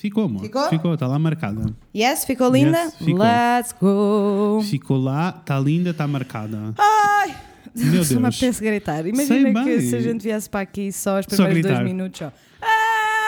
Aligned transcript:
Ficou, 0.00 0.24
amor. 0.24 0.40
Ficou? 0.42 0.68
Ficou, 0.70 0.94
está 0.94 1.06
lá 1.06 1.18
marcada. 1.18 1.74
Yes, 1.94 2.24
ficou 2.24 2.50
linda? 2.50 2.78
Yes, 2.84 2.94
ficou. 2.96 3.18
Let's 3.18 3.74
go! 3.78 4.62
Ficou 4.64 4.96
lá, 4.98 5.36
está 5.38 5.60
linda, 5.60 5.90
está 5.90 6.06
marcada. 6.08 6.72
Ai! 6.78 7.36
Meu 7.76 8.02
Só 8.04 8.14
me 8.14 8.22
Deus. 8.22 8.34
apetece 8.36 8.64
gritar. 8.64 9.06
Imagina 9.06 9.62
que 9.62 9.80
se 9.82 9.94
a 9.94 10.00
gente 10.00 10.22
viesse 10.22 10.48
para 10.48 10.60
aqui 10.60 10.90
só 10.90 11.18
os 11.20 11.26
Só 11.28 11.44
primeiros 11.44 11.62
dois 11.62 11.74
gritar. 11.78 11.84
minutos. 11.84 12.18
Só. 12.18 12.32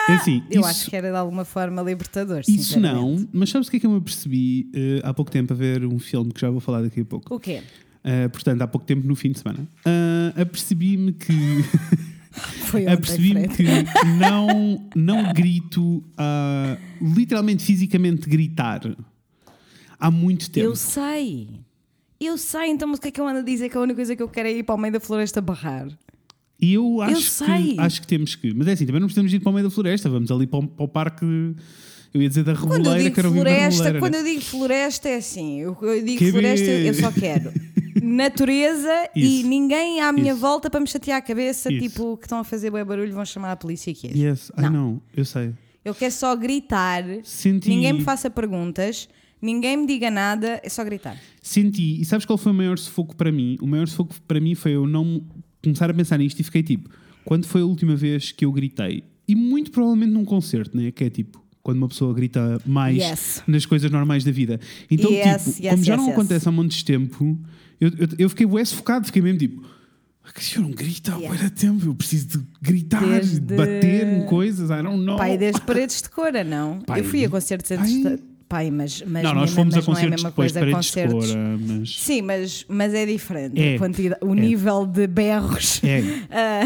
É 0.09 0.15
assim, 0.15 0.41
Eu 0.49 0.61
isso- 0.61 0.69
acho 0.69 0.89
que 0.89 0.95
era 0.95 1.11
de 1.11 1.15
alguma 1.15 1.45
forma 1.45 1.79
libertador. 1.83 2.41
Isso 2.47 2.79
não, 2.79 3.23
mas 3.31 3.51
sabes 3.51 3.67
o 3.67 3.71
que 3.71 3.77
é 3.77 3.79
que 3.79 3.85
eu 3.85 3.91
me 3.91 3.97
apercebi 3.99 4.67
eh, 4.73 4.99
há 5.03 5.13
pouco 5.13 5.29
tempo 5.29 5.53
a 5.53 5.55
ver 5.55 5.85
um 5.85 5.99
filme 5.99 6.31
que 6.33 6.41
já 6.41 6.49
vou 6.49 6.59
falar 6.59 6.81
daqui 6.81 7.01
a 7.01 7.05
pouco? 7.05 7.35
O 7.35 7.39
quê? 7.39 7.61
Eh, 8.03 8.27
portanto, 8.29 8.61
há 8.63 8.67
pouco 8.67 8.85
tempo 8.85 9.07
no 9.07 9.15
fim 9.15 9.31
de 9.31 9.39
semana. 9.39 9.59
Ah, 9.85 10.41
apercebi-me 10.41 11.13
que 11.13 11.31
Foi 12.65 12.87
apercebi-me 12.87 13.47
que 13.47 13.63
não, 14.19 14.89
não 14.95 15.33
grito 15.33 16.03
ah, 16.17 16.77
literalmente 17.01 17.63
fisicamente 17.63 18.27
gritar 18.27 18.81
há 19.99 20.11
muito 20.11 20.49
tempo. 20.49 20.67
Eu 20.67 20.75
sei. 20.75 21.49
Eu 22.19 22.37
sei, 22.37 22.69
então, 22.69 22.87
mas 22.87 22.99
o 22.99 23.01
que 23.01 23.09
é 23.09 23.11
que 23.11 23.19
eu 23.19 23.27
ando 23.27 23.39
a 23.39 23.43
dizer 23.43 23.69
que 23.69 23.77
a 23.77 23.81
única 23.81 23.97
coisa 23.97 24.15
que 24.15 24.23
eu 24.23 24.29
quero 24.29 24.47
é 24.47 24.51
ir 24.53 24.63
para 24.63 24.75
o 24.75 24.77
meio 24.77 24.93
da 24.93 24.99
floresta 24.99 25.41
barrar? 25.41 25.87
E 26.59 26.73
eu 26.73 27.01
acho, 27.01 27.21
sei. 27.21 27.75
Que, 27.75 27.79
acho 27.81 28.01
que 28.01 28.07
temos 28.07 28.35
que. 28.35 28.53
Mas 28.53 28.67
é 28.67 28.71
assim, 28.71 28.85
também 28.85 29.01
não 29.01 29.07
precisamos 29.07 29.33
ir 29.33 29.39
para 29.39 29.49
o 29.49 29.53
meio 29.53 29.67
da 29.67 29.71
floresta, 29.71 30.09
vamos 30.09 30.31
ali 30.31 30.47
para 30.47 30.59
o, 30.59 30.67
para 30.67 30.83
o 30.85 30.87
parque. 30.87 31.25
Eu 32.13 32.21
ia 32.21 32.29
dizer 32.29 32.43
da 32.43 32.55
Quando 32.55 32.71
eu 32.71 32.77
Reboleira, 32.77 33.03
digo 33.03 33.13
que 33.13 33.19
era 33.19 33.29
o 33.29 33.33
floresta, 33.33 33.83
Reboleira. 33.83 33.99
quando 33.99 34.15
eu 34.15 34.23
digo 34.23 34.41
floresta 34.41 35.09
é 35.09 35.15
assim, 35.15 35.59
eu, 35.59 35.77
eu 35.81 36.03
digo 36.05 36.19
Que 36.19 36.31
floresta, 36.31 36.65
bem. 36.65 36.85
eu 36.87 36.93
só 36.93 37.11
quero 37.11 37.51
natureza 38.03 39.09
e 39.15 39.43
ninguém 39.43 40.01
à 40.01 40.11
minha 40.11 40.31
Isso. 40.33 40.41
volta 40.41 40.69
para 40.69 40.79
me 40.79 40.87
chatear 40.87 41.17
a 41.17 41.21
cabeça, 41.21 41.71
Isso. 41.71 41.81
tipo, 41.81 42.17
que 42.17 42.25
estão 42.25 42.39
a 42.39 42.43
fazer 42.43 42.69
bué 42.69 42.83
barulho, 42.83 43.13
vão 43.13 43.25
chamar 43.25 43.51
a 43.51 43.55
polícia 43.55 43.91
aqui. 43.91 44.07
Yes, 44.07 44.49
I 44.57 44.61
Não. 44.63 44.71
know, 44.71 45.01
eu 45.15 45.25
sei. 45.25 45.51
Eu 45.83 45.93
quero 45.93 46.13
só 46.13 46.35
gritar, 46.35 47.03
Senti, 47.23 47.69
ninguém 47.69 47.93
me 47.93 48.01
faça 48.01 48.29
perguntas, 48.29 49.09
ninguém 49.41 49.75
me 49.77 49.85
diga 49.85 50.09
nada, 50.09 50.59
é 50.63 50.69
só 50.69 50.83
gritar. 50.83 51.17
senti. 51.41 51.99
E 52.01 52.05
sabes 52.05 52.25
qual 52.25 52.37
foi 52.37 52.51
o 52.51 52.55
maior 52.55 52.77
sufoco 52.77 53.15
para 53.15 53.31
mim? 53.31 53.57
O 53.61 53.67
maior 53.67 53.87
sufoco 53.87 54.15
para 54.27 54.39
mim 54.39 54.55
foi 54.55 54.71
eu 54.73 54.87
não 54.87 55.21
começar 55.61 55.89
a 55.89 55.93
pensar 55.93 56.17
nisto 56.17 56.39
e 56.39 56.43
fiquei 56.43 56.63
tipo, 56.63 56.89
quando 57.25 57.45
foi 57.45 57.61
a 57.61 57.65
última 57.65 57.95
vez 57.95 58.31
que 58.31 58.45
eu 58.45 58.51
gritei? 58.51 59.03
E 59.27 59.35
muito 59.35 59.71
provavelmente 59.71 60.11
num 60.11 60.25
concerto, 60.25 60.75
né? 60.75 60.91
Que 60.91 61.05
é 61.05 61.09
tipo, 61.09 61.41
quando 61.61 61.77
uma 61.77 61.87
pessoa 61.89 62.13
grita 62.13 62.61
mais 62.65 62.97
Yes. 62.97 63.43
nas 63.47 63.65
coisas 63.65 63.89
normais 63.91 64.23
da 64.23 64.31
vida. 64.31 64.59
Então, 64.91 65.11
Yes, 65.11 65.43
tipo, 65.55 65.63
yes, 65.65 65.73
como 65.73 65.83
já 65.83 65.93
yes, 65.93 66.01
não 66.01 66.07
yes. 66.09 66.13
acontece 66.17 66.47
há 66.49 66.51
montes 66.51 66.77
de 66.77 66.85
tempo, 66.85 67.39
eu, 67.79 67.89
eu, 67.97 68.07
eu 68.19 68.29
fiquei 68.29 68.45
bué 68.45 68.63
sufocado, 68.65 69.05
fiquei 69.05 69.21
mesmo 69.21 69.39
tipo. 69.39 69.63
"Ah, 70.25 70.31
Que 70.33 70.59
não 70.59 70.71
grito 70.71 71.11
há 71.11 71.17
Yeah. 71.17 71.49
tempo, 71.49 71.85
eu 71.85 71.95
preciso 71.95 72.27
de 72.39 72.43
gritar, 72.61 73.05
Desde- 73.05 73.39
de 73.39 73.55
bater 73.55 74.07
em 74.07 74.25
coisas, 74.25 74.69
I 74.69 74.81
don't 74.83 75.03
know. 75.03 75.17
Pai, 75.17 75.37
desde 75.37 75.61
paredes 75.61 76.01
de 76.01 76.09
cora, 76.09 76.43
não? 76.43 76.79
Pai. 76.81 76.99
Eu 77.01 77.03
fui 77.03 77.25
a 77.25 77.29
concertos 77.29 77.69
Pai. 77.69 77.77
antes 77.79 77.93
de... 78.03 78.33
Pai, 78.49 78.69
mas, 78.69 79.01
mas, 79.07 79.23
não, 79.23 79.33
nós 79.33 79.41
mesmo- 79.49 79.55
fomos 79.55 79.73
mas 79.75 79.83
a 79.83 79.87
não 79.91 79.97
é 79.97 79.97
a 79.97 80.03
concertos 80.03 80.09
mesma 80.23 80.29
depois 80.29 80.51
de 80.51 80.59
coisa, 80.59 80.71
paredes 80.71 80.91
de 80.91 81.01
concertos... 81.01 81.27
cora, 81.31 81.57
mas. 81.79 81.99
Sim, 81.99 82.21
mas, 82.21 82.65
mas 82.69 82.93
é 82.93 83.05
diferente. 83.07 83.59
É. 83.59 83.77
O 84.23 84.31
É. 84.31 84.35
nível 84.39 84.85
de 84.85 85.07
berros 85.07 85.81
É, 85.83 86.01
ah, 86.29 86.61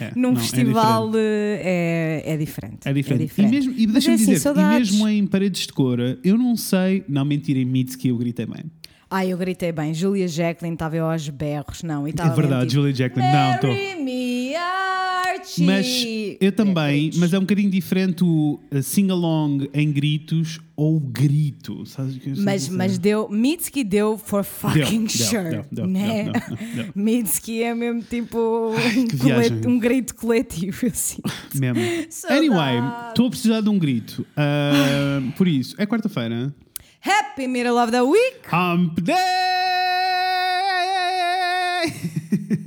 é, 0.00 0.12
num 0.16 0.32
não, 0.32 0.40
é 0.40 0.42
festival 0.42 1.06
diferente. 1.06 1.18
eh, 1.62 2.22
é, 2.26 2.32
é 2.32 2.36
diferente. 2.36 2.78
É 2.84 2.92
diferente. 2.92 3.22
É 3.22 3.26
diferente. 3.26 3.54
E, 3.54 3.56
mesmo, 3.58 3.74
e 3.78 3.86
deixa-me 3.86 4.12
é 4.12 4.16
assim, 4.16 4.32
dizer, 4.32 4.50
e 4.56 4.64
mesmo 4.78 5.08
em 5.08 5.24
paredes 5.26 5.66
de 5.68 5.72
cora, 5.72 6.18
eu 6.24 6.36
não 6.36 6.56
sei. 6.56 7.04
Não, 7.08 7.24
mentira, 7.24 7.60
em 7.60 7.64
Mitski 7.64 8.08
eu 8.08 8.16
gritei 8.18 8.46
bem. 8.46 8.64
Ah, 9.10 9.26
eu 9.26 9.36
gritei 9.36 9.72
bem. 9.72 9.92
Julia 9.92 10.28
Jacqueline 10.28 10.74
estava 10.74 10.94
eu 10.96 11.04
aos 11.10 11.28
berros, 11.28 11.82
não. 11.82 12.06
E 12.06 12.10
É 12.10 12.28
verdade, 12.30 12.66
mesmo, 12.66 12.70
Julia 12.70 12.92
tipo, 12.92 12.98
Jacqueline. 13.08 13.32
Não, 13.32 13.54
estou. 13.56 13.70
Marry 13.70 14.02
me, 14.04 14.54
Archie. 14.54 15.64
Mas 15.64 16.06
eu 16.40 16.52
também, 16.52 17.10
É, 17.12 17.18
mas 17.18 17.32
é 17.34 17.38
um 17.38 17.40
bocadinho 17.40 17.70
diferente 17.70 18.22
o 18.22 18.60
sing-along 18.82 19.68
em 19.74 19.90
gritos 19.90 20.60
ou 20.76 21.00
grito. 21.00 21.84
Sabes 21.86 22.14
o 22.16 22.20
que 22.20 22.40
Mas, 22.40 22.68
mas 22.68 22.98
deu, 22.98 23.28
Mitski 23.28 23.82
deu 23.82 24.16
for 24.16 24.44
fucking 24.44 25.00
deu, 25.06 25.08
sure, 25.08 25.50
deu, 25.50 25.64
deu, 25.72 25.86
né? 25.88 26.30
deu. 26.74 26.86
Mitski 26.94 27.62
é 27.64 27.74
mesmo 27.74 28.02
tipo 28.02 28.72
Ai, 28.76 28.98
um, 29.00 29.06
colet- 29.18 29.66
um 29.66 29.78
grito 29.80 30.14
coletivo, 30.14 30.86
assim. 30.86 31.20
Mesmo. 31.54 31.80
Saudades. 32.10 32.48
Anyway, 32.48 32.76
estou 33.08 33.26
a 33.26 33.30
precisar 33.30 33.60
de 33.60 33.68
um 33.68 33.78
grito. 33.78 34.24
Uh, 34.36 35.32
por 35.32 35.48
isso, 35.48 35.74
é 35.78 35.84
quarta-feira. 35.86 36.54
Happy 37.02 37.46
middle 37.46 37.78
of 37.78 37.90
the 37.90 38.02
week! 38.04 38.40
Hump 38.52 39.00
Day! 39.00 39.16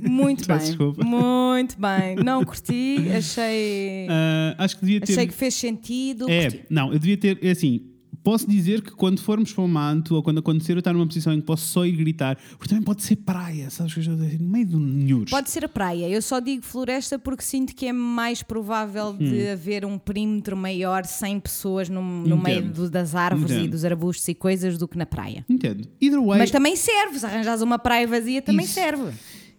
Muito 0.00 0.46
bem, 0.46 0.58
desculpa. 0.58 1.04
muito 1.04 1.76
bem. 1.78 2.16
Não 2.24 2.44
curti, 2.44 3.10
achei, 3.16 4.06
Uh, 4.08 4.54
acho 4.58 4.76
que 4.76 4.84
devia 4.84 5.00
ter. 5.00 5.12
achei 5.12 5.26
que 5.26 5.32
fez 5.34 5.54
sentido. 5.54 6.28
É, 6.30 6.44
curti. 6.50 6.64
não, 6.70 6.92
eu 6.92 6.98
devia 6.98 7.16
ter, 7.16 7.38
é 7.42 7.50
assim, 7.50 7.82
posso 8.24 8.48
dizer 8.50 8.80
que 8.82 8.90
quando 8.90 9.20
formos 9.20 9.52
para 9.52 9.62
o 9.62 9.68
manto 9.68 10.14
ou 10.16 10.22
quando 10.22 10.38
acontecer 10.38 10.72
eu 10.72 10.78
estar 10.78 10.92
numa 10.92 11.06
posição 11.06 11.32
em 11.32 11.40
que 11.40 11.46
posso 11.46 11.66
só 11.66 11.84
ir 11.86 11.92
gritar, 11.92 12.36
porque 12.56 12.68
também 12.68 12.82
pode 12.82 13.02
ser 13.02 13.16
praia, 13.16 13.68
sabes? 13.70 14.06
No 14.06 14.16
meio 14.48 14.66
do 14.66 14.80
Nhures. 14.80 15.30
Pode 15.30 15.50
ser 15.50 15.64
a 15.64 15.68
praia. 15.68 16.08
Eu 16.08 16.20
só 16.22 16.40
digo 16.40 16.62
floresta 16.64 17.18
porque 17.18 17.42
sinto 17.44 17.74
que 17.74 17.86
é 17.86 17.92
mais 17.92 18.42
provável 18.42 19.10
Hum. 19.10 19.18
de 19.18 19.48
haver 19.48 19.84
um 19.84 19.98
perímetro 19.98 20.56
maior 20.56 21.04
sem 21.04 21.38
pessoas 21.38 21.88
no, 21.88 22.00
no 22.02 22.36
meio 22.36 22.62
do- 22.62 22.88
das 22.90 23.14
árvores 23.14 23.50
e 23.52 23.58
Entendo. 23.58 23.70
dos 23.72 23.84
arbustos 23.84 24.26
e 24.28 24.34
coisas 24.34 24.78
do 24.78 24.88
que 24.88 24.96
na 24.96 25.04
praia. 25.06 25.44
Entendo. 25.48 25.86
Either 26.00 26.20
way, 26.22 26.38
Mas 26.38 26.50
também 26.50 26.74
serve. 26.76 27.18
Se 27.18 27.26
arranjares 27.26 27.60
uma 27.60 27.78
praia 27.78 28.06
vazia, 28.06 28.40
também 28.40 28.64
Isso. 28.64 28.74
serve. 28.74 29.12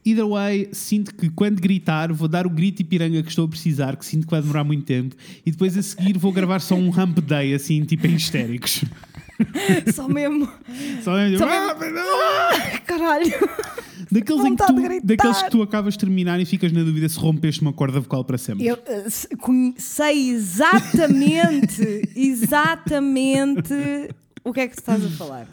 Either 0.06 0.28
way, 0.28 0.70
sinto 0.72 1.14
que 1.14 1.30
quando 1.30 1.60
gritar 1.60 2.14
vou 2.14 2.28
dar 2.28 2.46
o 2.46 2.50
grito 2.50 2.82
e 2.82 2.86
piranga 2.86 3.24
que 3.24 3.30
estou 3.30 3.46
a 3.46 3.48
precisar, 3.48 3.96
que 3.96 4.06
sinto 4.06 4.26
que 4.26 4.32
vai 4.32 4.42
demorar 4.42 4.64
muito 4.64 4.86
tempo, 4.86 5.16
e 5.46 5.52
depois 5.52 5.76
a 5.78 5.82
seguir 5.82 6.18
vou 6.18 6.32
gravar 6.32 6.62
só 6.62 6.76
um 6.76 6.90
hump 6.90 7.20
day, 7.20 7.54
assim, 7.54 7.84
tipo 7.84 8.06
em 8.08 8.16
histéricos. 8.16 8.84
Só 9.94 10.08
mesmo. 10.08 10.50
Só 11.04 11.14
mesmo, 11.16 11.38
Só 11.40 11.46
ah, 11.46 11.76
mesmo- 11.78 11.96
não! 11.96 12.80
Caralho. 12.86 13.34
daqueles, 14.10 14.46
em 14.46 14.56
que 14.56 14.66
tu, 14.66 14.74
daqueles 15.04 15.42
que 15.42 15.52
tu 15.52 15.62
acabas 15.62 15.96
de 15.96 16.00
terminar 16.00 16.40
e 16.40 16.46
ficas 16.46 16.72
na 16.72 16.84
dúvida 16.84 17.10
se 17.10 17.20
rompeste 17.20 17.62
uma 17.62 17.74
corda 17.74 18.00
vocal 18.00 18.24
para 18.24 18.38
sempre. 18.38 18.66
Eu 18.66 18.78
eh, 18.86 19.08
sei 19.78 20.30
exatamente, 20.30 22.10
exatamente 22.16 23.74
o 24.46 24.54
que 24.54 24.60
é 24.62 24.68
que 24.68 24.76
estás 24.80 25.04
a 25.04 25.10
falar. 25.10 25.48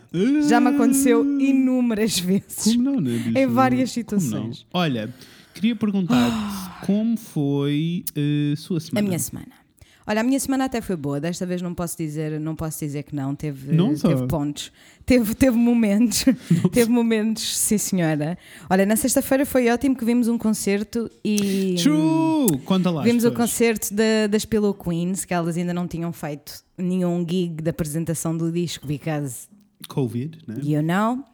Já 0.48 0.60
me 0.60 0.68
aconteceu 0.68 1.24
inúmeras 1.40 2.18
vezes. 2.20 2.76
Como 2.76 2.82
não, 2.82 3.00
né? 3.00 3.18
bicho? 3.18 3.38
Em 3.38 3.46
várias 3.46 3.90
situações. 3.90 4.66
Olha, 4.72 5.12
queria 5.54 5.74
perguntar-te 5.74 6.84
como 6.86 7.16
foi 7.16 8.04
a 8.52 8.56
sua 8.56 8.76
A 8.76 8.80
semana? 8.80 9.06
minha 9.06 9.18
semana. 9.18 9.61
Olha, 10.06 10.20
a 10.20 10.24
minha 10.24 10.38
semana 10.40 10.64
até 10.64 10.80
foi 10.80 10.96
boa. 10.96 11.20
Desta 11.20 11.46
vez 11.46 11.62
não 11.62 11.74
posso 11.74 11.96
dizer, 11.96 12.40
não 12.40 12.54
posso 12.56 12.78
dizer 12.80 13.02
que 13.04 13.14
não. 13.14 13.34
Teve, 13.34 13.72
Não 13.72 13.94
teve 13.94 14.26
pontos. 14.26 14.72
Teve, 15.06 15.34
teve 15.34 15.56
momentos. 15.56 16.24
teve 16.72 16.90
momentos, 16.90 17.56
sim 17.56 17.78
senhora. 17.78 18.36
Olha, 18.68 18.84
na 18.86 18.96
sexta-feira 18.96 19.44
foi 19.46 19.68
ótimo 19.68 19.96
que 19.96 20.04
vimos 20.04 20.28
um 20.28 20.36
concerto 20.38 21.10
e. 21.24 21.76
True! 21.82 22.58
Conta 22.64 22.90
lá. 22.90 23.02
Vimos 23.02 23.24
o 23.24 23.32
concerto 23.32 23.94
da- 23.94 24.26
das 24.30 24.44
Pillow 24.44 24.74
Queens, 24.74 25.24
que 25.24 25.32
elas 25.34 25.56
ainda 25.56 25.72
não 25.74 25.86
tinham 25.86 26.12
feito 26.12 26.52
nenhum 26.76 27.24
gig 27.28 27.62
da 27.62 27.70
apresentação 27.70 28.36
do 28.36 28.50
disco, 28.50 28.86
because 28.86 29.48
Covid, 29.88 30.38
né? 30.46 30.56
you 30.62 30.82
know. 30.82 31.24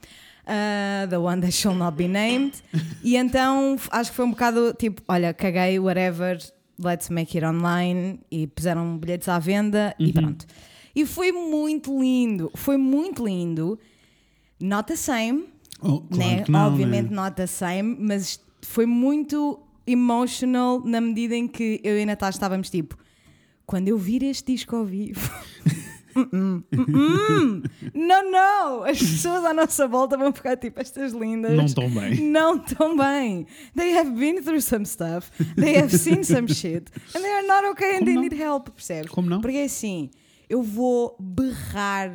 uh, 0.46 1.06
the 1.08 1.18
one 1.18 1.40
that 1.40 1.52
shall 1.52 1.74
not 1.74 1.96
be 1.96 2.08
named. 2.08 2.52
e 3.04 3.16
então 3.16 3.76
acho 3.90 4.10
que 4.10 4.16
foi 4.16 4.24
um 4.24 4.30
bocado 4.30 4.74
tipo: 4.78 5.02
olha, 5.08 5.32
caguei, 5.34 5.78
whatever, 5.78 6.38
let's 6.82 7.08
make 7.10 7.36
it 7.36 7.44
online. 7.46 8.20
E 8.30 8.46
puseram 8.46 8.96
bilhetes 8.98 9.28
à 9.28 9.38
venda 9.38 9.94
Uhum. 9.98 10.06
e 10.06 10.12
pronto. 10.12 10.46
E 10.94 11.06
foi 11.06 11.30
muito 11.32 11.98
lindo, 12.00 12.50
foi 12.54 12.76
muito 12.76 13.24
lindo. 13.26 13.78
Not 14.60 14.88
the 14.88 14.96
same, 14.96 15.44
Oh, 15.80 16.00
claro 16.00 16.16
né? 16.16 16.44
não, 16.48 16.66
Obviamente 16.66 17.10
né? 17.10 17.16
not 17.16 17.36
the 17.36 17.46
same, 17.46 17.96
mas 18.00 18.40
foi 18.62 18.84
muito 18.86 19.60
emotional 19.86 20.80
na 20.84 21.00
medida 21.00 21.36
em 21.36 21.46
que 21.46 21.80
eu 21.84 21.96
e 21.98 22.02
a 22.02 22.06
Natasha 22.06 22.36
estávamos 22.36 22.68
tipo, 22.68 22.96
quando 23.64 23.86
eu 23.88 23.96
vir 23.96 24.22
este 24.24 24.52
disco 24.52 24.74
ao 24.74 24.84
vivo. 24.84 25.20
"Mm-mm, 26.18 26.64
mm-mm, 26.72 27.62
Não, 27.94 28.30
não! 28.30 28.84
As 28.84 28.98
pessoas 28.98 29.44
à 29.44 29.52
nossa 29.54 29.86
volta 29.86 30.16
vão 30.16 30.32
ficar 30.32 30.56
tipo, 30.56 30.80
estas 30.80 31.12
lindas. 31.12 31.56
Não 31.56 31.66
tão 31.66 31.90
bem. 31.90 32.20
Não 32.30 32.56
estão 32.56 32.96
bem. 32.96 33.46
They 33.76 33.96
have 33.96 34.10
been 34.10 34.42
through 34.42 34.60
some 34.62 34.84
stuff. 34.86 35.30
They 35.54 35.76
have 35.76 35.96
seen 35.96 36.22
some 36.24 36.48
shit. 36.52 36.90
And 37.14 37.20
they 37.20 37.32
are 37.32 37.46
not 37.46 37.64
okay 37.72 37.96
and 37.96 37.98
Como 38.00 38.04
they 38.06 38.14
não? 38.14 38.22
need 38.22 38.34
help, 38.42 38.68
percebes? 38.70 39.10
Como 39.10 39.28
não? 39.28 39.40
Porque 39.40 39.56
é 39.58 39.64
assim, 39.64 40.10
eu 40.48 40.62
vou 40.62 41.16
berrar. 41.20 42.10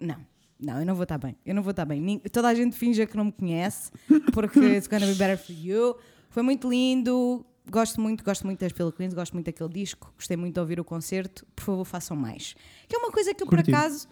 Não, 0.00 0.16
não, 0.60 0.78
eu 0.80 0.86
não 0.86 0.94
vou 0.94 1.02
estar 1.04 1.18
bem. 1.18 1.36
Eu 1.44 1.54
não 1.54 1.62
vou 1.62 1.70
estar 1.72 1.84
bem. 1.84 2.18
Toda 2.32 2.48
a 2.48 2.54
gente 2.54 2.76
finge 2.76 3.04
que 3.06 3.16
não 3.16 3.26
me 3.26 3.32
conhece, 3.32 3.90
porque 4.32 4.58
it's 4.60 4.86
gonna 4.86 5.06
be 5.06 5.14
better 5.14 5.38
for 5.38 5.52
you. 5.54 5.96
Foi 6.30 6.42
muito 6.42 6.68
lindo. 6.70 7.44
Gosto 7.70 8.00
muito, 8.00 8.24
gosto 8.24 8.44
muito 8.44 8.58
das 8.60 8.72
Pillow 8.72 8.92
Queens, 8.92 9.14
gosto 9.14 9.32
muito 9.34 9.46
daquele 9.46 9.68
disco, 9.70 10.12
gostei 10.16 10.36
muito 10.36 10.54
de 10.54 10.60
ouvir 10.60 10.80
o 10.80 10.84
concerto. 10.84 11.46
Por 11.54 11.64
favor, 11.64 11.84
façam 11.84 12.16
mais. 12.16 12.54
Que 12.88 12.96
é 12.96 12.98
uma 12.98 13.10
coisa 13.10 13.32
que 13.32 13.42
eu, 13.42 13.46
por 13.46 13.56
Curti. 13.58 13.72
acaso, 13.72 14.08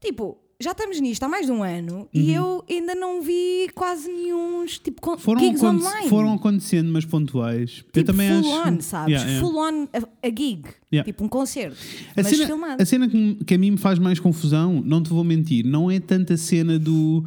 tipo, 0.00 0.38
já 0.60 0.70
estamos 0.70 1.00
nisto 1.00 1.22
há 1.24 1.28
mais 1.28 1.46
de 1.46 1.52
um 1.52 1.62
ano 1.64 2.08
e 2.14 2.32
eu 2.32 2.64
ainda 2.70 2.94
não 2.94 3.20
vi 3.20 3.68
quase 3.74 4.08
nenhum 4.08 4.64
tipo 4.66 5.10
Uhum. 5.10 5.18
Foram, 5.18 5.40
gigs 5.40 5.62
online. 5.64 6.08
foram 6.08 6.32
acontecendo, 6.34 6.92
mas 6.92 7.04
pontuais. 7.04 7.78
eu 7.86 7.92
tipo, 7.92 8.04
também 8.06 8.28
full 8.40 8.60
acho. 8.60 8.68
on, 8.70 8.80
sabes? 8.80 9.12
Yeah, 9.14 9.30
yeah. 9.30 9.40
Full 9.46 9.58
on 9.58 9.88
a, 9.92 10.26
a 10.26 10.30
gig. 10.30 10.64
Yeah. 10.92 11.04
Tipo 11.04 11.24
um 11.24 11.28
concerto. 11.28 11.76
A 12.16 12.22
mas 12.22 12.28
cena, 12.28 12.46
filmado. 12.46 12.82
a 12.82 12.86
cena 12.86 13.08
que, 13.08 13.34
que 13.44 13.54
a 13.54 13.58
mim 13.58 13.72
me 13.72 13.78
faz 13.78 13.98
mais 13.98 14.20
confusão, 14.20 14.80
não 14.80 15.02
te 15.02 15.10
vou 15.10 15.24
mentir, 15.24 15.66
não 15.66 15.90
é 15.90 15.98
tanto 15.98 16.32
a 16.32 16.36
cena 16.36 16.78
do 16.78 17.24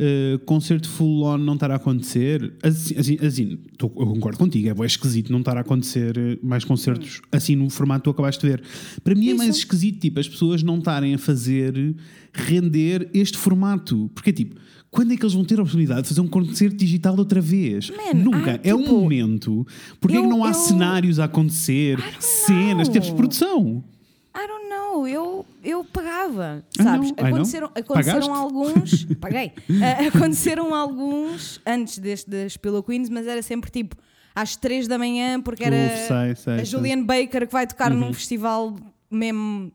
uh, 0.00 0.38
concerto 0.46 0.88
full 0.88 1.24
on 1.24 1.38
não 1.38 1.54
estar 1.54 1.70
a 1.70 1.76
acontecer. 1.76 2.52
Assim, 2.62 2.94
assim, 2.96 3.16
assim, 3.24 3.58
tô- 3.76 3.86
eu 3.96 4.06
concordo 4.06 4.38
contigo, 4.38 4.68
é 4.68 4.74
bem 4.74 4.86
esquisito 4.86 5.30
não 5.30 5.40
estar 5.40 5.56
a 5.56 5.60
acontecer 5.60 6.16
uh, 6.16 6.38
mais 6.46 6.64
concertos 6.64 7.20
assim 7.30 7.54
no 7.54 7.68
formato 7.70 8.00
que 8.00 8.04
tu 8.04 8.10
acabaste 8.10 8.40
de 8.44 8.48
ver. 8.52 8.62
Para 9.04 9.14
mim 9.14 9.30
é 9.30 9.34
mais 9.34 9.50
Isso. 9.50 9.58
esquisito, 9.60 10.00
tipo, 10.00 10.18
as 10.20 10.28
pessoas 10.28 10.62
não 10.62 10.78
estarem 10.78 11.14
a 11.14 11.18
fazer 11.18 11.94
render 12.32 13.08
este 13.12 13.36
formato. 13.38 14.10
Porque, 14.14 14.32
tipo, 14.32 14.56
quando 14.90 15.12
é 15.12 15.16
que 15.16 15.22
eles 15.22 15.34
vão 15.34 15.44
ter 15.44 15.58
a 15.58 15.62
oportunidade 15.62 16.02
de 16.02 16.08
fazer 16.08 16.20
um 16.20 16.28
concerto 16.28 16.76
digital 16.76 17.16
outra 17.16 17.40
vez? 17.40 17.90
Man, 17.90 18.18
Nunca. 18.22 18.52
ai, 18.52 18.60
é 18.64 18.74
um 18.74 18.82
tipo, 18.82 18.92
momento. 19.00 19.66
Porque 20.00 20.16
é 20.16 20.20
que 20.20 20.26
não 20.26 20.44
há 20.44 20.48
eu- 20.48 20.54
cenários 20.54 21.18
a 21.20 21.24
acontecer, 21.24 21.98
cenas, 22.18 22.88
de 22.88 23.00
produção? 23.14 23.84
I 24.32 24.46
don't 24.46 24.68
know, 24.68 25.08
eu, 25.08 25.44
eu 25.62 25.84
pagava, 25.84 26.64
I 26.78 26.82
sabes? 26.82 27.10
know, 27.12 27.26
aconteceram 27.26 27.70
aconteceram 27.74 28.34
alguns, 28.34 29.04
paguei, 29.20 29.52
Ah, 29.82 30.06
aconteceram 30.06 30.72
alguns 30.74 31.60
antes 31.66 31.98
deste 31.98 32.30
das 32.30 32.56
Pillow 32.56 32.82
Queens, 32.82 33.08
mas 33.08 33.26
era 33.26 33.42
sempre 33.42 33.70
tipo 33.70 33.96
às 34.34 34.54
3 34.54 34.86
da 34.86 34.96
manhã, 34.96 35.40
porque 35.40 35.64
era 35.64 35.74
Uf, 35.74 35.96
sei, 36.06 36.36
sei, 36.36 36.52
a 36.54 36.56
sei. 36.58 36.64
Julianne 36.64 37.02
Baker 37.04 37.46
que 37.46 37.52
vai 37.52 37.66
tocar 37.66 37.90
num 37.90 38.12
festival 38.12 38.76
mesmo 39.10 39.72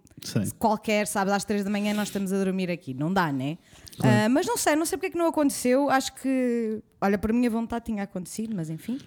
qualquer, 0.57 1.05
sabes? 1.05 1.33
Às 1.33 1.43
3 1.43 1.63
da 1.65 1.69
manhã 1.69 1.93
nós 1.93 2.07
estamos 2.07 2.31
a 2.31 2.37
dormir 2.41 2.71
aqui, 2.71 2.93
não 2.93 3.11
dá, 3.11 3.31
né? 3.33 3.57
Ah, 4.01 4.29
mas 4.29 4.45
não 4.47 4.55
sei, 4.57 4.75
não 4.75 4.85
sei 4.85 4.97
porque 4.97 5.07
é 5.07 5.09
que 5.11 5.17
não 5.17 5.27
aconteceu. 5.27 5.89
Acho 5.89 6.13
que, 6.15 6.81
olha, 7.01 7.17
por 7.17 7.31
minha 7.33 7.49
vontade 7.49 7.85
tinha 7.85 8.03
acontecido, 8.03 8.55
mas 8.55 8.69
enfim. 8.69 8.97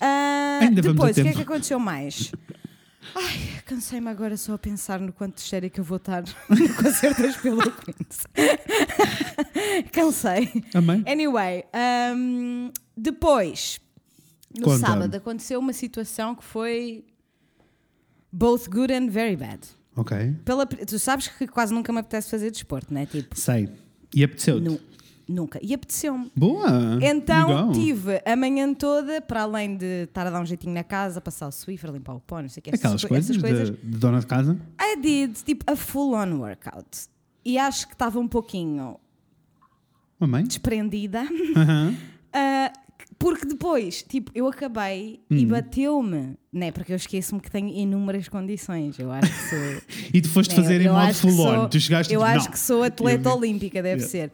Ah, 0.00 0.60
a 0.62 0.68
depois, 0.70 1.16
o 1.16 1.22
que 1.22 1.28
é 1.28 1.32
que 1.32 1.42
aconteceu 1.42 1.78
mais? 1.80 2.30
Ai, 3.14 3.60
cansei-me 3.66 4.08
agora 4.08 4.36
só 4.36 4.54
a 4.54 4.58
pensar 4.58 5.00
no 5.00 5.12
quanto 5.12 5.36
de 5.36 5.42
sério 5.42 5.70
que 5.70 5.80
eu 5.80 5.84
vou 5.84 5.96
estar 5.98 6.22
no 6.48 6.74
concerto 6.74 7.22
das 7.22 7.36
Pillow 7.36 7.70
Queens. 7.72 8.24
Cansei. 9.92 10.64
Amém. 10.74 11.04
Anyway, 11.06 11.64
um, 12.16 12.70
depois, 12.96 13.80
no 14.56 14.64
Conta-me. 14.64 14.80
sábado, 14.80 15.14
aconteceu 15.16 15.58
uma 15.60 15.72
situação 15.72 16.34
que 16.34 16.44
foi 16.44 17.04
both 18.32 18.68
good 18.68 18.92
and 18.92 19.08
very 19.10 19.36
bad. 19.36 19.60
Ok. 19.96 20.16
Pela, 20.44 20.66
tu 20.66 20.98
sabes 20.98 21.28
que 21.28 21.46
quase 21.46 21.72
nunca 21.72 21.92
me 21.92 22.00
apetece 22.00 22.30
fazer 22.30 22.50
desporto, 22.50 22.92
não 22.92 23.00
é? 23.00 23.06
Tipo, 23.06 23.38
Sei. 23.38 23.68
E 24.14 24.22
apeteceu-te? 24.24 24.80
Nunca. 25.28 25.58
E 25.62 25.72
apeteceu-me. 25.74 26.30
Boa! 26.36 26.98
Então 27.02 27.48
Legal. 27.48 27.72
tive 27.72 28.22
a 28.24 28.36
manhã 28.36 28.72
toda, 28.74 29.20
para 29.20 29.42
além 29.42 29.76
de 29.76 30.04
estar 30.04 30.26
a 30.26 30.30
dar 30.30 30.40
um 30.40 30.46
jeitinho 30.46 30.72
na 30.74 30.84
casa, 30.84 31.20
passar 31.20 31.48
o 31.48 31.52
Swiffer, 31.52 31.90
limpar 31.90 32.14
o 32.14 32.20
pó, 32.20 32.40
não 32.42 32.48
sei 32.48 32.60
o 32.60 32.64
que, 32.64 32.70
essas, 32.70 32.80
Aquelas 32.80 33.02
co- 33.02 33.08
coisas, 33.08 33.30
essas 33.30 33.42
coisas. 33.42 33.70
De, 33.70 33.76
de 33.76 33.98
dona 33.98 34.20
de 34.20 34.26
casa? 34.26 34.58
I 34.80 35.00
did, 35.00 35.36
tipo, 35.44 35.64
a 35.70 35.76
full-on 35.76 36.38
workout. 36.38 37.08
E 37.44 37.58
acho 37.58 37.86
que 37.86 37.92
estava 37.94 38.18
um 38.18 38.28
pouquinho 38.28 38.96
Amém? 40.20 40.44
desprendida. 40.44 41.22
Aham. 41.56 41.94
Ah, 42.36 42.72
porque 43.16 43.46
depois, 43.46 44.02
tipo, 44.02 44.28
eu 44.34 44.48
acabei 44.48 45.20
Hum. 45.30 45.36
e 45.36 45.46
bateu-me, 45.46 46.36
né? 46.52 46.72
Porque 46.72 46.90
eu 46.90 46.96
esqueço-me 46.96 47.40
que 47.40 47.48
tenho 47.48 47.68
inúmeras 47.68 48.28
condições. 48.28 48.98
Eu 48.98 49.12
acho 49.12 49.30
que 49.32 49.50
sou. 49.50 49.82
E 50.12 50.20
tu 50.20 50.28
foste 50.30 50.50
né, 50.50 50.56
fazer 50.60 50.80
em 50.80 50.88
modo 50.88 51.14
full 51.14 51.30
on. 51.30 51.54
sou- 51.54 51.68
Tu 51.68 51.78
chegaste 51.78 52.12
Eu 52.12 52.22
e 52.22 52.24
acho 52.24 52.46
não. 52.46 52.50
que 52.50 52.58
sou 52.58 52.82
atleta 52.82 53.28
Eu 53.28 53.36
olímpica, 53.36 53.80
deve 53.80 54.02
Yeah. 54.02 54.10
ser. 54.10 54.32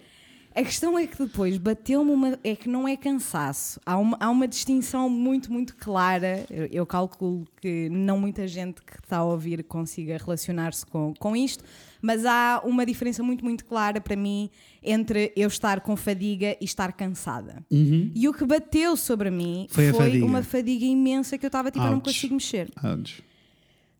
A 0.55 0.63
questão 0.65 0.99
é 0.99 1.07
que 1.07 1.17
depois 1.17 1.57
bateu-me 1.59 2.11
uma. 2.11 2.39
É 2.43 2.57
que 2.57 2.69
não 2.69 2.87
é 2.89 2.97
cansaço. 2.97 3.81
Há 3.87 3.97
uma, 3.97 4.17
há 4.19 4.29
uma 4.29 4.49
distinção 4.49 5.09
muito, 5.09 5.53
muito 5.53 5.77
clara. 5.77 6.45
Eu, 6.51 6.67
eu 6.67 6.87
calculo 6.87 7.47
que 7.61 7.89
não 7.89 8.19
muita 8.19 8.49
gente 8.49 8.83
que 8.83 8.99
está 9.03 9.19
a 9.19 9.25
ouvir 9.25 9.63
consiga 9.63 10.19
relacionar-se 10.19 10.85
com, 10.85 11.15
com 11.19 11.37
isto, 11.37 11.63
mas 12.03 12.27
há 12.27 12.61
uma 12.65 12.85
diferença 12.85 13.23
muito, 13.23 13.45
muito 13.45 13.65
clara 13.65 14.01
para 14.01 14.17
mim 14.17 14.51
entre 14.83 15.33
eu 15.37 15.47
estar 15.47 15.81
com 15.81 15.95
fadiga 15.97 16.57
e 16.61 16.65
estar 16.65 16.93
cansada. 16.93 17.65
Uhum. 17.71 18.11
E 18.13 18.29
o 18.29 18.33
que 18.35 18.45
bateu 18.45 18.97
sobre 18.97 19.31
mim 19.31 19.69
Foi 19.71 19.91
foi, 19.93 20.07
fadiga. 20.07 20.27
uma 20.27 20.43
fadiga 20.43 20.85
imensa 20.85 21.39
que 21.39 21.47
eu 21.47 21.49
estava 21.49 21.71
tipo, 21.71 21.85
eu 21.85 21.91
não 21.91 21.99
Ouch. 21.99 22.07
consigo 22.07 22.35
mexer. 22.35 22.69
Ouch. 22.83 23.23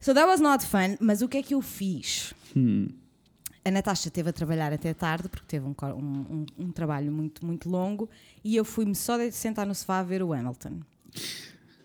So 0.01 0.15
that 0.15 0.27
was 0.27 0.41
not 0.41 0.65
fun, 0.67 0.97
mas 0.99 1.23
o 1.23 1.29
que 1.29 1.37
é 1.39 1.43
que 1.43 1.55
eu 1.55 1.61
fiz? 1.63 2.35
Hum. 2.57 2.89
A 3.65 3.71
Natasha 3.71 4.09
esteve 4.09 4.31
a 4.31 4.33
trabalhar 4.33 4.73
até 4.73 4.95
tarde, 4.95 5.29
porque 5.29 5.45
teve 5.47 5.67
um, 5.67 5.75
um- 5.95 5.97
um- 5.99 6.47
um 6.67 6.73
trabalho 6.73 7.13
muito, 7.13 7.45
muito 7.45 7.69
longo, 7.69 8.09
e 8.43 8.57
eu 8.57 8.65
fui-me 8.65 8.95
só 8.95 9.19
de 9.19 9.31
sentar 9.33 9.67
no 9.67 9.75
sofá 9.75 9.99
a 9.99 10.03
ver 10.03 10.23
o 10.23 10.33
Hamilton. 10.33 10.81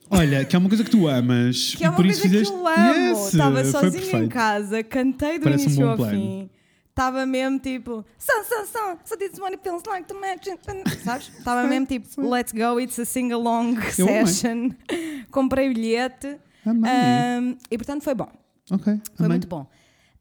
Olha, 0.09 0.45
que 0.45 0.55
é 0.55 0.59
uma 0.59 0.69
coisa 0.69 0.83
que 0.83 0.89
tu 0.91 1.07
amas. 1.07 1.73
Que 1.77 1.83
é 1.83 1.89
uma 1.89 1.95
coisa 1.97 2.21
fizeste. 2.21 2.53
que 2.53 2.59
eu 2.59 2.67
amo. 2.67 2.93
Yes, 3.17 3.33
Estava 3.33 3.63
foi 3.63 3.71
sozinha 3.71 4.23
em 4.23 4.29
casa, 4.29 4.83
cantei 4.83 5.39
do 5.39 5.43
Parece 5.43 5.63
um 5.63 5.65
início 5.65 5.83
bom 5.85 5.91
ao 5.91 5.97
plano. 5.97 6.11
fim. 6.13 6.49
Estava 6.91 7.25
mesmo 7.25 7.59
tipo, 7.59 8.05
son, 8.17 8.43
son, 8.45 8.65
son, 8.67 8.97
so 9.03 9.17
this 9.17 9.37
money 9.37 9.57
feels 9.61 9.83
like 9.85 10.13
match 10.13 10.47
it. 10.47 10.61
Sabes? 11.03 11.29
Estava 11.37 11.67
mesmo 11.67 11.85
tipo, 11.87 12.07
let's 12.21 12.53
go, 12.53 12.79
it's 12.79 12.97
a 12.99 13.03
sing-along 13.03 13.81
session. 13.91 14.69
Comprei 15.29 15.73
bilhete. 15.73 16.37
Amei. 16.65 16.89
Ahm, 16.89 17.57
e 17.69 17.77
portanto 17.77 18.01
foi 18.01 18.15
bom. 18.15 18.29
ok. 18.71 18.83
Foi 19.15 19.25
amei. 19.25 19.29
muito 19.39 19.47
bom. 19.47 19.67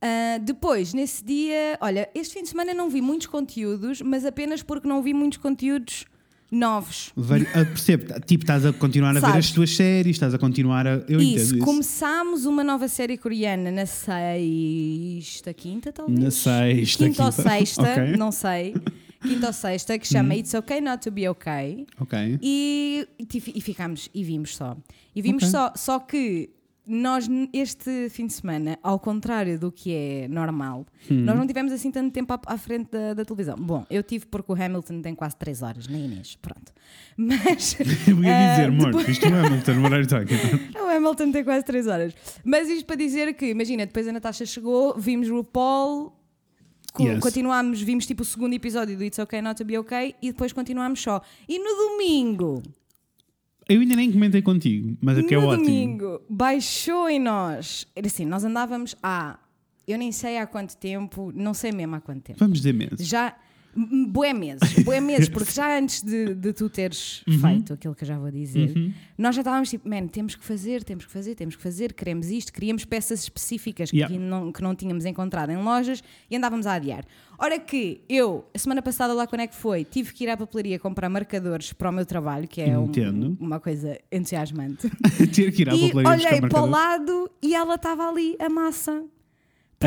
Ah, 0.00 0.38
depois, 0.38 0.92
nesse 0.92 1.24
dia, 1.24 1.78
olha, 1.80 2.08
este 2.14 2.34
fim 2.34 2.42
de 2.42 2.48
semana 2.50 2.74
não 2.74 2.90
vi 2.90 3.00
muitos 3.00 3.26
conteúdos, 3.26 4.00
mas 4.02 4.24
apenas 4.24 4.62
porque 4.62 4.86
não 4.86 5.02
vi 5.02 5.14
muitos 5.14 5.38
conteúdos 5.38 6.04
novos. 6.50 7.10
Vari- 7.16 7.48
ah, 7.54 7.64
percebo, 7.64 8.20
tipo, 8.20 8.44
estás 8.44 8.64
a 8.66 8.72
continuar 8.72 9.16
a 9.16 9.20
ver 9.20 9.38
as 9.38 9.50
tuas 9.50 9.74
séries, 9.74 10.16
estás 10.16 10.34
a 10.34 10.38
continuar 10.38 10.86
a. 10.86 11.02
Eu 11.08 11.20
isso, 11.20 11.56
isso. 11.56 11.58
começámos 11.64 12.44
uma 12.46 12.62
nova 12.62 12.86
série 12.86 13.16
coreana 13.16 13.70
na 13.72 13.86
sexta, 13.86 15.52
quinta, 15.54 15.92
talvez? 15.92 16.18
Na 16.18 16.30
sexta, 16.30 17.04
Quinta 17.04 17.24
ou 17.24 17.32
quinta. 17.32 17.42
sexta, 17.50 17.82
Ok. 17.90 18.16
não 18.16 18.30
sei. 18.30 18.74
Quinta 19.22 19.46
ou 19.46 19.52
sexta, 19.54 19.98
que 19.98 20.06
chama 20.06 20.34
It's 20.34 20.52
Okay 20.52 20.80
Not 20.82 21.02
to 21.02 21.10
Be 21.10 21.26
Okay. 21.30 21.86
Ok. 21.98 22.38
E, 22.42 23.08
e 23.18 23.26
e 23.54 23.60
ficámos, 23.60 24.10
e 24.14 24.22
vimos 24.22 24.54
só. 24.54 24.76
E 25.16 25.22
vimos 25.22 25.44
Ok. 25.44 25.50
só, 25.50 25.72
só 25.74 25.98
que 25.98 26.50
nós, 26.86 27.28
este 27.52 28.08
fim 28.10 28.26
de 28.26 28.32
semana, 28.34 28.78
ao 28.82 28.98
contrário 28.98 29.58
do 29.58 29.72
que 29.72 29.92
é 29.92 30.28
normal, 30.28 30.86
Hum. 31.10 31.24
nós 31.24 31.36
não 31.36 31.46
tivemos 31.46 31.72
assim 31.72 31.90
tanto 31.90 32.12
tempo 32.12 32.32
à, 32.32 32.40
à 32.46 32.58
frente 32.58 32.90
da, 32.90 33.14
da 33.14 33.24
televisão. 33.24 33.56
Bom, 33.56 33.86
eu 33.90 34.02
tive 34.02 34.26
porque 34.26 34.52
o 34.52 34.54
Hamilton 34.54 35.00
tem 35.00 35.14
quase 35.14 35.36
3 35.36 35.62
horas, 35.62 35.88
na 35.88 35.98
Inês, 35.98 36.36
pronto. 36.36 36.72
Mas. 37.16 37.78
Eu 38.08 38.22
ia 38.22 38.36
ah, 38.36 38.50
dizer, 38.50 38.68
amor, 38.68 38.86
depois- 38.92 39.22
é 39.22 39.26
Hamilton, 39.26 39.80
what 39.80 39.94
are 39.94 40.02
you 40.02 40.08
talking 40.08 40.74
o 40.78 40.96
Hamilton 40.96 41.32
tem 41.32 41.44
quase 41.44 41.64
3 41.64 41.86
horas. 41.86 42.14
Mas 42.44 42.68
isto 42.68 42.84
para 42.86 42.96
dizer 42.96 43.34
que, 43.34 43.46
imagina, 43.46 43.86
depois 43.86 44.06
a 44.06 44.12
Natasha 44.12 44.44
chegou, 44.44 44.98
vimos 44.98 45.28
o 45.30 45.42
Paul. 45.42 46.12
Yes. 47.00 47.18
Continuámos, 47.18 47.82
vimos 47.82 48.06
tipo 48.06 48.22
o 48.22 48.24
segundo 48.24 48.52
episódio 48.52 48.96
do 48.96 49.02
It's 49.02 49.18
Okay 49.18 49.42
Not 49.42 49.56
to 49.56 49.64
Be 49.64 49.76
Okay 49.78 50.14
e 50.22 50.30
depois 50.30 50.52
continuámos 50.52 51.02
só. 51.02 51.20
E 51.48 51.58
no 51.58 51.90
domingo, 51.90 52.62
Eu 53.68 53.80
ainda 53.80 53.96
nem 53.96 54.12
comentei 54.12 54.42
contigo, 54.42 54.96
mas 55.00 55.18
é 55.18 55.22
que 55.22 55.34
é 55.34 55.38
no 55.38 55.46
ótimo. 55.46 55.64
domingo, 55.64 56.20
baixou 56.28 57.08
em 57.08 57.18
nós. 57.18 57.86
Era 57.96 58.06
assim, 58.06 58.24
nós 58.26 58.44
andávamos 58.44 58.94
há, 59.02 59.38
eu 59.88 59.96
nem 59.98 60.12
sei 60.12 60.38
há 60.38 60.46
quanto 60.46 60.76
tempo, 60.76 61.32
não 61.34 61.54
sei 61.54 61.72
mesmo 61.72 61.94
há 61.96 62.00
quanto 62.00 62.22
tempo. 62.22 62.38
Vamos 62.38 62.58
dizer 62.58 62.74
meses. 62.74 63.06
Já, 63.06 63.34
bué 64.08 64.32
meses, 64.32 64.72
bué 64.84 65.00
meses, 65.00 65.28
porque 65.28 65.50
já 65.52 65.78
antes 65.78 66.02
de, 66.02 66.34
de 66.34 66.52
tu 66.52 66.68
teres 66.68 67.22
Uhum. 67.26 67.38
feito 67.40 67.72
aquilo 67.72 67.94
que 67.94 68.04
eu 68.04 68.08
já 68.08 68.18
vou 68.18 68.30
dizer, 68.30 68.72
nós 69.18 69.34
já 69.34 69.40
estávamos 69.42 69.70
tipo, 69.70 69.88
man, 69.88 70.06
temos 70.08 70.34
que 70.34 70.44
fazer, 70.44 70.82
temos 70.84 71.04
que 71.06 71.12
fazer, 71.12 71.34
temos 71.34 71.56
que 71.56 71.62
fazer, 71.62 71.92
queremos 71.92 72.28
isto, 72.30 72.52
queríamos 72.52 72.84
peças 72.84 73.22
específicas 73.22 73.90
Yeah. 73.92 74.12
que, 74.14 74.20
não, 74.20 74.52
que 74.52 74.62
não 74.62 74.74
tínhamos 74.74 75.04
encontrado 75.04 75.50
em 75.50 75.56
lojas 75.56 76.02
e 76.30 76.36
andávamos 76.36 76.66
a 76.66 76.74
adiar. 76.74 77.04
Ora 77.38 77.58
que 77.58 78.00
eu, 78.08 78.44
a 78.54 78.58
semana 78.58 78.80
passada 78.80 79.12
lá 79.12 79.26
quando 79.26 79.40
é 79.40 79.46
que 79.46 79.54
foi, 79.56 79.84
tive 79.84 80.12
que 80.12 80.24
ir 80.24 80.30
à 80.30 80.36
papelaria 80.36 80.78
comprar 80.78 81.08
marcadores 81.08 81.72
para 81.72 81.90
o 81.90 81.92
meu 81.92 82.06
trabalho, 82.06 82.46
que 82.46 82.60
é 82.60 82.78
um- 82.78 83.36
uma 83.40 83.58
coisa 83.60 83.98
entusiasmante. 84.10 84.88
Ter 85.34 85.50
que 85.52 85.62
ir 85.62 85.68
à 85.68 85.74
E 85.74 85.88
papelaria 85.88 86.14
buscar 86.16 86.28
olhei 86.34 86.40
para 86.48 86.62
o 86.62 86.66
lado 86.66 87.30
e 87.42 87.54
ela 87.54 87.74
estava 87.74 88.08
ali, 88.08 88.36
a 88.38 88.48
massa, 88.48 89.04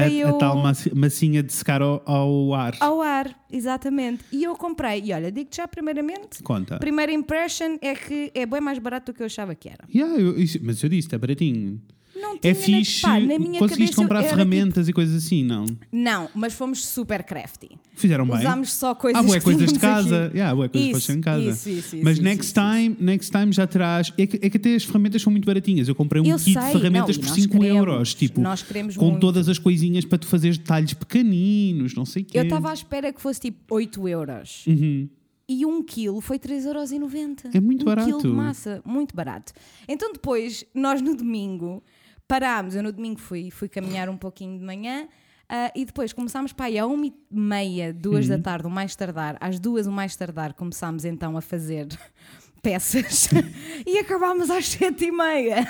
A, 0.04 0.10
eu... 0.10 0.30
a 0.30 0.34
tal 0.38 0.58
massi- 0.58 0.94
massinha 0.96 1.42
de 1.44 1.52
secar 1.54 1.82
ao, 1.82 2.02
ao 2.06 2.54
ar. 2.54 2.76
Ao 2.80 3.02
ar, 3.02 3.34
exatamente. 3.52 4.24
E 4.32 4.44
eu 4.44 4.56
comprei. 4.56 5.02
E 5.06 5.14
olha, 5.14 5.32
digo-te 5.32 5.58
já 5.58 5.68
primeiramente, 5.68 6.42
Conta. 6.44 6.78
primeira 6.80 7.12
impression 7.12 7.78
é 7.82 7.94
que 7.96 8.32
é 8.34 8.46
bem 8.46 8.62
mais 8.62 8.80
barato 8.80 9.12
do 9.12 9.16
que 9.16 9.22
eu 9.22 9.26
achava 9.26 9.54
que 9.56 9.70
era. 9.70 9.86
Yeah, 9.94 10.20
eu- 10.20 10.40
isso- 10.40 10.60
mas 10.62 10.82
eu 10.82 10.90
disse, 10.90 11.14
é 11.14 11.18
baratinho. 11.18 11.82
Não 12.20 12.36
é 12.36 12.38
tinha 12.40 12.54
na- 12.54 12.60
fixe. 12.60 13.02
pá, 13.02 13.20
na 13.20 13.40
minha 13.40 13.60
conseguiste 13.60 13.96
comprar 13.96 14.24
ferramentas 14.24 14.88
e 14.88 14.94
coisas 14.94 15.24
assim, 15.24 15.44
não? 15.44 15.66
Não, 15.92 16.30
mas 16.34 16.54
fomos 16.54 16.86
super 16.86 17.24
crafty. 17.24 17.70
Fizeram 17.96 18.26
bem. 18.28 18.38
Usámos 18.38 18.74
só 18.74 18.94
coisas 18.96 19.24
Ah, 19.26 19.38
que 19.38 19.44
coisas 19.44 19.74
de 19.74 19.80
casa. 19.80 20.26
aqui. 20.28 20.38
Yeah, 20.38 20.56
bué 20.56 20.68
coisas 20.70 20.98
Isso, 21.04 21.12
em 21.12 21.22
casa. 21.22 21.44
isso, 21.44 21.70
isso, 21.70 21.96
isso, 21.96 22.04
Mas 22.04 22.14
isso, 22.16 22.24
next 22.24 22.46
isso, 22.46 22.54
time, 22.54 22.96
next 23.00 23.32
time 23.32 23.52
já 23.52 23.66
terás. 23.68 24.14
É 24.18 24.28
que, 24.28 24.40
é 24.42 24.50
que 24.50 24.58
até 24.58 24.76
as 24.76 24.84
ferramentas 24.84 25.22
são 25.22 25.32
muito 25.32 25.46
baratinhas. 25.46 25.88
Eu 25.88 25.96
comprei 25.96 26.22
um 26.22 26.26
Eu 26.26 26.38
kit 26.38 26.54
sei, 26.54 26.62
de 26.62 26.72
ferramentas 26.72 27.18
não, 27.18 27.24
por 27.24 27.30
nós 27.30 27.42
5 27.42 27.58
queremos, 27.60 27.78
euros. 27.78 28.14
Tipo, 28.14 28.42
nós 28.42 28.62
queremos 28.62 28.98
com 28.98 29.06
muito. 29.06 29.20
todas 29.20 29.50
as 29.50 29.58
coisinhas 29.58 30.06
para 30.06 30.18
tu 30.18 30.28
fazeres 30.28 30.58
detalhes 30.58 30.94
pequeninos, 30.94 31.94
não 31.96 32.06
sei 32.06 32.22
o 32.22 32.26
quê. 32.26 32.38
Eu 32.40 32.44
estava 32.44 32.70
à 32.70 32.74
espera 32.74 33.12
que 33.12 33.22
fosse 33.22 33.40
tipo 33.40 33.74
8 33.76 34.08
euros. 34.08 34.64
Uhum. 34.68 35.10
E 35.50 35.66
um 35.66 35.82
quilo 35.82 36.20
foi 36.20 36.38
3,90€. 36.38 37.50
É 37.56 37.60
muito 37.62 37.84
um 37.84 37.86
barato. 37.86 38.06
quilo 38.08 38.22
de 38.22 38.28
massa, 38.28 38.82
muito 38.86 39.16
barato. 39.16 39.54
Então 39.88 40.12
depois, 40.12 40.66
nós 40.76 41.02
no 41.02 41.16
domingo 41.16 41.82
parámos. 42.28 42.76
Eu 42.76 42.84
no 42.84 42.92
domingo 42.92 43.20
fui, 43.20 43.50
fui 43.52 43.68
caminhar 43.70 44.10
um 44.10 44.18
pouquinho 44.18 44.58
de 44.60 44.66
manhã. 44.66 45.08
ah, 45.50 45.72
e 45.76 45.86
depois 45.86 46.12
começámos 46.12 46.52
para 46.52 46.66
aí 46.66 46.78
à 46.78 46.86
uma 46.86 47.06
e 47.06 47.14
meia, 47.32 47.94
duas 47.94 48.26
Uhum. 48.30 48.36
da 48.38 48.44
tarde, 48.44 48.68
o 48.68 48.70
mais 48.70 48.96
tardar. 48.96 49.38
Às 49.40 49.60
duas, 49.60 49.88
o 49.88 49.92
mais 49.92 50.16
tardar, 50.16 50.54
começámos 50.54 51.06
então 51.06 51.38
a 51.38 51.42
fazer 51.42 51.88
peças. 52.62 53.30
e 53.88 53.98
acabámos 54.00 54.50
às 54.50 54.68
sete 54.68 55.06
e 55.06 55.12
meia. 55.12 55.66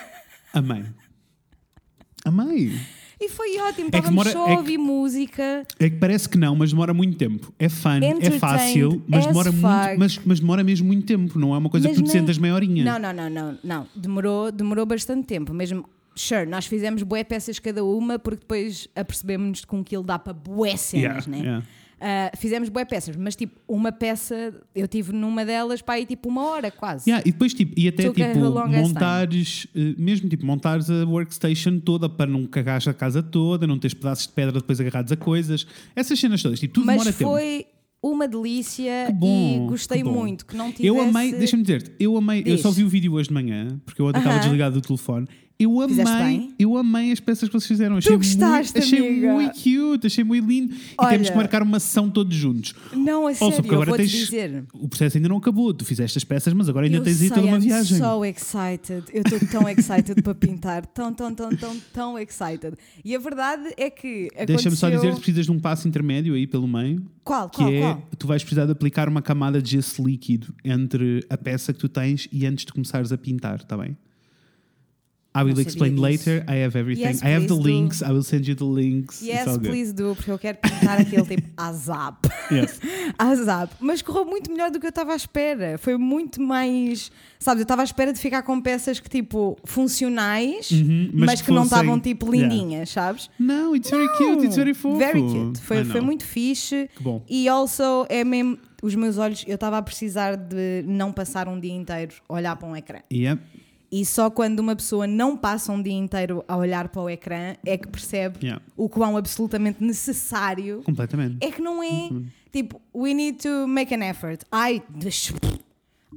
Amei. 0.54 0.84
Amei. 2.26 2.74
E 3.20 3.30
foi 3.30 3.58
ótimo. 3.60 3.90
É 3.92 3.98
Estávamos 3.98 4.28
só 4.32 4.40
é 4.42 4.44
a 4.44 4.54
que- 4.54 4.58
ouvir 4.60 4.78
música. 4.78 5.64
É 5.80 5.90
que 5.90 5.96
parece 5.98 6.30
que 6.30 6.38
não, 6.38 6.56
mas 6.56 6.70
demora 6.72 6.94
muito 6.94 7.18
tempo. 7.18 7.52
É 7.58 7.68
fun, 7.68 8.00
é 8.22 8.32
fácil, 8.32 9.02
mas 9.08 9.22
as 9.22 9.28
demora, 9.28 9.52
muito, 9.52 10.00
mas, 10.00 10.20
mas 10.24 10.40
demora 10.40 10.64
mesmo 10.64 10.86
muito 10.88 11.06
tempo. 11.06 11.40
Não 11.40 11.54
é 11.56 11.58
uma 11.58 11.70
coisa 11.70 11.88
Mas 11.88 11.98
que 11.98 12.04
tu 12.04 12.08
nem- 12.08 12.20
sentas 12.20 12.38
meia 12.38 12.54
horinha. 12.54 12.84
Não, 12.84 13.00
não, 13.00 13.14
não, 13.14 13.30
não, 13.30 13.58
não. 13.64 13.88
Demorou, 13.96 14.52
demorou 14.52 14.86
bastante 14.86 15.26
tempo. 15.26 15.52
Mesmo, 15.52 15.84
sure, 16.18 16.46
nós 16.46 16.66
fizemos 16.66 17.04
bué 17.04 17.24
peças 17.24 17.60
cada 17.60 17.84
uma 17.84 18.18
porque 18.20 18.40
depois 18.42 18.88
apercebemos 18.96 19.64
que 19.64 19.76
um 19.76 19.84
quilo 19.84 20.04
dá 20.04 20.18
para 20.20 20.34
bué 20.34 20.76
cenas, 20.76 21.26
Yeah, 21.26 21.30
né? 21.30 21.38
yeah. 21.40 21.66
Ah, 22.00 22.32
fizemos 22.38 22.70
bué 22.70 22.86
peças, 22.86 23.16
mas 23.16 23.36
tipo, 23.36 23.60
uma 23.68 23.92
peça, 23.92 24.54
eu 24.76 24.88
tive 24.88 25.12
numa 25.14 25.44
delas 25.44 25.82
para 25.82 25.96
aí 25.96 26.06
tipo 26.06 26.30
uma 26.30 26.44
hora 26.44 26.70
quase. 26.70 27.10
Yeah, 27.10 27.28
e 27.28 27.32
depois, 27.32 27.56
tipo, 27.56 27.74
e 27.76 27.88
até 27.88 28.04
Took 28.04 28.22
tipo, 28.22 28.40
montares, 28.70 29.68
eh, 29.76 29.96
mesmo 29.98 30.30
tipo, 30.30 30.46
montares 30.46 30.90
a 30.92 31.06
workstation 31.06 31.80
toda 31.80 32.08
para 32.08 32.30
não 32.30 32.46
cagares 32.46 32.88
a 32.88 32.94
casa 32.94 33.24
toda, 33.24 33.66
não 33.66 33.80
teres 33.80 33.96
pedaços 33.96 34.28
de 34.28 34.34
pedra 34.34 34.60
depois 34.60 34.80
agarrados 34.80 35.12
a 35.12 35.18
coisas, 35.18 35.66
essas 35.96 36.20
cenas 36.20 36.42
todas, 36.44 36.60
tipo, 36.60 36.76
tudo 36.76 36.86
mas 36.86 36.98
demora 36.98 37.12
tempo. 37.18 37.32
foi 37.32 37.66
uma 38.00 38.28
delícia 38.28 39.06
Que 39.08 39.14
bom, 39.14 39.66
e 39.66 39.68
gostei 39.68 40.04
que 40.04 40.08
muito 40.08 40.46
que 40.46 40.56
não 40.56 40.68
tivesse... 40.72 40.86
Eu 40.86 41.02
amei, 41.02 41.32
deixa-me 41.34 41.64
dizer-te, 41.64 41.92
eu 42.00 42.16
amei, 42.16 42.42
eu 42.42 42.56
Diz. 42.56 42.62
só 42.62 42.70
vi 42.70 42.84
o 42.84 42.90
vídeo 42.90 43.14
hoje 43.14 43.30
de 43.30 43.34
manhã, 43.34 43.70
porque 43.84 44.00
eu 44.00 44.06
ontem 44.06 44.20
estava 44.20 44.36
Aham. 44.36 44.44
desligado 44.44 44.80
do 44.80 44.82
telefone. 44.86 45.28
Eu 45.60 45.82
amei, 45.82 46.52
eu 46.60 46.78
amei 46.78 47.12
as 47.12 47.20
peças 47.20 47.50
que 47.50 47.54
vocês 47.54 47.66
fizeram. 47.68 47.98
Achei 47.98 48.16
gostaste, 48.16 48.74
muito, 48.78 48.86
achei 48.86 49.28
muito 49.32 49.54
cute, 49.56 50.06
achei 50.08 50.24
muito 50.24 50.48
lindo. 50.48 50.72
E 50.74 50.80
Olha- 51.00 51.10
temos 51.10 51.30
que 51.32 51.36
marcar 51.36 51.64
uma 51.64 51.80
sessão 51.80 52.12
todos 52.12 52.36
juntos. 52.36 52.76
Não, 52.94 53.26
a 53.26 53.34
sério, 53.34 53.56
porque 53.56 53.74
agora 53.74 53.98
tens, 53.98 54.12
dizer. 54.12 54.66
o 54.72 54.88
processo 54.88 55.18
ainda 55.18 55.28
não 55.28 55.38
acabou. 55.38 55.74
Tu 55.74 55.84
fizeste 55.84 56.16
as 56.16 56.24
peças, 56.24 56.54
mas 56.54 56.70
agora 56.70 56.86
ainda 56.86 56.98
eu 56.98 57.04
tens 57.04 57.20
aí 57.22 57.28
sei, 57.30 57.36
toda 57.36 57.48
uma 57.48 57.58
I'm 57.58 57.62
viagem. 57.62 57.98
so 57.98 58.24
excited. 58.24 59.04
Eu 59.12 59.24
estou 59.26 59.40
tão 59.50 59.68
excited 59.68 60.22
para 60.22 60.36
pintar. 60.36 60.86
Tão, 60.86 61.12
tão, 61.12 61.34
tão, 61.34 61.50
tão, 61.56 61.76
tão 61.92 62.20
excited. 62.20 62.74
E 63.04 63.16
a 63.16 63.20
verdade 63.20 63.74
é 63.78 63.90
que 63.90 64.28
aconteceu... 64.36 64.46
Deixa-me 64.46 64.76
só 64.76 64.90
dizer 64.92 65.10
que 65.14 65.16
precisas 65.22 65.46
de 65.48 65.52
um 65.52 65.60
passo 65.60 65.88
intermédio 65.88 66.36
aí 66.36 66.46
pelo 66.46 66.68
meio, 66.68 67.04
Qual, 67.24 67.50
que 67.50 67.58
qual, 67.58 67.70
é 67.74 67.80
qual? 67.80 68.08
tu 68.18 68.28
vais 68.28 68.44
precisar 68.44 68.66
de 68.66 68.72
aplicar 68.74 69.10
uma 69.10 69.24
camada 69.24 69.60
de 69.60 69.72
gesso 69.72 70.04
líquido 70.06 70.54
entre 70.64 71.26
a 71.32 71.38
peça 71.38 71.74
que 71.74 71.80
tu 71.80 71.90
tens 71.90 72.28
e 72.32 72.46
antes 72.46 72.64
de 72.66 72.72
começares 72.74 73.12
a 73.12 73.18
pintar, 73.18 73.56
está 73.56 73.76
bem? 73.76 73.98
I 75.40 75.44
will 75.44 75.54
Não 75.56 75.62
explain 75.62 75.92
disso. 75.92 76.02
later. 76.02 76.46
I 76.50 76.64
have 76.66 76.78
everything. 76.78 77.04
Yes, 77.08 77.22
I 77.24 77.28
have 77.36 77.48
the 77.48 77.54
do. 77.56 77.62
links. 77.62 78.02
I 78.02 78.12
will 78.12 78.24
send 78.24 78.48
you 78.50 78.56
the 78.56 78.64
links. 78.66 79.22
Yes, 79.22 79.58
please 79.58 79.94
do, 79.94 80.16
porque 80.16 80.32
eu 80.32 80.40
quero 80.40 80.58
pintar 80.58 81.00
aquele 81.02 81.24
tipo 81.26 81.48
azap. 81.58 82.28
Yes. 82.52 82.80
azap. 83.18 83.74
Mas 83.80 84.02
correu 84.02 84.26
muito 84.26 84.52
melhor 84.52 84.72
do 84.72 84.80
que 84.80 84.86
eu 84.86 84.90
estava 84.90 85.14
à 85.14 85.16
espera. 85.16 85.78
Foi 85.78 85.98
muito 85.98 86.42
mais. 86.42 87.12
Sabes, 87.40 87.60
eu 87.62 87.64
estava 87.64 87.82
à 87.82 87.86
espera 87.86 88.12
de 88.12 88.20
ficar 88.20 88.42
com 88.44 88.60
peças 88.60 89.00
que 89.00 89.10
tipo 89.10 89.58
funcionais, 89.64 90.72
Uhum, 90.72 91.10
mas 91.14 91.26
mas, 91.28 91.40
que 91.42 91.48
que 91.48 91.52
não 91.54 91.64
estavam 91.64 92.00
tipo 92.00 92.34
Yeah. 92.34 92.54
lindinhas, 92.54 92.90
sabes? 92.90 93.30
No, 93.40 93.76
it's 93.76 93.90
very 93.90 94.08
cute. 94.18 94.44
It's 94.46 94.56
very 94.56 94.74
fofo. 94.74 94.98
Very 94.98 95.22
cute. 95.22 95.60
Foi, 95.62 95.84
foi 95.86 96.02
muito 96.02 96.26
fixe. 96.26 96.90
Que 96.96 97.04
bom. 97.04 97.24
E 97.30 97.48
also 97.48 98.06
é 98.10 98.24
mesmo. 98.24 98.58
Os 98.82 98.94
meus 98.94 99.18
olhos, 99.18 99.44
eu 99.48 99.56
estava 99.56 99.80
a 99.80 99.82
precisar 99.82 100.36
de 100.36 100.84
não 100.86 101.12
passar 101.12 101.48
um 101.48 101.60
dia 101.60 101.74
inteiro 101.74 102.14
a 102.30 102.34
olhar 102.36 102.56
para 102.56 102.68
um 102.68 102.76
ecrã. 102.76 103.00
Yep. 103.12 103.42
E 103.92 104.06
só 104.06 104.30
quando 104.30 104.60
uma 104.60 104.76
pessoa 104.76 105.08
não 105.08 105.38
passa 105.38 105.72
um 105.72 105.82
dia 105.82 105.94
inteiro 105.94 106.44
a 106.48 106.58
olhar 106.58 106.90
para 106.90 107.02
o 107.02 107.10
ecrã 107.10 107.56
é 107.66 107.78
que 107.78 107.88
percebe 107.88 108.38
Yeah. 108.44 108.62
o 108.76 108.90
quão 108.90 109.16
absolutamente 109.16 109.82
necessário 109.84 110.82
Completamente. 110.84 111.38
é 111.40 111.50
que 111.52 111.62
não 111.62 111.82
é 111.82 112.10
tipo, 112.52 112.82
we 112.94 113.14
need 113.14 113.38
to 113.42 113.66
make 113.68 113.94
an 113.94 114.04
effort. 114.04 114.44
I, 114.54 114.82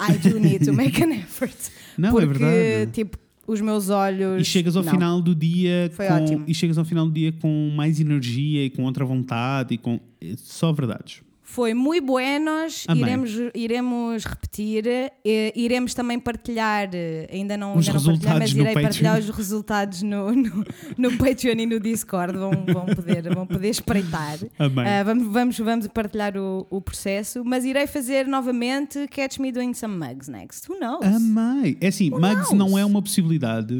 I 0.00 0.12
do 0.18 0.38
need 0.40 0.64
to 0.64 0.72
make 0.72 1.02
an 1.02 1.10
effort. 1.12 1.56
Não, 1.96 2.08
é 2.08 2.12
Porque, 2.26 2.38
verdade. 2.38 2.92
tipo, 2.92 3.18
os 3.46 3.60
meus 3.60 3.88
olhos. 3.90 4.40
E 4.40 4.44
chegas 4.44 4.76
ao 4.76 4.82
não. 4.82 4.90
final 4.92 5.20
do 5.20 5.34
dia 5.34 5.90
Foi 5.94 6.06
com, 6.06 6.14
ótimo. 6.14 6.44
e 6.46 6.54
chegas 6.54 6.78
ao 6.78 6.84
final 6.84 7.06
do 7.06 7.12
dia 7.12 7.32
com 7.32 7.70
mais 7.76 8.00
energia 8.00 8.64
e 8.64 8.70
com 8.70 8.84
outra 8.84 9.04
vontade 9.04 9.74
e 9.74 9.78
com 9.78 10.00
é 10.20 10.34
só 10.36 10.72
verdades. 10.72 11.20
Foi 11.50 11.74
muito 11.74 12.06
buenos, 12.06 12.86
iremos, 12.94 13.30
iremos 13.56 14.24
repetir, 14.24 14.84
eh, 14.86 15.52
iremos 15.56 15.94
também 15.94 16.20
partilhar, 16.20 16.88
eh, 16.92 17.28
ainda 17.28 17.56
não, 17.56 17.76
Os 17.76 17.88
ainda 17.88 17.98
não 17.98 18.06
partilhar, 18.06 18.38
mas 18.38 18.52
irei 18.52 18.72
partilhar 18.72 19.18
os 19.18 19.30
resultados 19.30 20.00
no, 20.00 20.30
no, 20.30 20.64
no 20.96 21.18
Patreon 21.18 21.58
e 21.58 21.66
no 21.66 21.80
Discord, 21.80 22.38
vão, 22.38 22.52
vão, 22.52 22.86
poder, 22.86 23.34
vão 23.34 23.46
poder 23.48 23.68
espreitar. 23.68 24.38
Ah, 24.60 25.02
vamos, 25.02 25.26
vamos, 25.32 25.58
vamos 25.58 25.86
partilhar 25.88 26.36
o, 26.36 26.68
o 26.70 26.80
processo, 26.80 27.42
mas 27.44 27.64
irei 27.64 27.88
fazer 27.88 28.28
novamente 28.28 29.08
Catch 29.08 29.38
Me 29.40 29.50
Doing 29.50 29.74
Some 29.74 29.96
Mugs 29.96 30.28
next. 30.28 30.70
Who 30.70 30.78
knows? 30.78 31.04
Amei. 31.04 31.76
É 31.80 31.88
assim, 31.88 32.10
Mugs 32.10 32.50
knows? 32.50 32.52
não 32.52 32.78
é 32.78 32.84
uma 32.84 33.02
possibilidade. 33.02 33.74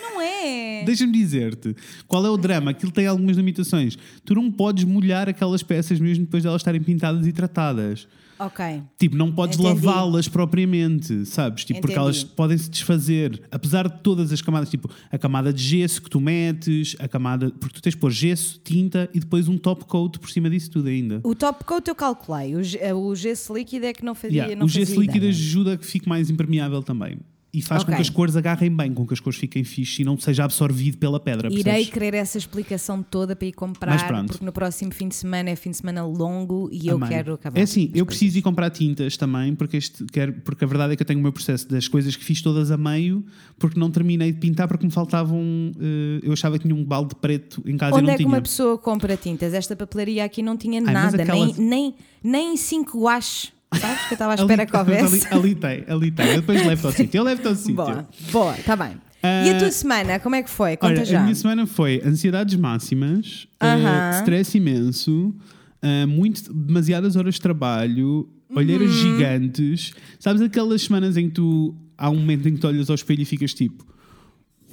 Não 0.00 0.20
é? 0.20 0.82
Deixa-me 0.84 1.12
dizer-te 1.12 1.74
qual 2.08 2.26
é 2.26 2.30
o 2.30 2.36
drama. 2.36 2.72
Aquilo 2.72 2.90
tem 2.90 3.06
algumas 3.06 3.36
limitações. 3.36 3.96
Tu 4.24 4.34
não 4.34 4.50
podes 4.50 4.82
molhar 4.84 5.28
aquelas 5.28 5.62
peças 5.62 6.00
mesmo 6.00 6.24
depois 6.24 6.42
de 6.42 6.48
elas 6.48 6.60
estarem 6.60 6.82
pintadas 6.82 7.11
e 7.26 7.32
tratadas. 7.32 8.06
Ok. 8.38 8.82
Tipo, 8.98 9.16
não 9.16 9.30
podes 9.30 9.56
lavá-las 9.58 10.26
propriamente, 10.26 11.24
sabes? 11.26 11.64
Tipo, 11.64 11.80
porque 11.80 11.96
elas 11.96 12.24
podem 12.24 12.58
se 12.58 12.68
desfazer. 12.68 13.40
Apesar 13.52 13.88
de 13.88 14.00
todas 14.00 14.32
as 14.32 14.42
camadas, 14.42 14.68
tipo, 14.68 14.90
a 15.12 15.18
camada 15.18 15.52
de 15.52 15.62
gesso 15.62 16.02
que 16.02 16.10
tu 16.10 16.20
metes, 16.20 16.96
a 16.98 17.06
camada. 17.06 17.50
Porque 17.50 17.76
tu 17.76 17.82
tens 17.82 17.92
de 17.92 17.98
pôr 17.98 18.10
gesso, 18.10 18.60
tinta 18.64 19.08
e 19.14 19.20
depois 19.20 19.46
um 19.46 19.56
top 19.56 19.84
coat 19.84 20.18
por 20.18 20.28
cima 20.28 20.50
disso 20.50 20.70
tudo 20.70 20.88
ainda. 20.88 21.20
O 21.22 21.36
top 21.36 21.64
coat 21.64 21.86
eu 21.86 21.94
calculei, 21.94 22.54
o, 22.56 22.96
o 22.96 23.14
gesso 23.14 23.54
líquido 23.54 23.86
é 23.86 23.92
que 23.92 24.04
não 24.04 24.14
fazia, 24.14 24.32
Yeah, 24.32 24.56
não 24.56 24.66
o 24.66 24.68
gesso 24.68 25.00
líquido 25.00 25.26
ajuda 25.26 25.74
a 25.74 25.76
que 25.76 25.86
fique 25.86 26.08
mais 26.08 26.30
impermeável 26.30 26.82
também. 26.82 27.18
E 27.54 27.60
faz 27.60 27.84
com 27.84 27.90
Ok. 27.92 27.96
que 27.96 28.00
as 28.00 28.08
cores 28.08 28.34
agarrem 28.34 28.74
bem, 28.74 28.94
com 28.94 29.06
que 29.06 29.12
as 29.12 29.20
cores 29.20 29.38
fiquem 29.38 29.62
fixe 29.62 30.00
e 30.00 30.04
não 30.06 30.16
seja 30.18 30.42
absorvido 30.42 30.96
pela 30.96 31.20
pedra. 31.20 31.48
Irei 31.48 31.62
percebes? 31.62 31.90
querer 31.90 32.14
essa 32.14 32.38
explicação 32.38 33.02
toda 33.02 33.36
para 33.36 33.46
ir 33.46 33.52
comprar, 33.52 34.26
porque 34.26 34.42
no 34.42 34.50
próximo 34.52 34.90
fim 34.90 35.06
de 35.06 35.14
semana 35.14 35.50
é 35.50 35.56
fim 35.56 35.70
de 35.70 35.76
semana 35.76 36.02
longo 36.02 36.70
e 36.72 36.88
eu 36.88 36.96
Amém. 36.96 37.10
quero 37.10 37.34
acabar. 37.34 37.60
É 37.60 37.62
assim, 37.64 37.82
as 37.82 37.86
eu 37.88 38.06
coisas. 38.06 38.06
preciso 38.06 38.38
ir 38.38 38.42
comprar 38.42 38.70
tintas 38.70 39.18
também, 39.18 39.54
porque, 39.54 39.76
este, 39.76 40.02
quero, 40.06 40.32
porque 40.42 40.64
a 40.64 40.66
verdade 40.66 40.94
é 40.94 40.96
que 40.96 41.02
eu 41.02 41.06
tenho 41.06 41.20
o 41.20 41.22
meu 41.22 41.30
processo 41.32 41.68
das 41.68 41.86
coisas 41.86 42.16
que 42.16 42.24
fiz 42.24 42.40
todas 42.40 42.70
a 42.70 42.78
meio, 42.78 43.22
porque 43.58 43.78
não 43.78 43.90
terminei 43.90 44.32
de 44.32 44.38
pintar, 44.38 44.66
porque 44.66 44.86
me 44.86 44.92
faltavam. 44.92 45.72
eh, 45.78 46.20
eu 46.22 46.32
achava 46.32 46.56
que 46.58 46.66
tinha 46.66 46.74
um 46.74 46.82
balde 46.84 47.14
preto 47.16 47.62
em 47.66 47.76
casa 47.76 47.96
e 47.96 47.98
Onde 47.98 48.06
não 48.06 48.10
é 48.12 48.16
que 48.16 48.22
tinha. 48.22 48.28
uma 48.34 48.40
pessoa 48.40 48.78
compra 48.78 49.14
tintas? 49.14 49.52
Esta 49.52 49.76
papelaria 49.76 50.24
aqui 50.24 50.42
não 50.42 50.56
tinha 50.56 50.80
mas 50.80 50.94
nada, 50.94 51.22
aquela- 51.22 51.44
nem, 51.44 51.54
nem, 51.58 51.94
nem 52.24 52.56
cinco 52.56 52.98
guaches. 53.02 53.52
Sabes 53.80 54.02
que 54.06 54.12
eu 54.12 54.14
estava 54.14 54.32
à 54.32 54.34
Ali- 54.34 54.42
espera 54.42 54.66
que 54.66 54.76
houvesse? 54.76 55.26
Ali, 55.28 55.38
ali 55.40 55.54
tem, 55.54 55.84
ali 55.88 56.10
tem. 56.10 56.26
Eu 56.28 56.40
depois 56.40 56.66
levo-te 56.66 56.86
ao 56.86 56.92
sítio. 56.96 57.18
Eu 57.18 57.24
levo-te 57.24 57.48
ao 57.48 57.54
sítio. 57.54 57.74
Boa, 57.74 58.08
boa, 58.30 58.56
está 58.58 58.76
bem. 58.76 58.96
Ah, 59.22 59.46
e 59.46 59.50
a 59.50 59.58
tua 59.58 59.70
semana, 59.70 60.18
como 60.18 60.34
é 60.34 60.42
que 60.42 60.50
foi? 60.50 60.76
Conta 60.76 60.94
Olha, 60.94 61.04
já. 61.04 61.20
a 61.20 61.22
minha 61.22 61.34
semana 61.34 61.66
foi 61.66 62.02
ansiedades 62.04 62.56
máximas, 62.56 63.46
eh, 63.60 63.66
Aham. 63.66 64.10
stress 64.18 64.56
imenso, 64.58 65.32
eh, 65.80 66.06
muito, 66.06 66.52
demasiadas 66.52 67.14
horas 67.16 67.34
de 67.34 67.40
trabalho, 67.40 68.28
olheiras 68.54 68.90
Uhum. 68.90 68.96
gigantes. 69.16 69.92
Sabes 70.18 70.42
aquelas 70.42 70.82
semanas 70.82 71.16
em 71.16 71.28
que 71.28 71.34
tu 71.36 71.74
há 71.96 72.10
um 72.10 72.16
momento 72.16 72.48
em 72.48 72.54
que 72.54 72.60
tu 72.60 72.66
olhas 72.66 72.90
ao 72.90 72.94
espelho 72.96 73.22
e 73.22 73.24
ficas 73.24 73.54
tipo 73.54 73.86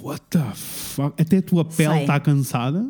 What 0.02 0.22
the 0.30 0.40
fuck? 0.56 1.22
Até 1.22 1.38
a 1.38 1.42
tua 1.42 1.64
pele 1.66 2.00
está 2.02 2.20
cansada. 2.20 2.90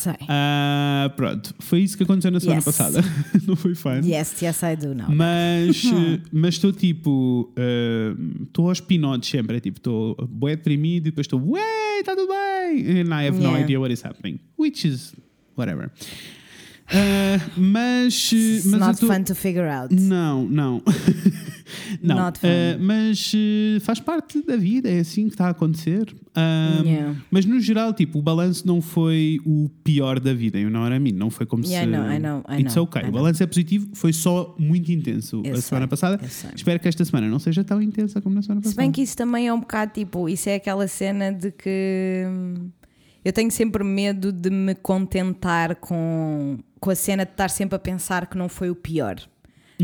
Sei. 0.00 0.14
Ah, 0.28 1.12
pronto, 1.14 1.54
foi 1.58 1.80
isso 1.80 1.94
que 1.96 2.04
aconteceu 2.04 2.30
na 2.30 2.40
semana 2.40 2.56
Yes. 2.58 2.64
passada. 2.64 3.00
Não 3.46 3.54
foi 3.54 3.74
fun. 3.74 4.00
Yes, 4.02 4.40
yes, 4.40 4.60
I 4.62 4.76
do. 4.76 4.94
Mas 5.14 5.84
eh, 5.92 6.20
mas 6.32 6.54
estou 6.54 6.72
tipo, 6.72 7.52
eh, 7.54 8.14
estou 8.44 8.68
aos 8.70 8.80
pinotes 8.80 9.28
sempre. 9.28 9.58
É 9.58 9.60
tipo, 9.60 9.76
estou 9.78 10.16
bué 10.30 10.56
deprimido 10.56 11.08
e 11.08 11.10
depois 11.10 11.26
estou, 11.26 11.40
ué, 11.50 11.98
está 12.00 12.16
tudo 12.16 12.28
bem. 12.28 13.00
And 13.02 13.08
I 13.14 13.26
have 13.28 13.36
no 13.38 13.42
Yeah. 13.50 13.60
idea 13.60 13.78
what 13.78 13.92
is 13.92 14.02
happening. 14.02 14.40
Which 14.58 14.88
is 14.88 15.12
whatever. 15.54 15.90
Ah, 16.92 17.38
mas. 17.56 18.32
It's 18.32 18.66
mas 18.66 18.80
not 18.80 19.00
tô- 19.00 19.06
fun 19.06 19.22
to 19.22 19.34
figure 19.34 19.68
out. 19.68 19.94
Não, 19.94 20.44
não. 20.48 20.82
não. 22.02 22.18
Ah, 22.18 22.32
mas 22.80 23.32
eh, 23.34 23.78
faz 23.80 24.00
parte 24.00 24.42
da 24.44 24.56
vida, 24.56 24.88
é 24.90 24.98
assim 25.00 25.26
que 25.26 25.34
está 25.34 25.46
a 25.46 25.50
acontecer. 25.50 26.14
Ah, 26.34 26.80
Yeah. 26.84 27.16
Mas 27.30 27.44
no 27.44 27.60
geral, 27.60 27.92
tipo, 27.92 28.18
o 28.18 28.22
balanço 28.22 28.66
não 28.66 28.80
foi 28.80 29.38
o 29.44 29.68
pior 29.84 30.18
da 30.20 30.32
vida, 30.32 30.58
eu 30.58 30.70
não 30.70 30.84
era 30.86 30.98
mim, 30.98 31.12
não 31.12 31.28
foi 31.30 31.44
como 31.46 31.64
Yeah, 31.64 31.84
se. 31.86 31.88
I 31.88 31.96
know, 31.96 32.12
I 32.12 32.18
know, 32.18 32.44
I 32.48 32.60
It's 32.62 32.74
know, 32.74 32.84
okay. 32.84 33.02
I 33.02 33.08
O 33.08 33.12
balanço 33.12 33.42
é 33.42 33.46
positivo, 33.46 33.88
foi 33.94 34.12
só 34.12 34.54
muito 34.58 34.90
intenso 34.90 35.42
Eu 35.44 35.52
a 35.52 35.54
sei, 35.56 35.62
semana 35.62 35.86
passada. 35.88 36.20
Espero 36.54 36.80
que 36.80 36.88
esta 36.88 37.04
semana 37.04 37.28
não 37.28 37.38
seja 37.38 37.62
tão 37.64 37.80
intensa 37.82 38.20
como 38.20 38.34
na 38.34 38.42
semana 38.42 38.60
Se 38.62 38.68
passada. 38.68 38.82
bem 38.82 38.90
que 38.92 39.02
isso 39.02 39.16
também 39.16 39.46
é 39.48 39.52
um 39.54 39.60
bocado 39.60 39.92
tipo, 39.92 40.28
isso 40.28 40.48
é 40.48 40.54
aquela 40.56 40.86
cena 40.88 41.32
de 41.32 41.50
que 41.52 42.24
hum, 42.26 42.70
eu 43.24 43.32
tenho 43.32 43.50
sempre 43.50 43.84
medo 43.84 44.32
de 44.32 44.50
me 44.50 44.74
contentar 44.74 45.76
com, 45.76 46.58
com 46.80 46.90
a 46.90 46.94
cena 46.94 47.24
de 47.24 47.32
estar 47.32 47.50
sempre 47.50 47.76
a 47.76 47.78
pensar 47.78 48.26
que 48.26 48.36
não 48.38 48.48
foi 48.48 48.70
o 48.70 48.74
pior. 48.74 49.16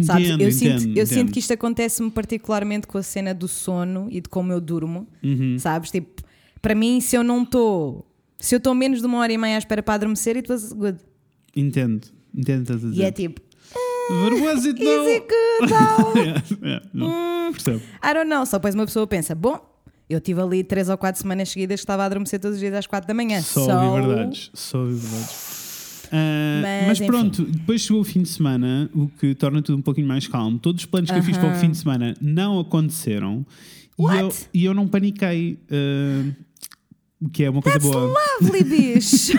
Sabes? 0.02 0.26
Entendo, 0.28 0.42
eu 0.42 0.52
sinto, 0.52 0.82
entendo, 0.82 0.96
eu 0.98 1.06
sinto 1.06 1.32
que 1.32 1.38
isto 1.38 1.52
acontece-me 1.52 2.10
particularmente 2.10 2.86
com 2.86 2.98
a 2.98 3.02
cena 3.02 3.32
do 3.32 3.46
sono 3.48 4.08
e 4.10 4.20
de 4.20 4.28
como 4.28 4.52
eu 4.52 4.60
durmo, 4.60 5.06
Uhum. 5.22 5.56
sabes? 5.58 5.90
Tipo, 5.90 6.22
para 6.60 6.74
mim, 6.74 7.00
se 7.00 7.16
eu 7.16 7.22
não 7.24 7.42
estou, 7.44 8.06
se 8.38 8.54
eu 8.54 8.58
estou 8.58 8.74
menos 8.74 9.00
de 9.00 9.06
uma 9.06 9.18
hora 9.18 9.32
e 9.32 9.38
meia 9.38 9.54
à 9.54 9.58
espera 9.58 9.82
para 9.82 9.94
adormecer, 9.94 10.36
it 10.36 10.50
was 10.52 10.72
good. 10.72 10.98
Entendo, 11.54 12.08
entendo 12.34 12.62
estás 12.62 12.84
a 12.84 12.88
dizer. 12.90 13.02
E 13.02 13.04
é 13.06 13.10
tipo, 13.12 13.40
But 14.08 14.40
was 14.40 14.64
it 14.66 14.78
is 14.80 14.86
though? 14.86 15.08
it 15.08 15.26
good 15.26 15.72
though? 15.72 16.12
Yeah, 16.16 16.42
yeah, 16.62 16.86
não, 16.92 17.52
percebo. 17.52 17.80
I 18.04 18.14
don't 18.14 18.28
know. 18.28 18.44
Só 18.46 18.58
depois 18.58 18.74
uma 18.74 18.84
pessoa 18.86 19.06
pensa, 19.06 19.34
bom, 19.34 19.58
eu 20.08 20.20
tive 20.20 20.40
ali 20.40 20.62
três 20.62 20.88
ou 20.88 20.96
quatro 20.98 21.20
semanas 21.20 21.48
seguidas 21.48 21.80
que 21.80 21.84
estava 21.84 22.02
a 22.02 22.06
adormecer 22.06 22.38
todos 22.38 22.56
os 22.56 22.60
dias 22.60 22.74
às 22.74 22.86
quatro 22.86 23.08
da 23.08 23.14
manhã. 23.14 23.40
Só 23.42 23.64
So- 23.64 23.72
ouvi 23.72 24.06
verdades. 24.06 24.50
Só 24.54 24.78
ouvi 24.78 24.94
verdades. 24.94 25.45
Ah, 26.12 26.60
Mas, 26.86 26.98
mas 27.00 27.06
pronto, 27.06 27.42
depois 27.44 27.80
chegou 27.82 28.00
o 28.00 28.04
fim 28.04 28.22
de 28.22 28.28
semana, 28.28 28.90
o 28.94 29.08
que 29.08 29.34
torna 29.34 29.60
tudo 29.62 29.78
um 29.78 29.82
pouquinho 29.82 30.06
mais 30.08 30.26
calmo. 30.26 30.58
Todos 30.58 30.82
os 30.82 30.86
planos 30.86 31.10
que 31.10 31.16
eu 31.18 31.22
fiz 31.22 31.36
para 31.36 31.52
o 31.52 31.56
fim 31.60 31.70
de 31.70 31.76
semana 31.78 32.14
não 32.20 32.58
aconteceram 32.60 33.44
e 33.98 34.02
eu, 34.02 34.32
e 34.54 34.64
eu 34.64 34.74
não 34.74 34.86
paniquei, 34.86 35.58
o 37.20 37.28
que 37.30 37.44
é 37.44 37.50
uma 37.50 37.62
coisa 37.62 37.78
That's 37.78 37.90
boa. 37.92 38.14
lovely, 38.42 38.62
bicho. 38.94 39.32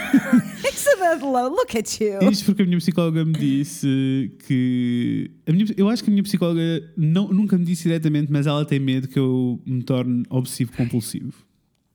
Look 1.49 1.75
at 1.77 1.99
you. 2.01 2.19
Isto 2.31 2.45
porque 2.45 2.61
a 2.63 2.65
minha 2.65 2.77
psicóloga 2.77 3.23
me 3.23 3.33
disse 3.33 4.31
que. 4.47 5.29
minha- 5.47 5.65
eu 5.77 5.89
acho 5.89 6.03
que 6.03 6.09
a 6.09 6.11
minha 6.11 6.23
psicóloga 6.23 6.61
não- 6.97 7.29
nunca 7.29 7.57
me 7.57 7.65
disse 7.65 7.83
diretamente, 7.83 8.31
mas 8.31 8.47
ela 8.47 8.65
tem 8.65 8.79
medo 8.79 9.07
que 9.07 9.17
eu 9.19 9.59
me 9.65 9.81
torne 9.83 10.23
obsessivo 10.29 10.71
compulsivo. 10.75 11.33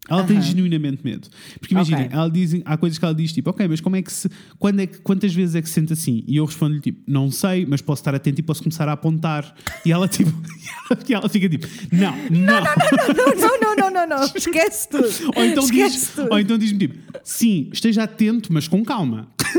Ela 0.08 0.24
tem 0.24 0.36
Aham. 0.36 0.44
genuinamente 0.46 1.00
medo. 1.04 1.28
Porque 1.60 1.74
imagina, 1.74 2.00
Ok. 2.02 2.08
ela 2.12 2.28
diz, 2.28 2.60
há 2.64 2.76
coisas 2.76 2.98
que 2.98 3.04
ela 3.04 3.14
diz 3.14 3.32
tipo, 3.32 3.48
ok, 3.50 3.68
mas 3.68 3.80
como 3.80 3.94
é 3.94 4.02
que 4.02 4.12
se. 4.12 4.28
Quando 4.58 4.80
é 4.80 4.86
que, 4.86 4.98
quantas 4.98 5.32
vezes 5.32 5.54
é 5.54 5.62
que 5.62 5.68
se 5.68 5.74
sente 5.74 5.92
assim? 5.92 6.24
E 6.26 6.36
eu 6.38 6.44
respondo-lhe 6.44 6.80
tipo, 6.80 7.00
não 7.06 7.30
sei, 7.30 7.64
mas 7.64 7.80
posso 7.80 8.00
estar 8.02 8.12
atento 8.14 8.40
e 8.40 8.42
posso 8.42 8.62
começar 8.64 8.88
a 8.88 8.92
apontar. 8.92 9.54
E 9.86 9.92
ela 9.92 10.08
tipo. 10.08 10.30
e 11.08 11.14
ela 11.14 11.28
fica 11.28 11.48
tipo, 11.48 11.68
não, 11.92 12.10
não. 12.30 12.64
Não, 12.64 13.36
não, 13.36 13.60
não, 13.60 13.76
não, 13.76 13.90
não, 13.90 14.06
não. 14.18 14.24
Esquece 14.34 14.88
tudo. 14.88 15.08
Ou 15.36 15.44
então, 15.44 15.62
Esquece 15.64 15.98
diz, 15.98 16.08
tudo. 16.08 16.28
ou 16.32 16.38
então 16.40 16.58
diz-me 16.58 16.78
tipo, 16.80 16.98
sim, 17.22 17.70
esteja 17.72 18.02
atento, 18.02 18.52
mas 18.52 18.66
com 18.66 18.84
calma. 18.84 19.28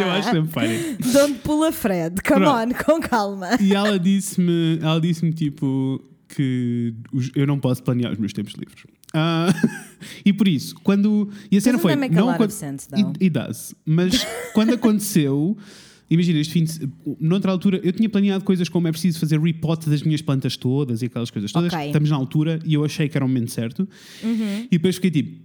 eu 0.00 0.10
acho 0.10 0.30
sempre 0.30 0.50
funny. 0.52 1.12
Don't 1.12 1.38
pull 1.40 1.64
a 1.64 1.72
Fred. 1.72 2.20
Come 2.22 2.40
Pronto. 2.40 2.74
on, 2.74 2.84
com 2.84 3.00
calma. 3.00 3.50
E 3.60 3.74
ela 3.74 3.98
disse-me, 3.98 4.78
ela 4.82 5.00
disse-me 5.00 5.32
tipo 5.32 6.02
que 6.34 6.94
os- 7.12 7.30
eu 7.34 7.46
não 7.46 7.58
posso 7.58 7.82
planear 7.82 8.12
os 8.12 8.18
meus 8.18 8.32
tempos 8.32 8.54
livres. 8.54 8.84
Ah, 9.12 9.48
e 10.24 10.32
por 10.32 10.48
isso, 10.48 10.74
quando. 10.82 11.30
E 11.50 11.56
a 11.56 11.60
cena 11.60 11.78
foi. 11.78 11.94
make 11.96 12.14
a 12.16 12.20
não 12.20 12.26
of 12.28 12.34
acon- 12.34 12.50
sense, 12.50 12.88
though? 12.88 12.98
It, 13.08 13.24
it 13.24 13.30
does. 13.30 13.74
Mas 13.86 14.26
quando 14.52 14.74
aconteceu. 14.74 15.56
Imagina, 16.10 16.38
este 16.38 16.52
fim 16.52 16.64
de, 16.64 16.86
noutra 17.18 17.50
altura, 17.50 17.80
eu 17.82 17.90
tinha 17.90 18.08
planeado 18.10 18.44
coisas 18.44 18.68
como 18.68 18.86
é 18.86 18.92
preciso 18.92 19.18
fazer 19.18 19.40
repot 19.40 19.88
das 19.88 20.02
minhas 20.02 20.20
plantas 20.20 20.54
todas 20.54 21.00
e 21.00 21.06
aquelas 21.06 21.30
coisas 21.30 21.50
todas. 21.50 21.72
Ok. 21.72 21.86
Estamos 21.86 22.10
na 22.10 22.16
altura 22.16 22.60
e 22.64 22.74
eu 22.74 22.84
achei 22.84 23.08
que 23.08 23.16
era 23.16 23.24
o 23.24 23.28
momento 23.28 23.50
certo. 23.50 23.88
Uhum. 24.22 24.64
E 24.66 24.68
depois 24.70 24.96
fiquei 24.96 25.10
tipo, 25.10 25.40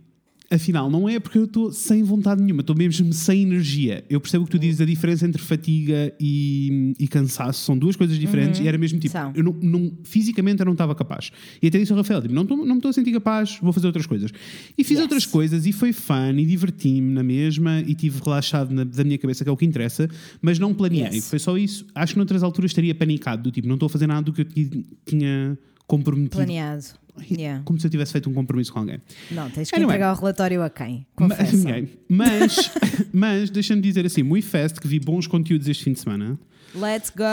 afinal, 0.51 0.89
não 0.89 1.07
é 1.07 1.19
porque 1.19 1.37
eu 1.37 1.43
estou 1.45 1.71
sem 1.71 2.01
vontade 2.03 2.41
nenhuma, 2.41 2.61
estou 2.61 2.75
mesmo 2.75 3.13
sem 3.13 3.43
energia. 3.43 4.03
Eu 4.09 4.19
percebo 4.19 4.43
o 4.43 4.47
que 4.47 4.51
tu 4.51 4.59
dizes, 4.59 4.81
a 4.81 4.85
diferença 4.85 5.25
entre 5.27 5.41
fatiga 5.41 6.11
e, 6.19 6.93
e 6.99 7.07
cansaço 7.07 7.63
são 7.63 7.77
duas 7.77 7.95
coisas 7.95 8.17
diferentes 8.17 8.59
e 8.59 8.67
era 8.67 8.77
mesmo 8.77 8.99
tipo, 8.99 9.15
Uhum. 9.15 9.23
São. 9.23 9.33
eu 9.35 9.43
não, 9.43 9.53
não- 9.61 9.91
fisicamente 10.03 10.59
eu 10.59 10.65
não 10.65 10.71
estava 10.73 10.95
capaz. 10.95 11.31
E 11.61 11.67
até 11.67 11.77
disse 11.79 11.91
ao 11.91 11.97
Rafael, 11.97 12.21
tipo, 12.21 12.33
não, 12.33 12.41
estou- 12.43 12.57
não 12.57 12.65
me 12.65 12.73
estou 12.75 12.89
a 12.89 12.93
sentir 12.93 13.11
capaz, 13.11 13.57
vou 13.61 13.71
fazer 13.73 13.87
outras 13.87 14.05
coisas. 14.05 14.31
E 14.77 14.83
fiz 14.83 14.91
Yes. 14.97 15.01
outras 15.01 15.25
coisas 15.25 15.65
e 15.65 15.71
foi 15.71 15.93
fun 15.93 16.31
e 16.37 16.45
diverti-me 16.45 17.13
na 17.13 17.21
mesma 17.23 17.81
e 17.81 17.93
tive 17.93 18.19
relaxado 18.23 18.71
na- 18.73 18.83
da 18.83 19.03
minha 19.03 19.17
cabeça, 19.17 19.43
que 19.43 19.49
é 19.49 19.53
o 19.53 19.57
que 19.57 19.65
interessa, 19.65 20.09
mas 20.41 20.57
não 20.57 20.73
planeei. 20.73 21.03
Yes. 21.15 21.29
Foi 21.29 21.37
só 21.39 21.57
isso. 21.57 21.85
Acho 21.93 22.13
que 22.13 22.17
noutras 22.17 22.41
alturas 22.43 22.71
estaria 22.71 22.95
panicado, 22.95 23.43
do 23.43 23.51
tipo, 23.51 23.67
não 23.67 23.75
estou 23.75 23.87
a 23.87 23.89
fazer 23.89 24.07
nada 24.07 24.23
do 24.23 24.33
que 24.33 24.41
eu 24.41 24.45
ti- 24.45 24.85
tinha 25.05 25.57
comprometido. 25.89 26.37
Planeado. 26.37 26.83
Yeah. 27.29 27.63
Como 27.65 27.77
se 27.77 27.85
eu 27.85 27.91
tivesse 27.91 28.13
feito 28.13 28.29
um 28.29 28.33
compromisso 28.33 28.71
com 28.71 28.79
alguém. 28.79 29.01
Não, 29.31 29.49
tens 29.49 29.69
que 29.69 29.75
Anyway. 29.75 29.95
entregar 29.95 30.15
o 30.15 30.17
relatório 30.17 30.61
a 30.63 30.69
quem? 30.69 31.05
Mas, 31.19 31.29
Confessa. 31.37 31.55
ninguém. 31.57 31.89
mas, 32.07 32.71
mas 33.11 33.49
deixa-me 33.49 33.81
dizer 33.81 34.05
assim, 34.05 34.23
muito 34.23 34.47
fast 34.47 34.79
que 34.79 34.87
vi 34.87 34.99
bons 35.01 35.27
conteúdos 35.27 35.67
este 35.67 35.83
fim 35.83 35.91
de 35.91 35.99
semana 35.99 36.39
Let's 36.73 37.09
go. 37.09 37.23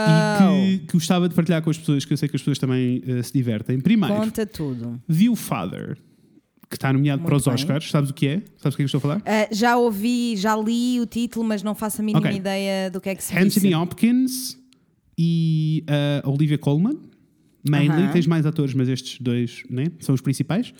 e 0.64 0.78
que, 0.78 0.86
que 0.86 0.92
gostava 0.94 1.28
de 1.28 1.36
partilhar 1.36 1.62
com 1.62 1.70
as 1.70 1.78
pessoas, 1.78 2.04
que 2.04 2.12
eu 2.12 2.16
sei 2.16 2.28
que 2.28 2.34
as 2.34 2.42
pessoas 2.42 2.58
também 2.58 3.00
eh, 3.06 3.22
se 3.22 3.32
divertem. 3.32 3.78
Primeiro, 3.78 4.12
Conta 4.16 4.44
tudo. 4.44 5.00
vi 5.06 5.28
o 5.28 5.36
Father, 5.36 5.96
que 6.68 6.74
está 6.76 6.92
nomeado 6.92 7.20
Muito 7.20 7.28
para 7.28 7.36
os 7.36 7.44
bem. 7.44 7.54
Oscars. 7.54 7.88
Sabes 7.88 8.10
o 8.10 8.14
que 8.14 8.26
é? 8.26 8.42
Sabes 8.56 8.74
o 8.74 8.76
que 8.76 8.82
é 8.82 8.86
que 8.86 8.96
estou 8.96 8.98
a 8.98 9.02
falar? 9.02 9.18
Uh, 9.18 9.54
já 9.54 9.76
ouvi, 9.76 10.34
já 10.36 10.56
li 10.56 10.98
o 11.00 11.06
título, 11.06 11.44
mas 11.46 11.62
não 11.62 11.76
faço 11.76 12.00
a 12.00 12.04
mínima 12.04 12.26
Ok. 12.26 12.36
ideia 12.36 12.90
do 12.90 13.00
que 13.00 13.08
é 13.10 13.14
que 13.14 13.22
se 13.22 13.32
Anthony 13.34 13.48
disse. 13.50 13.74
Hopkins 13.74 14.58
e 15.16 15.84
a 16.24 16.28
Olivia 16.28 16.58
Colman. 16.58 16.98
Mainly, 17.68 18.08
tens 18.12 18.26
mais 18.26 18.46
atores, 18.46 18.74
mas 18.74 18.88
estes 18.88 19.18
dois 19.20 19.62
né, 19.70 19.86
são 20.00 20.14
os 20.14 20.20
principais. 20.20 20.72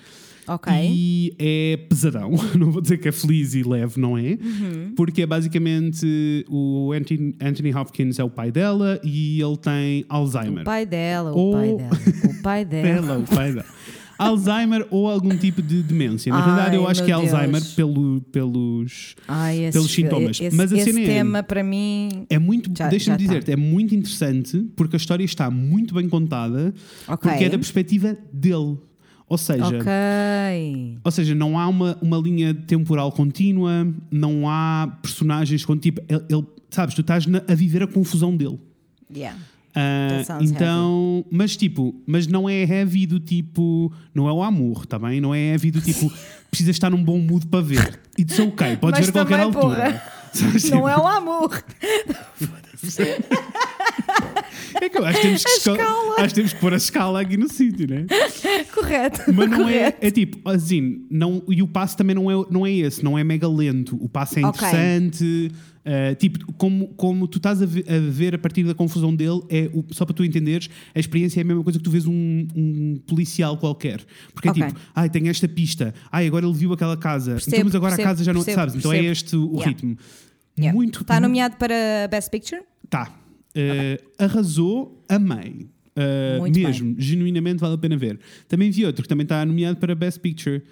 Ok. 0.48 0.72
E 0.72 1.34
é 1.40 1.76
pesadão. 1.88 2.30
Não 2.56 2.70
vou 2.70 2.80
dizer 2.80 2.98
que 2.98 3.08
é 3.08 3.12
feliz 3.12 3.52
e 3.54 3.64
leve, 3.64 3.98
não 4.00 4.16
é? 4.16 4.38
Uhum. 4.40 4.92
Porque 4.96 5.22
é 5.22 5.26
basicamente 5.26 6.44
o 6.48 6.92
Anthony, 6.92 7.34
Anthony 7.42 7.74
Hopkins 7.74 8.18
é 8.20 8.22
o 8.24 8.30
pai 8.30 8.52
dela 8.52 9.00
e 9.02 9.40
ele 9.42 9.56
tem 9.56 10.04
Alzheimer. 10.08 10.62
O 10.62 10.64
pai 10.64 10.86
dela, 10.86 11.32
o 11.32 11.36
Ou- 11.36 11.52
pai 11.52 11.74
dela, 11.76 11.98
o 12.30 12.42
pai 12.42 12.64
dela. 12.64 12.82
Dela, 13.02 13.18
o 13.18 13.24
pai 13.24 13.52
dela. 13.52 13.66
Alzheimer 14.18 14.86
ou 14.90 15.08
algum 15.08 15.36
tipo 15.36 15.60
de 15.62 15.82
demência. 15.82 16.32
Na 16.32 16.38
Ai, 16.40 16.44
verdade, 16.46 16.76
eu 16.76 16.88
acho 16.88 17.04
que 17.04 17.10
é 17.10 17.14
Alzheimer 17.14 17.60
Deus. 17.60 17.74
pelo, 17.74 18.20
pelos. 18.32 19.14
Ai, 19.28 19.64
esse, 19.64 19.72
Pelos 19.78 19.92
sintomas. 19.92 20.40
Esse, 20.40 20.56
Mas 20.56 20.72
a 20.72 20.76
esse 20.76 20.84
cena 20.92 21.00
é- 21.00 21.06
tema 21.06 21.42
para 21.42 21.62
mim. 21.62 22.26
É 22.30 22.38
muito, 22.38 22.70
deixa-me 22.70 23.16
tá. 23.18 23.22
dizer-te, 23.22 23.50
é 23.52 23.56
muito 23.56 23.94
interessante 23.94 24.58
porque 24.76 24.96
a 24.96 24.98
história 24.98 25.24
está 25.24 25.50
muito 25.50 25.94
bem 25.94 26.08
contada 26.08 26.72
Ok. 27.08 27.30
porque 27.30 27.44
é 27.44 27.48
da 27.48 27.58
perspectiva 27.58 28.16
dele. 28.32 28.76
Ou 29.28 29.36
seja, 29.36 29.66
Ok. 29.66 30.98
Ou 31.02 31.10
seja, 31.10 31.34
não 31.34 31.58
há 31.58 31.66
uma, 31.68 31.98
uma 32.00 32.16
linha 32.18 32.54
temporal 32.54 33.10
contínua, 33.10 33.92
não 34.10 34.48
há 34.48 34.98
personagens 35.02 35.64
com 35.64 35.76
tipo. 35.76 36.00
Ele, 36.08 36.22
ele- 36.28 36.44
sabes, 36.70 36.94
tu 36.94 37.00
estás 37.00 37.26
na- 37.26 37.42
a 37.48 37.54
viver 37.54 37.82
a 37.82 37.86
confusão 37.88 38.36
dele. 38.36 38.58
Yeah. 39.14 39.36
Sounds 40.24 40.50
então, 40.50 41.24
mas 41.30 41.56
tipo, 41.56 41.94
mas 42.06 42.26
não 42.26 42.48
é 42.48 42.62
heavy 42.64 43.06
do 43.06 43.20
tipo, 43.20 43.92
não 44.14 44.28
é 44.28 44.32
o 44.32 44.42
amor, 44.42 44.86
tá 44.86 44.98
bem? 44.98 45.20
Não 45.20 45.34
é 45.34 45.38
heavy 45.38 45.70
do 45.70 45.80
tipo, 45.80 46.10
precisa 46.50 46.70
estar 46.70 46.90
num 46.90 47.02
bom 47.02 47.18
mood 47.18 47.46
para 47.46 47.60
ver. 47.60 48.00
It's 48.18 48.38
ok, 48.38 48.76
podes 48.78 49.00
Mas 49.00 49.06
ver 49.06 49.10
a 49.10 49.12
qualquer 49.12 49.40
altura. 49.40 49.60
porra, 49.76 50.02
Sabes, 50.32 50.64
Não 50.64 50.78
tipo, 50.78 50.88
é 50.88 50.96
o 50.96 51.06
amor. 51.06 51.64
é 54.80 54.88
que 54.88 54.98
eu 54.98 55.04
acho 55.04 55.20
que 55.20 55.26
temos 55.26 55.44
que, 55.44 55.50
escala. 55.50 56.14
acho 56.18 56.28
que 56.28 56.34
temos 56.34 56.52
que 56.52 56.60
pôr 56.60 56.72
a 56.74 56.76
escala 56.76 57.20
aqui 57.20 57.36
no 57.36 57.48
sítio, 57.48 57.88
né? 57.88 58.06
Correto. 58.72 59.20
Mas 59.32 59.50
não 59.50 59.68
é, 59.68 59.90
correto. 59.90 59.98
é 60.06 60.10
tipo, 60.10 60.48
assim, 60.48 61.06
não, 61.10 61.42
e 61.48 61.62
o 61.62 61.68
passo 61.68 61.96
também 61.96 62.14
não 62.14 62.30
é, 62.30 62.34
não 62.50 62.66
é 62.66 62.72
esse, 62.72 63.02
não 63.02 63.18
é 63.18 63.24
mega 63.24 63.48
lento. 63.48 63.96
O 64.00 64.08
passo 64.08 64.38
é 64.38 64.42
interessante. 64.42 65.50
uh, 65.84 66.14
tipo, 66.16 66.52
como, 66.54 66.88
como 66.88 67.26
tu 67.26 67.38
estás 67.38 67.62
a 67.62 67.66
ver, 67.66 67.84
a 67.90 67.98
ver 68.10 68.34
a 68.34 68.38
partir 68.38 68.64
da 68.64 68.74
confusão 68.74 69.14
dele, 69.14 69.40
é 69.48 69.70
o- 69.72 69.84
só 69.92 70.04
para 70.04 70.14
tu 70.14 70.24
entenderes, 70.24 70.68
a 70.94 70.98
experiência 71.00 71.40
é 71.40 71.42
a 71.42 71.44
mesma 71.44 71.62
coisa 71.64 71.78
que 71.78 71.84
tu 71.84 71.90
vês 71.90 72.06
um, 72.06 72.46
um 72.54 73.00
policial 73.06 73.56
qualquer. 73.56 74.00
Porque 74.34 74.48
é 74.48 74.52
tipo, 74.52 74.74
ai, 74.94 75.08
tem 75.08 75.28
esta 75.28 75.48
pista, 75.48 75.94
ai, 76.12 76.26
agora 76.26 76.44
ele 76.46 76.54
viu 76.54 76.72
aquela 76.72 76.96
casa, 76.96 77.32
Percebo, 77.32 77.56
então, 77.56 77.64
mas 77.66 77.74
agora 77.74 77.90
percebo, 77.96 78.08
a 78.08 78.12
casa 78.12 78.24
já 78.24 78.32
não 78.32 78.40
percebo, 78.44 78.60
sabes, 78.60 78.74
então 78.74 78.92
é 78.92 79.04
este 79.04 79.36
o 79.36 79.52
Yeah. 79.56 79.68
ritmo. 79.68 79.96
Yeah. 80.58 80.74
Muito. 80.74 81.02
Está 81.02 81.20
nomeado 81.20 81.56
para 81.56 81.74
Best 82.10 82.30
Picture? 82.30 82.62
Tá. 82.88 83.10
Uh, 83.56 84.02
arrasou, 84.18 85.02
amei. 85.08 85.68
Uh, 85.96 86.40
Muito 86.40 86.58
mesmo, 86.58 86.94
genuinamente 86.98 87.58
vale 87.60 87.74
a 87.74 87.78
pena 87.78 87.96
ver. 87.96 88.18
Também 88.48 88.70
vi 88.70 88.84
outro 88.84 89.02
que 89.02 89.08
também 89.08 89.24
está 89.24 89.44
nomeado 89.46 89.78
para 89.78 89.94
Best 89.94 90.20
Picture, 90.20 90.62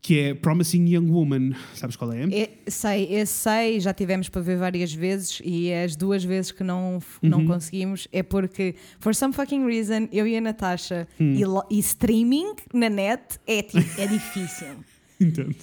que 0.00 0.16
é 0.20 0.34
Promising 0.34 0.86
Young 0.94 1.10
Woman. 1.10 1.50
Sabes 1.74 1.96
qual 1.96 2.12
é? 2.12 2.22
E- 2.26 2.70
sei, 2.70 3.12
esse 3.12 3.32
sei, 3.32 3.80
já 3.80 3.92
tivemos 3.92 4.28
para 4.28 4.40
ver 4.40 4.56
várias 4.56 4.92
vezes 4.92 5.40
e 5.44 5.72
as 5.72 5.96
duas 5.96 6.22
vezes 6.22 6.52
que 6.52 6.62
não, 6.62 6.94
Uhum. 7.20 7.28
não 7.28 7.46
conseguimos 7.46 8.06
é 8.12 8.22
porque, 8.22 8.76
for 9.00 9.12
some 9.12 9.34
fucking 9.34 9.64
reason, 9.66 10.08
eu 10.12 10.24
e 10.24 10.36
a 10.36 10.40
Natasha 10.40 11.08
Hum. 11.20 11.34
e, 11.34 11.76
e 11.76 11.78
streaming 11.80 12.54
na 12.72 12.88
net 12.88 13.40
é, 13.44 13.60
tipo, 13.62 14.00
é 14.00 14.06
difícil. 14.06 14.68
Entendo. 15.20 15.56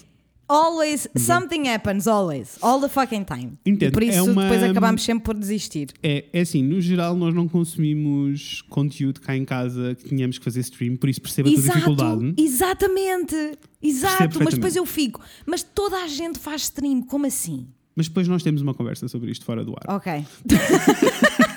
Always, 0.47 1.07
something 1.17 1.67
happens, 1.67 2.07
always. 2.07 2.57
All 2.61 2.79
the 2.79 2.87
fucking 2.87 3.23
time. 3.23 3.53
Entendo, 3.65 3.89
E 3.89 3.91
por 3.91 4.03
isso 4.03 4.17
é 4.17 4.21
uma- 4.21 4.43
depois 4.43 4.63
acabamos 4.63 5.03
sempre 5.03 5.23
por 5.23 5.33
desistir. 5.35 5.89
É, 6.03 6.25
é 6.31 6.41
assim, 6.41 6.61
no 6.61 6.79
geral 6.79 7.15
nós 7.15 7.33
não 7.33 7.47
consumimos 7.47 8.61
conteúdo 8.69 9.21
cá 9.21 9.35
em 9.35 9.43
casa 9.43 9.95
que 9.95 10.09
tínhamos 10.09 10.37
que 10.37 10.43
fazer 10.43 10.59
stream, 10.59 10.97
por 10.97 11.09
isso 11.09 11.19
percebo 11.21 11.49
a 11.49 11.51
tua 11.51 11.61
dificuldade. 11.61 12.33
exatamente. 12.37 13.35
Exato, 13.81 14.39
mas 14.43 14.53
depois 14.53 14.75
eu 14.75 14.85
fico. 14.85 15.19
Mas 15.45 15.63
toda 15.63 15.97
a 16.03 16.07
gente 16.07 16.37
faz 16.39 16.63
stream, 16.63 17.01
como 17.01 17.25
assim? 17.25 17.67
Mas 17.95 18.07
depois 18.07 18.27
nós 18.27 18.43
temos 18.43 18.61
uma 18.61 18.73
conversa 18.73 19.07
sobre 19.07 19.31
isto 19.31 19.45
fora 19.45 19.63
do 19.63 19.71
ar. 19.73 19.95
Ok. 19.95 20.25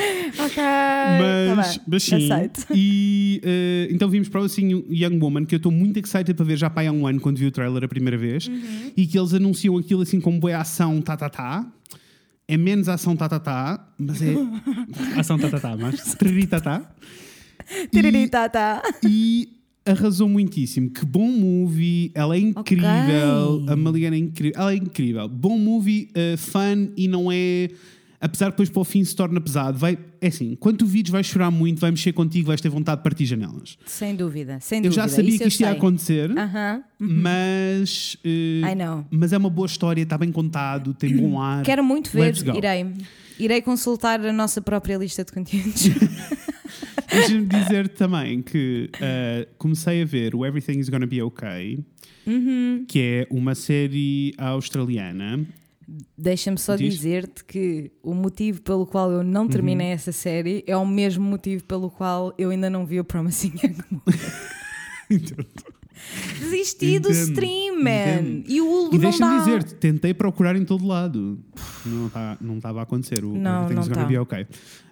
ok. 0.38 0.54
tá 0.54 1.54
Mas, 1.56 1.76
bem. 1.76 1.86
mas 1.86 2.02
sim. 2.02 2.30
Aceito. 2.30 2.66
E 2.74 3.40
eh, 3.44 3.88
então 3.90 4.08
vimos 4.08 4.28
para 4.28 4.40
o 4.40 4.44
assim, 4.44 4.84
Young 4.90 5.18
Woman, 5.20 5.44
que 5.44 5.54
eu 5.54 5.58
estou 5.58 5.72
muito 5.72 5.98
excited 5.98 6.34
para 6.34 6.44
ver 6.44 6.56
já 6.56 6.70
para 6.70 6.88
há 6.88 6.92
um 6.92 7.06
ano 7.06 7.20
quando 7.20 7.38
vi 7.38 7.46
o 7.46 7.50
trailer 7.50 7.84
a 7.84 7.88
primeira 7.88 8.16
vez. 8.16 8.48
Uhum. 8.48 8.92
E 8.96 9.06
que 9.06 9.18
eles 9.18 9.34
anunciam 9.34 9.76
aquilo 9.76 10.02
assim 10.02 10.20
como 10.20 10.38
boa 10.38 10.56
ação, 10.58 11.00
tá, 11.00 11.16
tá, 11.16 11.28
tá. 11.28 11.66
É 12.48 12.56
menos 12.56 12.88
ação, 12.88 13.14
tá, 13.14 13.28
tá, 13.28 13.38
tá. 13.38 13.88
Mas 13.98 14.20
é 14.22 14.34
ação, 15.16 15.38
tá, 15.38 15.48
tá, 15.48 15.60
tá. 15.60 15.76
Mas 15.76 16.14
triri, 16.14 16.46
tá, 16.46 16.60
tá. 16.60 16.90
Tiriri, 17.92 18.28
tá, 18.28 18.48
tá. 18.48 18.82
E 19.04 19.48
arrasou 19.84 20.28
muitíssimo. 20.28 20.90
Que 20.90 21.04
bom 21.04 21.28
movie. 21.30 22.10
Ela 22.14 22.36
é 22.36 22.40
incrível. 22.40 23.62
Ok. 23.62 23.72
A 23.72 23.76
Maliana 23.76 24.16
é 24.16 24.18
incrível. 24.18 24.60
Ela 24.60 24.72
é 24.72 24.76
incrível. 24.76 25.28
Bom 25.28 25.58
movie, 25.58 26.10
uh, 26.10 26.36
fun 26.36 26.92
e 26.96 27.08
não 27.08 27.30
é. 27.30 27.70
Apesar 28.20 28.46
que 28.46 28.50
depois 28.52 28.68
para 28.68 28.80
o 28.80 28.84
fim 28.84 29.02
se 29.02 29.16
torna 29.16 29.40
pesado. 29.40 29.78
Vai, 29.78 29.98
é 30.20 30.26
assim, 30.26 30.54
quando 30.60 30.76
tu 30.78 30.86
vires 30.86 31.10
vais 31.10 31.24
chorar 31.26 31.50
muito, 31.50 31.80
vai 31.80 31.90
mexer 31.90 32.12
contigo, 32.12 32.48
vais 32.48 32.60
ter 32.60 32.68
vontade 32.68 32.98
de 32.98 33.02
partir 33.02 33.24
janelas. 33.24 33.78
Sem 33.86 34.14
dúvida, 34.14 34.58
sem 34.60 34.78
Eu 34.80 34.82
dúvida. 34.90 35.02
já 35.02 35.08
sabia 35.08 35.28
Isso 35.30 35.38
que 35.38 35.44
eu 35.44 35.48
isto 35.48 35.60
ia 35.62 35.68
sei. 35.68 35.76
acontecer, 35.76 36.30
Aham. 36.38 36.82
mas. 36.98 38.18
uh, 38.24 38.66
I 38.70 38.74
know. 38.74 39.06
Mas 39.10 39.32
é 39.32 39.38
uma 39.38 39.48
boa 39.48 39.64
história, 39.66 40.02
está 40.02 40.18
bem 40.18 40.30
contado, 40.30 40.92
tem 40.92 41.16
bom 41.16 41.40
ar. 41.40 41.62
Quero 41.64 41.82
muito 41.82 42.10
ver, 42.10 42.34
irei. 42.54 42.92
Irei 43.38 43.62
consultar 43.62 44.20
a 44.20 44.32
nossa 44.34 44.60
própria 44.60 44.98
lista 44.98 45.24
de 45.24 45.32
conteúdos. 45.32 45.84
Deixa-me 47.10 47.46
dizer 47.46 47.88
também 47.88 48.40
que 48.42 48.88
uh, 48.96 49.48
comecei 49.58 50.02
a 50.02 50.04
ver 50.04 50.34
o 50.34 50.44
Everything 50.46 50.78
is 50.78 50.88
Gonna 50.88 51.06
Be 51.06 51.22
Okay, 51.22 51.78
Uhum. 52.26 52.84
que 52.86 52.98
é 53.00 53.26
uma 53.30 53.54
série 53.54 54.32
australiana. 54.38 55.44
Deixa-me 56.16 56.56
só 56.58 56.76
Diz. 56.76 56.94
dizer-te 56.94 57.44
que 57.44 57.90
o 58.02 58.14
motivo 58.14 58.62
pelo 58.62 58.86
qual 58.86 59.10
eu 59.10 59.22
não 59.24 59.48
terminei 59.48 59.88
Uhum. 59.88 59.92
essa 59.94 60.12
série 60.12 60.62
é 60.66 60.76
o 60.76 60.86
mesmo 60.86 61.24
motivo 61.24 61.64
pelo 61.64 61.90
qual 61.90 62.32
eu 62.38 62.50
ainda 62.50 62.70
não 62.70 62.86
vi 62.86 63.00
o 63.00 63.04
Promising 63.04 63.52
Young 63.62 63.76
Woman. 63.90 64.02
Desisti 66.40 66.98
do 66.98 67.08
Entendo, 67.10 67.22
stream, 67.30 67.76
man. 67.82 68.42
E 68.48 68.60
o 68.60 68.66
Hulu 68.66 68.88
E 68.88 68.98
não 68.98 68.98
deixa-me 68.98 69.38
dizer, 69.38 69.62
tentei 69.74 70.12
procurar 70.14 70.56
em 70.56 70.64
todo 70.64 70.86
lado. 70.86 71.38
Não 71.84 72.08
tá- 72.08 72.36
não 72.40 72.56
estava 72.56 72.80
a 72.80 72.82
acontecer. 72.82 73.24
O 73.24 73.34
Não, 73.36 73.62
Everything's 73.64 73.88
não 73.88 73.94
Gonna 73.94 74.02
tá. 74.06 74.08
Be 74.08 74.18
Okay. 74.18 74.46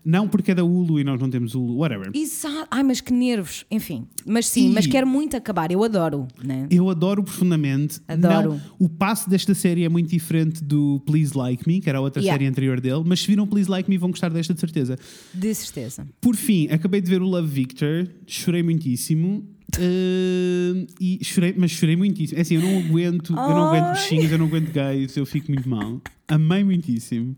Não 0.05 0.27
porque 0.27 0.53
é 0.53 0.55
da 0.55 0.64
Hulu 0.64 0.99
e 1.01 1.05
nós 1.05 1.21
não 1.21 1.29
temos 1.29 1.55
Hulu, 1.55 1.79
whatever. 1.79 2.11
Exato. 2.14 2.66
Ai, 2.71 2.83
mas 2.83 3.01
que 3.01 3.12
nervos. 3.12 3.66
Enfim. 3.71 4.07
Mas 4.25 4.47
sim, 4.47 4.71
E- 4.71 4.73
mas 4.73 4.87
quero 4.87 5.07
muito 5.07 5.37
acabar. 5.37 5.71
Eu 5.71 5.85
adoro, 5.85 6.27
né? 6.42 6.66
Eu 6.71 6.88
adoro 6.88 7.23
profundamente. 7.23 8.01
Adoro. 8.09 8.51
Não, 8.53 8.61
o 8.79 8.88
passo 8.88 9.29
desta 9.29 9.55
série 9.55 9.85
é 9.85 9.88
muito 9.88 10.09
diferente 10.09 10.64
do 10.64 11.03
Please 11.05 11.37
Like 11.37 11.66
Me, 11.68 11.81
que 11.81 11.88
era 11.90 11.99
a 11.99 12.01
outra 12.01 12.23
Yeah. 12.23 12.38
série 12.38 12.49
anterior 12.49 12.81
dele, 12.81 13.03
mas 13.05 13.21
se 13.21 13.27
viram 13.27 13.47
Please 13.47 13.68
Like 13.71 13.90
Me 13.90 13.99
vão 13.99 14.11
gostar 14.11 14.31
desta 14.31 14.55
de 14.55 14.61
certeza. 14.61 14.97
De 15.35 15.55
certeza. 15.55 16.07
Por 16.23 16.37
fim, 16.37 16.68
acabei 16.71 17.03
de 17.03 17.11
ver 17.11 17.21
o 17.21 17.27
Love 17.27 17.49
Victor, 17.49 18.09
chorei 18.27 18.62
muitíssimo. 18.62 19.44
Eh, 19.77 20.87
e 21.01 21.19
chorei, 21.25 21.55
mas 21.57 21.71
chorei 21.71 21.97
muitíssimo. 21.97 22.39
É 22.39 22.43
assim, 22.43 22.55
eu 22.55 22.63
não 22.63 22.79
aguento, 22.79 23.31
eu 23.31 23.37
não 23.37 23.67
aguento 23.69 23.93
bichinhos, 23.95 24.31
eu 24.33 24.39
não 24.39 24.47
aguento 24.47 24.71
gays, 24.73 25.17
eu 25.17 25.27
fico 25.27 25.51
muito 25.53 25.69
mal. 25.69 26.01
Amei 26.27 26.65
muitíssimo. 26.65 27.37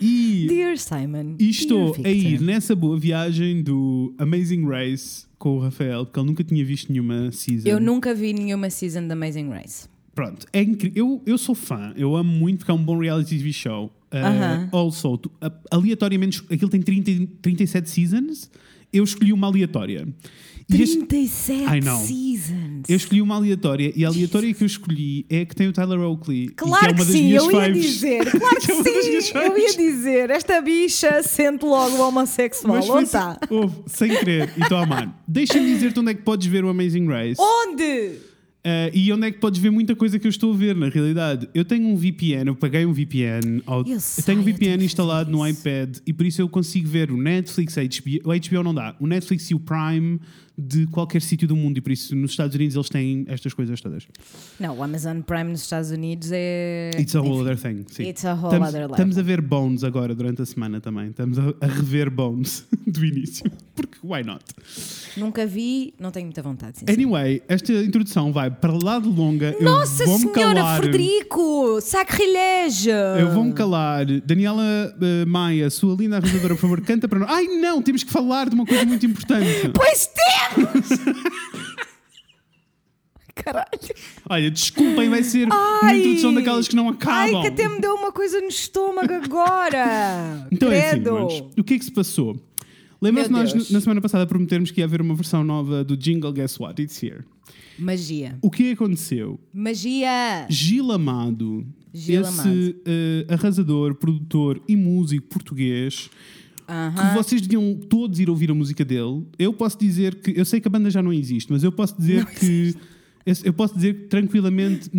E, 0.00 0.46
Dear 0.48 0.78
Simon. 0.78 1.34
e 1.40 1.50
estou 1.50 1.96
a 2.04 2.08
ir 2.08 2.40
nessa 2.40 2.74
boa 2.74 2.96
viagem 2.98 3.62
do 3.62 4.14
Amazing 4.16 4.64
Race 4.66 5.26
com 5.38 5.56
o 5.56 5.58
Rafael, 5.58 6.04
porque 6.06 6.20
ele 6.20 6.26
nunca 6.28 6.44
tinha 6.44 6.64
visto 6.64 6.90
nenhuma 6.92 7.32
season. 7.32 7.68
Eu 7.68 7.80
nunca 7.80 8.14
vi 8.14 8.32
nenhuma 8.32 8.70
season 8.70 9.08
da 9.08 9.14
Amazing 9.14 9.48
Race. 9.48 9.88
Pronto, 10.14 10.46
é 10.52 10.62
incrível. 10.62 10.92
Eu, 10.94 11.22
eu 11.26 11.38
sou 11.38 11.54
fã, 11.54 11.92
eu 11.96 12.14
amo 12.14 12.30
muito 12.32 12.58
porque 12.58 12.70
é 12.70 12.74
um 12.74 12.82
bom 12.84 12.98
reality 12.98 13.38
TV 13.38 13.52
show. 13.52 13.86
Uh, 14.12 14.16
Aham. 14.18 14.68
Also, 14.70 15.16
tu- 15.18 15.32
aleatoriamente, 15.70 16.42
aquilo 16.50 16.70
tem 16.70 16.82
30, 16.82 17.10
e- 17.10 17.26
37 17.26 17.88
seasons, 17.90 18.50
eu 18.92 19.02
escolhi 19.02 19.32
uma 19.32 19.46
aleatória. 19.48 20.06
E 20.72 20.82
este- 20.82 21.04
37 21.06 21.62
I 21.76 21.80
know. 21.80 21.98
seasons. 21.98 22.88
eu 22.88 22.96
escolhi 22.96 23.20
uma 23.22 23.36
aleatória 23.36 23.92
e 23.94 24.04
a 24.04 24.08
aleatória 24.08 24.52
que 24.54 24.62
eu 24.62 24.66
escolhi 24.66 25.26
é 25.28 25.40
a 25.40 25.46
que 25.46 25.54
tem 25.54 25.68
o 25.68 25.72
Tyler 25.72 26.00
Oakley. 26.00 26.46
que 26.48 26.52
é 26.52 26.66
Claro 26.66 26.86
que 26.88 26.94
das 26.94 27.06
sim, 27.08 27.30
eu 27.32 27.50
ia 27.50 27.60
faves. 27.60 27.82
dizer. 27.84 28.24
Claro 28.30 28.56
que 28.60 28.72
é 28.72 29.20
sim, 29.22 29.32
eu 29.34 29.58
ia 29.58 29.76
dizer. 29.76 30.30
Esta 30.30 30.60
bicha 30.62 31.22
sente 31.22 31.64
logo 31.64 31.96
o 31.96 32.08
homossexual. 32.08 32.76
Mas 32.76 32.88
Onde 32.88 33.04
está? 33.04 33.38
sem, 33.86 34.08
querer. 34.16 34.52
E 34.56 34.62
estou 34.62 34.78
a 34.78 34.82
amar. 34.82 35.22
Deixa-me 35.28 35.66
dizer-te 35.66 36.00
onde 36.00 36.10
é 36.10 36.14
que 36.14 36.22
podes 36.22 36.46
ver 36.46 36.64
o 36.64 36.68
Amazing 36.68 37.06
Race. 37.06 37.40
Onde? 37.40 38.32
Uh, 38.64 38.94
e 38.94 39.12
onde 39.12 39.26
é 39.26 39.30
que 39.32 39.38
podes 39.40 39.60
ver 39.60 39.70
muita 39.70 39.96
coisa 39.96 40.20
que 40.20 40.26
eu 40.26 40.28
estou 40.30 40.52
a 40.52 40.56
ver, 40.56 40.76
na 40.76 40.88
realidade? 40.88 41.48
Eu 41.52 41.64
tenho 41.64 41.84
um 41.88 41.96
VPN, 41.96 42.46
eu 42.48 42.54
paguei 42.54 42.86
um 42.86 42.92
VPN, 42.92 43.60
ao- 43.66 43.80
Eu 43.84 43.94
eu, 43.94 44.00
sei, 44.00 44.22
tenho 44.22 44.38
um 44.38 44.40
eu 44.42 44.44
tenho 44.44 44.56
VPN 44.56 44.78
que 44.78 44.84
instalado 44.84 45.28
no 45.32 45.44
iPad 45.44 45.96
e 46.06 46.12
por 46.12 46.24
isso 46.24 46.40
eu 46.40 46.48
consigo 46.48 46.88
ver 46.88 47.10
o 47.10 47.16
Netflix, 47.16 47.76
a 47.76 47.82
HBO, 47.82 48.30
o 48.30 48.32
HBO 48.32 48.62
não 48.62 48.72
dá, 48.72 48.94
o 49.00 49.06
Netflix 49.08 49.50
e 49.50 49.54
o 49.56 49.58
Prime 49.58 50.20
de 50.56 50.86
qualquer 50.86 51.22
sítio 51.22 51.48
do 51.48 51.56
mundo 51.56 51.78
e 51.78 51.80
por 51.80 51.92
isso 51.92 52.14
nos 52.14 52.32
Estados 52.32 52.54
Unidos 52.54 52.76
eles 52.76 52.88
têm 52.88 53.24
estas 53.28 53.54
coisas 53.54 53.80
todas. 53.80 54.06
Não, 54.60 54.76
o 54.78 54.82
Amazon 54.82 55.20
Prime 55.20 55.50
nos 55.50 55.62
Estados 55.62 55.90
Unidos 55.90 56.30
é. 56.32 56.90
It's 56.98 57.14
a 57.16 57.20
whole 57.20 57.40
Enfim, 57.40 57.42
other 57.42 57.56
thing. 57.58 57.84
Sim. 57.88 58.02
It's 58.08 58.24
a 58.24 58.34
whole 58.34 58.46
estamos, 58.46 58.68
other 58.68 58.80
level. 58.82 58.94
estamos 58.94 59.18
a 59.18 59.22
ver 59.22 59.40
Bones 59.40 59.84
agora 59.84 60.14
durante 60.14 60.42
a 60.42 60.46
semana 60.46 60.80
também. 60.80 61.08
Estamos 61.08 61.38
a, 61.38 61.54
a 61.60 61.66
rever 61.66 62.10
Bones 62.10 62.66
do 62.86 63.04
início. 63.04 63.50
Porque 63.74 63.98
why 64.02 64.22
not? 64.22 64.44
Nunca 65.16 65.46
vi, 65.46 65.94
não 65.98 66.10
tenho 66.10 66.26
muita 66.26 66.42
vontade. 66.42 66.78
Sim, 66.78 66.84
Anyway, 66.88 67.42
esta 67.48 67.72
introdução 67.72 68.32
vai 68.32 68.50
para 68.50 68.72
lá 68.72 68.98
de 68.98 69.08
longa. 69.08 69.56
Nossa 69.60 70.04
Senhora 70.04 70.54
calar. 70.54 70.80
Frederico! 70.80 71.80
Sacrilégio! 71.80 72.92
Eu 72.92 73.30
vou-me 73.32 73.52
calar. 73.52 74.04
Daniela 74.24 74.62
eh, 75.00 75.24
Maia, 75.24 75.70
sua 75.70 75.94
linda 75.94 76.16
arranjadora, 76.16 76.54
por 76.54 76.60
favor, 76.60 76.80
canta 76.82 77.08
para 77.08 77.18
nós. 77.20 77.30
Ai 77.30 77.46
não, 77.46 77.80
temos 77.82 78.02
que 78.02 78.10
falar 78.12 78.48
de 78.48 78.54
uma 78.54 78.66
coisa 78.66 78.84
muito 78.84 79.04
importante. 79.06 79.42
Pois 79.74 80.08
temos! 80.08 80.88
Caralho! 83.34 83.66
Olha, 84.28 84.50
desculpem, 84.50 85.08
vai 85.08 85.22
ser 85.22 85.46
uma 85.46 85.80
Ai! 85.82 85.98
introdução 85.98 86.34
daquelas 86.34 86.68
que 86.68 86.76
não 86.76 86.88
acabam. 86.88 87.16
Ai, 87.18 87.40
que 87.40 87.48
até 87.48 87.68
me 87.68 87.80
deu 87.80 87.94
uma 87.94 88.12
coisa 88.12 88.40
no 88.40 88.48
estômago 88.48 89.12
agora! 89.12 90.46
Então 90.50 90.70
é 90.70 90.90
assim, 90.90 91.00
Credo! 91.02 91.12
mas, 91.14 91.58
o 91.58 91.64
que 91.64 91.74
é 91.74 91.78
que 91.78 91.84
se 91.84 91.90
passou? 91.92 92.36
Lembra-se 93.02 93.30
nós 93.30 93.52
Deus. 93.52 93.70
na 93.70 93.80
semana 93.80 94.00
passada 94.00 94.26
prometermos 94.26 94.70
que 94.70 94.80
ia 94.80 94.84
haver 94.84 95.00
uma 95.00 95.14
versão 95.14 95.42
nova 95.44 95.82
do 95.84 95.96
Jingle 95.96 96.32
Guess 96.32 96.58
What? 96.60 96.80
It's 96.80 97.02
here. 97.02 97.24
Magia. 97.78 98.38
O 98.40 98.50
que 98.50 98.70
aconteceu? 98.72 99.40
Magia! 99.52 100.46
Gil 100.48 100.92
Amado, 100.92 101.66
Gil 101.92 102.20
esse 102.22 102.40
Amado. 102.40 102.76
eh, 102.86 103.26
arrasador, 103.28 103.94
produtor 103.96 104.62
e 104.68 104.76
músico 104.76 105.26
português, 105.28 106.08
que 106.66 107.14
vocês 107.16 107.40
deviam 107.42 107.74
todos 107.74 108.18
ir 108.20 108.30
ouvir 108.30 108.50
a 108.50 108.54
música 108.54 108.84
dele. 108.84 109.26
Eu 109.38 109.52
posso 109.52 109.78
dizer 109.78 110.14
que 110.16 110.32
eu 110.38 110.44
sei 110.44 110.60
que 110.60 110.68
a 110.68 110.70
banda 110.70 110.90
já 110.90 111.02
não 111.02 111.12
existe, 111.12 111.50
mas 111.52 111.62
eu 111.64 111.72
posso 111.72 111.96
dizer 111.98 112.24
que 112.26 112.74
eu 113.26 113.34
eu 113.44 113.52
posso 113.52 113.74
dizer 113.74 113.94
que 113.94 114.06
tranquilamente 114.08 114.90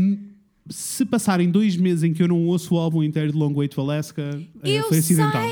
se 0.69 1.05
passarem 1.05 1.49
dois 1.49 1.75
meses 1.75 2.03
em 2.03 2.13
que 2.13 2.23
eu 2.23 2.27
não 2.27 2.45
ouço 2.47 2.75
o 2.75 2.77
álbum 2.77 3.03
inteiro 3.03 3.31
de 3.31 3.37
Long 3.37 3.53
Way 3.53 3.67
to 3.67 3.81
Alaska, 3.81 4.39
eh, 4.63 4.77
Eu 4.79 4.83
foi 4.87 4.97
acidental. 4.99 5.43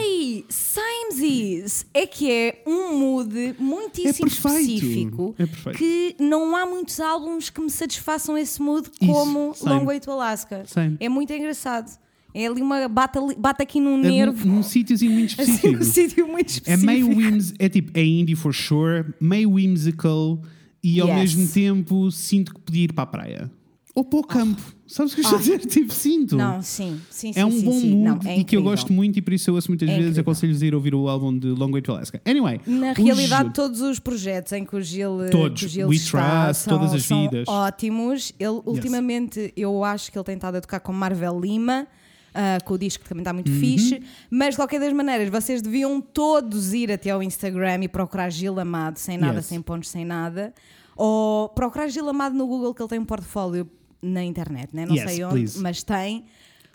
sei! 0.49 0.90
Samesies! 1.13 1.86
É 1.93 2.08
que 2.08 2.32
é 2.32 2.63
um 2.65 2.97
mood 2.97 3.56
muitíssimo 3.60 4.26
É 4.26 4.30
específico 4.30 5.36
É 5.38 5.45
que 5.74 6.15
não 6.19 6.56
há 6.56 6.65
muitos 6.65 7.00
álbuns 7.00 7.50
que 7.50 7.62
me 7.62 7.69
satisfaçam 7.69 8.38
esse 8.38 8.62
mood 8.62 8.89
Isso, 9.02 9.12
como 9.12 9.54
same. 9.54 9.71
Long 9.80 9.86
Way 9.86 10.00
to 10.00 10.12
Alaska. 10.12 10.63
Same. 10.65 10.97
É 11.00 11.08
muito 11.10 11.32
engraçado. 11.34 11.91
É 12.34 12.47
ali 12.47 12.62
uma. 12.62 12.88
bate, 12.88 13.19
bate 13.38 13.62
aqui 13.62 13.80
num 13.82 14.00
É 14.00 14.10
nervo. 14.10 14.47
num, 14.47 14.56
num 14.56 14.63
sítiozinho 14.63 15.12
muito 15.12 15.34
Assim, 15.41 15.52
específico. 15.52 15.82
um 15.84 15.86
sítio 15.86 16.28
muito 16.28 16.47
É 16.50 16.52
específico. 16.52 16.86
meio 16.86 17.08
whims, 17.10 17.54
é 17.60 17.67
tipo, 17.67 17.91
é 17.93 18.04
indie 18.06 18.36
for 18.36 18.54
sure, 18.54 19.06
meio 19.19 19.52
whimsical 19.52 20.41
e 20.84 21.00
ao 21.02 21.10
Yes. 21.10 21.36
mesmo 21.36 21.47
tempo 21.54 22.10
sinto 22.10 22.54
que 22.54 22.62
podia 22.62 22.84
ir 22.86 22.93
para 22.93 23.04
a 23.04 23.08
praia. 23.08 23.52
Ou 23.93 24.06
para 24.06 24.19
o 24.19 24.23
campo. 24.23 24.62
Sabes 24.88 25.12
o 25.12 25.15
que 25.15 25.21
eu 25.21 25.23
estou 25.23 25.38
a 25.38 25.41
dizer? 25.41 25.60
Tipo, 25.67 25.93
sinto. 25.93 26.36
Ah. 26.39 26.54
Não, 26.56 26.62
sim, 26.62 26.99
sim, 27.10 27.34
sim. 27.34 27.39
É 27.39 27.45
um 27.45 27.51
sim, 27.51 27.62
bom 27.65 27.71
sim. 27.73 27.95
mood 27.97 28.23
Não, 28.25 28.32
é 28.32 28.38
e 28.39 28.43
que 28.45 28.56
eu 28.56 28.63
gosto 28.63 28.91
muito 28.93 29.19
e 29.19 29.21
por 29.21 29.34
isso 29.34 29.49
eu 29.49 29.56
ouço 29.56 29.69
muitas 29.69 29.89
É 29.89 29.97
vezes. 29.97 30.17
Aconselho-vos 30.17 30.62
a 30.63 30.65
ir 30.65 30.73
ouvir 30.73 30.95
o 30.95 31.10
álbum 31.10 31.38
de 31.38 31.47
Long 31.47 31.71
Way 31.71 31.82
to 31.82 31.91
Alaska. 31.91 32.21
Anyway, 32.25 32.62
Na 32.65 32.93
realidade, 32.93 33.43
Gil- 33.43 33.54
todos 33.54 33.82
os 33.82 33.99
projetos 33.99 34.54
em 34.54 34.63
que 34.63 34.75
o 34.75 34.82
Gil, 34.82 35.17
Todos. 35.30 35.60
que 35.60 35.65
o 35.65 35.69
Gil 35.69 35.88
We 35.89 35.95
está 35.95 36.45
Trust, 36.45 36.63
são, 36.63 36.77
todas 36.77 36.93
as 36.93 37.04
são 37.04 37.21
vidas. 37.23 37.47
ótimos. 37.49 38.34
Ele, 38.39 38.62
ultimamente, 38.65 39.54
eu 39.58 39.84
acho 39.84 40.10
que 40.12 40.17
ele 40.17 40.23
tem 40.25 40.36
estado 40.36 40.56
a 40.56 40.62
tocar 40.62 40.80
com 40.80 40.93
Marvel 40.93 41.38
Lima. 41.39 41.86
ah, 42.34 42.60
com 42.63 42.75
o 42.75 42.77
disco 42.77 43.04
que 43.04 43.10
também 43.10 43.23
está 43.23 43.32
Uhum. 43.32 43.36
muito 43.36 43.51
fixe, 43.51 44.01
mas 44.30 44.51
de 44.51 44.56
qualquer 44.56 44.80
das 44.80 44.93
maneiras, 44.93 45.27
vocês 45.27 45.62
deviam 45.62 45.99
todos 45.99 46.73
ir 46.73 46.89
até 46.89 47.10
ao 47.10 47.21
Instagram 47.21 47.84
e 47.84 47.89
procurar 47.89 48.30
Gil 48.30 48.58
Amado, 48.58 48.95
sem 48.99 49.17
nada, 49.17 49.39
Yes. 49.39 49.47
sem 49.47 49.62
pontos, 49.62 49.89
sem 49.89 50.06
nada, 50.06 50.54
ou 50.95 51.49
procurar 51.49 51.89
Gil 51.89 52.08
Amado 52.08 52.34
no 52.34 52.47
Google, 52.47 52.73
que 52.73 52.82
ele 52.82 52.88
tem 52.88 52.99
um 52.99 53.04
portfólio 53.04 53.69
na 54.01 54.23
internet, 54.23 54.69
né? 54.73 54.85
não 54.85 54.95
Yes, 54.95 55.11
sei 55.11 55.23
onde, 55.23 55.33
please. 55.35 55.59
mas 55.59 55.83
tem. 55.83 56.23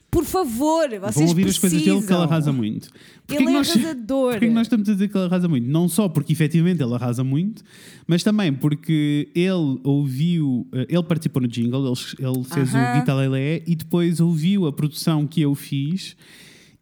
Por 0.08 0.24
favor, 0.24 0.88
vocês 0.88 1.14
Vão 1.16 1.26
ouvir 1.26 1.46
as 1.48 1.58
coisas 1.58 1.78
dele 1.78 1.84
que 1.84 1.90
ele 1.90 2.00
precisam. 2.06 2.22
arrasa 2.22 2.52
muito. 2.52 2.88
Porquê 3.26 3.42
Ele 3.42 3.50
é 3.50 3.52
nós- 3.54 3.70
arrasador. 3.70 4.30
Porquê 4.30 4.46
que 4.46 4.52
nós 4.54 4.66
estamos 4.66 4.88
a 4.88 4.92
dizer 4.92 5.08
que 5.08 5.18
ele 5.18 5.24
arrasa 5.26 5.48
muito? 5.48 5.68
Não 5.68 5.88
só 5.88 6.08
porque 6.08 6.32
efetivamente 6.32 6.80
ele 6.82 6.94
arrasa 6.94 7.24
muito, 7.24 7.62
mas 8.06 8.22
também 8.22 8.52
porque 8.52 9.28
ele 9.34 9.80
ouviu, 9.84 10.66
eh, 10.72 10.86
ele 10.88 11.02
participou 11.02 11.42
no 11.42 11.48
jingle, 11.48 11.84
ele, 11.86 12.26
ele 12.30 12.44
fez 12.44 12.74
Aham. 12.74 12.92
o 12.94 12.98
Guita 13.00 13.14
Lelé 13.14 13.62
e 13.66 13.74
depois 13.74 14.20
ouviu 14.20 14.66
a 14.66 14.72
produção 14.72 15.26
que 15.26 15.40
eu 15.42 15.54
fiz 15.54 16.16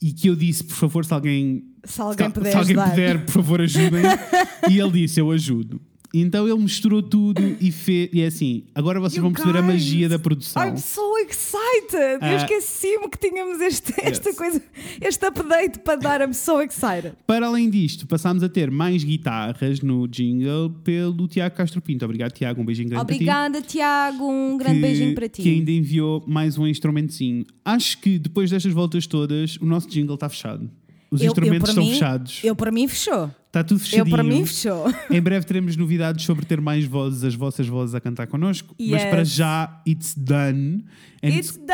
e 0.00 0.12
que 0.12 0.28
eu 0.28 0.36
disse, 0.36 0.62
por 0.62 0.74
favor, 0.76 1.04
se 1.04 1.14
alguém, 1.14 1.64
Se 1.82 2.00
alguém 2.02 2.30
puder 2.30 2.50
se 2.52 2.56
alguém 2.58 2.76
puder, 2.76 3.24
por 3.24 3.32
favor, 3.32 3.60
ajudem. 3.62 4.02
e 4.70 4.78
ele 4.78 4.90
disse, 4.92 5.18
eu 5.18 5.30
ajudo. 5.30 5.80
Então 6.16 6.46
ele 6.48 6.58
misturou 6.60 7.02
tudo 7.02 7.42
e 7.60 7.72
fez. 7.72 8.08
E 8.12 8.20
é 8.22 8.26
assim, 8.26 8.64
agora 8.74 9.00
vocês 9.00 9.16
You 9.16 9.22
vão 9.22 9.32
perceber 9.32 9.58
a 9.58 9.62
guys, 9.62 9.72
magia 9.74 10.08
da 10.08 10.18
produção. 10.18 10.62
I'm 10.64 10.76
so 10.78 11.18
excited! 11.18 12.18
Ah. 12.20 12.30
Eu 12.32 12.36
esqueci-me 12.36 13.08
que 13.10 13.18
tínhamos 13.18 13.60
este, 13.60 13.92
esta 14.00 14.28
Yes. 14.30 14.38
coisa, 14.38 14.62
este 15.00 15.26
update 15.26 15.78
para 15.80 15.96
dar. 15.96 16.20
I'm 16.20 16.32
so 16.32 16.60
excited. 16.62 17.12
Para 17.26 17.46
além 17.48 17.68
disto, 17.68 18.06
passámos 18.06 18.42
a 18.44 18.48
ter 18.48 18.70
mais 18.70 19.02
guitarras 19.02 19.80
no 19.80 20.06
jingle 20.06 20.70
pelo 20.84 21.26
Tiago 21.26 21.56
Castro 21.56 21.82
Pinto. 21.82 22.04
Obrigado, 22.04 22.32
Tiago. 22.32 22.60
Um 22.60 22.64
beijinho 22.64 22.90
grande 22.90 23.02
Obrigada, 23.02 23.60
Tiago. 23.60 24.24
Um 24.24 24.56
para 24.56 24.68
ti. 24.68 24.70
grande 24.70 24.74
Que- 24.80 24.86
beijinho 24.86 25.14
para 25.14 25.28
ti. 25.28 25.42
Que 25.42 25.48
ainda 25.50 25.70
enviou 25.72 26.22
mais 26.26 26.56
um 26.56 26.66
instrumentozinho. 26.66 27.44
Acho 27.64 27.98
que 28.00 28.18
depois 28.18 28.50
destas 28.50 28.72
voltas 28.72 29.06
todas, 29.06 29.56
o 29.56 29.64
nosso 29.66 29.88
jingle 29.88 30.14
está 30.14 30.28
fechado. 30.28 30.70
Os 31.14 31.20
Eu- 31.20 31.26
eu, 31.26 31.30
instrumentos 31.30 31.60
para 31.60 31.68
estão 31.70 31.84
mim- 31.84 31.92
fechados. 31.92 32.40
Eu, 32.42 32.56
para 32.56 32.70
mim, 32.72 32.88
fechou. 32.88 33.30
Está 33.46 33.62
tudo 33.62 33.76
Eu, 33.78 33.84
fechadinho. 33.84 34.10
para 34.10 34.24
mim, 34.24 34.44
fechou. 34.44 34.86
Em 35.10 35.22
breve 35.22 35.46
teremos 35.46 35.76
novidades 35.76 36.24
sobre 36.24 36.44
ter 36.44 36.60
mais 36.60 36.84
vozes, 36.84 37.22
as 37.22 37.34
vossas 37.36 37.68
vozes 37.68 37.94
a 37.94 38.00
cantar 38.00 38.26
connosco. 38.26 38.74
Mas 38.78 39.02
Yes. 39.02 39.04
para 39.10 39.24
já, 39.24 39.80
it's 39.86 40.14
done. 40.16 40.84
And 41.22 41.28
It's 41.28 41.56
done! 41.56 41.68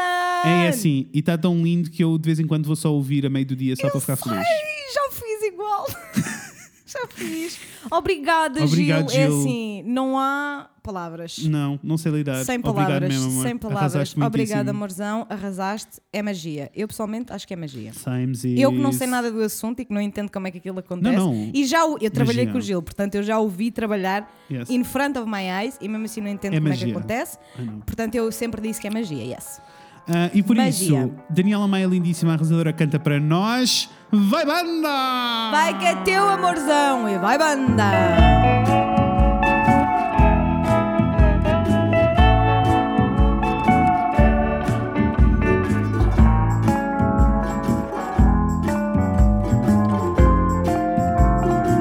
é 0.45 0.69
assim, 0.69 1.09
e 1.13 1.21
está 1.21 1.39
tão 1.39 1.63
lindo 1.63 1.91
que 1.91 2.05
eu 2.05 2.19
de 2.19 2.27
vez 2.27 2.39
em 2.39 2.47
quando 2.47 2.67
vou 2.67 2.77
só 2.77 2.93
ouvir 2.93 3.25
a 3.25 3.31
meio 3.31 3.47
do 3.47 3.57
dia 3.57 3.75
só 3.77 3.89
para 3.89 3.99
ficar 4.01 4.17
feliz. 4.17 4.39
Ai, 4.39 4.45
já 4.95 5.11
fiz 5.11 5.43
igual. 5.53 5.87
já 6.93 7.07
fiz. 7.09 7.59
Obrigada, 7.91 8.65
Obrigado, 8.65 9.11
Gil. 9.11 9.21
É 9.21 9.27
Gil. 9.27 9.41
assim, 9.41 9.83
não 9.87 10.19
há 10.19 10.69
palavras. 10.83 11.39
Não, 11.39 11.79
não 11.83 11.97
sei 11.99 12.11
lidar. 12.13 12.45
Sem 12.45 12.59
Obrigado 12.59 12.75
palavras, 12.87 13.09
mesmo, 13.13 13.31
amor. 13.31 13.43
sem 13.47 13.57
palavras. 13.57 13.81
Arrasaste 13.83 14.19
muitíssimo. 14.19 14.27
Obrigada, 14.27 14.71
amorzão. 14.71 15.27
Arrasaste. 15.29 16.01
É 16.13 16.23
magia. 16.23 16.71
Eu 16.75 16.89
pessoalmente 16.89 17.33
acho 17.33 17.47
que 17.47 17.53
é 17.55 17.57
magia. 17.57 17.93
Sames 17.93 18.45
Eu 18.45 18.71
que 18.73 18.79
não 18.79 18.93
sei 18.93 19.07
nada 19.07 19.31
do 19.31 19.41
assunto 19.43 19.81
e 19.81 19.85
que 19.85 19.93
não 19.93 20.01
entendo 20.01 20.31
como 20.31 20.47
é 20.47 20.51
que 20.51 20.59
aquilo 20.59 20.79
acontece. 20.79 21.17
Não, 21.17 21.33
não. 21.35 21.51
E 21.55 21.65
já 21.65 21.85
o- 21.85 21.99
eu 22.01 22.11
trabalhei 22.11 22.47
com 22.47 22.59
o 22.59 22.61
Gil, 22.61 22.83
portanto 22.83 23.15
eu 23.15 23.23
já 23.23 23.39
o 23.39 23.49
vi 23.49 23.71
trabalhar 23.71 24.29
Yes. 24.51 24.69
in 24.71 24.83
front 24.85 25.17
of 25.17 25.29
my 25.31 25.43
eyes 25.45 25.77
e 25.81 25.89
mesmo 25.89 26.07
assim 26.07 26.21
não 26.21 26.29
entendo 26.29 26.55
É 26.55 26.57
como 26.57 26.69
é 26.69 26.71
magia. 26.71 26.87
que 26.87 26.93
acontece. 26.93 27.39
I 27.59 27.63
know. 27.63 27.81
Portanto 27.87 28.15
eu 28.15 28.33
sempre 28.33 28.61
disse 28.61 28.81
que 28.81 28.87
é 28.87 28.91
magia, 28.91 29.23
yes. 29.23 29.61
Ah, 30.09 30.29
e 30.35 30.43
por 30.43 30.57
Magia. 30.57 31.05
isso, 31.05 31.13
Daniela 31.29 31.69
Maia, 31.69 31.87
lindíssima 31.87 32.33
arrasadora, 32.33 32.73
canta 32.73 32.99
para 32.99 33.21
nós. 33.21 33.89
Vai 34.13 34.45
banda! 34.45 35.51
Vai 35.53 35.79
que 35.79 35.87
é 35.87 35.95
teu 36.03 36.29
amorzão 36.29 37.09
e 37.09 37.17
vai 37.19 37.39
banda! 37.39 37.85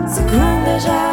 Segunda 0.07 0.79
já 0.79 1.08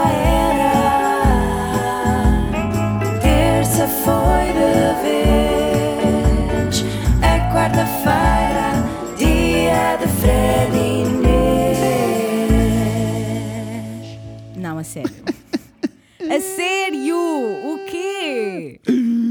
Não, 14.77 14.81
a 14.81 14.85
sério. 14.85 15.11
a 16.21 16.41
sério? 16.41 17.17
O 17.17 17.79
quê? 17.91 18.79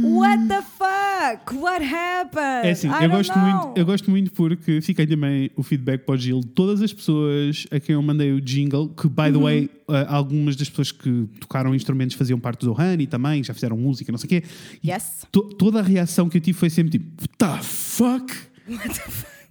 What 0.04 0.48
the 0.48 0.62
fuck? 0.62 1.56
What 1.56 1.84
happened? 1.86 2.68
É 2.68 2.72
assim, 2.72 2.88
I 2.88 3.04
eu 3.04 3.10
gosto, 3.10 3.36
know. 3.38 3.46
muito, 3.66 3.78
eu 3.80 3.86
gosto 3.86 4.10
muito 4.12 4.32
porque 4.32 4.82
fiquei 4.82 5.06
também 5.06 5.52
o 5.56 5.62
feedback 5.64 6.04
para 6.04 6.16
o 6.16 6.18
Gil. 6.18 6.42
Todas 6.42 6.82
as 6.82 6.92
pessoas 6.94 7.68
a 7.72 7.80
quem 7.80 7.94
eu 7.94 8.02
mandei 8.02 8.32
o 8.32 8.42
jingle, 8.42 8.90
que 8.90 9.08
by 9.08 9.24
Uhum. 9.28 9.34
the 9.34 9.40
way, 9.40 9.70
ah, 9.88 10.16
algumas 10.16 10.56
das 10.56 10.70
pessoas 10.70 10.92
que 10.92 11.28
tocaram 11.40 11.76
instrumentos 11.76 12.16
faziam 12.16 12.40
parte 12.40 12.66
do 12.66 12.74
Honey 12.74 13.06
também, 13.08 13.44
já 13.44 13.54
fizeram 13.54 13.78
música, 13.78 14.12
não 14.12 14.18
sei 14.18 14.26
o 14.26 14.30
quê. 14.30 14.44
Yes. 14.86 15.26
to- 15.32 15.50
toda 15.56 15.80
a 15.80 15.84
reação 15.84 16.28
que 16.30 16.38
eu 16.38 16.42
tive 16.42 16.58
foi 16.58 16.70
sempre 16.70 16.92
tipo, 16.98 17.06
what 17.22 17.38
the 17.38 17.64
fuck? 17.64 18.34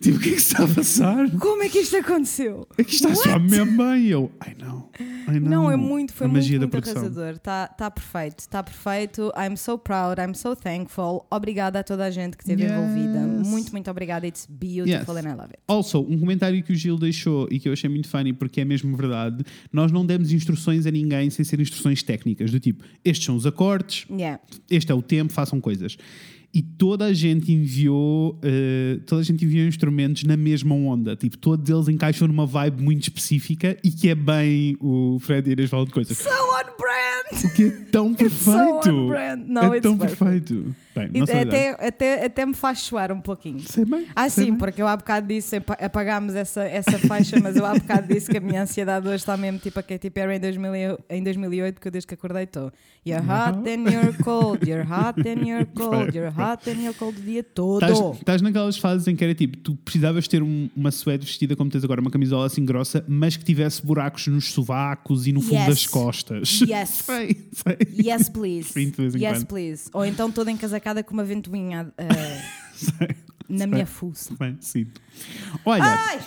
Tipo, 0.01 0.19
o 0.19 0.21
que 0.21 0.29
é 0.31 0.33
que 0.33 0.41
se 0.41 0.53
está 0.53 0.65
a 0.65 0.69
passar? 0.69 1.31
Como 1.39 1.63
é 1.63 1.69
que 1.69 1.79
isto 1.79 1.97
aconteceu? 1.97 2.67
É 2.77 2.85
que 2.85 2.95
está 2.95 3.11
a 3.11 3.15
soar 3.15 3.41
mesmo 3.41 3.77
bem. 3.77 4.07
Eu, 4.07 4.31
I 4.47 4.55
know, 4.63 4.91
I 5.29 5.39
know. 5.41 5.51
Não, 5.51 5.71
é 5.71 5.77
muito, 5.77 6.13
foi 6.13 6.27
a 6.27 6.29
muito, 6.31 6.43
magia 6.43 6.59
da 6.59 6.67
muito 6.67 6.73
produção. 6.73 6.97
arrasador. 7.03 7.31
Está 7.35 7.69
tá 7.69 7.91
perfeito, 7.91 8.39
está 8.41 8.63
perfeito. 8.63 9.33
I'm 9.37 9.57
so 9.57 9.79
proud, 9.79 10.21
I'm 10.21 10.35
so 10.35 10.55
thankful. 10.57 11.27
Obrigada 11.31 11.79
a 11.81 11.83
toda 11.85 12.05
a 12.05 12.11
gente 12.11 12.37
que 12.37 12.43
esteve 12.43 12.63
Yes. 12.65 12.73
envolvida. 12.73 13.21
Muito, 13.49 13.73
muito 13.73 13.91
obrigada. 13.91 14.27
It's 14.27 14.47
beautiful 14.49 15.15
Yes. 15.17 15.25
and 15.25 15.29
I 15.31 15.33
love 15.35 15.51
it. 15.53 15.59
Also, 15.69 16.01
um 16.01 16.19
comentário 16.19 16.63
que 16.63 16.73
o 16.73 16.77
Gil 16.77 16.99
deixou 16.99 17.49
e 17.51 17.59
que 17.59 17.69
eu 17.69 17.73
achei 17.73 17.89
muito 17.89 18.09
funny 18.09 18.33
porque 18.33 18.61
é 18.61 18.65
mesmo 18.65 18.97
verdade. 18.97 19.45
Nós 19.73 19.91
não 19.93 20.05
demos 20.05 20.33
instruções 20.33 20.87
a 20.87 20.91
ninguém 20.91 21.31
sem 21.31 21.45
ser 21.45 21.61
instruções 21.61 22.03
técnicas, 22.03 22.51
do 22.51 22.61
tipo, 22.61 22.85
estes 23.05 23.25
são 23.25 23.37
os 23.37 23.47
acordes, 23.47 24.07
Yeah. 24.11 24.41
este 24.71 24.91
é 24.93 24.95
o 24.95 25.03
tempo, 25.03 25.33
façam 25.33 25.61
coisas. 25.61 25.97
E 26.55 26.63
toda 26.63 27.07
a 27.07 27.13
gente 27.13 27.53
enviou, 27.53 28.39
eh, 28.43 29.01
toda 29.07 29.21
a 29.23 29.25
gente 29.25 29.45
enviou 29.45 29.67
instrumentos 29.67 30.23
na 30.23 30.37
mesma 30.37 30.73
onda. 30.75 31.17
Tipo, 31.17 31.37
todos 31.37 31.69
eles 31.69 31.89
encaixam 31.89 32.29
numa 32.29 32.47
vibe 32.47 32.81
muito 32.81 33.03
específica 33.03 33.77
e 33.83 33.91
que 33.91 34.09
é 34.09 34.15
bem 34.15 34.77
o 34.81 35.19
Fred 35.21 35.51
e 35.51 35.53
Inês 35.55 35.69
falam 35.69 35.85
de 35.85 35.91
coisas. 35.93 36.17
So 36.17 36.29
on 36.29 36.77
brand! 36.79 37.45
O 37.45 37.55
que 37.57 37.63
é 37.67 37.71
tão 37.91 38.15
perfeito! 38.15 38.89
on 38.91 39.09
brand. 39.09 39.41
No, 39.49 39.75
é 39.75 39.81
tão 39.81 39.99
perfeito. 39.99 40.73
Bem, 40.95 41.11
não 41.13 41.25
até, 41.25 41.71
até, 41.89 42.25
até 42.27 42.47
me 42.47 42.55
faz 42.55 42.79
suar 42.79 43.11
um 43.11 43.21
pouquinho. 43.21 43.59
Sei 43.59 43.85
bem. 43.85 44.07
Ah, 44.15 44.29
sei 44.29 44.45
sim, 44.45 44.51
bem. 44.53 44.59
porque 44.61 44.81
eu 44.81 44.87
há 44.87 44.97
bocado 44.97 45.27
disse, 45.27 45.57
apa- 45.57 45.73
apagámos 45.81 46.37
essa, 46.37 46.63
essa 46.63 46.97
faixa, 47.01 47.37
mas 47.43 47.57
eu 47.57 47.67
há 47.67 47.75
bocado 47.75 48.07
disse 48.15 48.31
que 48.31 48.37
a 48.37 48.41
minha 48.41 48.63
ansiedade 48.63 49.05
hoje 49.09 49.17
está 49.17 49.37
mesmo 49.37 49.59
tipo 49.59 49.77
a 49.81 49.83
Katy 49.83 50.09
Perry 50.11 50.37
em, 50.37 50.41
2000, 50.41 50.73
e- 50.77 50.99
em 51.11 51.23
2008, 51.25 51.81
que 51.81 51.89
eu 51.89 51.91
desde 51.91 52.07
que 52.07 52.15
acordei 52.15 52.45
estou. 52.45 52.71
You're 53.05 53.25
hot 53.25 53.59
and 53.69 53.91
you're 53.91 54.17
cold, 54.23 54.65
you're 54.71 54.85
hot 54.89 55.21
and 55.29 55.45
you're 55.45 55.67
cold, 55.75 56.15
you're 56.17 56.29
hot 56.31 56.44
and 56.69 56.83
you're 56.83 56.95
cold 56.99 57.19
o 57.19 57.23
dia 57.23 57.43
todo. 57.43 57.83
Estás- 58.15 58.43
naquelas 58.43 58.77
fases 58.79 59.07
em 59.09 59.17
que 59.17 59.25
era 59.25 59.35
tipo, 59.35 59.57
tu 59.59 59.75
precisavas 59.77 60.27
ter 60.29 60.43
um- 60.43 60.69
uma 60.77 60.91
suéte 60.91 61.25
vestida 61.25 61.57
como 61.57 61.71
tens 61.71 61.85
agora, 61.85 62.01
uma 62.01 62.11
camisola 62.11 62.47
assim 62.47 62.65
grossa, 62.65 63.05
mas 63.09 63.37
que 63.37 63.45
tivesse 63.45 63.85
buracos 63.85 64.27
nos 64.27 64.47
sovacos 64.53 65.27
e 65.27 65.33
no 65.33 65.41
fundo 65.41 65.55
Yes. 65.55 65.67
das 65.67 65.87
costas. 65.87 66.61
Yes. 66.61 66.89
sei, 67.05 67.37
sei. 67.53 67.79
Yes, 68.07 68.29
please. 68.29 68.73
Sim, 68.73 68.93
yes, 68.99 69.17
quando. 69.39 69.47
please. 69.47 69.91
Ou 69.93 70.05
então 70.05 70.31
toda 70.31 70.51
encasacada 70.51 71.03
com 71.03 71.15
uma 71.15 71.25
ventoinha 71.25 71.93
eh, 71.99 72.43
sei, 72.75 73.09
na 73.49 73.59
sei. 73.59 73.67
minha 73.67 73.87
fuça. 73.87 74.35
Bem, 74.39 74.57
sinto. 74.61 75.01
Olha, 75.65 75.83
Ai! 75.85 76.21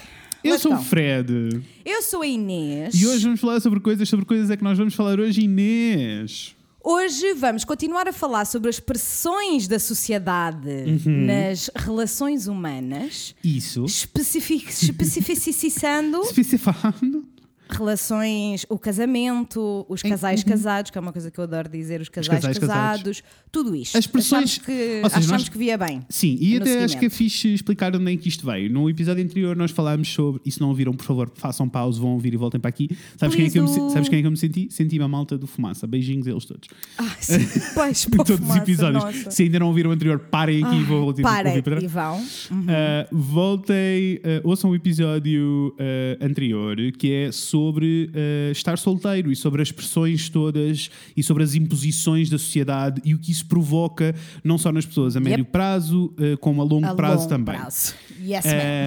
eu 0.44 0.58
sou 0.60 0.74
o. 0.74 0.78
Fred 0.78 1.62
Eu 1.86 2.02
sou 2.02 2.22
a 2.22 2.28
Inês. 2.28 2.94
e 3.00 3.06
hoje 3.08 3.24
vamos 3.26 3.40
falar 3.40 3.60
sobre 3.60 3.80
coisas, 3.80 4.08
sobre 4.08 4.26
coisas 4.26 4.50
é 4.50 4.58
que 4.58 4.64
nós 4.64 4.78
vamos 4.78 4.94
falar 4.96 5.20
hoje, 5.20 5.42
Inês. 5.42 6.56
Hoje 6.92 7.34
vamos 7.34 7.66
continuar 7.66 8.08
a 8.08 8.14
falar 8.14 8.46
sobre 8.46 8.70
as 8.70 8.80
pressões 8.80 9.68
da 9.68 9.78
sociedade 9.78 10.70
Uhum. 11.06 11.26
nas 11.26 11.70
relações 11.76 12.48
humanas, 12.48 13.36
Isso. 13.44 13.84
especific- 13.84 14.70
especificando 15.04 16.22
Especificando. 16.22 17.26
Relações, 17.70 18.66
o 18.70 18.78
casamento, 18.78 19.86
os 19.90 20.02
casais 20.02 20.44
casados, 20.44 20.92
que 20.92 20.98
é 20.98 21.02
uma 21.02 21.12
coisa 21.12 21.30
que 21.32 21.40
eu 21.40 21.44
adoro 21.44 21.70
dizer, 21.70 22.02
os 22.02 22.10
casais, 22.10 22.40
casais 22.42 22.58
casados, 22.58 23.24
tudo 23.52 23.76
isto. 23.76 23.98
As 23.98 24.08
pressões- 24.08 24.38
Achamos 24.38 24.58
que, 24.66 24.72
seja, 24.74 25.08
achamos 25.08 25.28
nós- 25.32 25.50
que 25.50 25.58
via 25.58 25.78
bem. 25.78 26.02
Sim, 26.10 26.38
e 26.40 26.58
até 26.58 26.84
acho 26.84 26.98
que 27.00 27.06
é 27.06 27.10
fixe 27.10 27.54
explicar 27.54 27.96
onde 27.96 28.14
é 28.14 28.18
que 28.18 28.28
isto 28.30 28.46
veio. 28.46 28.72
No 28.72 28.90
episódio 28.90 29.24
anterior 29.24 29.56
nós 29.56 29.72
falámos 29.72 30.08
sobre, 30.12 30.42
e 30.46 30.52
se 30.52 30.60
não 30.62 30.70
ouviram, 30.70 30.94
por 30.94 31.06
favor, 31.06 31.32
façam 31.36 31.68
pausa, 31.68 32.00
vão 32.00 32.12
ouvir 32.12 32.34
e 32.34 32.38
voltem 32.38 32.60
para 32.60 32.70
aqui. 32.70 32.90
Sabes 33.18 33.36
quem, 33.36 33.46
é 33.46 33.50
que 33.50 33.60
eu 33.60 33.64
me, 33.64 33.92
sabes 33.92 34.10
quem 34.10 34.20
é 34.20 34.22
que 34.22 34.28
eu 34.28 34.32
me 34.32 34.38
senti? 34.38 34.68
Senti-me 34.72 35.04
a 35.04 35.08
malta 35.08 35.38
do 35.38 35.48
Fumaça. 35.48 35.86
Beijinhos 35.88 36.28
a 36.28 36.32
eles 36.32 36.46
todos. 36.46 36.68
Ah, 36.98 37.16
sim. 37.20 37.38
Pois, 37.74 38.06
pô, 38.06 38.24
todos 38.24 38.36
fumaça, 38.40 38.54
os 38.54 38.68
episódios. 38.70 39.04
nossa. 39.04 39.32
Se 39.32 39.44
ainda 39.44 39.60
não 39.60 39.68
ouviram 39.68 39.90
o 39.90 39.94
anterior, 39.94 40.20
parem 40.20 40.64
aqui 40.64 40.76
e 40.78 40.84
vão 40.84 41.02
ouvir 41.04 41.22
para 41.24 41.82
e 41.82 41.88
vão. 41.88 42.20
Uh, 42.22 43.08
voltem, 43.12 44.16
uh, 44.18 44.20
ouçam 44.44 44.70
o 44.72 44.76
episódio 44.76 45.76
uh, 45.80 46.26
anterior 46.26 46.76
que 46.98 47.12
é 47.14 47.32
sobre 47.32 47.57
uh, 47.60 48.52
estar 48.52 48.78
solteiro 48.78 49.32
e 49.32 49.36
sobre 49.36 49.62
as 49.62 49.72
pressões 49.72 50.30
todas 50.30 50.90
e 51.16 51.24
sobre 51.24 51.44
as 51.44 51.56
imposições 51.56 52.30
da 52.30 52.38
sociedade 52.38 53.02
e 53.04 53.14
o 53.14 53.20
que 53.20 53.32
isso 53.32 53.46
provoca, 53.46 54.16
não 54.44 54.58
só 54.58 54.72
nas 54.72 54.86
pessoas 54.86 55.16
a 55.16 55.20
médio 55.20 55.46
prazo, 55.46 56.14
uh, 56.20 56.38
como 56.40 56.62
a 56.62 56.64
longo 56.64 56.86
A 56.86 56.96
prazo 56.96 57.18
longo 57.24 57.30
também. 57.30 57.56
prazo. 57.56 57.94
Yes. 58.22 58.46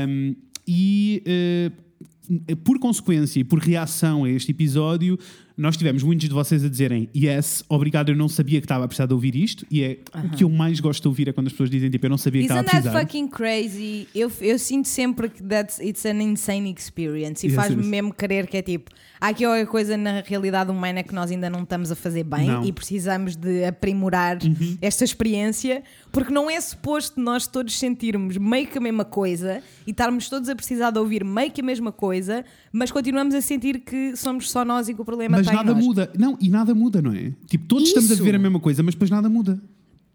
Um, 0.08 0.34
e 0.66 1.22
uh, 1.26 2.56
por 2.64 2.78
consequência 2.78 3.40
e 3.40 3.44
por 3.44 3.58
reação 3.58 4.24
a 4.24 4.30
este 4.30 4.52
episódio, 4.52 5.18
nós 5.60 5.76
tivemos 5.76 6.02
muitos 6.02 6.26
de 6.26 6.34
vocês 6.34 6.64
a 6.64 6.68
dizerem 6.68 7.08
yes, 7.14 7.62
obrigado, 7.68 8.08
eu 8.08 8.16
não 8.16 8.28
sabia 8.28 8.60
que 8.60 8.64
estava 8.64 8.84
a 8.84 8.88
precisar 8.88 9.06
de 9.06 9.12
ouvir 9.12 9.36
isto. 9.36 9.66
E 9.70 9.82
é 9.82 9.98
o 10.14 10.30
que 10.30 10.42
eu 10.42 10.48
mais 10.48 10.80
gosto 10.80 11.02
de 11.02 11.08
ouvir 11.08 11.28
é 11.28 11.32
quando 11.32 11.48
as 11.48 11.52
pessoas 11.52 11.68
dizem 11.68 11.90
tipo, 11.90 12.06
eu 12.06 12.10
não 12.10 12.18
sabia 12.18 12.40
que 12.40 12.44
estava 12.46 12.60
a 12.60 12.62
Isn't 12.62 12.72
that 12.72 12.82
precisar. 12.82 13.00
fucking 13.00 13.28
crazy? 13.28 14.08
Eu, 14.14 14.32
eu 14.40 14.58
sinto 14.58 14.88
sempre 14.88 15.28
que 15.28 15.42
that's, 15.42 15.78
it's 15.78 16.06
an 16.06 16.22
insane 16.22 16.72
experience 16.72 17.46
e 17.46 17.50
faz-me 17.50 17.84
mesmo 17.84 18.14
querer 18.14 18.46
que 18.46 18.56
é 18.56 18.62
tipo, 18.62 18.90
há 19.20 19.28
aqui 19.28 19.44
qualquer 19.44 19.66
coisa 19.66 19.96
na 19.96 20.22
realidade 20.22 20.70
humana 20.70 21.02
que 21.02 21.14
nós 21.14 21.30
ainda 21.30 21.50
não 21.50 21.62
estamos 21.62 21.92
a 21.92 21.94
fazer 21.94 22.24
bem 22.24 22.46
Não. 22.46 22.60
Uhum. 22.60 22.66
e 22.66 22.72
precisamos 22.72 23.36
de 23.36 23.64
aprimorar 23.64 24.38
esta 24.80 25.04
experiência, 25.04 25.82
porque 26.10 26.32
não 26.32 26.50
é 26.50 26.58
suposto 26.60 27.20
nós 27.20 27.46
todos 27.46 27.78
sentirmos 27.78 28.36
meio 28.38 28.66
que 28.66 28.78
a 28.78 28.80
mesma 28.80 29.04
coisa 29.04 29.62
e 29.86 29.90
estarmos 29.90 30.28
todos 30.28 30.48
a 30.48 30.56
precisar 30.56 30.90
de 30.90 30.98
ouvir 30.98 31.22
meio 31.24 31.50
que 31.50 31.60
a 31.60 31.64
mesma 31.64 31.92
coisa, 31.92 32.44
mas 32.72 32.90
continuamos 32.90 33.34
a 33.34 33.40
sentir 33.40 33.80
que 33.80 34.16
somos 34.16 34.50
só 34.50 34.64
nós 34.64 34.88
e 34.88 34.94
que 34.94 35.02
o 35.02 35.04
problema 35.04 35.36
Mas 35.36 35.49
está 35.50 35.64
nada 35.64 35.74
muda. 35.74 36.12
Não, 36.18 36.36
e 36.40 36.48
nada 36.48 36.74
muda, 36.74 37.00
não 37.02 37.12
é? 37.12 37.32
Tipo, 37.48 37.66
todos 37.66 37.88
estamos 37.88 38.10
a 38.10 38.14
Isso. 38.14 38.22
ver 38.24 38.34
a 38.34 38.38
mesma 38.38 38.60
coisa, 38.60 38.82
mas 38.82 38.94
depois 38.94 39.10
nada 39.10 39.28
muda. 39.28 39.60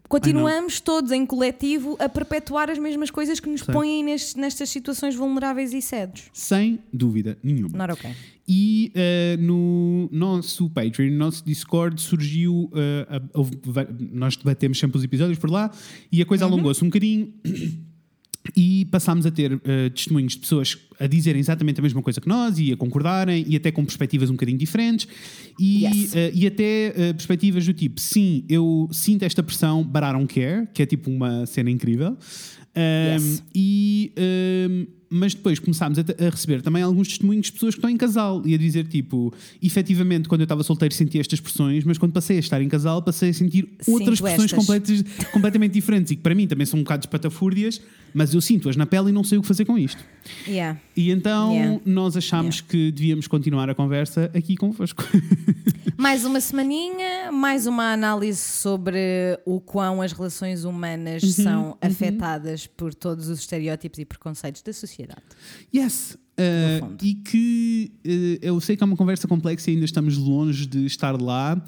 Continuamos 0.08 0.78
todos 0.78 1.10
em 1.10 1.26
coletivo 1.26 1.96
a 1.98 2.08
perpetuar 2.08 2.70
as 2.70 2.78
mesmas 2.78 3.10
coisas 3.10 3.40
que 3.40 3.48
nos 3.48 3.62
Sim. 3.62 3.72
põem 3.72 4.04
nestes- 4.04 4.36
nestas 4.36 4.68
situações 4.70 5.16
vulneráveis 5.16 5.72
e 5.72 5.82
cedos. 5.82 6.30
Sem 6.32 6.78
dúvida 6.92 7.36
nenhuma. 7.42 7.76
Not 7.76 7.92
okay. 7.94 8.12
E 8.46 8.92
eh, 8.94 9.36
no 9.40 10.08
nosso 10.12 10.70
Patreon, 10.70 11.10
no 11.10 11.18
nosso 11.18 11.44
Discord, 11.44 12.00
surgiu. 12.00 12.70
eh, 12.72 13.06
a- 13.10 13.86
nós 14.12 14.36
debatemos 14.36 14.78
sempre 14.78 14.96
os 14.96 15.02
episódios 15.02 15.40
por 15.40 15.50
lá 15.50 15.72
e 16.12 16.22
a 16.22 16.24
coisa 16.24 16.46
Uhum. 16.46 16.52
alongou-se 16.52 16.84
um 16.84 16.86
bocadinho. 16.86 17.32
E 18.54 18.84
passámos 18.86 19.24
a 19.26 19.30
ter 19.30 19.60
eh, 19.64 19.88
testemunhos 19.90 20.32
de 20.34 20.38
pessoas 20.40 20.76
a 21.00 21.06
dizerem 21.06 21.40
exatamente 21.40 21.78
a 21.80 21.82
mesma 21.82 22.02
coisa 22.02 22.20
que 22.20 22.28
nós 22.28 22.58
e 22.58 22.72
a 22.72 22.76
concordarem 22.76 23.44
e 23.48 23.56
até 23.56 23.70
com 23.72 23.84
perspectivas 23.84 24.30
um 24.30 24.34
bocadinho 24.34 24.58
diferentes 24.58 25.06
e, 25.58 25.84
Yes. 25.84 26.14
eh, 26.14 26.30
e 26.34 26.46
até 26.46 26.86
eh, 26.88 27.12
perspectivas 27.12 27.64
do 27.66 27.72
tipo: 27.74 28.00
sim, 28.00 28.44
eu 28.48 28.88
sinto 28.92 29.22
esta 29.24 29.42
pressão, 29.42 29.82
but 29.82 30.02
I 30.02 30.12
don't 30.12 30.32
care, 30.32 30.66
que 30.72 30.82
é 30.82 30.86
tipo 30.86 31.10
uma 31.10 31.46
cena 31.46 31.70
incrível. 31.70 32.16
Um, 32.76 33.14
Yes. 33.14 33.42
e, 33.54 34.12
um, 34.70 34.86
mas 35.08 35.34
depois 35.34 35.58
começámos 35.58 35.98
a, 35.98 36.02
a 36.02 36.30
receber 36.30 36.62
também 36.62 36.82
alguns 36.82 37.08
testemunhos 37.08 37.46
de 37.46 37.52
pessoas 37.52 37.74
que 37.74 37.78
estão 37.78 37.90
em 37.90 37.96
casal 37.96 38.42
e 38.44 38.54
a 38.54 38.58
dizer 38.58 38.86
tipo, 38.86 39.32
efetivamente 39.62 40.28
quando 40.28 40.40
eu 40.40 40.44
estava 40.46 40.62
solteiro 40.62 40.94
sentia 40.94 41.20
estas 41.20 41.40
pressões, 41.40 41.84
mas 41.84 41.98
quando 41.98 42.12
passei 42.12 42.36
a 42.36 42.40
estar 42.40 42.60
em 42.60 42.68
casal 42.68 43.02
passei 43.02 43.30
a 43.30 43.34
sentir 43.34 43.68
outras 43.86 44.18
Sinto 44.18 44.22
pressões 44.26 44.52
completas- 44.52 45.02
completamente 45.32 45.72
diferentes 45.72 46.10
e 46.12 46.16
que 46.16 46.22
para 46.22 46.34
mim 46.34 46.46
também 46.46 46.66
são 46.66 46.78
um 46.80 46.82
bocado 46.82 47.02
espatafúrdias, 47.04 47.80
mas 48.14 48.34
eu 48.34 48.40
sinto-as 48.40 48.76
na 48.76 48.86
pele 48.86 49.10
e 49.10 49.12
não 49.12 49.22
sei 49.24 49.38
o 49.38 49.42
que 49.42 49.48
fazer 49.48 49.64
com 49.64 49.78
isto. 49.78 50.02
Yeah. 50.46 50.80
E 50.96 51.10
então 51.10 51.52
Yeah. 51.52 51.80
nós 51.86 52.16
achámos 52.16 52.60
que 52.60 52.90
devíamos 52.90 53.26
continuar 53.26 53.68
a 53.70 53.74
conversa 53.74 54.30
aqui 54.34 54.56
convosco. 54.56 55.04
Mais 55.98 56.24
uma 56.26 56.40
semaninha, 56.42 57.32
mais 57.32 57.66
uma 57.66 57.90
análise 57.92 58.38
sobre 58.38 58.98
o 59.46 59.58
quão 59.60 60.02
as 60.02 60.12
relações 60.12 60.64
humanas 60.64 61.22
Uhum, 61.22 61.30
são 61.30 61.78
afetadas 61.80 62.66
por 62.66 62.92
todos 62.94 63.28
os 63.28 63.38
estereótipos 63.38 63.98
e 63.98 64.04
preconceitos 64.04 64.60
da 64.60 64.72
sociedade. 64.74 64.95
Yes. 65.74 66.16
Uh, 66.38 66.92
e 67.02 67.14
que 67.14 67.90
uh, 68.04 68.38
eu 68.42 68.60
sei 68.60 68.76
que 68.76 68.82
é 68.82 68.86
uma 68.86 68.94
conversa 68.94 69.26
complexa 69.26 69.70
e 69.70 69.72
ainda 69.74 69.86
estamos 69.86 70.18
longe 70.18 70.66
de 70.66 70.84
estar 70.84 71.18
lá, 71.18 71.58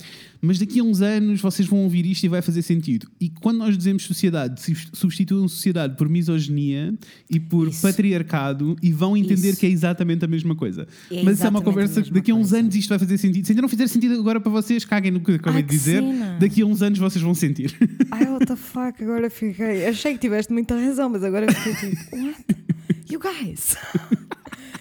mas 0.43 0.59
daqui 0.59 0.79
a 0.81 0.83
uns 0.85 1.01
anos 1.01 1.41
vocês 1.41 1.67
vão 1.67 1.85
ouvir 1.85 2.05
isto 2.05 2.25
e 2.25 2.29
vai 2.29 2.43
fazer 2.43 2.61
sentido. 2.61 3.09
E 3.19 3.31
quando 3.31 3.57
nós 3.57 3.79
dizemos 3.79 4.03
sociedade, 4.03 4.61
subst- 4.61 4.91
substituam 4.95 5.49
sociedade 5.49 5.97
por 5.97 6.07
misoginia 6.07 6.93
e 7.31 7.41
por 7.41 7.69
Isso. 7.69 7.81
patriarcado 7.81 8.77
e 8.83 8.93
vão 8.93 9.17
entender 9.17 9.49
Isso. 9.53 9.61
que 9.61 9.65
é 9.65 9.71
exatamente 9.71 10.23
a 10.27 10.29
mesma 10.29 10.55
coisa. 10.55 10.87
É 11.11 11.23
mas 11.23 11.39
isso 11.39 11.47
é 11.47 11.49
uma 11.49 11.63
conversa 11.63 12.03
que 12.03 12.13
daqui 12.13 12.31
a 12.31 12.35
uns 12.35 12.51
coisa. 12.51 12.59
anos 12.59 12.75
isto 12.77 12.91
vai 12.91 12.99
fazer 12.99 13.17
sentido. 13.17 13.47
Se 13.47 13.53
ainda 13.53 13.63
não 13.63 13.71
fizer 13.71 13.87
sentido 13.87 14.21
agora 14.21 14.39
para 14.39 14.53
vocês, 14.53 14.85
caguem 14.85 15.11
no 15.13 15.21
que 15.21 15.31
eu 15.31 15.37
acabei 15.37 15.61
Ai, 15.61 15.63
de 15.63 15.69
que 15.71 15.75
dizer. 15.77 16.03
cena. 16.03 16.37
Daqui 16.39 16.61
a 16.61 16.67
uns 16.67 16.83
anos 16.83 16.99
vocês 16.99 17.25
vão 17.25 17.35
sentir. 17.35 17.75
Ai, 18.11 18.27
what 18.27 18.45
the 18.45 18.55
fuck, 18.55 19.03
agora 19.03 19.31
fiquei. 19.31 19.87
Achei 19.87 20.13
que 20.13 20.19
tiveste 20.19 20.53
muita 20.53 20.79
razão, 20.79 21.09
mas 21.09 21.25
agora 21.25 21.51
fiquei 21.51 21.75
tipo, 21.91 22.17
what? 22.17 22.45
You 23.11 23.19
guys! 23.21 23.77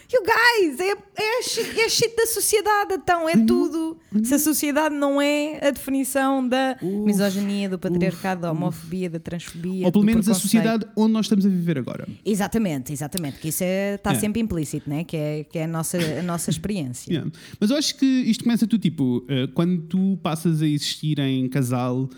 You 0.10 0.22
guys! 0.24 0.80
É, 0.80 0.92
é, 1.22 1.40
a 1.40 1.44
shit, 1.44 1.80
é 1.82 1.86
a 1.86 1.90
shit 1.90 2.16
da 2.16 2.26
sociedade, 2.28 2.94
então, 2.94 3.28
é 3.28 3.36
tudo. 3.46 3.98
Se 4.24 4.36
a 4.36 4.40
sociedade 4.40 4.96
não 4.96 5.22
é 5.22 5.60
a 5.68 5.70
definição 5.70 6.48
da 6.48 6.78
misoginia, 6.82 7.68
do 7.68 7.78
patriarcado, 7.78 8.40
da 8.44 8.52
homofobia, 8.54 9.10
da 9.10 9.20
transfobia. 9.20 9.86
Ou 9.86 9.92
pelo 9.92 10.06
menos 10.06 10.30
a 10.30 10.34
sociedade 10.34 10.86
onde 10.96 11.12
nós 11.12 11.26
estamos 11.26 11.46
a 11.46 11.50
viver 11.50 11.78
agora. 11.78 12.08
Exatamente, 12.26 12.94
exatamente, 12.94 13.38
que 13.40 13.50
isso 13.50 13.66
está 13.66 14.14
É. 14.14 14.16
sempre 14.16 14.40
implícito, 14.42 14.90
né? 14.90 15.04
que 15.04 15.18
é, 15.18 15.44
que 15.44 15.60
é 15.60 15.66
a, 15.66 15.68
nossa, 15.68 15.98
a 15.98 16.24
nossa 16.24 16.50
experiência. 16.50 17.12
Yeah. 17.12 17.30
Mas 17.60 17.70
eu 17.70 17.76
acho 17.76 17.94
que 17.98 18.06
isto 18.06 18.46
começa 18.46 18.66
tu, 18.66 18.78
tipo, 18.78 19.26
eh, 19.28 19.48
quando 19.54 19.82
tu 19.88 20.18
passas 20.24 20.62
a 20.62 20.66
existir 20.68 21.20
em 21.20 21.50
casal, 21.50 22.10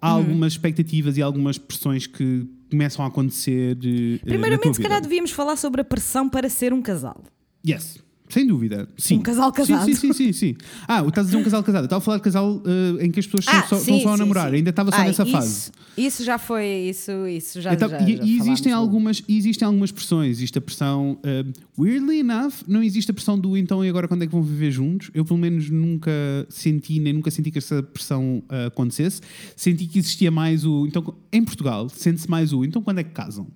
há 0.00 0.12
Uhum. 0.14 0.16
algumas 0.22 0.54
expectativas 0.54 1.18
e 1.18 1.22
algumas 1.22 1.58
pressões 1.58 2.06
que 2.06 2.46
começam 2.74 3.04
a 3.04 3.08
acontecer. 3.08 3.76
eh, 3.82 4.18
Primeiramente, 4.24 4.76
se 4.76 4.82
calhar 4.82 5.00
devíamos 5.00 5.30
falar 5.30 5.56
sobre 5.56 5.80
a 5.80 5.84
pressão 5.84 6.28
para 6.28 6.48
ser 6.48 6.72
um 6.72 6.82
casal. 6.82 7.22
Yes. 7.66 7.98
Sem 8.34 8.44
dúvida. 8.48 8.88
Sim. 8.98 9.18
Um 9.18 9.22
casal 9.22 9.52
casado. 9.52 9.84
Sim, 9.84 9.94
sim, 9.94 10.12
sim, 10.12 10.32
sim, 10.32 10.32
sim. 10.32 10.56
Ah, 10.88 11.04
estás 11.06 11.28
a 11.28 11.30
dizer 11.30 11.36
um 11.36 11.44
casal 11.44 11.62
casado. 11.62 11.82
Eu 11.82 11.86
estava 11.86 11.98
a 11.98 12.04
falar 12.04 12.16
de 12.16 12.22
casal 12.24 12.60
eh, 12.66 13.04
em 13.04 13.10
que 13.12 13.20
as 13.20 13.26
pessoas 13.26 13.44
estão 13.44 13.60
Ah, 13.60 13.62
só, 13.68 13.76
estão 13.76 13.94
sim, 13.96 14.02
só 14.02 14.14
a 14.14 14.16
namorar. 14.16 14.50
sim. 14.50 14.56
Ainda 14.56 14.70
estava 14.70 14.90
só 14.90 14.96
Ai, 14.96 15.06
nessa 15.06 15.22
isso, 15.22 15.30
fase. 15.32 15.70
Isso 15.96 16.24
já 16.24 16.36
foi, 16.36 16.66
isso, 16.66 17.12
isso 17.28 17.60
já, 17.60 17.72
Então, 17.74 17.88
já, 17.88 18.00
e, 18.02 18.16
já 18.16 18.24
e 18.24 18.36
existem 18.36 18.72
falámos. 18.72 18.88
algumas, 18.88 19.22
e 19.28 19.38
existem 19.38 19.64
algumas 19.66 19.92
pressões. 19.92 20.30
Existe 20.38 20.58
a 20.58 20.60
pressão, 20.60 21.16
eh, 21.22 21.44
weirdly 21.78 22.18
enough, 22.18 22.54
não 22.66 22.82
existe 22.82 23.08
a 23.12 23.14
pressão 23.14 23.38
do 23.38 23.56
então 23.56 23.84
e 23.84 23.88
agora 23.88 24.08
quando 24.08 24.22
é 24.24 24.26
que 24.26 24.32
vão 24.32 24.42
viver 24.42 24.72
juntos. 24.72 25.12
Eu, 25.14 25.24
pelo 25.24 25.38
menos, 25.38 25.70
nunca 25.70 26.10
senti, 26.48 26.98
nem 26.98 27.12
nunca 27.12 27.30
senti 27.30 27.52
que 27.52 27.58
essa 27.58 27.84
pressão 27.84 28.42
eh, 28.50 28.66
acontecesse. 28.66 29.20
Senti 29.54 29.86
que 29.86 30.00
existia 30.00 30.32
mais 30.32 30.64
o. 30.66 30.84
Então, 30.88 31.14
em 31.32 31.44
Portugal, 31.44 31.88
sente-se 31.88 32.28
mais 32.28 32.52
o 32.52 32.64
então 32.64 32.82
quando 32.82 32.98
é 32.98 33.04
que 33.04 33.10
casam? 33.10 33.46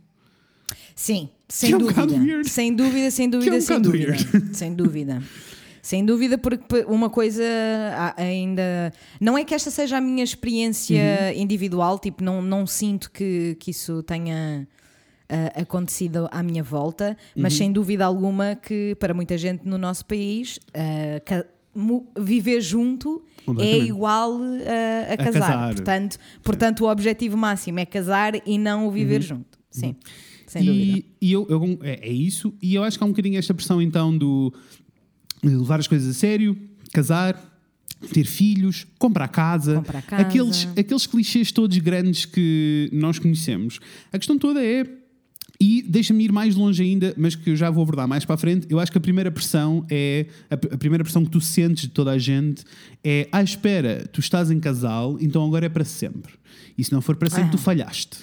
Sim, 0.94 1.28
sem 1.48 1.72
é 1.72 1.76
um 1.76 1.78
dúvida. 1.78 2.02
weird. 2.16 2.48
Sem 2.48 2.74
dúvida, 2.74 3.10
sem 3.10 3.30
dúvida, 3.30 3.56
um 3.56 3.60
sem 3.60 3.80
dúvida. 3.80 4.12
weird. 4.12 4.56
Sem 4.56 4.74
dúvida. 4.74 5.22
Sem 5.80 6.04
dúvida, 6.04 6.36
porque 6.36 6.84
uma 6.88 7.08
coisa 7.08 7.42
a- 7.96 8.20
ainda. 8.22 8.92
Não 9.20 9.38
é 9.38 9.44
que 9.44 9.54
esta 9.54 9.70
seja 9.70 9.96
a 9.96 10.00
minha 10.00 10.22
experiência 10.22 11.00
Uhum. 11.34 11.40
individual, 11.42 11.98
tipo, 11.98 12.22
não, 12.22 12.42
não 12.42 12.66
sinto 12.66 13.10
que, 13.10 13.56
que 13.58 13.70
isso 13.70 14.02
tenha 14.02 14.68
ah, 15.30 15.60
acontecido 15.62 16.28
à 16.30 16.42
minha 16.42 16.62
volta, 16.62 17.16
mas 17.34 17.52
Uhum. 17.54 17.58
sem 17.58 17.72
dúvida 17.72 18.04
alguma 18.04 18.54
que 18.56 18.94
para 19.00 19.14
muita 19.14 19.38
gente 19.38 19.66
no 19.66 19.78
nosso 19.78 20.04
país 20.04 20.58
mu- 21.74 22.06
viver 22.18 22.60
junto 22.60 23.22
é 23.58 23.78
igual 23.78 24.38
ah, 24.42 25.12
a, 25.12 25.16
casar. 25.16 25.32
casar. 25.40 25.74
Portanto, 25.74 26.18
portanto, 26.42 26.80
o 26.84 26.90
objetivo 26.90 27.36
máximo 27.36 27.78
é 27.78 27.86
casar 27.86 28.32
e 28.46 28.58
não 28.58 28.86
o 28.86 28.90
viver 28.90 29.22
junto. 29.22 29.58
Sim, 29.70 29.94
sem 30.48 30.64
dúvida. 30.64 30.84
Uhum. 30.92 30.96
E, 30.98 31.04
e 31.20 31.32
eu, 31.32 31.46
eu- 31.48 31.78
é, 31.82 32.08
é 32.08 32.12
isso. 32.12 32.52
E 32.60 32.74
eu 32.74 32.82
acho 32.82 32.98
que 32.98 33.04
há 33.04 33.06
um 33.06 33.10
bocadinho 33.10 33.38
esta 33.38 33.54
pressão 33.54 33.80
então 33.80 34.16
do 34.16 34.52
de 35.42 35.50
levar 35.54 35.78
as 35.78 35.86
coisas 35.86 36.08
a 36.16 36.18
sério, 36.18 36.56
casar, 36.92 37.40
ter 38.12 38.24
filhos, 38.24 38.86
comprar 38.98 39.28
casa, 39.28 39.76
Comprar 39.76 40.02
casa. 40.02 40.22
Aqueles, 40.22 40.68
aqueles 40.76 41.06
clichês 41.06 41.52
todos 41.52 41.78
grandes 41.78 42.24
que 42.24 42.88
nós 42.92 43.18
conhecemos. 43.18 43.78
A 44.12 44.18
questão 44.18 44.36
toda 44.38 44.64
é. 44.64 44.84
E 45.60 45.82
deixa-me 45.82 46.22
ir 46.24 46.30
mais 46.30 46.54
longe 46.54 46.80
ainda, 46.84 47.12
mas 47.16 47.34
que 47.34 47.50
eu 47.50 47.56
já 47.56 47.68
vou 47.68 47.82
abordar 47.82 48.06
mais 48.06 48.24
para 48.24 48.36
a 48.36 48.38
frente. 48.38 48.68
Eu 48.70 48.78
acho 48.78 48.92
que 48.92 48.98
a 48.98 49.00
primeira 49.00 49.28
pressão 49.28 49.84
é. 49.90 50.26
A, 50.48 50.54
a 50.54 50.78
primeira 50.78 51.02
pressão 51.02 51.24
que 51.24 51.30
tu 51.32 51.40
sentes 51.40 51.82
de 51.82 51.88
toda 51.88 52.12
a 52.12 52.18
gente 52.18 52.62
é: 53.02 53.28
à 53.32 53.42
espera, 53.42 54.08
tu 54.12 54.20
estás 54.20 54.52
em 54.52 54.60
casal, 54.60 55.18
então 55.20 55.44
agora 55.44 55.66
é 55.66 55.68
para 55.68 55.84
sempre. 55.84 56.32
E 56.76 56.84
se 56.84 56.92
não 56.92 57.00
for 57.00 57.16
para 57.16 57.28
sempre, 57.28 57.48
Ah. 57.48 57.50
tu 57.50 57.58
falhaste. 57.58 58.18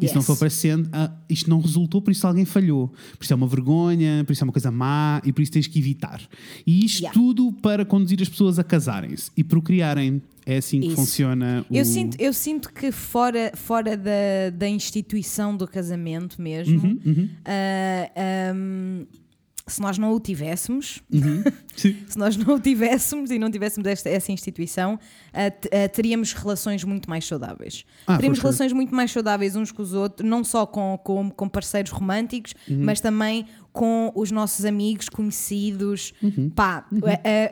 E 0.00 0.08
se 0.08 0.14
não 0.14 0.20
Yes. 0.20 0.26
for 0.26 0.36
para 0.36 0.50
sempre, 0.50 0.90
ah, 0.92 1.12
isto 1.28 1.48
não 1.48 1.60
resultou, 1.60 2.02
por 2.02 2.10
isso 2.10 2.26
alguém 2.26 2.44
falhou. 2.44 2.88
Por 3.16 3.22
isso 3.24 3.32
é 3.32 3.36
uma 3.36 3.46
vergonha, 3.46 4.24
por 4.26 4.32
isso 4.32 4.42
é 4.42 4.46
uma 4.46 4.52
coisa 4.52 4.70
má 4.70 5.20
e 5.24 5.32
por 5.32 5.40
isso 5.42 5.52
tens 5.52 5.66
que 5.66 5.78
evitar. 5.78 6.20
E 6.66 6.84
isto 6.84 7.00
Yeah. 7.02 7.12
tudo 7.18 7.52
para 7.52 7.84
conduzir 7.84 8.20
as 8.20 8.28
pessoas 8.28 8.58
a 8.58 8.64
casarem-se 8.64 9.30
e 9.36 9.44
procriarem. 9.44 10.20
É 10.46 10.58
assim 10.58 10.78
que 10.80 10.88
Isso. 10.88 10.96
funciona 10.96 11.64
o. 11.70 11.74
Eu, 11.74 11.84
sinto, 11.86 12.20
eu 12.20 12.32
sinto 12.34 12.70
que 12.70 12.92
fora, 12.92 13.50
fora 13.54 13.96
da, 13.96 14.50
da 14.54 14.68
instituição 14.68 15.56
do 15.56 15.66
casamento 15.66 16.40
mesmo, 16.42 16.98
Uhum, 17.04 17.28
ah, 17.46 18.10
ahm, 18.52 19.06
se 19.66 19.80
nós 19.80 19.96
não 19.96 20.12
o 20.12 20.20
tivéssemos, 20.20 21.02
Sim. 21.74 21.96
se 22.06 22.18
nós 22.18 22.36
não 22.36 22.56
o 22.56 22.60
tivéssemos 22.60 23.30
e 23.30 23.38
não 23.38 23.50
tivéssemos 23.50 23.86
esta, 23.88 24.10
essa 24.10 24.30
instituição, 24.30 24.98
te- 25.60 25.70
ah, 25.72 25.88
teríamos 25.88 26.32
relações 26.34 26.84
muito 26.84 27.08
mais 27.08 27.26
saudáveis. 27.26 27.84
Ah, 28.06 28.16
teríamos 28.16 28.38
relações 28.40 28.72
muito 28.74 28.94
mais 28.94 29.10
saudáveis 29.10 29.56
uns 29.56 29.72
com 29.72 29.80
os 29.82 29.94
outros, 29.94 30.28
não 30.28 30.44
só 30.44 30.66
com, 30.66 30.98
com, 31.02 31.30
com 31.30 31.48
parceiros 31.48 31.90
românticos, 31.90 32.54
Uhum. 32.68 32.84
mas 32.84 33.00
também 33.00 33.46
com 33.72 34.12
os 34.14 34.30
nossos 34.30 34.64
amigos, 34.64 35.08
conhecidos. 35.08 36.12
Uhum. 36.22 36.50
Pá, 36.50 36.86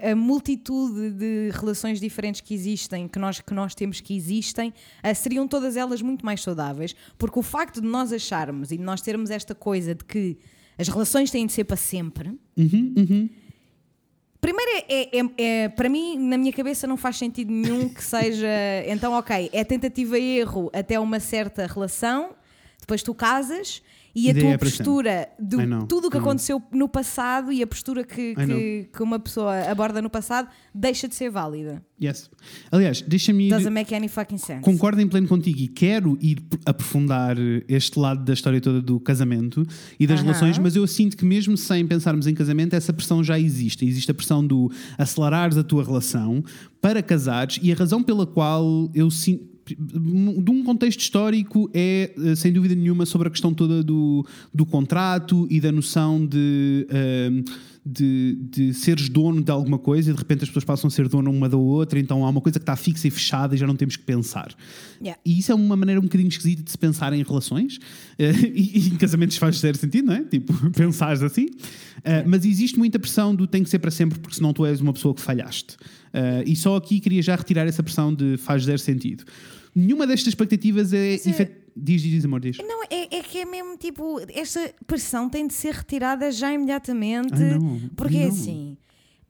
a, 0.03 0.09
a- 0.09 0.13
a 0.13 0.17
multitude 0.17 1.11
de 1.11 1.51
relações 1.53 1.99
diferentes 1.99 2.41
que 2.41 2.55
existem, 2.55 3.09
que 3.09 3.19
nós, 3.19 3.41
que 3.41 3.55
nós 3.55 3.75
temos 3.75 4.01
que 4.01 4.15
existem, 4.15 4.73
ah, 5.03 5.15
seriam 5.15 5.49
todas 5.49 5.77
elas 5.77 6.01
muito 6.03 6.25
mais 6.27 6.43
saudáveis, 6.43 6.95
porque 7.19 7.39
o 7.39 7.43
facto 7.43 7.81
de 7.81 7.87
nós 7.89 8.13
acharmos 8.13 8.71
e 8.71 8.77
de 8.77 8.83
nós 8.85 9.01
termos 9.01 9.31
esta 9.31 9.55
coisa 9.55 9.95
de 9.95 10.05
que 10.05 10.37
as 10.79 10.89
relações 10.89 11.31
têm 11.31 11.47
de 11.47 11.53
ser 11.53 11.65
para 11.65 11.77
sempre. 11.77 12.31
Uhum, 12.57 13.29
Primeiro, 14.41 14.71
é, 14.89 15.19
é- 15.19 15.31
é- 15.39 15.69
para 15.69 15.89
mim, 15.89 16.19
na 16.19 16.37
minha 16.37 16.53
cabeça, 16.53 16.85
não 16.87 16.97
faz 16.97 17.17
sentido 17.17 17.53
nenhum 17.53 17.89
que 17.89 18.03
seja. 18.03 18.49
Então, 18.89 19.13
ok, 19.13 19.49
é 19.53 19.63
tentativa 19.63 20.19
e 20.19 20.39
erro 20.39 20.69
até 20.73 20.99
uma 20.99 21.21
certa 21.21 21.65
relação, 21.67 22.35
depois 22.81 23.05
tu 23.05 23.15
casas 23.15 23.81
e 24.15 24.31
a 24.31 24.35
tua 24.35 24.43
é 24.43 24.51
sempre. 24.53 24.71
postura 24.71 25.29
de 25.39 25.57
tudo 25.89 26.09
o 26.09 26.11
que 26.11 26.19
aconteceu 26.19 26.63
no 26.73 26.89
passado 26.89 27.53
e 27.53 27.63
a 27.63 27.67
postura 27.67 28.05
que, 28.05 28.35
que, 28.35 28.89
que 28.93 29.03
uma 29.03 29.19
pessoa 29.19 29.71
aborda 29.71 30.03
no 30.03 30.11
passado 30.11 30.49
deixa 30.75 31.09
de 31.09 31.15
ser 31.15 31.31
válida. 31.31 31.83
Yes. 32.03 32.29
Aliás, 32.71 33.01
deixa-me 33.03 33.47
ir. 33.47 33.51
Doesn't 33.51 33.71
make 33.71 33.95
any 33.95 34.09
fucking 34.09 34.39
sense. 34.39 34.63
Concordo 34.63 35.01
em 35.01 35.09
pleno 35.09 35.29
contigo 35.29 35.59
e 35.61 35.69
quero 35.69 36.19
ir 36.21 36.43
aprofundar 36.67 37.37
este 37.69 37.99
lado 37.99 38.25
da 38.25 38.33
história 38.33 38.61
toda 38.61 38.83
do 38.83 38.99
casamento 38.99 39.65
e 39.99 40.07
das 40.07 40.19
Aham. 40.19 40.27
relações, 40.27 40.59
mas 40.59 40.75
eu 40.75 40.87
sinto 40.87 41.17
que 41.17 41.25
mesmo 41.25 41.57
sem 41.57 41.87
pensarmos 41.87 42.27
em 42.27 42.35
casamento, 42.35 42.75
essa 42.75 42.93
pressão 42.93 43.23
já 43.23 43.39
existe. 43.39 43.87
Existe 43.87 44.11
a 44.11 44.15
pressão 44.15 44.45
do 44.45 44.71
acelerares 44.99 45.57
a 45.57 45.63
tua 45.63 45.85
relação 45.85 46.43
para 46.81 47.03
casares 47.03 47.61
e 47.63 47.71
a 47.71 47.75
razão 47.77 48.03
pela 48.03 48.27
qual 48.27 48.91
eu 48.95 49.11
sinto. 49.11 49.52
De 49.79 50.51
um 50.51 50.63
contexto 50.65 51.01
histórico 51.01 51.71
é, 51.73 52.13
eh, 52.17 52.35
sem 52.35 52.53
dúvida 52.53 52.75
nenhuma, 52.75 53.07
sobre 53.07 53.29
a 53.29 53.31
questão 53.31 53.53
toda 53.53 53.83
do, 53.83 54.27
do 54.53 54.65
contrato 54.65 55.47
e 55.51 55.61
da 55.61 55.73
noção 55.73 56.25
de, 56.27 56.87
ehm, 56.91 57.43
de, 57.85 58.39
de 58.41 58.75
seres 58.75 59.09
dono 59.09 59.43
de 59.43 59.51
alguma 59.51 59.79
coisa 59.79 60.11
e 60.11 60.13
de 60.13 60.19
repente 60.19 60.45
as 60.45 60.49
pessoas 60.49 60.65
passam 60.65 60.89
a 60.89 60.91
ser 60.91 61.09
dono 61.09 61.31
uma 61.31 61.49
da 61.49 61.57
outra, 61.57 61.99
então 61.99 62.25
há 62.25 62.29
uma 62.29 62.41
coisa 62.41 62.59
que 62.59 62.63
está 62.63 62.77
fixa 62.77 63.09
e 63.09 63.11
fechada 63.11 63.55
e 63.55 63.59
já 63.59 63.67
não 63.67 63.75
temos 63.75 63.97
que 63.97 64.05
pensar. 64.05 64.55
Yeah. 65.01 65.21
E 65.25 65.39
isso 65.39 65.51
é 65.51 65.55
uma 65.55 65.77
maneira 65.77 66.01
um 66.01 66.05
bocadinho 66.05 66.29
esquisita 66.29 66.63
de 66.63 66.71
se 66.71 66.79
pensar 66.79 67.13
em 67.13 67.23
relações 67.23 67.81
eh, 68.19 68.33
e, 68.55 68.89
em 68.89 68.97
casamentos 68.97 69.37
faz 69.37 69.59
zero 69.59 69.77
sentido, 69.77 70.07
não 70.07 70.15
é? 70.15 70.23
Tipo, 70.23 70.53
pensares 70.71 71.23
assim. 71.23 71.47
Eh, 72.05 72.25
mas 72.25 72.45
existe 72.45 72.79
muita 72.79 72.99
pressão 72.99 73.35
do 73.35 73.47
tem 73.47 73.65
que 73.65 73.71
ser 73.71 73.81
para 73.81 73.91
sempre 73.91 74.19
porque 74.21 74.37
senão 74.37 74.53
tu 74.53 74.65
és 74.65 74.81
uma 74.81 74.93
pessoa 74.93 75.15
que 75.15 75.21
falhaste. 75.21 75.77
E 76.45 76.55
só 76.55 76.77
aqui 76.77 77.01
queria 77.01 77.23
já 77.23 77.35
retirar 77.35 77.67
essa 77.67 77.83
pressão 77.83 78.15
de 78.15 78.37
faz 78.37 78.65
zero 78.65 78.79
sentido. 78.79 79.25
Nenhuma 79.75 80.07
destas 80.07 80.29
expectativas 80.29 80.93
é. 80.93 81.13
Mas, 81.13 81.27
eh, 81.27 81.31
efet- 81.31 81.63
Diz, 81.75 82.03
diz, 82.03 82.23
amor, 82.27 82.39
diz. 82.41 82.59
Não, 82.59 82.83
é, 82.85 83.17
é 83.17 83.23
que 83.23 83.39
é 83.39 83.47
mesmo 83.47 83.79
tipo, 83.79 84.21
esta 84.35 84.75
pressão 84.87 85.27
tem 85.31 85.47
de 85.47 85.55
ser 85.55 85.73
retirada 85.73 86.31
já 86.31 86.53
imediatamente. 86.53 87.33
Ai, 87.33 87.59
não, 87.59 87.81
porque 87.97 88.19
é 88.19 88.27
não. 88.27 88.29
assim. 88.29 88.77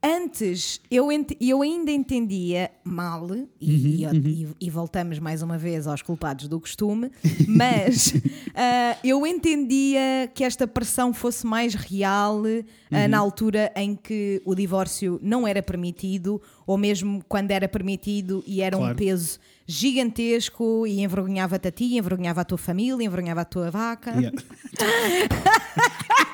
Antes 0.05 0.81
eu, 0.91 1.07
eu 1.39 1.61
ainda 1.61 1.89
entendia 1.89 2.69
mal, 2.83 3.25
e, 3.61 4.05
Uhum, 4.05 4.11
e- 4.25 4.43
e- 4.43 4.47
e 4.59 4.69
voltamos 4.69 5.17
mais 5.17 5.41
uma 5.41 5.57
vez 5.57 5.87
aos 5.87 6.01
culpados 6.01 6.49
do 6.49 6.59
costume, 6.59 7.09
mas 7.47 8.13
ah, 8.53 8.97
eu 9.03 9.25
entendia 9.25 10.29
que 10.33 10.43
esta 10.43 10.67
pressão 10.67 11.13
fosse 11.13 11.45
mais 11.47 11.73
real 11.73 12.43
ah, 12.91 13.03
Uhum. 13.03 13.07
na 13.07 13.17
altura 13.17 13.71
em 13.77 13.95
que 13.95 14.41
o 14.45 14.53
divórcio 14.53 15.19
não 15.23 15.47
era 15.47 15.63
permitido, 15.63 16.41
ou 16.67 16.77
mesmo 16.77 17.23
quando 17.29 17.51
era 17.51 17.67
permitido 17.69 18.43
e 18.45 18.61
era 18.61 18.75
um 18.75 18.81
Claro. 18.81 18.95
peso 18.97 19.39
gigantesco 19.65 20.85
e 20.85 20.99
envergonhava-te 21.01 21.69
a 21.69 21.71
ti, 21.71 21.97
envergonhava 21.97 22.41
a 22.41 22.45
tua 22.45 22.57
família, 22.57 23.05
envergonhava 23.05 23.39
a 23.41 23.45
tua 23.45 23.71
vaca. 23.71 24.11
Yeah. 24.11 24.37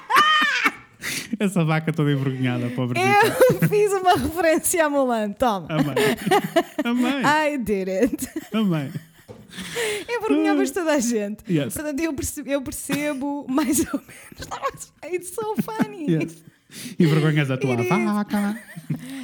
Essa 1.46 1.64
vaca 1.64 1.92
toda 1.94 2.12
envergonhada, 2.12 2.70
pobre. 2.72 3.00
Eu 3.00 3.60
fiz 3.70 3.92
uma 3.94 4.16
referência 4.16 4.86
a 4.86 4.90
Mulan, 4.90 5.32
toma. 5.32 5.68
Amém. 5.70 5.96
Amém. 6.84 7.24
I 7.54 7.58
did 7.58 7.88
it. 7.88 8.28
Amém. 8.54 8.92
Envergonhavas 10.08 10.72
toda 10.72 10.94
a 10.94 11.00
gente. 11.00 11.44
Yes. 11.52 11.74
Portanto, 11.74 12.00
eu 12.00 12.14
percebo, 12.14 12.50
eu 12.50 12.62
percebo 12.62 13.46
mais 13.50 13.80
ou 13.80 14.00
menos. 14.00 14.94
It's 15.06 15.34
so 15.34 15.56
funny. 15.62 16.12
Yes. 16.12 16.44
Envergonhas 17.00 17.50
a 17.50 17.58
tua 17.58 17.72
It 17.72 17.84
is. 17.84 17.90
vaca. 17.90 18.60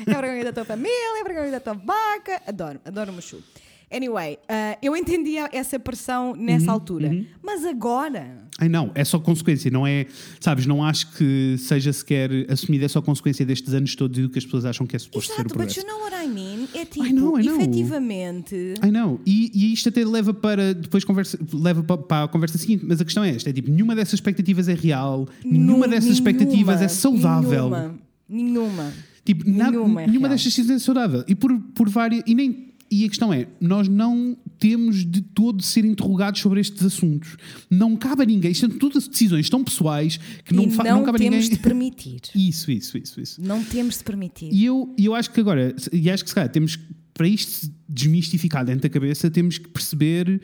É 0.07 0.13
vergonha 0.13 0.43
da 0.45 0.53
tua 0.53 0.65
família, 0.65 1.21
é 1.21 1.23
vergonha 1.23 1.51
da 1.51 1.59
tua 1.59 1.73
vaca. 1.73 2.41
Adoro, 2.47 2.79
adoro 2.85 3.11
o 3.11 3.15
Mushu. 3.15 3.43
Anyway, 3.91 4.39
ah, 4.49 4.77
eu 4.81 4.95
entendia 4.97 5.47
essa 5.53 5.77
pressão 5.79 6.31
Uhum, 6.31 6.37
nessa 6.37 6.71
altura. 6.71 7.11
Mas 7.43 7.63
agora. 7.63 8.44
Ai 8.57 8.69
não, 8.69 8.89
é 8.95 9.03
só 9.03 9.19
consequência, 9.19 9.69
não 9.69 9.85
é. 9.85 10.05
Sabes, 10.39 10.65
não 10.65 10.81
acho 10.81 11.11
que 11.17 11.57
seja 11.57 11.91
sequer 11.91 12.29
assumida, 12.49 12.85
é 12.85 12.87
só 12.87 13.01
consequência 13.01 13.45
destes 13.45 13.73
anos 13.73 13.93
todos 13.95 14.17
e 14.17 14.21
do 14.21 14.29
que 14.29 14.39
as 14.39 14.45
pessoas 14.45 14.63
acham 14.63 14.87
que 14.87 14.95
é 14.95 14.99
suposto 14.99 15.27
ser 15.33 15.33
o 15.33 15.35
Exato, 15.41 15.49
but 15.49 15.57
progresso. 15.57 15.79
you 15.81 15.85
know 15.87 15.99
what 16.03 16.15
I 16.15 16.27
mean? 16.29 16.67
É 16.73 16.85
tipo, 16.85 17.05
I 17.05 17.11
know, 17.11 17.37
I 17.37 17.43
know. 17.43 17.55
efetivamente. 17.57 18.75
Ai 18.81 18.91
não, 18.91 19.19
e, 19.25 19.51
e 19.53 19.73
isto 19.73 19.89
até 19.89 20.05
leva 20.05 20.33
para 20.33 20.73
depois 20.73 21.03
conversa, 21.03 21.37
leva 21.53 21.83
para, 21.83 21.97
para 21.97 22.23
a 22.23 22.27
conversa 22.29 22.57
seguinte, 22.57 22.85
mas 22.87 23.01
a 23.01 23.05
questão 23.05 23.23
é 23.25 23.31
esta: 23.35 23.49
é 23.49 23.53
tipo, 23.53 23.69
nenhuma 23.69 23.93
dessas 23.93 24.13
expectativas 24.13 24.69
é 24.69 24.73
real, 24.73 25.27
nenhuma 25.43 25.85
dessas 25.87 26.11
expectativas 26.11 26.81
é 26.81 26.87
saudável. 26.87 27.69
Nenhuma. 27.69 27.95
nenhuma. 28.29 28.93
Tipo, 29.25 29.49
nada- 29.49 29.71
Nenhuma 29.71 30.03
é 30.03 30.07
nenhuma 30.07 30.29
destas 30.29 30.53
decisões 30.53 30.81
é 30.81 30.85
saudável. 30.85 31.23
E 31.27 31.33
por, 31.35 31.51
por 31.73 31.89
várias. 31.89 32.23
E, 32.27 32.35
nem, 32.35 32.73
e 32.91 33.03
a 33.05 33.09
questão 33.09 33.33
é: 33.33 33.47
nós 33.59 33.87
não 33.87 34.37
temos 34.59 35.05
de 35.05 35.21
todo 35.21 35.57
de 35.57 35.65
ser 35.65 35.83
interrogados 35.85 36.39
sobre 36.41 36.59
estes 36.61 36.83
assuntos. 36.83 37.35
Não 37.69 37.95
cabe 37.95 38.23
a 38.23 38.25
ninguém. 38.25 38.51
Isto 38.51 38.69
são 38.69 38.77
todas 38.77 39.07
decisões 39.07 39.49
tão 39.49 39.63
pessoais 39.63 40.17
que 40.45 40.53
não, 40.53 40.69
fa- 40.69 40.83
não, 40.83 40.97
não 40.99 41.03
cabe 41.03 41.17
a 41.17 41.19
temos 41.19 41.43
ninguém. 41.45 41.57
de 41.57 41.63
permitir. 41.63 42.21
Isso, 42.35 42.71
isso, 42.71 42.97
isso, 42.97 43.19
isso. 43.19 43.41
Não 43.41 43.63
temos 43.63 43.97
de 43.97 44.03
permitir. 44.03 44.49
E 44.53 44.63
eu, 44.65 44.93
eu 44.97 45.13
acho 45.15 45.31
que 45.31 45.39
agora, 45.39 45.75
e 45.91 46.09
acho 46.09 46.23
que 46.23 46.29
se 46.29 46.35
calhar 46.35 46.49
temos, 46.51 46.77
para 47.13 47.27
isto 47.27 47.71
desmistificar 47.89 48.63
dentro 48.65 48.81
da 48.83 48.89
cabeça, 48.89 49.29
temos 49.31 49.57
que 49.57 49.67
perceber 49.67 50.41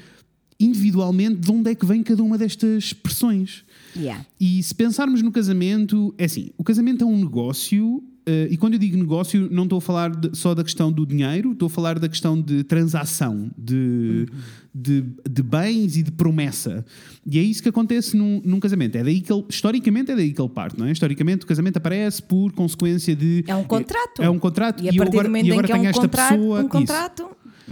individualmente 0.60 1.38
de 1.38 1.52
onde 1.52 1.72
é 1.72 1.76
que 1.76 1.86
vem 1.86 2.04
cada 2.04 2.22
uma 2.24 2.38
destas 2.38 2.94
pressões. 2.94 3.64
Yeah. 3.96 4.26
E 4.39 4.62
se 4.62 4.74
pensarmos 4.76 5.22
no 5.22 5.32
casamento, 5.32 6.14
é 6.18 6.26
assim: 6.26 6.50
o 6.58 6.64
casamento 6.64 7.04
é 7.04 7.08
um 7.08 7.18
negócio. 7.18 8.04
Eh, 8.26 8.47
e 8.51 8.57
quando 8.57 8.74
eu 8.74 8.80
digo 8.80 8.97
negócio, 8.97 9.47
não 9.51 9.63
estou 9.63 9.78
a 9.78 9.82
falar 9.82 10.15
de- 10.15 10.38
só 10.38 10.53
da 10.53 10.63
questão 10.63 10.91
do 10.91 11.05
dinheiro, 11.05 11.51
estou 11.53 11.67
a 11.67 11.69
falar 11.69 11.97
da 11.99 12.07
questão 12.09 12.39
de 12.39 12.63
transação, 12.63 13.49
de, 13.57 14.28
de, 14.74 15.03
de 15.30 15.43
bens 15.43 15.97
e 15.97 16.03
de 16.03 16.11
promessa. 16.11 16.86
E 17.26 17.39
é 17.39 17.41
isso 17.41 17.61
que 17.63 17.69
acontece 17.69 18.15
num, 18.15 18.41
num 18.43 18.59
casamento. 18.59 18.95
É 18.97 19.03
daí 19.03 19.22
que 19.22 19.32
ele, 19.32 19.45
historicamente, 19.49 20.11
é 20.11 20.15
daí 20.15 20.34
que 20.34 20.41
ele 20.41 20.49
parte, 20.49 20.78
não 20.80 20.86
é? 20.88 20.91
Historicamente, 20.91 21.43
o 21.45 21.47
casamento 21.47 21.78
aparece 21.78 22.22
por 22.22 22.51
consequência 22.51 23.15
de. 23.15 23.43
É 23.47 23.55
um 23.55 23.63
contrato. 23.63 24.22
É 24.22 24.30
um 24.30 24.39
contrato. 24.39 24.84
E 24.84 24.89
a 24.89 24.93
partir 24.93 25.01
agora, 25.13 25.28
do 25.28 25.32
momento 25.32 25.45
e 25.45 25.51
em 25.51 25.61
que 25.61 25.72
é 25.72 25.76
um, 25.76 25.91
contra 25.91 26.30
pessoa. 26.30 26.59
um 26.61 26.63
isso. 26.63 26.72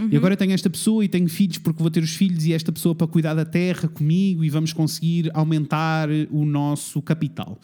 Contrato, 0.00 0.12
E 0.14 0.16
agora 0.16 0.36
tenho 0.36 0.52
esta 0.52 0.68
pessoa 0.70 1.04
e 1.04 1.08
tenho 1.08 1.28
filhos 1.28 1.58
porque 1.58 1.80
vou 1.82 1.90
ter 1.90 2.02
os 2.02 2.14
filhos 2.14 2.44
e 2.46 2.52
esta 2.52 2.72
pessoa 2.72 2.94
para 2.94 3.06
cuidar 3.06 3.34
da 3.34 3.44
terra 3.44 3.88
comigo 3.88 4.44
e 4.44 4.50
vamos 4.50 4.72
conseguir 4.72 5.30
aumentar 5.34 6.08
o 6.30 6.44
nosso 6.44 7.00
capital. 7.02 7.58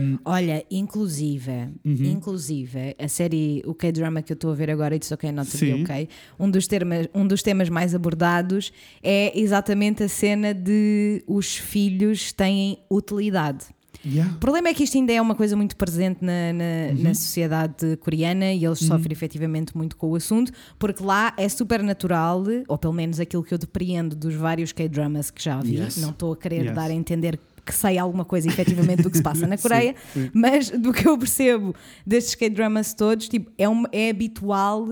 Um, 0.00 0.18
olha, 0.24 0.64
inclusive, 0.70 1.50
Uhum. 1.84 2.04
inclusive, 2.04 2.94
a 2.98 3.08
série, 3.08 3.62
o 3.66 3.74
K-drama 3.74 4.22
que 4.22 4.32
eu 4.32 4.34
estou 4.34 4.50
a 4.50 4.54
ver 4.54 4.70
agora, 4.70 4.94
It's 4.96 5.10
Okay 5.12 5.30
Not 5.32 5.50
to 5.50 5.58
Be 5.58 5.66
Sim. 5.72 5.82
Okay, 5.82 6.08
um 6.38 6.50
dos, 6.50 6.66
temas, 6.66 7.08
um 7.14 7.26
dos 7.26 7.42
temas 7.42 7.68
mais 7.68 7.94
abordados 7.94 8.72
é 9.02 9.38
exatamente 9.38 10.02
a 10.02 10.08
cena 10.08 10.52
de 10.54 11.22
os 11.26 11.56
filhos 11.56 12.32
têm 12.32 12.78
utilidade. 12.90 13.64
Yeah. 14.04 14.32
O 14.34 14.38
problema 14.38 14.68
é 14.68 14.74
que 14.74 14.82
isto 14.84 14.96
ainda 14.96 15.12
é 15.12 15.20
uma 15.20 15.34
coisa 15.34 15.56
muito 15.56 15.76
presente 15.76 16.18
na, 16.24 16.52
na, 16.52 16.64
Uhum. 16.94 17.02
na 17.02 17.14
sociedade 17.14 17.96
coreana 17.98 18.52
e 18.52 18.64
eles 18.64 18.78
sofrem 18.80 19.12
efetivamente 19.12 19.76
muito 19.76 19.96
com 19.96 20.10
o 20.10 20.14
assunto, 20.16 20.52
porque 20.78 21.02
lá 21.02 21.32
é 21.36 21.48
super 21.48 21.82
natural, 21.82 22.42
ou 22.68 22.78
pelo 22.78 22.92
menos 22.92 23.18
aquilo 23.20 23.42
que 23.42 23.52
eu 23.54 23.58
depreendo 23.58 24.14
dos 24.16 24.34
vários 24.34 24.72
K-dramas 24.72 25.30
que 25.30 25.42
já 25.42 25.60
vi, 25.60 25.76
Yes. 25.76 25.96
não 25.98 26.10
estou 26.10 26.32
a 26.32 26.36
querer 26.36 26.64
Yes. 26.66 26.74
dar 26.74 26.90
a 26.90 26.94
entender 26.94 27.38
que 27.66 27.72
sei 27.74 27.96
alguma 27.96 28.26
coisa 28.26 28.46
efetivamente 28.46 29.02
do 29.02 29.10
que 29.10 29.16
se 29.16 29.22
passa 29.22 29.46
na 29.46 29.56
Sim, 29.56 29.62
Coreia, 29.62 29.94
sim. 30.12 30.30
mas 30.34 30.68
do 30.70 30.92
que 30.92 31.08
eu 31.08 31.16
percebo 31.16 31.74
destes 32.06 32.34
K-dramas 32.34 32.92
todos, 32.92 33.26
tipo, 33.28 33.50
é, 33.56 33.66
um- 33.68 33.84
é 33.90 34.10
habitual 34.10 34.86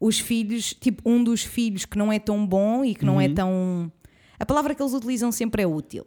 os 0.00 0.18
filhos, 0.18 0.74
tipo, 0.80 1.00
um 1.08 1.22
dos 1.22 1.42
filhos 1.44 1.84
que 1.84 1.96
não 1.96 2.12
é 2.12 2.18
tão 2.18 2.44
bom 2.46 2.84
e 2.84 2.94
que 2.94 3.04
não 3.04 3.14
Uhum. 3.14 3.20
é 3.20 3.28
tão. 3.28 3.92
A 4.38 4.44
palavra 4.46 4.74
que 4.74 4.82
eles 4.82 4.92
utilizam 4.94 5.30
sempre 5.32 5.62
é 5.62 5.66
útil 5.66 6.04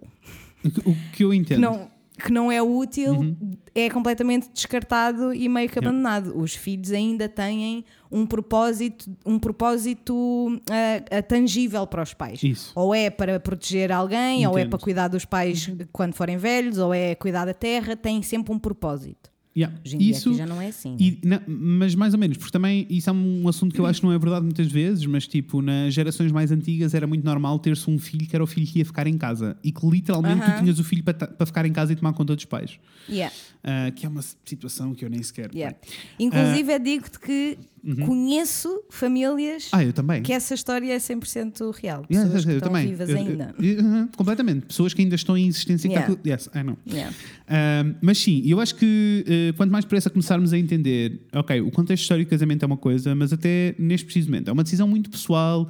O 0.86 0.96
que- 1.14 1.24
eu 1.24 1.34
entendo. 1.34 1.60
não, 1.62 1.90
que 2.18 2.32
não 2.32 2.52
é 2.52 2.62
útil 2.62 3.14
Uhum. 3.14 3.58
é 3.74 3.90
completamente 3.90 4.50
descartado 4.54 5.34
e 5.34 5.48
meio 5.50 5.70
que 5.70 5.80
abandonado. 5.80 6.38
Os 6.38 6.54
filhos 6.54 6.92
ainda 6.92 7.28
têm 7.30 7.84
um 8.12 8.26
propósito, 8.28 9.10
um 9.26 9.40
propósito 9.40 10.62
ah, 10.70 11.22
tangível 11.24 11.88
para 11.88 12.04
os 12.04 12.14
pais. 12.14 12.44
Isso. 12.44 12.72
Ou 12.76 12.94
é 12.94 13.10
para 13.10 13.40
proteger 13.40 13.92
alguém, 13.92 14.46
ou 14.46 14.58
é 14.58 14.62
Entendo. 14.62 14.72
para 14.72 14.80
cuidar 14.80 15.08
dos 15.08 15.26
pais 15.26 15.72
quando 15.92 16.14
forem 16.14 16.38
velhos, 16.38 16.78
ou 16.78 16.94
é 16.94 17.16
cuidar 17.16 17.46
da 17.46 17.54
terra, 17.54 17.96
tem 17.96 18.22
sempre 18.22 18.54
um 18.54 18.60
propósito. 18.60 19.31
Yeah. 19.56 19.78
Hoje 19.86 19.98
em 19.98 20.02
Isso, 20.10 20.34
já 20.34 20.46
não 20.46 20.62
é 20.62 20.68
assim. 20.70 20.96
e, 20.98 21.20
na- 21.24 21.42
mas 21.46 21.94
mais 21.94 22.14
ou 22.14 22.20
menos, 22.20 22.38
porque 22.38 22.54
também 22.54 22.88
isso 22.90 23.10
é 23.10 23.14
um 23.14 23.46
assunto 23.50 23.74
que 23.76 23.82
eu 23.82 23.86
acho 23.86 24.00
que 24.00 24.06
não 24.06 24.14
é 24.14 24.18
verdade 24.18 24.46
muitas 24.46 24.72
vezes, 24.72 25.06
mas 25.06 25.28
tipo, 25.28 25.62
nas 25.62 25.94
gerações 25.94 26.32
mais 26.32 26.54
antigas 26.54 26.94
era 26.94 27.06
muito 27.06 27.26
normal 27.26 27.60
ter-se 27.60 27.90
um 27.90 28.00
filho 28.00 28.26
que 28.26 28.34
era 28.34 28.42
o 28.42 28.48
filho 28.48 28.66
que 28.66 28.80
ia 28.80 28.86
ficar 28.86 29.08
em 29.08 29.18
casa 29.18 29.58
e 29.62 29.70
que 29.74 29.86
literalmente 29.86 30.46
tu 30.46 30.52
Aham. 30.52 30.60
tinhas 30.62 30.80
o 30.80 30.84
filho 30.86 31.04
para, 31.04 31.28
para 31.28 31.46
ficar 31.46 31.66
em 31.66 31.74
casa 31.74 31.92
e 31.92 31.98
tomar 31.98 32.14
conta 32.14 32.34
dos 32.34 32.46
pais. 32.46 32.80
Yeah, 33.10 33.36
Ah, 33.62 33.92
que 33.94 34.06
é 34.06 34.10
uma 34.10 34.22
situação 34.22 34.94
que 34.96 35.04
eu 35.04 35.10
nem 35.10 35.22
sequer. 35.22 35.52
yeah. 35.54 35.76
Inclusive, 36.18 36.72
eu 36.74 36.80
digo-te 36.80 37.20
que 37.20 37.58
conheço 38.06 38.84
famílias 38.90 39.70
Ah, 39.72 39.84
eu 39.84 39.92
também. 39.94 40.22
que 40.22 40.32
essa 40.34 40.54
história 40.54 40.94
é 40.94 40.98
100% 41.00 41.72
real. 41.72 42.06
Yeah, 42.12 42.30
Pessoas 42.30 42.46
que 42.46 42.52
eu 42.52 42.56
estão 42.58 42.70
também. 42.72 42.88
vivas 42.90 43.10
Eu- 43.10 43.18
ainda. 43.18 43.56
eu- 43.60 43.66
eu- 43.80 44.08
completamente. 44.16 44.66
Pessoas 44.68 44.94
que 44.94 45.02
ainda 45.02 45.16
estão 45.16 45.38
em 45.38 45.48
existência. 45.48 45.90
que 45.90 45.96
Yeah. 45.96 46.16
tá 46.16 46.30
yes, 46.30 46.50
I 46.56 46.64
know. 46.64 46.78
Yeah. 46.88 47.14
Um, 47.50 47.96
mas 48.02 48.18
sim, 48.18 48.42
eu 48.46 48.60
acho 48.60 48.76
que 48.76 49.26
eh, 49.28 49.54
quanto 49.58 49.72
mais 49.72 49.84
depressa 49.86 50.10
começarmos 50.10 50.54
a 50.54 50.58
entender, 50.58 51.22
ok, 51.34 51.60
o 51.62 51.72
contexto 51.72 52.04
histórico 52.04 52.30
do 52.30 52.32
casamento 52.32 52.64
é 52.64 52.66
uma 52.66 52.78
coisa, 52.78 53.14
mas 53.16 53.34
até 53.34 53.76
neste 53.80 54.06
preciso 54.06 54.30
momento 54.30 54.48
é 54.50 54.52
uma 54.52 54.64
decisão 54.64 54.88
muito 54.88 55.10
pessoal 55.10 55.68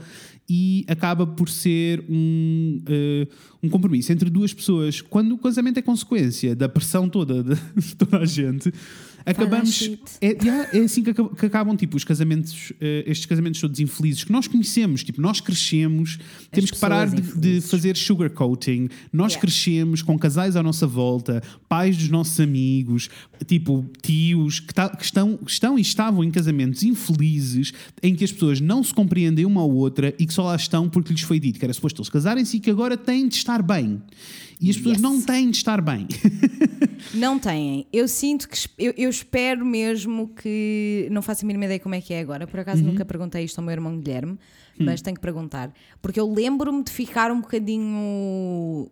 e 0.49 0.84
acaba 0.88 1.26
por 1.26 1.47
ser 1.49 2.03
um, 2.09 2.82
eh, 2.88 3.28
um 3.64 3.70
compromisso 3.70 4.12
entre 4.12 4.30
duas 4.30 4.53
pessoas. 4.53 4.99
Quando 5.01 5.34
o 5.34 5.38
casamento 5.38 5.78
é 5.80 5.82
consequência 5.82 6.55
da 6.55 6.68
pressão 6.68 7.07
toda 7.09 7.41
de, 7.43 7.55
de 7.80 7.95
toda 7.95 8.18
a 8.20 8.26
gente, 8.26 8.72
acabamos. 9.26 9.89
É, 10.19 10.78
é 10.78 10.84
assim 10.84 11.03
que, 11.03 11.13
que 11.13 11.45
acabam 11.45 11.76
tipo, 11.76 11.95
os 11.97 12.03
casamentos, 12.03 12.74
eh, 12.80 13.03
estes 13.07 13.26
casamentos 13.26 13.59
todos 13.61 13.80
infelizes 13.80 14.24
que 14.24 14.32
nós 14.32 14.47
conhecemos, 14.47 15.03
tipo, 15.03 15.22
nós 15.22 15.39
crescemos, 15.41 16.17
temos 16.51 16.72
que 16.72 16.80
parar 16.80 17.07
de, 17.09 17.22
de 17.38 17.61
fazer 17.61 17.95
sugarcoating, 17.97 18.89
nós 19.11 19.32
Yeah. 19.34 19.41
crescemos 19.41 20.01
com 20.01 20.17
casais 20.19 20.55
à 20.55 20.63
nossa 20.63 20.86
volta, 20.86 21.41
pais 21.69 21.95
dos 21.95 22.09
nossos 22.09 22.39
amigos, 22.39 23.09
tipo, 23.47 23.86
tios 24.01 24.59
que, 24.59 24.74
tá- 24.74 24.89
que 24.89 25.03
estão, 25.05 25.39
estão 25.47 25.78
e 25.80 25.82
estavam 25.82 26.24
em 26.24 26.30
casamentos 26.32 26.84
infelizes 26.84 27.74
em 28.03 28.13
que 28.15 28.24
as 28.24 28.32
pessoas 28.32 28.59
não 28.59 28.84
se 28.84 28.93
compreendem 28.93 29.45
uma 29.45 29.61
à 29.61 29.63
outra 29.65 30.13
e 30.19 30.26
que 30.26 30.34
só 30.34 30.43
lá 30.43 30.55
estão 30.55 30.89
porque 30.89 31.13
lhes 31.13 31.22
foi 31.22 31.39
dito 31.39 31.59
que 31.59 31.65
era 31.65 31.74
suposto 31.74 32.01
eles 32.01 32.09
casarem-se 32.09 32.57
e 32.57 32.59
que 32.59 32.69
agora 32.69 32.97
têm 32.97 33.28
de 33.28 33.36
estar 33.36 33.61
bem. 33.61 34.01
E 34.62 34.70
as 34.70 34.78
pessoas 34.78 34.97
Yes. 34.97 35.01
não 35.01 35.20
têm 35.22 35.49
de 35.49 35.57
estar 35.57 35.82
bem. 35.82 36.07
Não 37.16 37.39
têm. 37.39 37.88
Eu 37.91 38.07
sinto 38.07 38.47
que. 38.47 38.57
Eu, 38.78 38.93
eu 38.95 39.09
espero 39.09 39.66
mesmo 39.66 40.28
que. 40.30 41.07
Não 41.12 41.22
faço 41.24 41.43
a 41.43 41.47
mínima 41.47 41.66
ideia 41.66 41.80
como 41.80 41.95
é 41.95 41.99
que 41.99 42.14
é 42.14 42.20
agora. 42.20 42.45
Por 42.45 42.59
acaso 42.59 42.84
nunca 42.84 43.03
perguntei 43.03 43.43
isto 43.43 43.57
ao 43.57 43.66
meu 43.66 43.72
irmão 43.74 43.97
Guilherme, 43.99 44.38
mas 44.80 45.01
tenho 45.01 45.16
que 45.16 45.22
perguntar. 45.22 45.74
Porque 46.01 46.20
eu 46.20 46.32
lembro-me 46.32 46.84
de 46.84 46.91
ficar 46.91 47.32
um 47.32 47.41
bocadinho. 47.41 48.88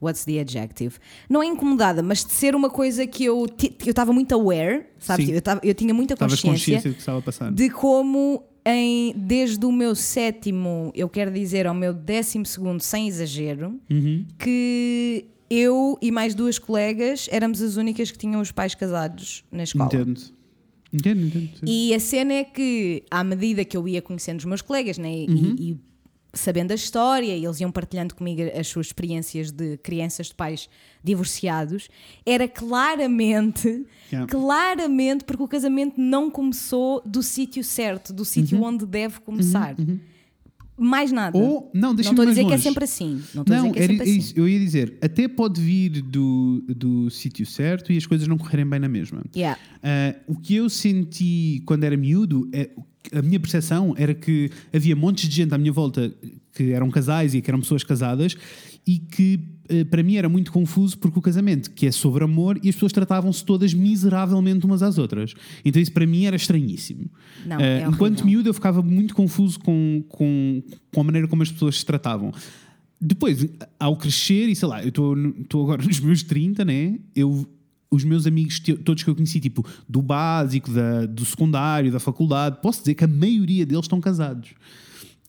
What's 0.00 0.24
the 0.24 0.40
adjective? 0.40 0.96
Não 1.28 1.42
é 1.42 1.46
incomodada, 1.46 2.02
mas 2.02 2.24
de 2.24 2.32
ser 2.32 2.54
uma 2.54 2.68
coisa 2.70 3.06
que 3.06 3.24
eu 3.24 3.46
eu 3.84 3.90
estava 3.90 4.12
muito 4.12 4.34
aware, 4.34 4.86
sabes? 4.98 5.28
Eu, 5.28 5.40
tava- 5.42 5.60
eu 5.62 5.74
tinha 5.74 5.92
muita 5.94 6.16
consciência 6.16 6.80
consciência 6.82 7.52
de 7.52 7.70
como 7.70 8.42
em, 8.68 9.14
desde 9.16 9.64
o 9.64 9.70
meu 9.70 9.94
sétimo, 9.94 10.90
eu 10.94 11.08
quero 11.08 11.30
dizer 11.30 11.66
ao 11.68 11.74
meu 11.74 11.94
décimo 11.94 12.44
segundo, 12.44 12.80
sem 12.82 13.06
exagero, 13.06 13.78
Uhum. 13.88 14.24
que 14.38 15.24
eu 15.48 15.96
e 16.02 16.10
mais 16.10 16.34
duas 16.34 16.58
colegas 16.58 17.28
éramos 17.30 17.62
as 17.62 17.76
únicas 17.76 18.10
que 18.10 18.18
tinham 18.18 18.40
os 18.40 18.50
pais 18.50 18.74
casados 18.74 19.44
na 19.52 19.62
escola. 19.62 19.86
Entendo. 19.86 20.20
Entendo, 20.92 21.26
entendo. 21.26 21.48
sim. 21.60 21.64
E 21.66 21.94
a 21.94 22.00
cena 22.00 22.32
é 22.32 22.42
que, 22.44 23.04
à 23.10 23.22
medida 23.22 23.64
que 23.64 23.76
eu 23.76 23.86
ia 23.86 24.02
conhecendo 24.02 24.38
os 24.40 24.44
meus 24.44 24.62
colegas 24.62 24.98
né, 24.98 25.12
e- 25.12 25.26
Uhum. 25.30 25.56
e, 25.58 25.76
sabendo 26.36 26.70
a 26.72 26.74
história, 26.74 27.34
e 27.36 27.44
eles 27.44 27.60
iam 27.60 27.72
partilhando 27.72 28.14
comigo 28.14 28.42
as 28.58 28.66
suas 28.68 28.86
experiências 28.86 29.50
de 29.50 29.76
crianças 29.78 30.28
de 30.28 30.34
pais 30.34 30.68
divorciados, 31.02 31.88
era 32.24 32.46
claramente, 32.48 33.84
Yeah. 34.12 34.30
claramente, 34.30 35.24
porque 35.24 35.42
o 35.42 35.48
casamento 35.48 35.94
não 36.00 36.30
começou 36.30 37.02
do 37.04 37.22
sítio 37.22 37.64
certo, 37.64 38.12
do 38.12 38.24
sítio 38.24 38.58
Uhum. 38.58 38.64
onde 38.64 38.86
deve 38.86 39.18
começar. 39.20 39.74
Mais 40.78 41.10
nada. 41.10 41.36
Ou, 41.38 41.70
não, 41.74 41.88
não 41.88 41.94
deixa-me 41.94 42.12
estou 42.14 42.22
a 42.22 42.26
mais 42.26 42.36
dizer 42.36 42.46
que 42.46 42.52
é 42.52 42.56
longe. 42.56 42.62
sempre 42.62 42.84
assim. 42.84 43.22
Não 43.34 43.42
a 43.46 43.50
Não, 43.50 43.56
dizer 43.56 43.72
que 43.72 43.78
é 43.78 43.84
era 43.84 44.02
assim. 44.02 44.32
Eu 44.36 44.48
ia 44.48 44.58
dizer, 44.58 44.98
até 45.00 45.26
pode 45.26 45.60
vir 45.60 46.02
do, 46.02 46.62
do 46.68 47.10
sítio 47.10 47.46
certo 47.46 47.92
e 47.92 47.96
as 47.96 48.04
coisas 48.04 48.28
não 48.28 48.36
correrem 48.36 48.66
bem 48.68 48.78
na 48.80 48.88
mesma. 48.88 49.22
Yeah. 49.34 49.58
Ah, 49.82 50.14
o 50.26 50.34
que 50.36 50.54
eu 50.54 50.68
senti 50.68 51.62
quando 51.64 51.84
era 51.84 51.96
miúdo, 51.96 52.48
é, 52.52 52.68
a 53.12 53.22
minha 53.22 53.40
percepção 53.40 53.94
era 53.96 54.12
que 54.14 54.50
havia 54.74 54.94
montes 54.94 55.28
de 55.28 55.34
gente 55.36 55.54
à 55.54 55.58
minha 55.58 55.72
volta 55.72 56.14
que 56.52 56.72
eram 56.72 56.90
casais 56.90 57.34
e 57.34 57.40
que 57.40 57.50
eram 57.50 57.60
pessoas 57.60 57.82
casadas 57.82 58.36
e 58.86 58.98
que 58.98 59.40
para 59.90 60.02
mim 60.02 60.16
era 60.16 60.28
muito 60.28 60.52
confuso 60.52 60.98
porque 60.98 61.18
o 61.18 61.22
casamento, 61.22 61.70
que 61.70 61.86
é 61.86 61.92
sobre 61.92 62.24
amor, 62.24 62.58
e 62.62 62.68
as 62.68 62.74
pessoas 62.74 62.92
tratavam-se 62.92 63.44
todas 63.44 63.72
miseravelmente 63.74 64.64
umas 64.64 64.82
às 64.82 64.98
outras. 64.98 65.34
Então 65.64 65.80
isso 65.80 65.92
para 65.92 66.06
mim 66.06 66.24
era 66.24 66.36
estranhíssimo. 66.36 67.10
Não, 67.44 67.60
é 67.60 67.74
horrível. 67.74 67.92
enquanto 67.92 68.24
miúdo 68.24 68.48
eu 68.48 68.54
ficava 68.54 68.82
muito 68.82 69.14
confuso 69.14 69.58
com, 69.60 70.04
com, 70.08 70.62
com 70.92 71.00
a 71.00 71.04
maneira 71.04 71.28
como 71.28 71.42
as 71.42 71.50
pessoas 71.50 71.78
se 71.78 71.86
tratavam. 71.86 72.32
Depois, 73.00 73.46
ao 73.78 73.96
crescer, 73.96 74.48
e 74.48 74.56
sei 74.56 74.68
lá, 74.68 74.82
eu 74.82 74.88
estou 74.88 75.62
agora 75.62 75.82
nos 75.84 76.00
meus 76.00 76.22
30, 76.22 76.64
né? 76.64 76.98
Eu, 77.14 77.46
os 77.90 78.04
meus 78.04 78.26
amigos, 78.26 78.58
todos 78.84 79.02
que 79.02 79.10
eu 79.10 79.14
conheci, 79.14 79.38
tipo, 79.38 79.64
do 79.88 80.00
básico, 80.00 80.70
da, 80.70 81.06
do 81.06 81.24
secundário, 81.24 81.92
da 81.92 82.00
faculdade, 82.00 82.58
posso 82.62 82.80
dizer 82.80 82.94
que 82.94 83.04
a 83.04 83.08
maioria 83.08 83.66
deles 83.66 83.84
estão 83.84 84.00
casados. 84.00 84.50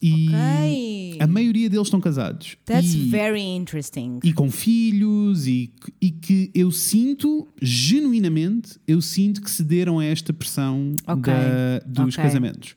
E 0.01 0.27
Ok. 0.27 1.17
a 1.21 1.27
maioria 1.27 1.69
deles 1.69 1.87
estão 1.87 1.99
casados. 1.99 2.55
That's 2.65 2.93
e, 2.93 3.09
very 3.09 3.41
interesting. 3.41 4.19
e 4.23 4.31
com 4.33 4.51
filhos, 4.51 5.47
e, 5.47 5.71
e 6.01 6.11
que 6.11 6.51
eu 6.53 6.71
sinto, 6.71 7.47
genuinamente, 7.61 8.77
eu 8.87 9.01
sinto 9.01 9.41
que 9.41 9.49
cederam 9.49 9.99
a 9.99 10.05
esta 10.05 10.31
pressão 10.31 10.93
Ok. 11.07 11.33
da- 11.33 11.79
dos 12.03 12.13
Ok. 12.15 12.23
casamentos. 12.23 12.75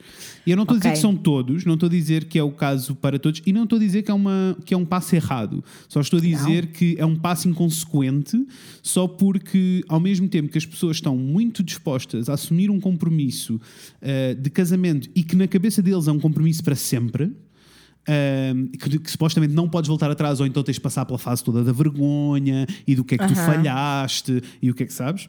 E 0.51 0.53
eu 0.53 0.57
não 0.57 0.64
estou 0.64 0.74
a 0.74 0.78
dizer 0.80 0.90
que 0.90 0.98
são 0.98 1.14
todos, 1.14 1.64
não 1.64 1.74
estou 1.74 1.86
a 1.86 1.90
dizer 1.90 2.24
que 2.24 2.36
é 2.36 2.42
o 2.42 2.51
caso 2.51 2.96
para 2.96 3.20
todos, 3.20 3.40
e 3.46 3.53
não 3.53 3.62
estou 3.62 3.76
a 3.76 3.78
dizer 3.78 4.03
que 4.03 4.11
é, 4.11 4.14
uma, 4.14 4.59
que 4.64 4.74
é 4.74 4.76
um 4.76 4.84
passo 4.84 5.14
errado. 5.14 5.62
Só 5.88 6.01
estou 6.01 6.18
a 6.18 6.22
dizer 6.22 6.72
que 6.72 6.96
é 6.98 7.07
um 7.07 7.14
passo 7.14 7.48
inconsequente, 7.48 8.44
só 8.82 9.07
porque, 9.07 9.84
ao 9.86 10.01
mesmo 10.01 10.26
tempo 10.28 10.48
que 10.48 10.59
as 10.59 10.66
pessoas 10.66 10.96
estão 10.96 11.16
muito 11.16 11.62
dispostas 11.62 12.28
a 12.28 12.34
assumir 12.34 12.68
um 12.68 12.80
compromisso 12.80 13.61
eh, 14.03 14.34
de 14.34 14.51
casamento 14.51 15.09
e 15.14 15.22
que 15.22 15.36
na 15.36 15.46
cabeça 15.46 15.80
deles 15.80 16.09
é 16.09 16.12
um 16.12 16.18
compromisso 16.18 16.64
para 16.64 16.74
sempre. 16.74 17.30
Um, 18.09 18.66
que, 18.66 18.98
que 18.98 19.11
supostamente 19.11 19.55
não 19.55 19.68
podes 19.68 19.86
voltar 19.86 20.11
atrás 20.11 20.40
ou 20.40 20.46
então 20.46 20.64
tens 20.64 20.76
de 20.76 20.80
passar 20.80 21.05
pela 21.05 21.18
fase 21.18 21.44
toda 21.44 21.62
da 21.62 21.70
vergonha 21.70 22.66
e 22.86 22.96
do 22.96 23.05
que 23.05 23.14
é 23.14 23.18
que 23.18 23.26
tu 23.28 23.36
falhaste 23.36 24.42
e 24.61 24.68
o 24.70 24.74
que 24.74 24.82
é 24.82 24.86
que 24.86 24.92
sabes 24.92 25.28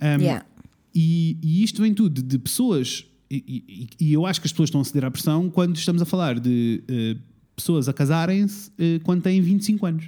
Um, 0.00 0.22
Yeah. 0.22 0.46
e, 0.94 1.36
e 1.42 1.64
isto 1.64 1.82
vem 1.82 1.92
tudo 1.92 2.22
de 2.22 2.38
pessoas 2.38 3.04
e, 3.36 3.88
e- 4.00 4.06
e 4.08 4.12
eu 4.12 4.26
acho 4.26 4.40
que 4.40 4.46
as 4.46 4.52
pessoas 4.52 4.68
estão 4.68 4.80
a 4.80 4.84
ceder 4.84 5.04
à 5.04 5.10
pressão 5.10 5.48
quando 5.50 5.76
estamos 5.76 6.02
a 6.02 6.04
falar 6.04 6.38
de 6.40 6.82
eh, 6.88 7.16
pessoas 7.56 7.88
a 7.88 7.92
casarem-se 7.92 8.70
eh, 8.78 8.98
quando 9.04 9.22
têm 9.22 9.40
25 9.40 9.86
anos 9.86 10.04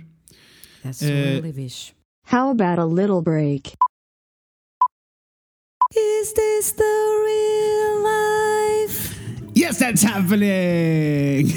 That's 0.82 1.02
Eh, 1.02 1.40
really 1.40 1.52
bicho. 1.52 1.92
How 2.30 2.50
about 2.50 2.78
a 2.80 2.84
little 2.84 3.22
break? 3.22 3.72
Is 5.96 6.32
this 6.34 6.72
the 6.72 6.94
real 7.24 8.02
life? 8.02 9.14
Yes, 9.56 9.78
that's 9.78 10.02
happening! 10.02 11.48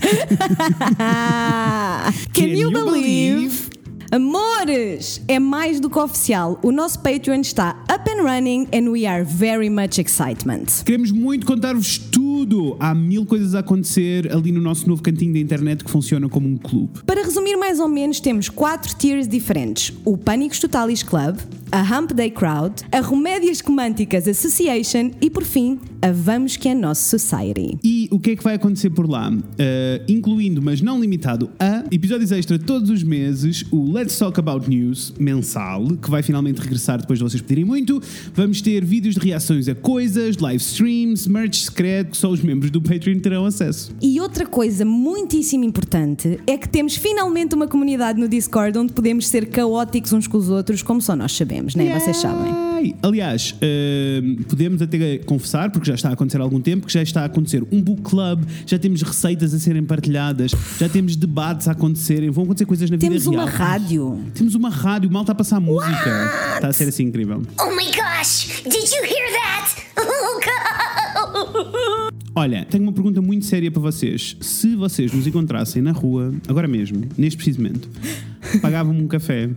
Can, 2.32 2.48
you, 2.48 2.56
you 2.56 2.70
believe? 2.70 3.68
Amores, 4.12 5.20
é 5.28 5.38
mais 5.38 5.78
do 5.78 5.88
que 5.88 5.96
oficial. 5.96 6.58
O 6.64 6.72
nosso 6.72 6.98
Patreon 6.98 7.42
está 7.42 7.76
up 7.88 8.10
and 8.10 8.24
running 8.24 8.66
and 8.72 8.90
we 8.90 9.06
are 9.06 9.22
very 9.24 9.70
much 9.70 10.00
excitement. 10.00 10.82
Queremos 10.84 11.12
muito 11.12 11.46
contar-vos 11.46 11.96
tudo. 11.96 12.29
Há 12.78 12.94
mil 12.94 13.26
coisas 13.26 13.54
a 13.54 13.60
acontecer 13.60 14.32
ali 14.32 14.50
no 14.50 14.60
nosso 14.60 14.88
novo 14.88 15.02
cantinho 15.02 15.32
da 15.32 15.38
internet 15.38 15.84
que 15.84 15.90
funciona 15.90 16.28
como 16.28 16.48
um 16.48 16.56
clube. 16.56 17.00
Para 17.04 17.22
resumir 17.22 17.56
mais 17.56 17.78
ou 17.78 17.88
menos, 17.88 18.20
temos 18.20 18.48
quatro 18.48 18.94
tiers 18.96 19.28
diferentes: 19.28 19.92
o 20.04 20.16
Pânicos 20.16 20.58
Totalis 20.58 21.02
Club, 21.02 21.36
a 21.70 21.82
Hump 21.82 22.12
Day 22.12 22.30
Crowd, 22.30 22.82
a 22.90 23.00
Remédias 23.00 23.60
Comânticas 23.62 24.26
Association 24.26 25.10
e, 25.20 25.30
por 25.30 25.44
fim, 25.44 25.78
a 26.02 26.10
Vamos 26.10 26.56
Que 26.56 26.70
é 26.70 26.74
Nosso 26.74 27.18
Society. 27.18 27.78
E 27.84 28.08
o 28.10 28.18
que 28.18 28.30
é 28.30 28.36
que 28.36 28.42
vai 28.42 28.54
acontecer 28.54 28.90
por 28.90 29.08
lá? 29.08 29.30
Uh, 29.30 29.40
incluindo, 30.08 30.60
mas 30.62 30.80
não 30.80 30.98
limitado 30.98 31.50
a 31.58 31.84
episódios 31.90 32.32
extra 32.32 32.58
todos 32.58 32.90
os 32.90 33.02
meses, 33.02 33.64
o 33.70 33.92
Let's 33.92 34.18
Talk 34.18 34.40
About 34.40 34.68
News 34.68 35.14
mensal, 35.18 35.86
que 35.96 36.10
vai 36.10 36.22
finalmente 36.22 36.60
regressar 36.60 37.00
depois 37.00 37.18
de 37.18 37.24
vocês 37.24 37.42
pedirem 37.42 37.64
muito. 37.64 38.02
Vamos 38.34 38.60
ter 38.60 38.84
vídeos 38.84 39.14
de 39.14 39.20
reações 39.20 39.68
a 39.68 39.74
coisas, 39.74 40.38
live 40.38 40.62
streams, 40.62 41.28
merch 41.28 41.64
secreto, 41.64 42.16
só 42.20 42.30
os 42.30 42.40
membros 42.42 42.70
do 42.70 42.80
Patreon 42.80 43.18
terão 43.18 43.44
acesso. 43.46 43.92
E 44.00 44.20
outra 44.20 44.46
coisa 44.46 44.84
muitíssimo 44.84 45.64
importante 45.64 46.38
é 46.46 46.56
que 46.56 46.68
temos 46.68 46.94
finalmente 46.96 47.54
uma 47.54 47.66
comunidade 47.66 48.20
no 48.20 48.28
Discord 48.28 48.78
onde 48.78 48.92
podemos 48.92 49.26
ser 49.26 49.46
caóticos 49.48 50.12
uns 50.12 50.26
com 50.26 50.36
os 50.36 50.48
outros, 50.48 50.82
como 50.82 51.00
só 51.00 51.16
nós 51.16 51.32
sabemos, 51.32 51.74
né? 51.74 51.98
Vocês 51.98 52.18
sabem. 52.18 52.70
Aliás, 53.02 53.54
uh, 53.56 54.44
podemos 54.44 54.80
até 54.80 55.18
confessar, 55.18 55.70
porque 55.70 55.88
já 55.88 55.94
está 55.94 56.08
a 56.08 56.12
acontecer 56.12 56.38
há 56.38 56.42
algum 56.42 56.60
tempo, 56.60 56.86
que 56.86 56.92
já 56.92 57.02
está 57.02 57.22
a 57.22 57.24
acontecer 57.26 57.62
um 57.70 57.80
book 57.82 58.02
club, 58.02 58.42
já 58.66 58.78
temos 58.78 59.02
receitas 59.02 59.52
a 59.52 59.58
serem 59.58 59.84
partilhadas, 59.84 60.52
já 60.78 60.88
temos 60.88 61.14
debates 61.16 61.68
a 61.68 61.72
acontecerem, 61.72 62.30
vão 62.30 62.44
acontecer 62.44 62.64
coisas 62.66 62.90
na 62.90 62.96
Temos 62.96 63.24
vida 63.24 63.30
real. 63.36 63.44
uma 63.44 63.50
rádio. 63.50 64.24
Temos 64.34 64.54
uma 64.54 64.70
rádio, 64.70 65.10
mal 65.10 65.22
está 65.22 65.32
a 65.32 65.36
passar 65.36 65.60
música. 65.60 66.30
Está 66.54 66.68
a 66.68 66.72
ser 66.72 66.88
assim 66.88 67.04
incrível. 67.04 67.42
Oh 67.60 67.74
my 67.74 67.86
gosh! 67.86 68.62
Did 68.64 68.90
you 68.90 69.04
hear 69.04 69.30
that? 69.32 69.80
Oh 70.02 70.40
god! 70.40 72.09
Olha, 72.34 72.64
tenho 72.64 72.84
uma 72.84 72.92
pergunta 72.92 73.20
muito 73.20 73.44
séria 73.44 73.70
para 73.70 73.82
vocês. 73.82 74.36
Se 74.40 74.76
vocês 74.76 75.12
nos 75.12 75.26
encontrassem 75.26 75.82
na 75.82 75.90
rua, 75.90 76.32
agora 76.46 76.68
mesmo, 76.68 77.04
neste 77.18 77.36
preciso 77.36 77.60
momento, 77.60 77.88
pagavam-me 78.62 79.02
um 79.02 79.08
café. 79.08 79.50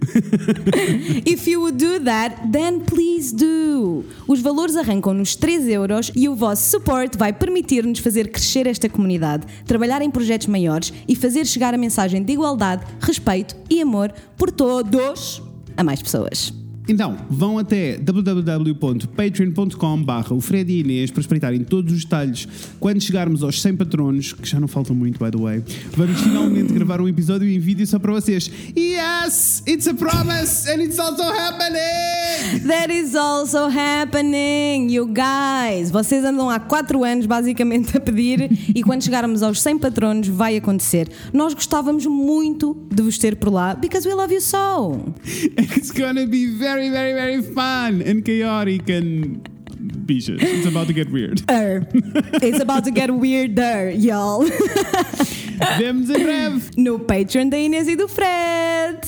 If 1.26 1.47
you 1.47 1.61
would 1.61 1.78
do 1.78 2.03
that, 2.03 2.36
then 2.51 2.80
please 2.80 3.34
do. 3.34 4.03
Os 4.28 4.41
valores 4.41 4.76
arrancam 4.76 5.13
nos 5.13 5.36
3 5.36 5.67
euros 5.67 6.11
e 6.15 6.28
o 6.28 6.36
vosso 6.36 6.71
suporte 6.71 7.17
vai 7.17 7.32
permitir-nos 7.32 7.99
fazer 7.99 8.30
crescer 8.30 8.65
esta 8.65 8.89
comunidade, 8.89 9.45
trabalhar 9.65 10.01
em 10.01 10.09
projetos 10.09 10.47
maiores 10.47 10.91
e 11.07 11.15
fazer 11.15 11.45
chegar 11.45 11.76
a 11.76 11.78
mensagem 11.78 12.24
de 12.24 12.34
igualdade, 12.34 12.86
respeito 12.99 13.55
e 13.69 13.82
amor 13.82 14.11
por 14.36 14.51
todos 14.51 15.43
a 15.78 15.84
mais 15.84 16.01
pessoas. 16.01 16.62
Então, 16.88 17.15
vão 17.29 17.57
até 17.57 17.97
www.patreon.com 17.97 20.03
barra 20.03 20.34
o 20.34 20.41
Fred 20.41 20.71
e 20.71 20.81
Inês 20.81 21.11
para 21.11 21.21
espreitarem 21.21 21.63
todos 21.63 21.93
os 21.93 22.03
detalhes. 22.03 22.47
Quando 22.79 23.01
chegarmos 23.01 23.43
aos 23.43 23.61
100 23.61 23.77
patronos, 23.77 24.34
que 24.34 24.47
já 24.47 24.59
não 24.59 24.67
faltam 24.67 24.95
muito, 24.95 25.23
by 25.23 25.31
the 25.31 25.41
way, 25.41 25.63
vamos 25.95 26.19
finalmente 26.19 26.73
gravar 26.73 26.99
um 26.99 27.07
episódio 27.07 27.49
em 27.49 27.59
vídeo 27.59 27.88
só 27.88 27.99
para 27.99 28.11
vocês. 28.11 28.51
Yes! 28.75 29.63
It's 29.67 29.88
a 29.88 29.93
promise 29.93 30.69
and 30.69 30.81
it's 30.81 30.99
also 30.99 31.23
happening! 31.23 32.67
That 32.67 32.91
is 32.91 33.15
also 33.15 33.69
happening, 33.69 34.91
you 34.91 35.07
guys. 35.07 35.89
Vocês 35.89 36.25
andam 36.25 36.49
há 36.49 36.59
4 36.59 37.03
anos 37.03 37.25
basicamente 37.25 37.95
a 37.95 37.99
pedir 37.99 38.49
e 38.75 38.84
quando 38.84 39.03
chegarmos 39.03 39.41
aos 39.41 39.61
100 39.61 39.79
patronos 39.79 40.27
vai 40.27 40.57
acontecer. 40.57 41.09
Nós 41.31 41.53
gostávamos 41.53 42.05
muito 42.05 42.75
de 42.91 43.01
vos 43.01 43.17
ter 43.17 43.38
por 43.38 43.51
lá 43.51 43.75
because 43.75 44.07
we 44.07 44.13
love 44.13 44.34
you 44.34 44.41
so. 44.41 45.13
It's 45.25 45.91
gonna 45.91 46.25
be 46.25 46.47
very, 46.47 46.72
very, 46.74 46.89
very 46.89 47.13
very 47.13 47.41
fun 47.41 48.01
and 48.01 48.26
chaotic 48.26 48.89
and 48.89 49.47
bichas. 50.07 50.41
It's 50.41 50.65
about 50.65 50.88
to 50.88 50.93
get 50.93 51.11
weird. 51.11 51.41
Er, 51.49 51.86
It's 52.41 52.59
about 52.59 52.84
to 52.86 52.91
get 52.91 53.11
weirder, 53.11 53.91
y'all. 53.91 54.43
Vemos 55.78 56.09
em 56.09 56.24
breve! 56.24 56.71
No 56.78 56.97
Patreon 56.99 57.49
da 57.49 57.57
Inês 57.57 57.88
e 57.88 57.95
do 57.95 58.07
Fred. 58.07 59.07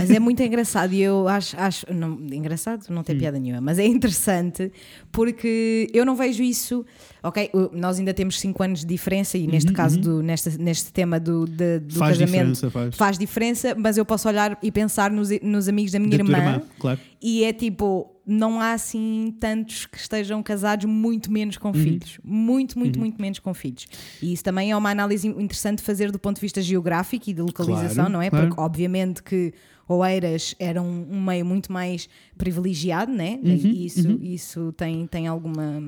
Mas 0.00 0.10
é 0.10 0.18
muito 0.18 0.42
engraçado 0.42 0.92
e 0.92 1.00
eu 1.02 1.28
acho, 1.28 1.58
acho 1.58 1.86
não, 1.92 2.18
engraçado, 2.32 2.86
não 2.90 3.02
tem 3.02 3.16
piada 3.18 3.38
nenhuma, 3.38 3.60
mas 3.60 3.78
é 3.78 3.86
interessante 3.86 4.72
porque 5.12 5.88
eu 5.92 6.04
não 6.04 6.16
vejo 6.16 6.42
isso. 6.42 6.84
Ok, 7.22 7.50
nós 7.72 7.98
ainda 7.98 8.14
temos 8.14 8.40
5 8.40 8.62
anos 8.62 8.80
de 8.80 8.86
diferença 8.86 9.36
e 9.36 9.46
neste 9.46 9.72
caso, 9.72 10.00
do, 10.00 10.22
neste, 10.22 10.56
neste 10.58 10.90
tema 10.92 11.20
do, 11.20 11.44
de- 11.44 11.80
do 11.80 11.94
Faz 11.96 12.16
casamento 12.18 12.52
diferença, 12.54 12.90
faz. 12.92 13.18
diferença, 13.18 13.74
mas 13.76 13.98
eu 13.98 14.04
posso 14.06 14.26
olhar 14.26 14.58
e 14.62 14.72
pensar 14.72 15.10
nos, 15.10 15.28
nos 15.42 15.68
amigos 15.68 15.92
da 15.92 15.98
minha 15.98 16.10
Da 16.16 16.16
irmã, 16.24 16.38
irmã, 16.38 16.62
claro. 16.78 16.98
e 17.20 17.44
é 17.44 17.52
tipo, 17.52 18.10
não 18.26 18.58
há 18.58 18.72
assim 18.72 19.34
tantos 19.38 19.84
que 19.84 19.98
estejam 19.98 20.42
casados, 20.42 20.86
muito 20.86 21.30
menos 21.30 21.58
com 21.58 21.68
Uhum. 21.68 21.74
filhos. 21.74 22.18
Muito, 22.24 22.78
muito, 22.78 22.98
muito 22.98 23.20
menos 23.20 23.38
com 23.38 23.52
filhos. 23.52 23.86
E 24.22 24.32
isso 24.32 24.42
também 24.42 24.70
é 24.70 24.76
uma 24.76 24.90
análise 24.90 25.28
interessante 25.28 25.78
de 25.78 25.84
fazer 25.84 26.10
do 26.10 26.18
ponto 26.18 26.36
de 26.36 26.40
vista 26.40 26.62
geográfico 26.62 27.28
e 27.28 27.34
de 27.34 27.42
localização, 27.42 27.94
Claro, 28.06 28.12
não 28.12 28.22
é? 28.22 28.30
claro. 28.30 28.46
Porque 28.48 28.60
obviamente 28.60 29.22
que 29.22 29.52
Oeiras 29.96 30.54
era 30.58 30.80
um, 30.80 31.06
um 31.10 31.20
meio 31.22 31.44
muito 31.44 31.72
mais 31.72 32.08
privilegiado, 32.36 33.12
né? 33.12 33.38
Uhum, 33.42 33.50
E 33.50 33.86
isso, 33.86 34.18
isso 34.22 34.72
tem, 34.76 35.06
tem 35.06 35.26
alguma 35.26 35.82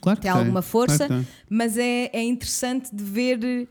Claro 0.00 0.16
que 0.18 0.22
tem 0.22 0.30
alguma 0.30 0.62
força, 0.62 1.06
claro 1.06 1.22
tem. 1.24 1.32
mas 1.48 1.76
é, 1.76 2.10
é 2.12 2.22
interessante 2.22 2.94
de 2.94 3.04
ver 3.04 3.68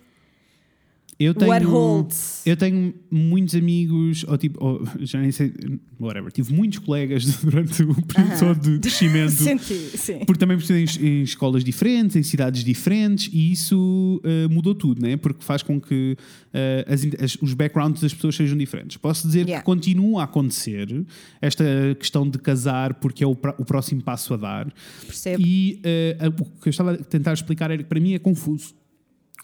Eu 1.19 1.33
tenho, 1.33 1.51
what 1.51 1.65
holds. 1.65 2.41
eu 2.45 2.55
tenho 2.55 2.93
muitos 3.11 3.53
amigos, 3.53 4.23
ou 4.25 4.37
tipo, 4.37 4.63
ou, 4.65 4.87
já 5.01 5.19
nem 5.19 5.31
sei, 5.33 5.51
whatever, 5.99 6.31
tive 6.31 6.53
muitos 6.53 6.79
colegas 6.79 7.25
durante 7.43 7.83
o 7.83 7.93
período 7.93 8.39
todo 8.39 8.59
de 8.61 8.79
crescimento. 8.89 9.31
Senti, 9.31 9.73
sim. 9.97 10.19
Porque 10.25 10.39
também 10.39 10.57
estudei 10.57 10.85
em, 10.85 11.05
em 11.19 11.21
escolas 11.23 11.61
diferentes, 11.61 12.15
em 12.15 12.23
cidades 12.23 12.63
diferentes, 12.63 13.29
e 13.33 13.51
isso 13.51 14.21
eh, 14.23 14.47
mudou 14.47 14.73
tudo, 14.73 15.01
né? 15.01 15.17
Porque 15.17 15.43
faz 15.43 15.61
com 15.61 15.77
que 15.81 16.15
eh, 16.53 16.85
as 16.87 17.05
as- 17.21 17.37
os 17.41 17.53
backgrounds 17.53 18.01
das 18.01 18.13
pessoas 18.13 18.35
sejam 18.37 18.57
diferentes. 18.57 18.95
Posso 18.95 19.27
dizer 19.27 19.39
Yeah. 19.39 19.59
que 19.61 19.65
continua 19.65 20.21
a 20.21 20.23
acontecer 20.25 21.05
esta 21.41 21.63
questão 21.99 22.29
de 22.29 22.37
casar, 22.39 22.93
porque 22.93 23.23
é 23.23 23.27
o, 23.27 23.31
o 23.31 23.65
próximo 23.65 24.01
passo 24.01 24.33
a 24.33 24.37
dar. 24.37 24.73
Percebo. 25.05 25.43
E 25.45 25.81
eh, 25.83 26.17
o 26.39 26.45
que 26.61 26.67
eu 26.67 26.71
estava 26.71 26.93
a 26.93 26.97
tentar 26.97 27.33
explicar 27.33 27.71
era 27.71 27.83
que 27.83 27.89
para 27.89 27.99
mim 27.99 28.13
é 28.13 28.19
confuso. 28.19 28.73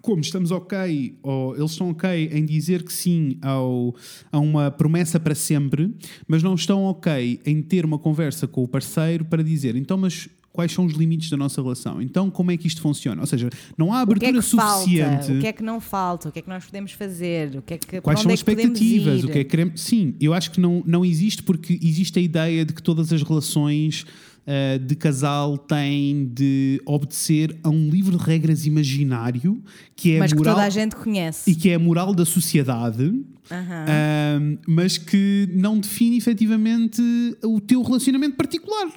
Como 0.01 0.21
estamos 0.21 0.51
ok, 0.51 1.17
ou 1.23 1.55
eles 1.55 1.71
estão 1.71 1.89
ok 1.89 2.29
em 2.31 2.45
dizer 2.45 2.83
que 2.83 2.93
sim 2.93 3.37
ao, 3.41 3.95
a 4.31 4.39
uma 4.39 4.69
promessa 4.69 5.19
para 5.19 5.33
sempre, 5.33 5.93
mas 6.27 6.43
não 6.43 6.53
estão 6.55 6.83
ok 6.83 7.39
em 7.45 7.61
ter 7.61 7.85
uma 7.85 7.97
conversa 7.97 8.47
com 8.47 8.63
o 8.63 8.67
parceiro 8.67 9.25
para 9.25 9.41
dizer 9.41 9.75
então, 9.75 9.97
mas 9.97 10.29
quais 10.55 10.71
são 10.71 10.85
os 10.85 10.93
limites 10.93 11.29
da 11.29 11.35
nossa 11.35 11.61
relação? 11.61 12.01
Então, 12.01 12.31
como 12.31 12.49
é 12.49 12.55
que 12.55 12.65
isto 12.65 12.81
funciona? 12.81 13.19
Ou 13.19 13.27
seja, 13.27 13.49
não 13.77 13.91
há 13.93 14.03
O 14.03 14.07
que 14.07 14.25
é 14.25 14.29
abertura 14.29 14.41
que 14.41 14.49
falta? 14.55 14.79
suficiente. 14.83 15.31
O 15.33 15.39
que 15.41 15.47
é 15.47 15.53
que 15.53 15.63
não 15.63 15.81
falta? 15.81 16.29
O 16.29 16.31
que 16.31 16.39
é 16.39 16.41
que 16.41 16.47
nós 16.47 16.63
podemos 16.65 16.93
fazer? 16.93 17.57
O 17.57 17.61
que 17.61 17.73
é 17.73 17.77
que, 17.77 18.01
Quais 18.01 18.21
são 18.21 18.29
as 18.29 18.31
é 18.31 18.35
expectativas? 18.35 19.23
O 19.23 19.27
que 19.27 19.39
é 19.39 19.43
que 19.43 19.49
queremos? 19.49 19.81
Sim, 19.81 20.15
eu 20.21 20.33
acho 20.33 20.51
que 20.51 20.61
não, 20.61 20.81
não 20.85 21.03
existe 21.03 21.43
porque 21.43 21.77
existe 21.81 22.17
a 22.19 22.21
ideia 22.21 22.63
de 22.63 22.73
que 22.73 22.81
todas 22.81 23.11
as 23.11 23.21
relações 23.21 24.05
ah, 24.47 24.77
de 24.77 24.95
casal 24.95 25.57
têm 25.57 26.25
de 26.33 26.81
obedecer 26.85 27.57
a 27.63 27.69
um 27.69 27.89
livro 27.89 28.17
de 28.17 28.23
regras 28.23 28.65
imaginário 28.65 29.63
que 29.95 30.15
é 30.15 30.19
Mas 30.19 30.31
que 30.33 30.37
moral 30.37 30.55
toda 30.55 30.67
a 30.67 30.69
gente 30.69 30.95
conhece. 30.95 31.49
e 31.49 31.55
que 31.55 31.69
é 31.69 31.75
a 31.75 31.79
moral 31.79 32.13
da 32.13 32.25
sociedade. 32.25 33.11
Ah, 33.49 34.39
mas 34.67 34.97
que 34.97 35.47
não 35.53 35.79
define 35.79 36.17
efetivamente 36.17 37.01
o 37.43 37.59
teu 37.59 37.81
relacionamento 37.81 38.35
particular. 38.35 38.87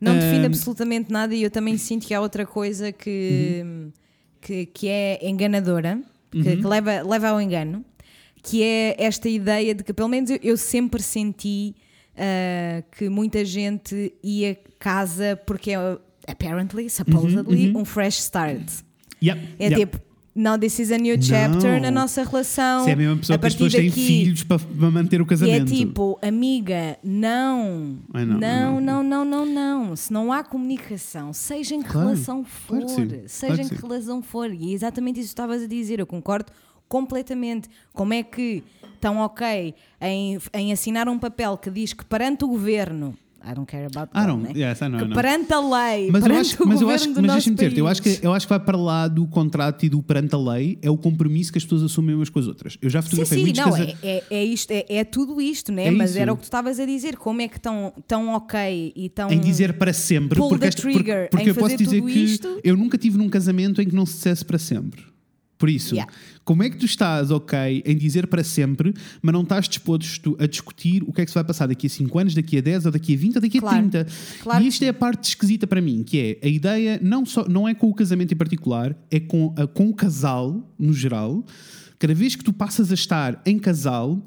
Não 0.00 0.14
define 0.18 0.42
Ah, 0.44 0.46
absolutamente 0.46 1.10
nada 1.10 1.34
e 1.34 1.42
eu 1.42 1.50
também 1.50 1.76
sinto 1.78 2.06
que 2.06 2.12
há 2.12 2.20
outra 2.20 2.44
coisa 2.44 2.92
que, 2.92 3.62
Uhum. 3.64 3.92
que, 4.40 4.66
que 4.66 4.88
é 4.88 5.18
enganadora, 5.28 6.00
que, 6.30 6.42
que 6.56 6.66
leva, 6.66 7.02
leva 7.02 7.28
ao 7.28 7.40
engano, 7.40 7.82
que 8.42 8.62
é 8.62 8.96
esta 8.98 9.28
ideia 9.28 9.74
de 9.74 9.82
que, 9.82 9.92
pelo 9.94 10.08
menos 10.08 10.28
eu, 10.30 10.38
eu 10.42 10.56
sempre 10.58 11.00
senti 11.02 11.74
ah, 12.16 12.82
que 12.96 13.08
muita 13.08 13.44
gente 13.44 14.12
ia 14.22 14.56
casa 14.78 15.40
porque 15.46 15.70
é, 15.72 15.98
apparently, 16.28 16.88
supposedly, 16.90 17.72
um 17.76 17.84
fresh 17.84 18.18
start. 18.18 18.62
Yep, 19.22 19.40
É 19.58 19.64
yep. 19.68 19.76
tipo, 19.80 19.98
now 20.34 20.58
this 20.58 20.78
is 20.78 20.90
a 20.90 20.98
new 20.98 21.16
chapter 21.22 21.74
Não. 21.74 21.80
na 21.80 21.90
nossa 21.90 22.22
relação. 22.24 22.84
Se 22.84 22.90
é 22.90 22.92
a 22.92 22.96
mesma 22.96 23.16
pessoa 23.16 23.36
a 23.36 23.38
que 23.38 23.46
as 23.46 23.54
pessoas 23.54 23.72
têm 23.72 23.88
daqui- 23.88 24.06
filhos 24.06 24.42
para, 24.42 24.58
para 24.58 24.90
manter 24.90 25.20
o 25.20 25.24
E 25.24 25.26
é 25.26 25.28
casamento. 25.28 25.72
tipo, 25.72 26.18
amiga, 26.22 26.98
não, 27.02 27.96
não, 28.12 28.24
não, 28.26 28.80
não. 28.80 28.80
não, 28.80 29.02
não, 29.04 29.24
não, 29.24 29.46
não. 29.46 29.96
Se 29.96 30.12
não 30.12 30.32
há 30.32 30.42
comunicação, 30.44 31.32
seja 31.32 31.74
em 31.74 31.82
que 31.82 31.88
Claro, 31.88 32.08
relação 32.08 32.44
for, 32.44 32.80
claro 32.80 32.88
sim, 32.88 33.08
seja 33.26 33.46
claro 33.54 33.60
em 33.62 33.68
que 33.68 33.74
que 33.74 33.80
sim. 33.80 33.86
relação 33.86 34.22
for. 34.22 34.52
E 34.52 34.70
é 34.70 34.74
exatamente 34.74 35.20
isso 35.20 35.28
que 35.28 35.32
estavas 35.32 35.62
a 35.62 35.66
dizer, 35.66 36.00
eu 36.00 36.06
concordo 36.06 36.52
completamente. 36.88 37.68
Como 37.92 38.12
é 38.12 38.22
que 38.22 38.62
estão 39.04 39.18
ok 39.18 39.74
em, 40.00 40.38
em 40.54 40.72
assinar 40.72 41.08
um 41.08 41.18
papel 41.18 41.58
que 41.58 41.70
diz 41.70 41.92
que 41.92 42.04
perante 42.04 42.44
o 42.44 42.48
governo. 42.48 43.14
I 43.46 43.52
don't 43.54 43.66
care 43.70 43.84
about 43.84 44.08
I 44.16 44.26
don't- 44.26 44.42
né? 44.42 44.52
yes, 44.56 44.80
I 44.80 44.88
know, 44.88 44.98
I 44.98 45.02
que 45.02 45.08
know. 45.08 45.14
perante 45.14 45.52
a 45.52 45.60
lei, 45.60 46.08
Mas 46.10 46.22
eu 46.22 46.28
perante 46.30 46.40
acho, 46.54 46.62
o 46.64 46.66
mas 46.66 46.80
eu 46.80 46.88
acho, 46.88 47.12
do 47.12 47.20
mas 47.20 47.32
deixa-me 47.32 47.56
dizer, 47.56 47.76
eu 47.78 47.86
acho, 47.86 48.00
que, 48.02 48.18
eu 48.22 48.32
acho 48.32 48.46
que 48.46 48.50
vai 48.50 48.58
para 48.60 48.78
lá 48.78 49.06
do 49.06 49.26
contrato 49.26 49.84
e 49.84 49.90
do 49.90 50.02
perante 50.02 50.34
a 50.34 50.38
lei, 50.38 50.78
é 50.80 50.88
o 50.90 50.96
compromisso 50.96 51.52
que 51.52 51.58
as 51.58 51.64
pessoas 51.64 51.82
assumem 51.82 52.14
umas 52.16 52.30
com 52.30 52.38
as 52.38 52.46
outras. 52.46 52.78
Eu 52.80 52.88
já 52.88 53.02
Sim, 53.02 53.08
fotografei 53.10 53.36
sim, 53.36 53.44
muitos 53.44 53.60
não, 53.60 53.76
é, 53.76 53.94
é, 54.02 54.24
é 54.30 54.44
isto, 54.44 54.70
é, 54.70 54.86
é 54.88 55.04
tudo 55.04 55.42
isto, 55.42 55.70
né? 55.70 55.88
É 55.88 55.90
Mas 55.90 56.12
isso. 56.12 56.20
era 56.20 56.32
o 56.32 56.36
que 56.36 56.42
tu 56.42 56.44
estavas 56.46 56.80
a 56.80 56.86
dizer, 56.86 57.18
como 57.18 57.42
é 57.42 57.48
que 57.48 57.58
estão 57.58 57.92
tão 58.08 58.30
ok 58.30 58.94
e 58.96 59.10
tão 59.10 59.30
em 59.30 59.38
dizer 59.38 59.74
para 59.74 59.92
sempre. 59.92 60.38
Porque 60.38 60.64
esta- 60.64 60.80
trigger 60.80 61.28
porque, 61.28 61.36
porque 61.36 61.50
eu 61.50 61.54
posso 61.54 61.76
dizer 61.76 62.00
que 62.02 62.18
isto. 62.18 62.60
eu 62.64 62.74
nunca 62.78 62.96
tive 62.96 63.18
num 63.18 63.28
casamento 63.28 63.82
em 63.82 63.86
que 63.86 63.94
não 63.94 64.06
se 64.06 64.14
dissesse 64.14 64.42
para 64.42 64.56
sempre. 64.56 65.02
Por 65.56 65.70
isso, 65.70 65.94
Yeah. 65.94 66.12
como 66.44 66.62
é 66.64 66.68
que 66.68 66.76
tu 66.76 66.84
estás 66.84 67.30
ok 67.30 67.82
em 67.86 67.96
dizer 67.96 68.26
para 68.26 68.42
sempre, 68.42 68.92
mas 69.22 69.32
não 69.32 69.42
estás 69.42 69.68
disposto 69.68 70.36
a 70.40 70.46
discutir 70.46 71.02
o 71.04 71.12
que 71.12 71.20
é 71.20 71.24
que 71.24 71.30
se 71.30 71.34
vai 71.34 71.44
passar 71.44 71.66
daqui 71.68 71.86
a 71.86 71.90
5 71.90 72.18
anos, 72.18 72.34
daqui 72.34 72.58
a 72.58 72.60
10, 72.60 72.86
ou 72.86 72.92
daqui 72.92 73.14
a 73.14 73.16
20, 73.16 73.36
ou 73.36 73.40
daqui 73.40 73.60
Claro. 73.60 73.76
a 73.76 73.80
30? 73.80 74.06
Claro 74.42 74.64
e 74.64 74.66
isto 74.66 74.82
é 74.84 74.88
a 74.88 74.94
parte 74.94 75.28
esquisita 75.28 75.66
para 75.66 75.80
mim, 75.80 76.02
que 76.02 76.38
é 76.42 76.46
a 76.46 76.48
ideia 76.50 76.98
não, 77.02 77.24
só, 77.24 77.48
não 77.48 77.68
é 77.68 77.74
com 77.74 77.88
o 77.88 77.94
casamento 77.94 78.32
em 78.34 78.36
particular, 78.36 78.96
é 79.10 79.20
com, 79.20 79.54
a- 79.56 79.66
com 79.66 79.88
o 79.88 79.94
casal 79.94 80.68
no 80.78 80.92
geral. 80.92 81.44
Cada 82.00 82.14
vez 82.14 82.34
que 82.34 82.42
tu 82.44 82.52
passas 82.52 82.90
a 82.90 82.94
estar 82.94 83.40
em 83.46 83.58
casal, 83.58 84.20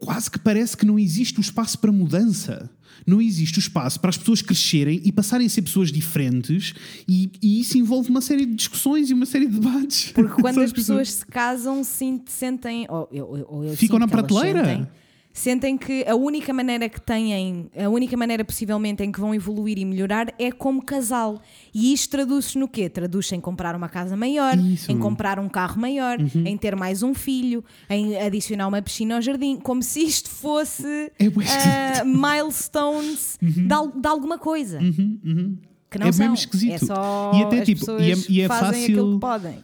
quase 0.00 0.30
que 0.30 0.38
parece 0.38 0.76
que 0.76 0.84
não 0.84 0.98
existe 0.98 1.38
o 1.38 1.40
espaço 1.40 1.78
para 1.78 1.90
mudança. 1.92 2.68
Não 3.06 3.20
existe 3.22 3.58
o 3.58 3.60
espaço 3.60 4.00
para 4.00 4.10
as 4.10 4.16
pessoas 4.16 4.42
crescerem 4.42 5.00
e 5.04 5.12
passarem 5.12 5.46
a 5.46 5.50
ser 5.50 5.62
pessoas 5.62 5.92
diferentes, 5.92 6.74
e, 7.08 7.30
e 7.40 7.60
isso 7.60 7.78
envolve 7.78 8.10
uma 8.10 8.20
série 8.20 8.44
de 8.44 8.54
discussões 8.54 9.08
e 9.10 9.14
uma 9.14 9.26
série 9.26 9.46
de 9.46 9.58
debates. 9.60 10.10
Porque 10.12 10.40
quando 10.42 10.60
as 10.60 10.72
pessoas 10.72 11.12
se 11.12 11.26
casam, 11.26 11.84
sim- 11.84 12.20
sentem. 12.26 12.86
Ou, 12.88 13.08
ou- 13.12 13.46
ou 13.48 13.64
eu 13.64 13.76
Ficam 13.76 13.98
na 13.98 14.08
prateleira. 14.08 14.64
Sentem, 14.64 14.88
sentem 15.38 15.76
que 15.76 16.02
a 16.08 16.14
única 16.14 16.52
maneira 16.52 16.88
que 16.88 16.98
têm, 17.00 17.68
a 17.76 17.88
única 17.90 18.16
maneira 18.16 18.42
possivelmente 18.44 19.02
em 19.02 19.12
que 19.12 19.20
vão 19.20 19.34
evoluir 19.34 19.78
e 19.78 19.84
melhorar 19.84 20.32
é 20.38 20.50
como 20.50 20.82
casal. 20.82 21.40
E 21.74 21.92
isto 21.92 22.10
traduz-se 22.10 22.58
no 22.58 22.66
quê? 22.66 22.88
Traduz-se 22.88 23.34
em 23.36 23.40
comprar 23.40 23.76
uma 23.76 23.88
casa 23.88 24.16
maior, 24.16 24.56
Isso. 24.58 24.90
em 24.90 24.98
comprar 24.98 25.38
um 25.38 25.48
carro 25.48 25.78
maior, 25.80 26.16
em 26.34 26.56
ter 26.56 26.74
mais 26.74 27.02
um 27.02 27.12
filho, 27.12 27.62
em 27.90 28.16
adicionar 28.18 28.66
uma 28.66 28.80
piscina 28.80 29.16
ao 29.16 29.20
jardim, 29.22 29.56
como 29.56 29.82
se 29.82 30.00
isto 30.00 30.30
fosse 30.30 31.12
ah, 32.00 32.04
milestones 32.04 33.38
de, 33.42 33.72
al- 33.72 33.92
de 33.92 34.08
alguma 34.08 34.38
coisa. 34.38 34.78
Que 35.90 35.98
não 35.98 36.08
é 36.08 36.12
são. 36.12 36.24
mesmo 36.26 36.34
esquisito. 36.34 36.72
É 36.74 36.78
só 36.78 37.32
e 37.34 37.42
até 37.42 37.60
as 37.60 37.66
tipo, 37.66 37.90
e 38.00 38.10
é, 38.10 38.14
e 38.28 38.40
é 38.40 38.48
fácil. 38.48 39.20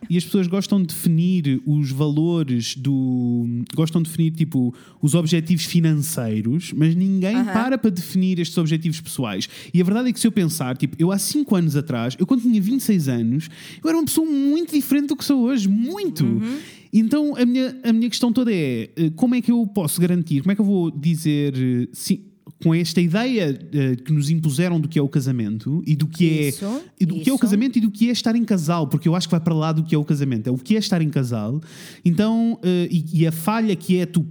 E 0.08 0.16
as 0.16 0.24
pessoas 0.24 0.46
gostam 0.46 0.80
de 0.80 0.86
definir 0.88 1.60
os 1.66 1.90
valores 1.90 2.76
do. 2.76 3.46
gostam 3.74 4.02
de 4.02 4.08
definir 4.08 4.30
tipo 4.30 4.74
os 5.00 5.14
objetivos 5.14 5.64
financeiros, 5.64 6.72
mas 6.72 6.94
ninguém 6.94 7.36
Aham. 7.36 7.52
para 7.52 7.78
para 7.78 7.90
definir 7.90 8.38
estes 8.38 8.56
objetivos 8.56 9.00
pessoais. 9.00 9.48
E 9.72 9.80
a 9.80 9.84
verdade 9.84 10.08
é 10.10 10.12
que 10.12 10.20
se 10.20 10.26
eu 10.26 10.32
pensar, 10.32 10.76
tipo, 10.76 10.96
eu 10.98 11.10
há 11.10 11.18
5 11.18 11.56
anos 11.56 11.76
atrás, 11.76 12.16
eu 12.18 12.26
quando 12.26 12.42
tinha 12.42 12.60
26 12.60 13.08
anos, 13.08 13.48
eu 13.82 13.88
era 13.88 13.98
uma 13.98 14.04
pessoa 14.04 14.26
muito 14.28 14.72
diferente 14.72 15.08
do 15.08 15.16
que 15.16 15.24
sou 15.24 15.42
hoje. 15.42 15.68
Muito! 15.68 16.24
Uhum. 16.24 16.58
Então 16.92 17.34
a 17.36 17.44
minha, 17.46 17.74
a 17.82 17.92
minha 17.92 18.08
questão 18.10 18.30
toda 18.32 18.52
é 18.52 18.90
eh, 18.96 19.10
como 19.16 19.34
é 19.34 19.40
que 19.40 19.50
eu 19.50 19.66
posso 19.66 19.98
garantir, 20.00 20.42
como 20.42 20.52
é 20.52 20.54
que 20.54 20.60
eu 20.60 20.64
vou 20.64 20.90
dizer 20.90 21.54
eh, 21.56 21.88
sim, 21.92 22.20
com 22.62 22.74
esta 22.74 23.00
ideia 23.00 23.58
eh, 23.72 23.96
que 23.96 24.12
nos 24.12 24.30
impuseram 24.30 24.80
do 24.80 24.88
que 24.88 24.98
é 24.98 25.02
o 25.02 25.08
casamento 25.08 25.82
e 25.86 25.96
do 25.96 26.06
que 26.06 26.24
Isso, 26.24 26.64
é 26.64 26.80
e 27.00 27.06
do 27.06 27.14
que 27.14 27.28
é 27.28 27.32
o 27.32 27.34
isso. 27.34 27.38
casamento 27.38 27.78
e 27.78 27.80
do 27.80 27.90
que 27.90 28.08
é 28.08 28.12
estar 28.12 28.36
em 28.36 28.44
casal, 28.44 28.86
porque 28.86 29.08
eu 29.08 29.14
acho 29.16 29.26
que 29.26 29.32
vai 29.32 29.40
para 29.40 29.54
lá 29.54 29.72
do 29.72 29.82
que 29.82 29.94
é 29.94 29.98
o 29.98 30.04
casamento, 30.04 30.48
é 30.48 30.50
o 30.52 30.56
que 30.58 30.76
é 30.76 30.78
estar 30.78 31.02
em 31.02 31.10
casal. 31.10 31.60
Então, 32.04 32.58
eh, 32.62 32.88
e, 32.90 33.22
e 33.22 33.26
a 33.26 33.32
falha 33.32 33.74
que 33.74 33.98
é 33.98 34.06
tu 34.06 34.26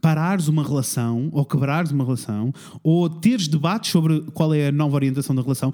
parares 0.00 0.48
uma 0.48 0.62
relação 0.62 1.28
ou 1.32 1.44
quebrares 1.44 1.90
uma 1.90 2.04
relação 2.04 2.52
ou 2.82 3.08
teres 3.08 3.48
debates 3.48 3.90
sobre 3.90 4.20
qual 4.32 4.54
é 4.54 4.68
a 4.68 4.72
nova 4.72 4.94
orientação 4.94 5.34
da 5.34 5.42
relação. 5.42 5.72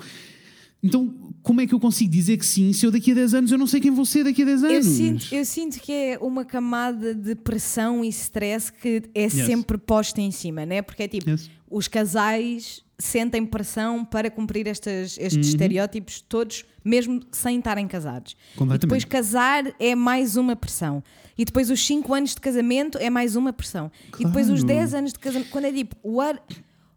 Então, 0.83 1.15
como 1.43 1.61
é 1.61 1.67
que 1.67 1.75
eu 1.75 1.81
consigo 1.81 2.11
dizer 2.11 2.39
que 2.39 2.47
sim 2.47 2.73
se 2.73 2.87
eu 2.87 2.91
daqui 2.91 3.13
a 3.13 3.15
10 3.15 3.35
anos 3.35 3.53
eu 3.53 3.59
não 3.59 3.67
sei 3.67 3.81
quem 3.81 3.91
vou 3.91 4.07
ser 4.07 4.25
daqui 4.25 4.43
a 4.43 4.47
10 4.47 4.65
anos? 4.65 4.87
Eu 4.87 4.93
sinto, 4.93 5.27
eu 5.35 5.45
sinto 5.45 5.81
que 5.81 5.93
é 5.93 6.19
uma 6.19 6.45
camada 6.45 7.15
de 7.15 7.35
pressão 7.35 8.03
e 8.03 8.09
stress 8.09 8.73
que 8.73 9.03
é 9.15 9.29
sempre 9.29 9.77
posta 9.77 10.21
em 10.23 10.31
cima, 10.31 10.65
né? 10.65 10.81
Porque 10.81 11.03
é 11.03 11.09
tipo, 11.09 11.29
Yes. 11.29 11.51
Os 11.71 11.87
casais 11.89 12.83
sentem 12.99 13.47
pressão 13.47 14.05
para 14.05 14.31
cumprir 14.31 14.67
estas, 14.67 15.17
estes 15.19 15.35
Uhum. 15.37 15.41
estereótipos 15.41 16.21
todos, 16.21 16.65
mesmo 16.85 17.21
sem 17.33 17.59
estarem 17.59 17.87
casados. 17.89 18.37
E 18.75 18.79
depois 18.79 19.05
casar 19.05 19.65
é 19.79 19.95
mais 19.95 20.37
uma 20.37 20.55
pressão. 20.55 21.03
E 21.39 21.45
depois 21.47 21.71
os 21.71 21.87
5 21.87 22.13
anos 22.13 22.35
de 22.35 22.41
casamento 22.41 22.99
é 22.99 23.09
mais 23.09 23.37
uma 23.37 23.53
pressão. 23.55 23.91
E 24.19 24.25
depois 24.27 24.51
os 24.51 24.61
Claro. 24.61 24.67
10 24.81 24.95
anos 24.95 25.13
de 25.15 25.19
casamento, 25.19 25.49
quando 25.51 25.65
é 25.67 25.73
tipo, 25.73 25.97
what? 26.05 26.41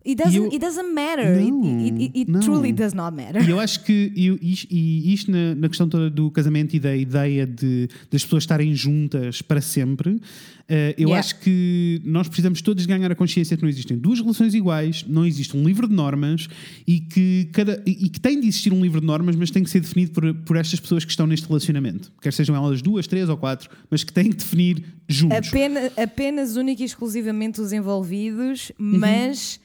It 0.05 0.21
doesn't, 0.21 0.35
eu- 0.35 0.45
it 0.51 0.59
doesn't 0.59 0.93
matter. 0.93 1.25
It- 1.37 1.49
Não, 1.51 1.79
it, 1.85 2.03
it, 2.03 2.19
it 2.31 2.39
truly 2.45 2.73
does 2.73 2.93
not 2.93 3.15
matter. 3.15 3.41
E 3.47 3.49
eu 3.51 3.59
acho 3.59 3.83
que 3.85 4.11
eu- 4.15 4.37
e 4.41 5.13
isto 5.13 5.31
na, 5.31 5.55
na 5.55 5.69
questão 5.69 5.87
toda 5.87 6.09
do 6.09 6.29
casamento 6.29 6.75
e 6.75 6.79
da 6.79 6.95
ideia 6.95 7.47
de 7.47 7.87
das 8.11 8.23
pessoas 8.23 8.43
estarem 8.43 8.75
juntas 8.75 9.41
para 9.41 9.61
sempre, 9.61 10.19
eh, 10.67 10.93
eu 10.97 11.07
Yeah. 11.09 11.19
acho 11.19 11.39
que 11.39 12.01
nós 12.03 12.27
precisamos 12.27 12.61
todos 12.61 12.85
ganhar 12.85 13.09
a 13.11 13.15
consciência 13.15 13.55
que 13.55 13.63
não 13.63 13.69
existem 13.69 13.97
duas 13.97 14.19
relações 14.19 14.53
iguais, 14.53 15.05
não 15.07 15.25
existe 15.25 15.55
um 15.55 15.63
livro 15.65 15.87
de 15.87 15.93
normas 15.93 16.47
e 16.85 16.99
que, 16.99 17.47
cada, 17.53 17.81
e 17.85 18.09
que 18.09 18.19
tem 18.19 18.41
de 18.41 18.47
existir 18.47 18.73
um 18.73 18.81
livro 18.81 18.99
de 18.99 19.07
normas, 19.07 19.35
mas 19.37 19.51
tem 19.51 19.63
que 19.63 19.69
ser 19.69 19.79
definido 19.79 20.11
por, 20.11 20.33
por 20.33 20.57
estas 20.57 20.79
pessoas 20.81 21.05
que 21.05 21.11
estão 21.11 21.25
neste 21.25 21.47
relacionamento. 21.47 22.11
Quer 22.21 22.33
sejam 22.33 22.55
elas 22.55 22.81
duas, 22.81 23.07
três 23.07 23.29
ou 23.29 23.37
quatro, 23.37 23.69
mas 23.89 24.03
que 24.03 24.11
têm 24.11 24.29
que 24.29 24.35
definir 24.37 24.83
juntos. 25.07 25.47
Apenas, 25.47 25.91
apenas 25.97 26.55
única 26.57 26.81
e 26.81 26.85
exclusivamente 26.85 27.61
os 27.61 27.71
envolvidos, 27.71 28.71
Uhum. 28.79 28.99
mas 28.99 29.59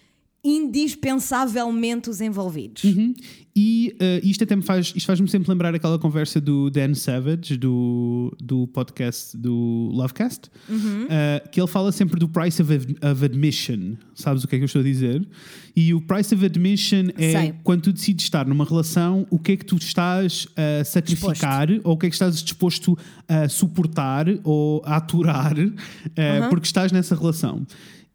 indispensavelmente 0.45 2.09
os 2.11 2.20
envolvidos. 2.20 2.84
Uhum. 2.84 3.14
E 3.61 3.97
eh, 3.99 4.20
isto 4.22 4.45
até 4.45 4.55
me 4.55 4.62
faz, 4.62 4.93
isto 4.95 5.05
faz-me 5.05 5.26
sempre 5.28 5.51
lembrar 5.51 5.74
aquela 5.74 5.99
conversa 5.99 6.41
do 6.41 6.70
Dan 6.70 6.95
Savage, 6.95 7.57
do, 7.57 8.32
do 8.41 8.68
podcast 8.68 9.36
do 9.36 9.91
Lovecast, 9.93 10.43
Uhum. 10.68 11.07
eh, 11.11 11.43
que 11.51 11.61
ele 11.61 11.66
fala 11.66 11.91
sempre 11.91 12.20
do 12.20 12.28
price 12.28 12.62
of, 12.62 12.72
of 12.72 13.24
admission. 13.24 13.97
Sabes 14.14 14.45
o 14.45 14.49
que 14.49 14.55
é 14.55 14.59
que 14.59 14.62
eu 14.62 14.66
estou 14.66 14.80
a 14.80 14.84
dizer? 14.84 15.26
E 15.74 15.93
o 15.93 16.01
price 16.01 16.32
of 16.32 16.45
admission 16.45 17.07
é 17.16 17.32
Sei. 17.32 17.55
quando 17.64 17.82
tu 17.82 17.93
decides 17.93 18.24
estar 18.24 18.47
numa 18.47 18.64
relação, 18.64 19.26
o 19.30 19.41
que 19.41 19.53
é 19.53 19.57
que 19.57 19.64
tu 19.64 19.76
estás 19.76 20.47
a 20.57 20.84
sacrificar 20.84 21.68
ou 21.82 21.95
o 21.95 21.97
que 21.97 22.07
é 22.07 22.09
que 22.11 22.14
estás 22.14 22.41
disposto 22.41 22.97
a 23.26 23.49
suportar 23.49 24.26
ou 24.45 24.82
a 24.84 24.97
aturar 24.97 25.55
eh, 26.14 26.41
Uhum. 26.43 26.49
porque 26.49 26.66
estás 26.66 26.93
nessa 26.93 27.16
relação. 27.16 27.66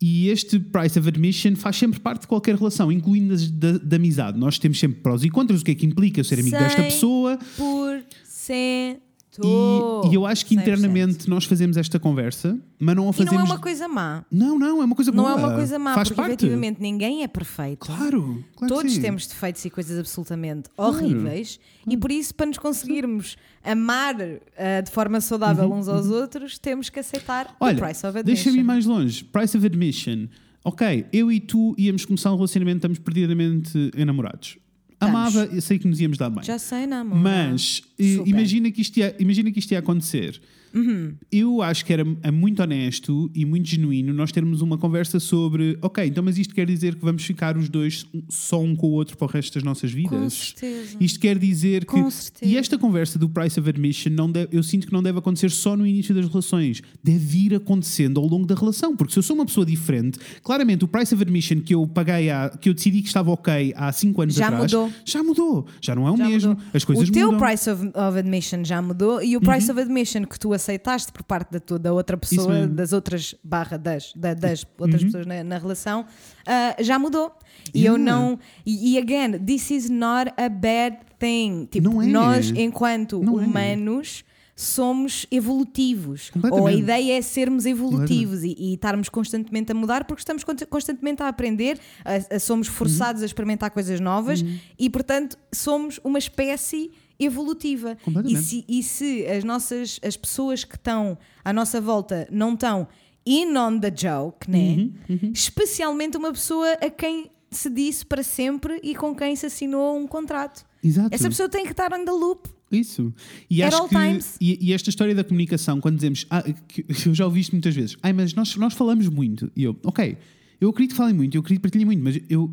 E 0.05 0.27
este 0.27 0.59
price 0.59 0.99
of 0.99 1.07
admission 1.07 1.55
faz 1.55 1.77
sempre 1.77 1.97
parte 1.97 2.23
de 2.23 2.27
qualquer 2.27 2.55
relação, 2.57 2.91
incluindo 2.91 3.33
as 3.33 3.49
da, 3.49 3.77
da 3.77 3.95
amizade. 3.95 4.37
Nós 4.37 4.59
temos 4.59 4.77
sempre 4.77 4.99
prós 4.99 5.23
e 5.23 5.29
contras, 5.29 5.61
o 5.61 5.63
que 5.63 5.71
é 5.71 5.75
que 5.75 5.85
implica 5.85 6.21
ser 6.25 6.41
amigo 6.41 6.57
desta 6.57 6.83
pessoa. 6.83 7.39
Por 7.55 8.03
cento. 8.25 9.12
E, 9.41 10.09
e 10.11 10.15
eu 10.15 10.25
acho 10.25 10.45
que 10.45 10.55
100%. 10.55 10.61
internamente 10.61 11.29
nós 11.29 11.45
fazemos 11.45 11.77
esta 11.77 11.99
conversa, 11.99 12.59
mas 12.79 12.95
não 12.95 13.07
a 13.07 13.09
E 13.09 13.13
fazemos. 13.13 13.33
não 13.33 13.39
é 13.41 13.43
uma 13.43 13.59
coisa 13.59 13.87
má. 13.87 14.25
Não, 14.31 14.59
não, 14.59 14.81
é 14.81 14.85
uma 14.85 14.95
coisa 14.95 15.11
Não 15.11 15.23
boa. 15.23 15.31
é 15.31 15.35
uma 15.45 15.53
coisa 15.55 15.79
má, 15.79 15.93
Faz 15.95 16.09
porque 16.09 16.21
parte. 16.21 16.33
efetivamente 16.33 16.81
ninguém 16.81 17.23
é 17.23 17.27
perfeito. 17.27 17.85
Claro, 17.85 18.43
claro 18.55 18.73
Todos 18.73 18.97
temos 18.97 19.25
defeitos 19.27 19.63
e 19.65 19.69
coisas 19.69 19.97
absolutamente 19.97 20.69
horríveis, 20.77 21.59
e 21.87 21.97
por 21.97 22.11
isso, 22.11 22.35
para 22.35 22.45
nos 22.47 22.57
conseguirmos 22.57 23.35
amar 23.63 24.15
ah, 24.57 24.81
de 24.81 24.91
forma 24.91 25.19
saudável 25.21 25.71
uns 25.71 25.87
aos 25.87 26.07
outros, 26.07 26.57
temos 26.57 26.89
que 26.89 26.99
aceitar 26.99 27.47
Uhum, 27.47 27.53
Olha, 27.61 27.75
o 27.77 27.79
price 27.79 28.05
of 28.05 28.17
admission. 28.17 28.23
deixa-me 28.43 28.59
ir 28.59 28.63
mais 28.63 28.85
longe. 28.85 29.23
Price 29.23 29.55
of 29.57 29.65
admission. 29.65 30.27
Ok, 30.65 31.05
eu 31.11 31.31
e 31.31 31.39
tu 31.39 31.75
íamos 31.77 32.05
começar 32.05 32.31
um 32.31 32.35
relacionamento, 32.35 32.77
estamos 32.77 32.99
perdidamente 32.99 33.91
enamorados. 33.97 34.57
Amava, 35.05 35.45
eu 35.45 35.61
sei 35.61 35.79
que 35.79 35.87
nos 35.87 35.99
íamos 35.99 36.17
dar 36.17 36.29
bem. 36.29 36.43
Já 36.43 36.57
sei, 36.57 36.85
não, 36.85 36.97
amor. 36.97 37.17
Mas 37.17 37.81
eh, 37.99 38.15
Super. 38.15 38.29
imagina 38.29 38.71
que, 38.71 38.81
isto 38.81 38.97
ia, 38.97 39.15
imagina 39.19 39.51
que 39.51 39.59
isto 39.59 39.71
ia 39.71 39.79
acontecer. 39.79 40.41
Uhum. 40.73 41.13
Eu 41.31 41.61
acho 41.61 41.85
que 41.85 41.93
era 41.93 42.03
é 42.21 42.31
muito 42.31 42.61
honesto 42.61 43.29
e 43.33 43.45
muito 43.45 43.67
genuíno 43.67 44.13
nós 44.13 44.31
termos 44.31 44.61
uma 44.61 44.77
conversa 44.77 45.19
sobre, 45.19 45.77
ok, 45.81 46.05
então 46.05 46.23
mas 46.23 46.37
isto 46.37 46.53
quer 46.53 46.65
dizer 46.65 46.95
que 46.95 47.01
vamos 47.05 47.23
ficar 47.23 47.57
os 47.57 47.69
dois 47.69 48.05
só 48.29 48.61
um 48.61 48.75
com 48.75 48.87
o 48.87 48.91
outro 48.91 49.17
para 49.17 49.25
o 49.25 49.29
resto 49.29 49.53
das 49.53 49.63
nossas 49.63 49.91
vidas? 49.91 50.11
Com 50.11 50.29
certeza. 50.29 50.97
Isto 50.99 51.19
quer 51.19 51.37
dizer 51.37 51.81
que. 51.85 51.91
Com 51.91 52.09
certeza. 52.09 52.51
E 52.51 52.57
esta 52.57 52.77
conversa 52.77 53.19
do 53.19 53.29
price 53.29 53.59
of 53.59 53.69
admission, 53.69 54.11
não 54.11 54.31
deve- 54.31 54.49
eu 54.55 54.63
sinto 54.63 54.87
que 54.87 54.93
não 54.93 55.03
deve 55.03 55.19
acontecer 55.19 55.49
só 55.51 55.75
no 55.77 55.85
início 55.85 56.13
das 56.15 56.27
relações. 56.27 56.81
Deve 57.03 57.37
ir 57.45 57.55
acontecendo 57.55 58.19
ao 58.19 58.25
longo 58.27 58.45
da 58.45 58.55
relação. 58.55 58.95
Porque 58.95 59.13
se 59.13 59.19
eu 59.19 59.23
sou 59.23 59.35
uma 59.35 59.45
pessoa 59.45 59.65
diferente, 59.65 60.19
claramente 60.43 60.83
o 60.83 60.87
price 60.87 61.13
of 61.13 61.21
admission 61.23 61.59
que 61.61 61.73
eu 61.75 61.85
paguei, 61.87 62.29
há, 62.29 62.49
que 62.49 62.69
eu 62.69 62.73
decidi 62.73 63.01
que 63.01 63.07
estava 63.07 63.31
ok 63.31 63.73
há 63.75 63.91
5 63.91 64.21
anos 64.21 64.35
Já 64.35 64.47
atrás, 64.47 64.71
mudou. 64.71 64.91
já 65.05 65.23
mudou. 65.23 65.67
Já 65.81 65.95
não 65.95 66.07
é 66.07 66.11
o 66.11 66.17
Já 66.17 66.27
mesmo. 66.27 66.49
mudou. 66.51 66.63
As 66.73 66.83
coisas 66.83 67.09
o 67.09 67.11
teu 67.11 67.31
mudam. 67.31 67.39
Uhum. 67.39 67.45
price 67.47 67.69
of, 67.69 67.85
of 67.87 68.17
admission 68.17 68.63
já 68.63 68.81
mudou 68.81 69.21
e 69.23 69.35
o 69.37 69.41
price 69.41 69.69
of 69.71 69.79
admission 69.79 70.23
que 70.25 70.39
tu 70.39 70.53
aceitaste 70.63 71.11
por 71.11 71.23
parte 71.23 71.51
da, 71.51 71.59
tua, 71.59 71.77
da 71.77 71.91
outra 71.93 72.17
pessoa. 72.17 72.53
Uhum. 72.61 72.73
das 72.73 72.93
outras 72.93 73.35
barra 73.43 73.77
das, 73.77 74.13
da- 74.15 74.33
das 74.33 74.65
outras 74.77 75.03
pessoas 75.03 75.25
na, 75.25 75.43
na 75.43 75.57
relação, 75.57 76.05
ah, 76.47 76.75
já 76.81 76.97
mudou. 76.97 77.31
E 77.73 77.85
eu 77.85 77.97
não. 77.97 78.39
E, 78.65 78.93
e 78.93 78.97
again, 78.97 79.37
this 79.45 79.69
is 79.71 79.89
not 79.89 80.31
a 80.37 80.49
bad 80.49 80.97
thing. 81.19 81.67
Tipo, 81.69 82.01
é. 82.01 82.07
nós, 82.07 82.49
enquanto 82.55 83.21
Não 83.21 83.39
é. 83.39 83.43
humanos. 83.45 84.23
Somos 84.55 85.25
evolutivos, 85.31 86.31
ou 86.51 86.67
a 86.67 86.71
ideia 86.73 87.17
é 87.17 87.21
sermos 87.23 87.65
evolutivos 87.65 88.43
e, 88.43 88.55
e 88.55 88.73
estarmos 88.75 89.09
constantemente 89.09 89.71
a 89.71 89.75
mudar 89.75 90.05
porque 90.05 90.21
estamos 90.21 90.43
con- 90.43 90.55
constantemente 90.69 91.23
a 91.23 91.27
aprender, 91.27 91.79
a- 92.05 92.35
a- 92.35 92.39
somos 92.39 92.67
forçados 92.67 93.21
Uhum. 93.21 93.23
a 93.23 93.25
experimentar 93.25 93.71
coisas 93.71 93.99
novas 93.99 94.45
e, 94.77 94.89
portanto, 94.91 95.37
somos 95.51 95.99
uma 96.03 96.19
espécie 96.19 96.91
evolutiva. 97.19 97.97
E 98.25 98.37
se, 98.37 98.65
e 98.67 98.83
se 98.83 99.25
as 99.25 99.43
nossas 99.43 99.99
as 100.03 100.17
pessoas 100.17 100.63
que 100.63 100.75
estão 100.75 101.17
à 101.43 101.53
nossa 101.53 101.79
volta 101.79 102.27
não 102.31 102.53
estão 102.53 102.87
in 103.25 103.55
on 103.57 103.79
the 103.79 103.93
joke, 103.95 104.49
né? 104.49 104.89
Uhum, 105.09 105.31
especialmente 105.33 106.17
uma 106.17 106.31
pessoa 106.31 106.73
a 106.73 106.89
quem 106.89 107.31
se 107.51 107.69
disse 107.69 108.05
para 108.05 108.23
sempre 108.23 108.79
e 108.83 108.95
com 108.95 109.15
quem 109.15 109.35
se 109.35 109.45
assinou 109.45 109.97
um 109.97 110.07
contrato. 110.07 110.65
Exato. 110.83 111.13
Essa 111.13 111.29
pessoa 111.29 111.47
tem 111.47 111.63
que 111.63 111.71
estar 111.71 111.93
on 111.93 112.03
the 112.03 112.11
loop. 112.11 112.49
Isso. 112.71 113.13
E 113.49 113.61
At 113.61 113.73
acho 113.73 113.87
que. 113.87 113.95
E, 114.41 114.69
e 114.69 114.73
esta 114.73 114.89
história 114.89 115.13
da 115.13 115.23
comunicação, 115.23 115.79
quando 115.79 115.95
dizemos, 115.95 116.25
ah, 116.29 116.43
que 116.67 116.85
eu 117.07 117.13
já 117.13 117.25
ouvi 117.25 117.41
isto 117.41 117.51
muitas 117.51 117.75
vezes, 117.75 117.95
ai, 118.01 118.11
mas 118.11 118.33
nós, 118.33 118.55
nós 118.55 118.73
falamos 118.73 119.07
muito. 119.07 119.51
E 119.55 119.63
eu, 119.63 119.77
ok, 119.83 120.17
eu 120.59 120.69
acredito 120.69 120.91
que 120.91 120.97
falem 120.97 121.13
muito, 121.13 121.35
eu 121.35 121.41
acredito 121.41 121.59
que 121.59 121.63
partilhem 121.63 121.85
muito, 121.85 122.03
mas 122.03 122.19
eu, 122.29 122.51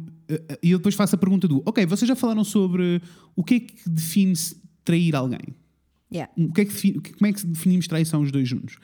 e 0.62 0.70
eu 0.70 0.78
depois 0.78 0.95
faço 0.95 1.14
a 1.14 1.18
pergunta 1.18 1.47
do, 1.49 1.62
ok, 1.66 1.85
vocês 1.87 2.09
já 2.09 2.14
falaram 2.16 2.45
sobre 2.45 3.01
o 3.37 3.43
que 3.45 3.55
é 3.55 3.61
que 3.61 3.89
define-se 3.89 4.57
trair 4.85 5.14
alguém? 5.14 5.41
Yeah. 6.12 6.33
O 6.37 6.53
que 6.53 6.62
é 6.62 6.64
que 6.64 6.72
define- 6.72 7.01
como 7.01 7.26
é 7.28 7.33
que 7.33 7.47
definimos 7.47 7.87
traição 7.87 8.20
os 8.22 8.33
dois 8.33 8.49
juntos? 8.49 8.78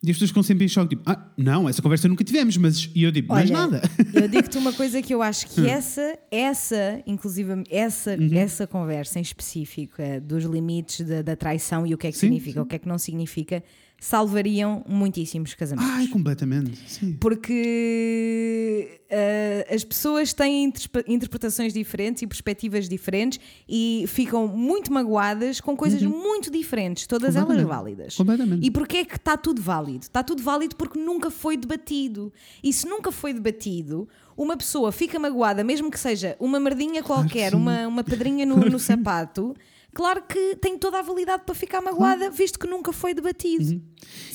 E 0.00 0.10
as 0.10 0.14
pessoas 0.16 0.30
ficam 0.30 0.44
sempre 0.44 0.64
em 0.64 0.68
choque, 0.68 0.90
tipo, 0.94 1.02
ah, 1.10 1.28
não, 1.36 1.68
essa 1.68 1.82
conversa 1.82 2.06
nunca 2.06 2.22
tivemos, 2.22 2.56
mas 2.56 2.88
e 2.94 3.02
eu 3.02 3.10
digo, 3.10 3.26
mais 3.32 3.50
Olha, 3.50 3.58
nada. 3.58 3.82
Eu 4.14 4.28
digo-te 4.28 4.56
uma 4.56 4.72
coisa 4.72 5.02
que 5.02 5.12
eu 5.12 5.20
acho 5.20 5.48
que 5.48 5.60
essa, 5.68 6.16
essa, 6.30 7.02
inclusive 7.04 7.64
essa, 7.68 8.12
Uhum. 8.16 8.28
essa 8.32 8.64
conversa 8.64 9.18
em 9.18 9.22
específico 9.22 10.00
eh, 10.00 10.20
dos 10.20 10.44
limites 10.44 11.04
da, 11.04 11.22
da 11.22 11.34
traição 11.34 11.84
e 11.84 11.94
o 11.94 11.98
que 11.98 12.06
é 12.06 12.12
que 12.12 12.16
Sim, 12.16 12.26
significa, 12.28 12.60
sim. 12.60 12.60
o 12.60 12.66
que 12.66 12.76
é 12.76 12.78
que 12.78 12.86
não 12.88 12.96
significa, 12.98 13.60
salvariam 14.00 14.84
muitíssimos 14.88 15.54
casamentos. 15.54 15.90
Ai, 15.92 16.06
completamente. 16.08 16.78
Sim. 16.86 17.14
Porque 17.20 19.00
eh, 19.10 19.66
as 19.70 19.82
pessoas 19.82 20.32
têm 20.32 20.72
interpretações 21.06 21.72
diferentes 21.72 22.22
e 22.22 22.26
perspectivas 22.26 22.88
diferentes 22.88 23.40
e 23.68 24.04
ficam 24.06 24.46
muito 24.46 24.92
magoadas 24.92 25.60
com 25.60 25.76
coisas 25.76 26.00
muito 26.02 26.50
diferentes, 26.50 27.06
todas 27.06 27.34
elas 27.36 27.58
Uhum. 27.58 27.66
Válidas. 27.66 28.14
Completamente. 28.14 28.64
E 28.64 28.70
porquê 28.70 28.98
é 28.98 29.04
que 29.04 29.16
está 29.16 29.36
tudo 29.36 29.60
válido? 29.60 30.04
Está 30.04 30.22
tudo 30.22 30.42
válido 30.42 30.76
porque 30.76 30.98
nunca 30.98 31.30
foi 31.30 31.56
debatido. 31.56 32.32
E 32.62 32.72
se 32.72 32.86
nunca 32.88 33.10
foi 33.10 33.32
debatido, 33.32 34.08
uma 34.36 34.56
pessoa 34.56 34.92
fica 34.92 35.18
magoada, 35.18 35.64
mesmo 35.64 35.90
que 35.90 35.98
seja 35.98 36.36
uma 36.38 36.60
merdinha 36.60 37.02
qualquer, 37.02 37.54
uma, 37.54 37.86
uma 37.88 38.04
pedrinha 38.04 38.46
no, 38.46 38.56
no 38.56 38.78
sapato. 38.78 39.54
Claro 39.94 40.22
que 40.28 40.56
tem 40.60 40.78
toda 40.78 40.98
a 40.98 41.02
validade 41.02 41.42
para 41.44 41.54
ficar 41.54 41.80
magoada, 41.80 42.30
visto 42.30 42.58
que 42.58 42.66
nunca 42.66 42.92
foi 42.92 43.14
debatido. 43.14 43.80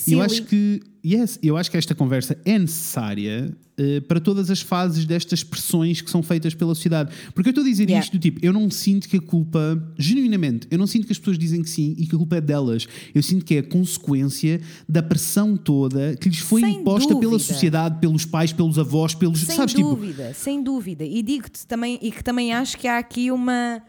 E 0.06 0.14
eu 0.14 0.22
acho 0.22 0.43
que, 0.43 0.82
yes, 1.06 1.39
eu 1.41 1.56
acho 1.56 1.72
que 1.72 1.78
esta 1.78 1.95
conversa 1.95 2.38
é 2.43 2.60
necessária 2.60 3.56
eh, 3.78 4.01
para 4.01 4.20
todas 4.20 4.49
as 4.51 4.60
fases 4.62 5.06
destas 5.06 5.41
pressões 5.43 6.01
que 6.01 6.10
são 6.12 6.22
feitas 6.22 6.54
pela 6.54 6.76
sociedade. 6.76 7.14
Porque 7.34 7.49
eu 7.49 7.51
estou 7.51 7.64
a 7.64 7.68
dizer 7.68 7.84
Yeah. 7.84 8.04
isto 8.04 8.18
do 8.18 8.20
tipo, 8.20 8.39
eu 8.45 8.51
não 8.51 8.70
sinto 8.70 9.08
que 9.08 9.16
a 9.18 9.22
culpa, 9.22 9.82
genuinamente, 9.97 10.68
eu 10.70 10.78
não 10.78 10.86
sinto 10.88 11.06
que 11.06 11.14
as 11.14 11.18
pessoas 11.20 11.38
dizem 11.38 11.62
que 11.62 11.70
sim 11.70 11.95
e 11.97 12.08
que 12.08 12.16
a 12.16 12.18
culpa 12.18 12.36
é 12.38 12.41
delas. 12.41 12.86
Eu 13.16 13.24
sinto 13.24 13.45
que 13.45 13.56
é 13.56 13.60
a 13.60 13.64
consequência 13.64 14.60
da 14.89 15.01
pressão 15.01 15.56
toda 15.56 16.16
que 16.18 16.28
lhes 16.30 16.39
foi 16.39 16.62
Sem 16.62 16.76
imposta 16.82 17.10
pela 17.10 17.22
dúvida. 17.22 17.39
sociedade, 17.54 17.99
pelos 18.01 18.26
pais, 18.26 18.51
pelos 18.51 18.78
avós, 18.78 19.14
pelos. 19.16 19.39
Sem 19.39 19.56
sabes, 19.56 19.74
tipo, 19.74 19.89
dúvida, 19.95 20.34
sem 20.34 20.62
dúvida. 20.62 21.06
E 21.06 21.22
digo-te 21.24 21.66
também, 21.66 21.97
e 22.01 22.12
que 22.12 22.24
também 22.24 22.51
acho 22.54 22.78
que 22.78 22.88
há 22.88 22.97
aqui 22.97 23.32
uma. 23.32 23.82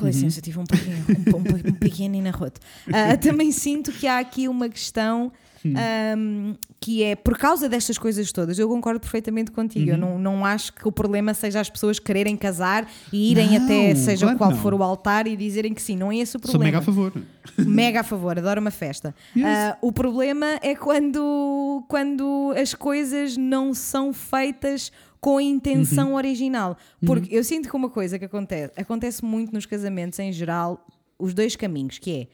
Com 0.00 0.06
licença, 0.06 0.40
tive 0.40 0.58
um 0.58 0.64
pequeno, 0.64 1.04
um, 1.08 1.36
um, 1.36 1.70
um 1.70 1.74
pequeno 1.74 2.14
inarroto. 2.16 2.60
Ah, 2.92 3.16
também 3.16 3.52
sinto 3.52 3.92
que 3.92 4.06
há 4.06 4.18
aqui 4.18 4.48
uma 4.48 4.68
questão 4.68 5.30
ahm, 5.64 6.54
que 6.80 7.02
é 7.02 7.14
por 7.14 7.36
causa 7.36 7.68
destas 7.68 7.98
coisas 7.98 8.32
todas. 8.32 8.58
Eu 8.58 8.68
concordo 8.68 8.98
perfeitamente 9.00 9.50
contigo. 9.50 9.90
Eu 9.90 9.98
não, 9.98 10.18
não 10.18 10.44
acho 10.44 10.72
que 10.72 10.86
o 10.88 10.92
problema 10.92 11.34
seja 11.34 11.60
as 11.60 11.68
pessoas 11.68 11.98
quererem 11.98 12.36
casar 12.36 12.88
e 13.12 13.30
irem 13.30 13.50
Não, 13.58 13.64
até 13.64 13.94
seja 13.94 14.24
claro 14.26 14.38
qual 14.38 14.50
não. 14.52 14.56
for 14.58 14.72
o 14.74 14.82
altar 14.82 15.26
e 15.26 15.36
dizerem 15.36 15.74
que 15.74 15.82
sim. 15.82 15.96
Não 15.96 16.10
é 16.10 16.16
esse 16.16 16.36
o 16.36 16.40
sou 16.40 16.52
problema. 16.52 16.64
mega 16.64 16.78
a 16.78 16.82
favor. 16.82 17.12
Mega 17.58 18.00
a 18.00 18.04
favor, 18.04 18.38
adoro 18.38 18.60
uma 18.60 18.70
festa. 18.70 19.14
Yes. 19.36 19.46
Ah, 19.46 19.78
o 19.82 19.92
problema 19.92 20.46
é 20.62 20.74
quando, 20.74 21.84
quando 21.88 22.54
as 22.56 22.74
coisas 22.74 23.36
não 23.36 23.74
são 23.74 24.12
feitas 24.12 24.90
com 25.20 25.36
a 25.36 25.42
intenção 25.42 26.14
original. 26.14 26.76
Porque 27.04 27.34
eu 27.34 27.44
sinto 27.44 27.68
que 27.68 27.76
uma 27.76 27.90
coisa 27.90 28.18
que 28.18 28.24
acontece, 28.24 28.72
acontece 28.76 29.24
muito 29.24 29.52
nos 29.52 29.66
casamentos 29.66 30.18
em 30.18 30.32
geral, 30.32 30.86
os 31.18 31.34
dois 31.34 31.56
caminhos, 31.56 31.98
que 31.98 32.10
é 32.12 32.28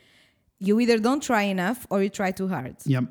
you 0.61 0.81
either 0.81 1.01
don't 1.01 1.27
try 1.27 1.45
enough 1.45 1.79
or 1.91 2.03
you 2.03 2.11
try 2.11 2.33
too 2.33 2.47
hard. 2.47 2.77
Yeah. 2.87 3.09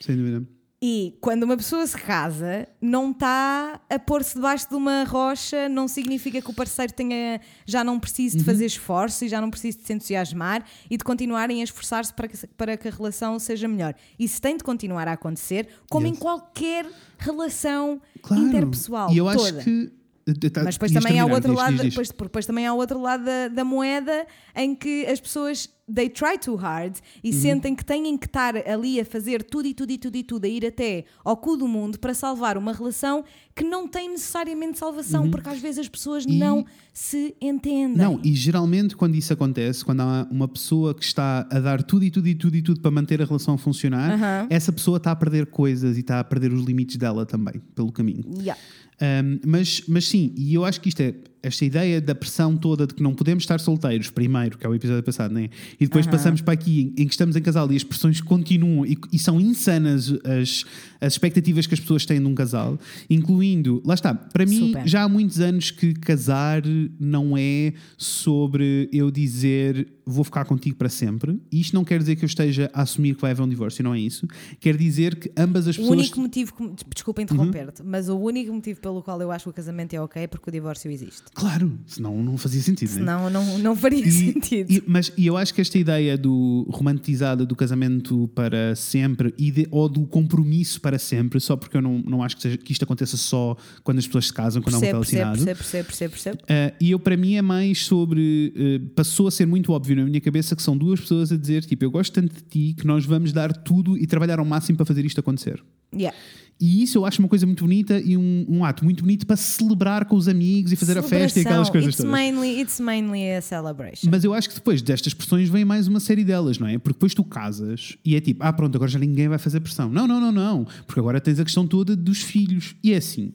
Sem 0.00 0.16
dúvida. 0.16 0.46
E 0.84 1.16
quando 1.20 1.44
uma 1.44 1.56
pessoa 1.56 1.86
se 1.86 1.96
casa, 1.96 2.66
não 2.80 3.12
está 3.12 3.80
a 3.88 3.98
pôr-se 4.00 4.34
debaixo 4.34 4.68
de 4.68 4.74
uma 4.74 5.04
rocha, 5.04 5.68
não 5.68 5.86
significa 5.86 6.42
que 6.42 6.50
o 6.50 6.52
parceiro 6.52 6.92
tenha, 6.92 7.40
já 7.64 7.84
não 7.84 8.00
precise 8.00 8.36
de 8.36 8.42
fazer 8.42 8.66
esforço 8.66 9.24
e 9.24 9.28
já 9.28 9.40
não 9.40 9.48
precise 9.48 9.78
de 9.78 9.86
se 9.86 9.92
entusiasmar 9.92 10.64
e 10.90 10.96
de 10.96 11.04
continuarem 11.04 11.60
a 11.60 11.64
esforçar-se 11.64 12.12
para 12.12 12.26
que, 12.26 12.46
para 12.48 12.76
que 12.76 12.88
a 12.88 12.90
relação 12.90 13.38
seja 13.38 13.68
melhor. 13.68 13.94
Isso 14.18 14.42
tem 14.42 14.56
de 14.56 14.64
continuar 14.64 15.06
a 15.06 15.12
acontecer, 15.12 15.68
como 15.88 16.04
Yes. 16.08 16.16
em 16.16 16.20
qualquer 16.20 16.84
relação 17.16 18.00
Claro. 18.20 18.42
interpessoal. 18.42 19.12
E 19.12 19.18
eu 19.18 19.26
toda. 19.26 19.58
acho 19.58 19.64
que. 19.64 19.92
Eh, 20.26 20.62
Mas 20.64 20.74
depois 20.76 20.92
também 20.92 21.18
há 21.20 21.24
o 21.24 21.28
terminar, 21.28 21.34
outro 21.34 21.50
diz, 21.52 21.58
lado, 21.58 21.72
diz, 21.72 21.80
diz. 21.82 21.90
Depois, 21.92 22.08
depois 22.10 22.46
também 22.46 22.66
há 22.66 22.72
o 22.74 22.76
outro 22.76 23.00
lado 23.00 23.24
da, 23.24 23.48
da 23.48 23.64
moeda 23.64 24.26
em 24.56 24.74
que 24.74 25.04
as 25.06 25.20
pessoas 25.20 25.68
they 25.92 26.08
try 26.08 26.38
too 26.38 26.54
hard 26.54 26.96
e 27.22 27.30
Uhum. 27.32 27.40
sentem 27.40 27.74
que 27.74 27.84
têm 27.84 28.16
que 28.16 28.26
estar 28.26 28.56
ali 28.56 28.98
a 29.00 29.04
fazer 29.04 29.42
tudo 29.42 29.66
e 29.66 29.74
tudo 29.74 29.90
e 29.90 29.98
tudo 29.98 30.16
e 30.16 30.22
tudo, 30.22 30.44
a 30.44 30.48
ir 30.48 30.64
até 30.64 31.04
ao 31.24 31.36
cu 31.36 31.56
do 31.56 31.66
mundo 31.68 31.98
para 31.98 32.14
salvar 32.14 32.56
uma 32.56 32.72
relação 32.72 33.24
que 33.54 33.62
não 33.64 33.86
tem 33.86 34.08
necessariamente 34.08 34.78
salvação, 34.78 35.28
porque 35.30 35.48
às 35.50 35.58
vezes 35.58 35.80
as 35.80 35.88
pessoas 35.88 36.24
Uhum. 36.24 36.32
E- 36.32 36.38
não 36.38 36.64
se 36.94 37.34
entendem. 37.40 37.96
Não, 37.96 38.20
e 38.24 38.32
geralmente 38.34 38.96
quando 38.96 39.16
isso 39.16 39.32
acontece, 39.32 39.84
quando 39.84 40.00
há 40.00 40.26
uma 40.30 40.46
pessoa 40.48 40.94
que 40.94 41.04
está 41.04 41.46
a 41.50 41.58
dar 41.60 41.82
tudo 41.82 42.04
e 42.04 42.10
tudo 42.10 42.28
e 42.28 42.34
tudo 42.34 42.56
e 42.56 42.62
tudo 42.62 42.80
para 42.80 42.90
manter 42.90 43.20
a 43.20 43.24
relação 43.26 43.54
a 43.54 43.58
funcionar, 43.58 44.12
Aham. 44.12 44.46
essa 44.48 44.72
pessoa 44.72 44.96
está 44.98 45.10
a 45.10 45.16
perder 45.16 45.46
coisas 45.46 45.96
e 45.96 46.00
está 46.00 46.20
a 46.20 46.24
perder 46.24 46.52
os 46.52 46.62
limites 46.64 46.96
dela 46.96 47.26
também, 47.26 47.60
pelo 47.74 47.90
caminho. 47.92 48.24
Yeah. 48.38 48.58
Um, 49.02 49.40
mas, 49.44 49.82
mas 49.88 50.06
sim, 50.06 50.32
e 50.36 50.54
eu 50.54 50.64
acho 50.64 50.80
que 50.80 50.88
isto 50.88 51.00
é 51.00 51.12
esta 51.42 51.64
ideia 51.64 52.00
da 52.00 52.14
pressão 52.14 52.56
toda 52.56 52.86
de 52.86 52.94
que 52.94 53.02
não 53.02 53.14
podemos 53.14 53.42
estar 53.44 53.58
solteiros, 53.60 54.10
primeiro, 54.10 54.56
que 54.58 54.64
é 54.66 54.68
o 54.68 54.74
episódio 54.74 55.02
passado, 55.02 55.32
né? 55.34 55.48
e 55.80 55.84
depois 55.86 56.06
passamos 56.06 56.40
para 56.40 56.54
aqui 56.54 56.92
em, 56.96 57.02
em 57.02 57.06
que 57.06 57.12
estamos 57.12 57.34
em 57.36 57.42
casal 57.42 57.70
e 57.72 57.76
as 57.76 57.82
pressões 57.84 58.20
continuam 58.20 58.86
e, 58.86 58.96
e 59.12 59.18
são 59.18 59.40
insanas 59.40 60.10
as, 60.24 60.64
as 61.00 61.12
expectativas 61.14 61.66
que 61.66 61.74
as 61.74 61.80
pessoas 61.80 62.06
têm 62.06 62.20
de 62.20 62.26
um 62.26 62.34
casal, 62.34 62.78
incluindo, 63.10 63.82
lá 63.84 63.94
está, 63.94 64.14
para 64.14 64.46
mim 64.46 64.68
Super. 64.68 64.86
já 64.88 65.02
há 65.02 65.08
muitos 65.08 65.40
anos 65.40 65.70
que 65.70 65.94
casar 65.94 66.62
não 66.98 67.36
é 67.36 67.72
sobre 67.96 68.88
eu 68.92 69.10
dizer 69.10 69.88
vou 70.04 70.24
ficar 70.24 70.44
contigo 70.44 70.76
para 70.76 70.88
sempre. 70.88 71.40
E 71.50 71.60
isto 71.60 71.74
não 71.74 71.84
quer 71.84 72.00
dizer 72.00 72.16
que 72.16 72.24
eu 72.24 72.26
esteja 72.26 72.68
a 72.74 72.82
assumir 72.82 73.14
que 73.14 73.20
vai 73.22 73.30
haver 73.30 73.42
um 73.42 73.48
divórcio, 73.48 73.84
não 73.84 73.94
é 73.94 74.00
isso. 74.00 74.26
Quer 74.58 74.76
dizer 74.76 75.14
que 75.14 75.30
ambas 75.36 75.68
as 75.68 75.76
O 75.76 75.80
pessoas. 75.80 75.98
único 76.00 76.20
motivo, 76.20 76.52
que- 76.54 76.84
desculpa 76.92 77.22
interromper-te, 77.22 77.82
mas 77.84 78.08
o 78.08 78.16
único 78.18 78.52
motivo 78.52 78.80
pelo 78.80 79.00
qual 79.00 79.20
eu 79.22 79.30
acho 79.30 79.44
que 79.44 79.50
o 79.50 79.52
casamento 79.52 79.94
é 79.94 80.00
ok 80.00 80.22
é 80.22 80.26
porque 80.26 80.50
o 80.50 80.52
divórcio 80.52 80.90
existe. 80.90 81.22
Claro, 81.34 81.78
senão 81.86 82.22
não 82.22 82.36
fazia 82.36 82.60
sentido. 82.60 82.90
né? 82.90 82.94
Senão 82.98 83.30
não, 83.30 83.58
não 83.58 83.74
faria 83.74 84.06
E- 84.06 84.10
sentido. 84.12 84.70
e- 84.70 84.82
mas 84.86 85.10
e 85.16 85.26
eu 85.26 85.36
acho 85.36 85.54
que 85.54 85.62
esta 85.62 85.78
ideia 85.78 86.16
do 86.18 86.66
romantizada 86.70 87.46
do 87.46 87.56
casamento 87.56 88.28
para 88.34 88.76
sempre 88.76 89.32
e 89.38 89.50
de- 89.50 89.66
ou 89.70 89.88
do 89.88 90.06
compromisso 90.06 90.78
para 90.80 90.98
sempre, 90.98 91.40
só 91.40 91.56
porque 91.56 91.76
eu 91.78 91.80
não, 91.82 91.98
não 92.00 92.22
acho 92.22 92.36
que, 92.36 92.42
seja- 92.42 92.58
que 92.58 92.70
isto 92.72 92.82
aconteça 92.84 93.16
só 93.16 93.56
quando 93.82 93.98
as 93.98 94.06
pessoas 94.06 94.26
se 94.26 94.32
casam, 94.32 94.60
quando 94.60 94.74
há 94.74 94.78
um 94.78 94.80
papel 94.82 95.00
percebo, 95.00 95.22
assinado. 95.22 95.44
percebo, 95.46 95.58
percebo, 95.86 95.86
percebo, 96.10 96.10
percebo. 96.12 96.38
Uh, 96.42 96.76
e 96.78 96.90
eu, 96.90 96.98
para 96.98 97.16
mim, 97.16 97.34
é 97.36 97.42
mais 97.42 97.86
sobre. 97.86 98.52
uh, 98.54 98.88
passou 98.90 99.26
a 99.26 99.30
ser 99.30 99.46
muito 99.46 99.72
óbvio 99.72 99.96
na 99.96 100.04
minha 100.04 100.20
cabeça 100.20 100.54
que 100.54 100.62
são 100.62 100.76
duas 100.76 101.00
pessoas 101.00 101.32
a 101.32 101.36
dizer: 101.38 101.64
tipo, 101.64 101.82
eu 101.82 101.90
gosto 101.90 102.12
tanto 102.12 102.34
de 102.34 102.42
ti 102.42 102.74
que 102.78 102.86
nós 102.86 103.06
vamos 103.06 103.32
dar 103.32 103.52
tudo 103.54 103.96
e 103.96 104.06
trabalhar 104.06 104.38
ao 104.38 104.44
máximo 104.44 104.76
para 104.76 104.84
fazer 104.84 105.04
isto 105.06 105.18
acontecer. 105.18 105.62
Yeah. 105.94 106.16
E 106.60 106.82
isso 106.84 106.98
eu 106.98 107.04
acho 107.04 107.20
uma 107.20 107.28
coisa 107.28 107.44
muito 107.44 107.64
bonita 107.64 107.98
e 107.98 108.16
um, 108.16 108.46
um 108.48 108.64
ato 108.64 108.84
muito 108.84 109.02
bonito 109.02 109.26
para 109.26 109.36
celebrar 109.36 110.04
com 110.04 110.14
os 110.14 110.28
amigos 110.28 110.70
e 110.70 110.76
fazer 110.76 110.96
a 110.96 111.02
festa 111.02 111.40
e 111.40 111.42
aquelas 111.42 111.68
coisas 111.68 111.88
it's 111.88 111.96
todas. 111.96 112.12
Mainly, 112.12 112.60
it's 112.60 112.78
mainly 112.78 113.32
a 113.32 113.40
celebration. 113.40 114.08
Mas 114.08 114.22
eu 114.22 114.32
acho 114.32 114.48
que 114.48 114.54
depois 114.54 114.80
destas 114.80 115.12
pressões 115.12 115.48
vem 115.48 115.64
mais 115.64 115.88
uma 115.88 115.98
série 115.98 116.22
delas, 116.22 116.58
não 116.58 116.68
é? 116.68 116.78
Porque 116.78 116.94
depois 116.94 117.14
tu 117.14 117.24
casas 117.24 117.96
e 118.04 118.14
é 118.14 118.20
tipo, 118.20 118.44
ah, 118.44 118.52
pronto, 118.52 118.76
agora 118.76 118.88
já 118.88 118.98
ninguém 118.98 119.28
vai 119.28 119.38
fazer 119.38 119.58
pressão. 119.58 119.88
Não, 119.88 120.06
não, 120.06 120.20
não, 120.20 120.30
não. 120.30 120.66
Porque 120.86 121.00
agora 121.00 121.20
tens 121.20 121.40
a 121.40 121.44
questão 121.44 121.66
toda 121.66 121.96
dos 121.96 122.22
filhos. 122.22 122.76
E 122.82 122.92
é 122.92 122.96
assim. 122.96 123.32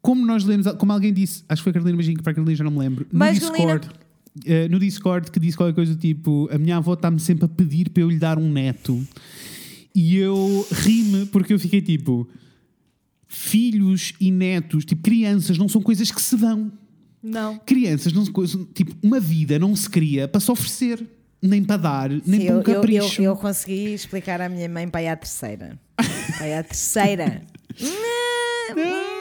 Como 0.00 0.24
nós 0.24 0.44
lemos, 0.44 0.66
como 0.78 0.92
alguém 0.92 1.12
disse, 1.12 1.42
acho 1.48 1.60
que 1.60 1.64
foi 1.64 1.70
a 1.70 1.74
Carolina 1.74 1.96
Magin, 1.96 2.14
que 2.14 2.22
para 2.22 2.30
a 2.30 2.34
Carolina 2.34 2.56
já 2.56 2.64
não 2.64 2.70
me 2.70 2.78
lembro, 2.78 3.06
no 3.12 3.18
Mas, 3.18 3.38
Discord. 3.40 3.88
eh, 4.46 4.68
no 4.68 4.78
Discord 4.78 5.30
que 5.30 5.38
disse 5.40 5.56
qualquer 5.56 5.74
coisa 5.74 5.94
do 5.94 6.00
tipo 6.00 6.48
a 6.52 6.56
minha 6.56 6.76
avó 6.76 6.94
está-me 6.94 7.18
sempre 7.20 7.44
a 7.44 7.48
pedir 7.48 7.90
para 7.90 8.02
eu 8.04 8.08
lhe 8.08 8.18
dar 8.18 8.38
um 8.38 8.50
neto 8.50 9.04
e 9.94 10.16
eu 10.16 10.66
ri-me 10.70 11.26
porque 11.26 11.52
eu 11.52 11.58
fiquei 11.58 11.80
tipo 11.82 12.28
filhos 13.26 14.12
e 14.20 14.30
netos, 14.30 14.84
tipo 14.84 15.02
crianças 15.02 15.56
não 15.58 15.68
são 15.68 15.80
coisas 15.82 16.10
que 16.10 16.20
se 16.20 16.36
dão 16.36 16.70
Não. 17.22 17.58
crianças 17.60 18.12
não 18.12 18.24
coisa- 18.26 18.66
tipo 18.74 18.94
uma 19.02 19.20
vida 19.20 19.58
não 19.58 19.74
se 19.76 19.88
cria 19.88 20.26
para 20.26 20.40
se 20.40 20.50
oferecer 20.50 21.04
nem 21.42 21.62
para 21.64 21.76
dar 21.76 22.10
nem 22.26 22.40
para 22.46 22.54
eu, 22.54 22.58
um 22.58 22.62
eu, 22.62 22.62
eu, 22.62 22.74
capricho 22.74 23.22
eu 23.22 23.36
consegui 23.36 23.92
explicar 23.94 24.40
à 24.40 24.48
minha 24.48 24.68
mãe 24.68 24.88
para 24.88 25.02
ir 25.02 25.08
à 25.08 25.16
terceira. 25.16 25.78
Para 25.96 26.48
ir 26.48 26.54
à 26.54 26.62
terceira. 26.62 27.42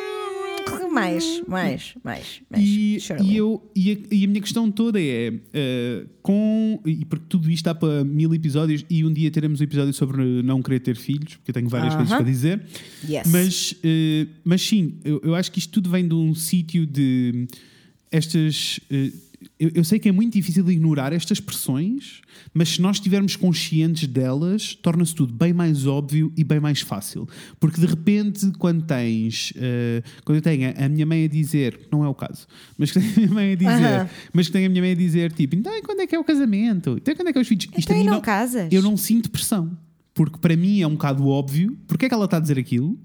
Hum, 0.99 1.03
mais, 1.03 1.43
mais, 1.47 1.93
mais, 2.03 2.41
mais. 2.49 2.63
E, 2.63 2.97
e 3.23 3.37
eu, 3.37 3.71
e, 3.75 3.91
a, 3.91 4.15
e 4.15 4.25
a 4.25 4.27
minha 4.27 4.41
questão 4.41 4.69
toda 4.69 4.99
é 5.01 5.33
eh, 5.53 6.05
com 6.21 6.79
e 6.85 7.05
porque 7.05 7.25
tudo 7.29 7.49
isto 7.49 7.59
está 7.59 7.73
para 7.75 8.03
mil 8.03 8.33
episódios 8.33 8.85
e 8.89 9.03
um 9.05 9.11
dia 9.11 9.31
teremos 9.31 9.61
um 9.61 9.63
episódio 9.63 9.93
sobre 9.93 10.21
não 10.43 10.61
querer 10.61 10.79
ter 10.79 10.95
filhos, 10.95 11.35
porque 11.35 11.51
eu 11.51 11.53
tenho 11.53 11.69
várias 11.69 11.95
coisas 11.95 12.11
Aham. 12.11 12.21
para 12.23 12.31
dizer. 12.31 12.61
Yes. 13.07 13.31
Mas, 13.31 13.75
eh, 13.83 14.27
mas 14.43 14.61
sim, 14.61 14.95
eu, 15.03 15.21
eu 15.23 15.35
acho 15.35 15.51
que 15.51 15.59
isto 15.59 15.71
tudo 15.71 15.89
vem 15.89 16.07
de 16.07 16.13
um 16.13 16.33
sítio 16.35 16.85
de 16.85 17.47
estas. 18.11 18.79
Eu, 19.59 19.71
eu 19.75 19.83
sei 19.83 19.99
que 19.99 20.07
é 20.07 20.11
muito 20.11 20.33
difícil 20.33 20.69
ignorar 20.71 21.11
estas 21.11 21.39
pressões, 21.41 22.21
mas 22.53 22.69
se 22.69 22.81
nós 22.81 22.95
estivermos 22.95 23.35
conscientes 23.35 24.07
delas, 24.07 24.73
torna-se 24.73 25.13
tudo 25.13 25.33
bem 25.33 25.51
mais 25.51 25.85
óbvio 25.85 26.31
e 26.37 26.43
bem 26.45 26.61
mais 26.61 26.79
fácil. 26.79 27.27
Porque 27.59 27.81
de 27.81 27.85
repente, 27.85 28.49
quando 28.57 28.83
tens. 28.85 29.51
eh, 29.57 30.01
quando 30.23 30.37
eu 30.37 30.41
tenho 30.41 30.73
a 30.77 30.87
minha 30.87 31.05
mãe 31.05 31.25
a 31.25 31.27
dizer, 31.27 31.77
não 31.91 32.05
é 32.05 32.07
o 32.07 32.15
caso, 32.15 32.47
mas 32.77 32.91
que 32.91 32.99
tenho 33.01 33.11
a 33.11 33.17
minha 33.17 33.31
mãe 33.33 33.51
a 33.51 33.55
dizer, 33.55 34.09
mas 34.31 34.47
que 34.47 34.53
tenho 34.53 34.67
a 34.67 34.69
minha 34.69 34.81
mãe 34.81 34.91
a 34.91 34.95
dizer, 34.95 35.31
tipo, 35.33 35.55
então 35.55 35.73
quando 35.83 35.99
é 35.99 36.07
que 36.07 36.15
é 36.15 36.19
o 36.19 36.23
casamento? 36.23 36.95
Então 36.97 37.13
quando 37.15 37.27
é 37.27 37.33
que 37.33 37.37
é 37.37 37.41
os 37.41 37.47
filhos? 37.47 37.65
Isto 37.65 37.79
Então 37.79 37.95
a 37.95 37.99
mim 37.99 38.05
não 38.05 38.21
casas? 38.21 38.69
Eu 38.71 38.81
não 38.81 38.95
sinto 38.95 39.29
pressão. 39.29 39.77
Porque 40.13 40.37
para 40.37 40.55
mim 40.57 40.81
é 40.81 40.87
um 40.87 40.93
bocado 40.93 41.25
óbvio 41.27 41.77
porque 41.87 42.05
é 42.05 42.09
que 42.09 42.13
ela 42.13 42.25
está 42.25 42.37
a 42.37 42.39
dizer 42.39 42.59
aquilo 42.59 42.99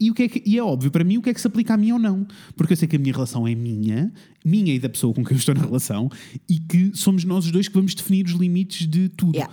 e, 0.00 0.10
o 0.10 0.14
que 0.14 0.22
é, 0.24 0.28
que, 0.28 0.42
e 0.44 0.58
é 0.58 0.62
óbvio 0.62 0.90
para 0.90 1.04
mim 1.04 1.16
o 1.18 1.22
que 1.22 1.30
é 1.30 1.34
que 1.34 1.40
se 1.40 1.46
aplica 1.46 1.74
a 1.74 1.76
mim 1.76 1.92
ou 1.92 1.98
não. 1.98 2.26
Porque 2.56 2.72
eu 2.72 2.76
sei 2.76 2.86
que 2.88 2.96
a 2.96 2.98
minha 2.98 3.12
relação 3.12 3.46
é 3.46 3.54
minha, 3.54 4.12
minha 4.44 4.74
e 4.74 4.78
da 4.78 4.88
pessoa 4.88 5.12
com 5.14 5.24
quem 5.24 5.34
eu 5.36 5.38
estou 5.38 5.54
na 5.54 5.62
relação, 5.62 6.10
e 6.48 6.58
que 6.58 6.90
somos 6.94 7.24
nós 7.24 7.44
os 7.46 7.50
dois 7.52 7.68
que 7.68 7.74
vamos 7.74 7.94
definir 7.94 8.26
os 8.26 8.32
limites 8.32 8.86
de 8.86 9.08
tudo. 9.08 9.34
Yeah. 9.34 9.52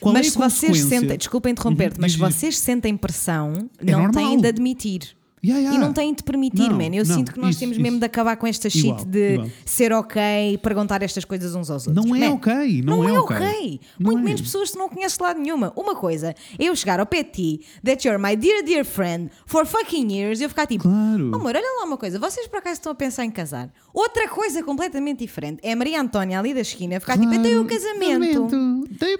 Qual 0.00 0.12
mas 0.12 0.26
é 0.26 0.30
se 0.30 0.38
vocês 0.38 0.80
sentem, 0.80 1.16
desculpa 1.16 1.50
interromper-te, 1.50 1.96
Uhum, 1.96 2.02
mas 2.02 2.12
se 2.12 2.18
vocês 2.18 2.58
sentem 2.58 2.96
pressão, 2.96 3.68
É 3.78 3.90
não 3.90 4.02
normal. 4.04 4.28
têm 4.30 4.40
de 4.40 4.46
admitir. 4.48 5.17
Yeah, 5.44 5.60
yeah. 5.60 5.76
E 5.76 5.78
não 5.78 5.92
têm 5.92 6.12
de 6.12 6.22
permitir, 6.22 6.68
Não, 6.68 6.76
man. 6.76 6.86
Eu 6.94 7.04
não, 7.04 7.14
sinto 7.16 7.32
que 7.32 7.38
nós 7.40 7.50
isso, 7.50 7.60
temos 7.60 7.76
isso. 7.76 7.82
mesmo 7.82 7.98
de 7.98 8.04
acabar 8.04 8.36
com 8.36 8.46
esta 8.46 8.68
shit 8.68 8.86
Igual, 8.86 9.04
de 9.04 9.32
igual. 9.34 9.48
ser 9.64 9.92
ok 9.92 10.20
e 10.54 10.58
perguntar 10.58 11.02
estas 11.02 11.24
coisas 11.24 11.54
uns 11.54 11.70
aos 11.70 11.86
outros. 11.86 12.04
Não 12.06 12.14
é 12.16 12.28
Man, 12.28 12.34
ok, 12.34 12.82
não 12.82 13.08
é 13.08 13.18
ok. 13.20 13.80
Não 13.98 14.10
Muito 14.12 14.18
é. 14.20 14.22
menos 14.24 14.40
pessoas 14.40 14.70
que 14.70 14.78
não 14.78 14.88
conheces 14.88 15.16
de 15.16 15.22
lado 15.22 15.40
nenhuma. 15.40 15.72
Uma 15.76 15.94
coisa, 15.94 16.34
é 16.58 16.64
eu 16.64 16.74
chegar 16.74 16.98
ao 17.00 17.06
pé 17.06 17.22
de 17.22 17.30
ti, 17.30 17.60
that 17.84 18.06
you're 18.06 18.20
my 18.22 18.34
dear, 18.36 18.62
dear 18.64 18.84
friend, 18.84 19.30
for 19.46 19.64
fucking 19.66 20.12
years, 20.12 20.40
e 20.40 20.44
eu 20.44 20.48
ficar 20.48 20.66
tipo, 20.66 20.82
Claro. 20.84 21.30
"Oh, 21.32 21.36
amor, 21.36 21.54
olha 21.54 21.76
lá 21.80 21.84
uma 21.86 21.96
coisa, 21.96 22.18
vocês 22.18 22.46
por 22.48 22.58
acaso 22.58 22.74
estão 22.74 22.92
a 22.92 22.94
pensar 22.94 23.24
em 23.24 23.30
casar? 23.30 23.70
Outra 23.94 24.28
coisa 24.28 24.62
completamente 24.62 25.18
diferente 25.20 25.60
é 25.62 25.72
a 25.72 25.76
Maria 25.76 26.00
Antónia 26.00 26.38
ali 26.38 26.52
da 26.54 26.60
esquina 26.60 26.98
ficar 27.00 27.16
tipo, 27.18 27.32
até 27.32 27.58
o 27.58 27.64
casamento. 27.64 28.48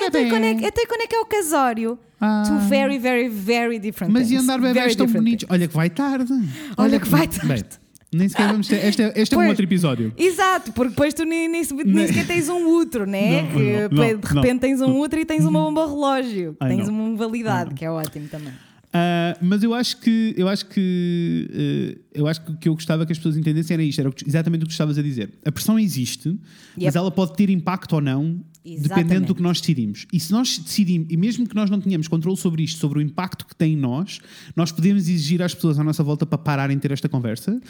Até 0.07 0.29
quando, 0.29 0.45
é, 0.45 0.67
até 0.67 0.87
quando 0.87 1.01
é 1.03 1.07
que 1.07 1.15
é 1.15 1.21
o 1.21 1.27
casório? 1.27 1.99
Ah. 2.21 2.43
Two 2.47 2.59
very, 2.69 2.99
very, 2.99 3.29
very 3.29 3.79
different 3.79 4.13
Mas 4.13 4.27
e 4.27 4.31
things. 4.31 4.43
andar 4.43 4.61
Very 4.61 4.75
bebés 4.75 4.97
tão 4.97 5.07
bonitos? 5.07 5.47
Olha 5.49 5.69
que 5.69 5.75
vai 5.75 5.89
tarde. 5.91 6.33
Olha 6.77 6.99
que 6.99 7.09
vai 7.09 7.29
tarde. 7.29 7.47
Bem, 7.47 7.65
nem 8.13 8.29
sequer 8.29 8.49
vamos 8.49 8.67
ter. 8.67 8.85
Este 8.85 9.03
é, 9.03 9.13
este 9.17 9.35
é 9.35 9.37
um 9.37 9.41
Pois. 9.41 9.51
outro 9.51 9.65
episódio. 9.65 10.13
Exato, 10.17 10.73
porque 10.73 10.91
depois 10.91 11.15
tu 11.15 11.25
nem, 11.25 11.49
nem, 11.49 11.63
nem 11.85 12.07
sequer 12.07 12.27
tens 12.27 12.49
um 12.49 12.67
útero, 12.67 13.07
né? 13.07 13.43
Não, 13.43 13.49
que 13.51 13.95
não, 13.95 14.05
de 14.05 14.27
repente 14.35 14.53
não. 14.53 14.59
tens 14.59 14.81
um 14.81 14.99
útero 14.99 15.23
e 15.23 15.25
tens 15.25 15.45
uma 15.45 15.61
bomba 15.61 15.87
relógio, 15.87 16.57
tens 16.59 16.89
uma 16.89 17.17
validade, 17.17 17.75
que 17.75 17.85
é 17.85 17.91
ótimo 17.91 18.27
também. 18.29 18.53
Ah, 18.93 19.37
mas 19.43 19.63
eu 19.63 19.75
acho 19.75 19.99
que 20.01 20.35
eu 20.37 20.49
acho 20.49 20.67
que 20.67 21.51
eh, 21.53 21.99
eu 22.15 22.27
acho 22.27 22.41
que 22.43 22.51
o 22.53 22.57
que 22.57 22.69
eu 22.69 22.75
gostava 22.75 23.05
que 23.05 23.13
as 23.13 23.19
pessoas 23.19 23.37
entendessem 23.37 23.75
era 23.75 23.83
isto, 23.83 24.01
era 24.01 24.11
exatamente 24.27 24.63
o 24.63 24.65
que 24.65 24.69
tu 24.69 24.73
estavas 24.73 24.97
a 24.97 25.03
dizer. 25.03 25.31
A 25.45 25.53
pressão 25.53 25.79
existe, 25.79 26.29
mas 26.75 26.85
Yep. 26.85 26.97
ela 26.97 27.11
pode 27.11 27.35
ter 27.37 27.51
impacto 27.51 27.93
ou 27.95 28.01
não, 28.01 28.43
dependendo 28.65 28.87
Exatamente. 28.87 29.27
do 29.27 29.35
que 29.35 29.43
nós 29.43 29.61
decidimos. 29.61 30.07
E 30.13 30.19
se 30.19 30.33
nós 30.33 30.59
decidimos, 30.59 31.07
e 31.11 31.17
mesmo 31.19 31.47
que 31.47 31.55
nós 31.55 31.69
não 31.69 31.81
tenhamos 31.81 32.09
controle 32.09 32.37
sobre 32.39 32.63
isto, 32.63 32.79
sobre 32.81 32.99
o 32.99 33.03
impacto 33.03 33.47
que 33.47 33.55
tem 33.55 33.75
em 33.75 33.77
nós, 33.77 34.21
nós 34.57 34.73
podemos 34.73 35.03
exigir 35.09 35.43
às 35.43 35.55
pessoas 35.55 35.79
à 35.79 35.85
nossa 35.85 36.03
volta 36.03 36.25
para 36.25 36.39
pararem 36.39 36.77
de 36.77 36.81
ter 36.83 36.91
esta 36.93 37.09
conversa, 37.11 37.61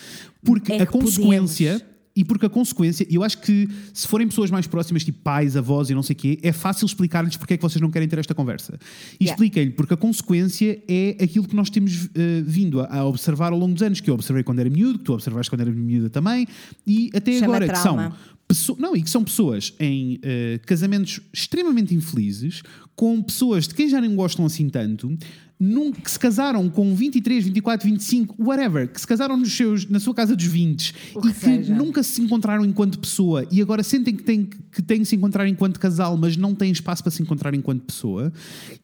porque 0.45 0.73
É 0.73 0.83
a 0.83 0.87
consequência 0.87 1.73
podemos. 1.81 1.98
E 2.19 2.25
porque 2.25 2.47
a 2.47 2.51
consequência, 2.51 3.07
eu 3.09 3.23
acho 3.23 3.39
que 3.39 3.69
se 3.95 4.09
forem 4.09 4.27
pessoas 4.27 4.51
mais 4.51 4.67
próximas, 4.67 5.05
tipo 5.05 5.21
pais, 5.21 5.57
avós 5.57 5.89
e 5.89 5.95
não 5.95 6.03
sei 6.03 6.15
o 6.15 6.17
quê, 6.17 6.39
é 6.43 6.51
fácil 6.51 6.85
explicar-lhes 6.85 7.37
porque 7.37 7.55
é 7.55 7.57
que 7.57 7.63
vocês 7.63 7.81
não 7.81 7.93
querem 7.93 8.09
ter 8.09 8.19
esta 8.19 8.35
conversa. 8.35 8.77
E 9.21 9.29
Yeah. 9.29 9.35
expliquem-lhe, 9.35 9.71
porque 9.71 9.95
a 9.95 9.97
consequência 9.97 10.83
é 10.89 11.17
aquilo 11.23 11.47
que 11.47 11.55
nós 11.55 11.71
temos 11.71 12.09
eh, 12.15 12.43
vindo 12.45 12.81
a, 12.81 12.87
a 12.93 13.05
observar 13.05 13.53
ao 13.53 13.59
longo 13.59 13.73
dos 13.75 13.83
anos, 13.85 14.01
que 14.01 14.11
eu 14.11 14.15
observei 14.15 14.43
quando 14.43 14.59
era 14.59 14.69
miúdo, 14.69 14.99
que 14.99 15.05
tu 15.05 15.13
observaste 15.13 15.49
quando 15.49 15.61
era 15.61 15.71
miúda 15.71 16.11
também, 16.11 16.45
e 16.85 17.09
até 17.15 17.39
Chama 17.39 17.57
agora, 17.57 17.69
que 17.69 17.79
são. 17.79 18.77
Não, 18.79 18.97
e 18.97 19.03
que 19.03 19.11
são 19.11 19.23
pessoas 19.23 19.75
em 19.79 20.19
eh, 20.23 20.59
casamentos 20.65 21.21
extremamente 21.33 21.95
infelizes, 21.95 22.63
com 22.97 23.23
pessoas 23.23 23.69
de 23.69 23.75
quem 23.75 23.89
já 23.89 24.01
nem 24.01 24.15
gostam 24.17 24.45
assim 24.47 24.69
tanto, 24.71 25.17
num- 25.61 25.91
que 25.93 26.11
se 26.11 26.19
casaram 26.19 26.69
com 26.69 26.95
23, 26.95 27.45
24, 27.45 27.89
25, 27.89 28.35
whatever, 28.39 28.89
que 28.89 29.01
se 29.01 29.07
casaram 29.07 29.37
nos 29.37 29.53
seus, 29.57 29.89
na 29.89 29.99
sua 29.99 30.15
casa 30.15 30.37
dos 30.37 30.45
20 30.47 30.95
O 31.15 31.27
e 31.29 31.33
que 31.33 31.39
que 31.65 31.71
nunca 31.73 32.03
se 32.03 32.23
encontraram 32.23 32.65
enquanto 32.65 32.99
pessoa 32.99 33.45
e 33.51 33.61
agora 33.61 33.83
sentem 33.83 34.15
que 34.15 34.23
têm 34.23 34.45
que, 34.45 34.83
têm 34.83 34.99
que 35.01 35.05
se 35.07 35.17
encontrar 35.17 35.49
enquanto 35.49 35.81
casal, 35.81 36.17
mas 36.17 36.37
não 36.37 36.55
têm 36.55 36.71
espaço 36.71 37.03
para 37.03 37.11
se 37.11 37.23
encontrar 37.23 37.55
enquanto 37.55 37.83
pessoa. 37.83 38.33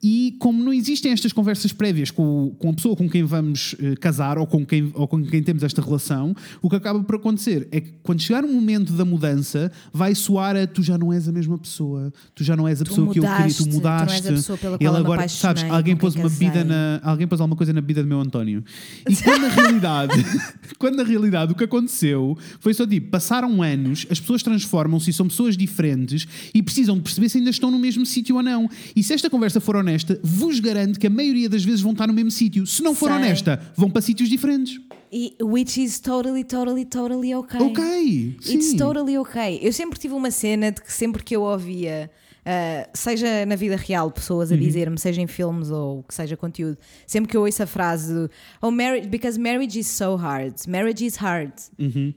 E 0.03 0.35
como 0.41 0.63
não 0.63 0.73
existem 0.73 1.13
estas 1.13 1.33
conversas 1.33 1.73
prévias 1.73 2.11
com, 2.11 2.55
com 2.59 2.71
a 2.71 2.73
pessoa 2.75 2.97
com 2.97 3.09
quem 3.09 3.23
vamos 3.23 3.75
eh, 3.81 3.95
casar 3.97 4.39
ou 4.39 4.47
com, 4.47 4.65
quem, 4.67 4.91
ou 4.95 5.07
com 5.07 5.23
quem 5.25 5.43
temos 5.43 5.63
esta 5.63 5.81
relação, 5.81 6.35
o 6.61 6.69
que 6.69 6.77
acaba 6.77 7.03
por 7.05 7.17
acontecer 7.17 7.69
é 7.71 7.81
que 7.81 7.93
quando 8.03 8.21
chegar 8.21 8.45
o 8.45 8.49
momento 8.53 8.93
da 8.95 9.05
mudança, 9.05 9.71
vai 9.93 10.15
soar 10.15 10.57
a 10.57 10.67
tu 10.67 10.83
já 10.83 10.99
não 10.99 11.13
és 11.13 11.29
a 11.29 11.33
mesma 11.33 11.57
pessoa, 11.59 12.13
tu 12.35 12.43
já 12.43 12.57
não 12.57 12.67
és 12.67 12.81
a 12.81 12.85
Tu 12.85 12.89
pessoa 12.91 13.13
que 13.13 13.19
eu 13.21 13.23
queria, 13.23 13.39
mudaste, 13.39 13.59
tu 13.59 13.65
tu 13.65 13.69
não 13.69 13.75
mudaste. 13.77 14.15
és 14.17 14.27
a 14.27 14.33
pessoa 14.33 14.59
pela 14.59 14.75
Ele 14.77 14.85
qual 14.85 14.95
eu 14.95 15.01
me 15.01 15.05
agora, 15.07 15.29
sabes, 15.29 15.63
alguém 15.65 15.97
pôs 15.97 16.15
uma 16.17 16.29
bebida. 16.29 16.64
Na, 16.65 17.01
alguém 17.03 17.27
pôs 17.27 17.41
alguma 17.41 17.57
coisa 17.57 17.73
na 17.73 17.81
bebida 17.81 18.03
do 18.03 18.09
meu 18.09 18.21
António. 18.21 18.65
E 19.09 19.17
quando 19.17 19.43
na 19.43 19.49
realidade, 19.49 20.13
quando 20.79 20.97
na 20.97 21.03
realidade 21.03 21.53
o 21.53 21.55
que 21.55 21.65
aconteceu 21.65 22.37
foi 22.61 22.75
só 22.75 22.87
tipo, 22.87 23.11
passaram 23.11 23.63
anos, 23.63 24.07
as 24.11 24.19
pessoas 24.19 24.43
transformam-se 24.43 25.11
e 25.11 25.13
são 25.13 25.29
pessoas 25.29 25.57
diferentes 25.57 26.27
e 26.53 26.63
precisam 26.63 26.97
de 26.97 27.03
perceber 27.03 27.29
se 27.29 27.39
ainda 27.39 27.51
estão 27.51 27.71
no 27.71 27.79
mesmo 27.79 28.05
sítio 28.05 28.37
ou 28.37 28.43
não. 28.43 28.69
E 28.95 29.03
se 29.03 29.13
esta 29.13 29.31
conversa 29.31 29.61
for 29.61 29.77
honesta, 29.77 30.19
vos 30.23 30.61
garanto 30.61 30.99
que 30.99 31.07
a 31.07 31.11
maioria 31.11 31.49
das 31.49 31.65
vezes 31.65 31.81
vão 31.81 31.93
estar 31.93 32.07
no 32.07 32.13
mesmo 32.13 32.31
sítio. 32.31 32.67
Se 32.67 32.83
não 32.83 32.95
for 32.95 33.09
Sei. 33.09 33.17
honesta, 33.17 33.61
vão 33.77 33.91
para 33.91 34.03
sítios 34.03 34.29
diferentes. 34.29 34.81
E, 35.13 35.37
which 35.41 35.81
is 35.81 36.01
totally, 36.01 36.43
totally, 36.43 36.85
totally 36.85 37.33
okay. 37.35 37.61
Ok. 37.61 38.37
It's 38.41 38.71
sim. 38.71 38.77
totally 38.77 39.17
okay. 39.19 39.61
Eu 39.63 39.73
sempre 39.73 39.99
tive 39.99 40.15
uma 40.15 40.31
cena 40.31 40.73
de 40.73 40.83
que 40.83 40.93
sempre 40.93 41.23
que 41.23 41.37
eu 41.37 41.43
ouvia, 41.43 42.11
ah, 42.47 42.89
seja 42.95 43.47
na 43.47 43.57
vida 43.57 43.77
real, 43.77 44.11
pessoas 44.11 44.51
Uhum. 44.51 44.57
a 44.57 44.61
dizer-me, 44.61 44.99
seja 44.99 45.21
em 45.23 45.27
filmes 45.27 45.71
ou 45.71 46.03
que 46.03 46.15
seja 46.15 46.37
conteúdo, 46.37 46.77
sempre 47.07 47.31
que 47.31 47.37
eu 47.37 47.43
ouço 47.43 47.63
a 47.63 47.67
frase 47.67 48.29
Oh, 48.61 48.71
marriage, 48.71 49.09
because 49.09 49.39
marriage 49.39 49.79
is 49.79 49.87
so 49.87 50.15
hard, 50.17 50.55
marriage 50.69 51.05
is 51.07 51.17
hard, 51.17 51.53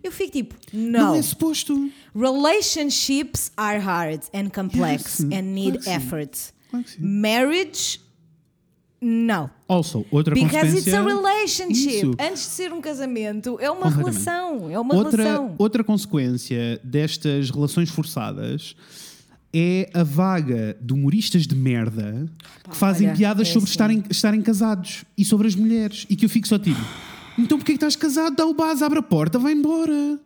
eu 0.03 0.11
fico 0.11 0.31
tipo, 0.31 0.55
Uhum. 0.73 0.89
Não 0.91 1.11
no. 1.13 1.15
é 1.15 1.21
suposto. 1.21 1.89
Relationships 2.13 3.51
are 3.55 3.79
hard 3.79 4.21
and 4.33 4.49
complex 4.49 5.19
Yes, 5.19 5.31
and 5.31 5.41
need 5.53 5.79
claro 5.83 5.97
effort. 6.01 6.37
Claro. 6.71 6.85
Marriage, 6.99 7.99
no. 8.99 9.49
Also, 9.67 10.05
outra 10.11 10.33
Because 10.33 10.55
it's 10.75 10.85
consequência. 10.85 10.99
a 10.99 11.03
relationship. 11.03 11.97
Isso. 11.97 12.11
Antes 12.19 12.41
de 12.43 12.47
ser 12.49 12.73
um 12.73 12.81
casamento, 12.81 13.57
é 13.61 13.69
uma 13.69 13.89
relação. 13.89 14.69
É 14.71 14.79
uma 14.79 14.95
outra, 14.95 15.23
relação. 15.23 15.55
outra 15.57 15.83
consequência 15.83 16.79
destas 16.83 17.49
relações 17.51 17.89
forçadas 17.89 18.75
é 19.59 19.89
a 19.93 20.03
vaga 20.03 20.77
de 20.79 20.93
humoristas 20.93 21.47
de 21.47 21.55
merda 21.55 22.27
que 22.69 22.75
fazem 22.75 23.07
olha, 23.07 23.17
piadas 23.17 23.47
é 23.47 23.51
sobre 23.51 23.63
assim. 23.65 23.71
estarem, 23.71 24.03
estarem 24.09 24.41
casados 24.41 25.03
e 25.17 25.25
sobre 25.25 25.47
as 25.47 25.55
mulheres. 25.55 26.05
E 26.09 26.15
que 26.15 26.25
eu 26.25 26.29
fico 26.29 26.47
só 26.47 26.59
tipo: 26.59 26.79
então 27.37 27.57
porquê 27.57 27.71
que 27.73 27.77
estás 27.77 27.95
casado? 27.95 28.35
Dá 28.35 28.45
o 28.45 28.53
base, 28.53 28.83
abre 28.83 28.99
a 28.99 29.03
porta, 29.03 29.39
vai 29.39 29.53
embora. 29.53 30.19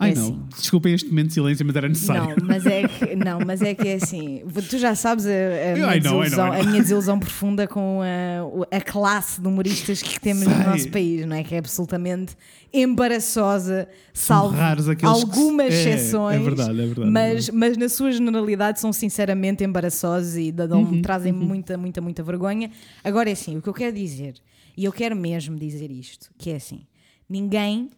Ai 0.00 0.12
É 0.12 0.14
não, 0.14 0.22
assim. 0.26 0.46
desculpem 0.56 0.94
este 0.94 1.08
momento 1.08 1.28
de 1.28 1.34
silêncio, 1.34 1.66
mas 1.66 1.74
era 1.74 1.88
necessário. 1.88 2.36
Não, 2.38 2.46
mas 2.46 2.66
é 2.66 2.86
que, 2.86 3.16
não, 3.16 3.40
mas 3.44 3.62
é 3.62 3.74
que 3.74 3.88
é 3.88 3.94
assim. 3.94 4.42
Tu 4.70 4.78
já 4.78 4.94
sabes 4.94 5.26
a, 5.26 5.30
a 5.30 5.74
minha, 5.74 5.86
know, 5.86 5.92
I 5.96 6.00
know, 6.00 6.22
desilusão, 6.22 6.46
I 6.46 6.50
know. 6.50 6.60
a 6.60 6.64
minha 6.64 6.82
desilusão 6.82 7.18
profunda 7.18 7.66
com 7.66 8.00
a, 8.02 8.76
a 8.76 8.80
classe 8.80 9.40
de 9.40 9.48
humoristas 9.48 10.00
que 10.00 10.20
temos 10.20 10.44
Sei. 10.44 10.54
no 10.54 10.64
nosso 10.64 10.88
país, 10.90 11.26
não 11.26 11.34
é? 11.34 11.42
Que 11.42 11.56
é 11.56 11.58
absolutamente 11.58 12.36
embaraçosa, 12.72 13.88
salvo 14.12 14.56
aqueles 14.60 14.96
que 14.96 15.04
algumas 15.04 15.72
é, 15.72 15.76
é 15.76 15.94
exceções. 15.94 16.42
verdade, 16.42 16.70
é 16.80 16.86
verdade, 16.86 17.08
é 17.08 17.10
Mas, 17.10 17.48
mas 17.50 17.76
na 17.76 17.88
sua 17.88 18.12
generalidade 18.12 18.80
são 18.80 18.92
sinceramente 18.92 19.64
embaraçosos 19.64 20.36
e 20.36 20.52
dão, 20.52 20.82
Uhum, 20.82 21.02
trazem 21.02 21.32
muita, 21.32 21.76
muita, 21.78 22.00
muita 22.00 22.22
vergonha. 22.22 22.70
Agora 23.02 23.28
é 23.30 23.32
assim, 23.32 23.56
o 23.56 23.62
que 23.62 23.68
eu 23.68 23.74
quero 23.74 23.94
dizer, 23.96 24.34
e 24.76 24.84
eu 24.84 24.92
quero 24.92 25.16
mesmo 25.16 25.56
dizer 25.56 25.90
isto, 25.90 26.30
que 26.38 26.50
é 26.50 26.56
assim: 26.56 26.86
ninguém. 27.28 27.90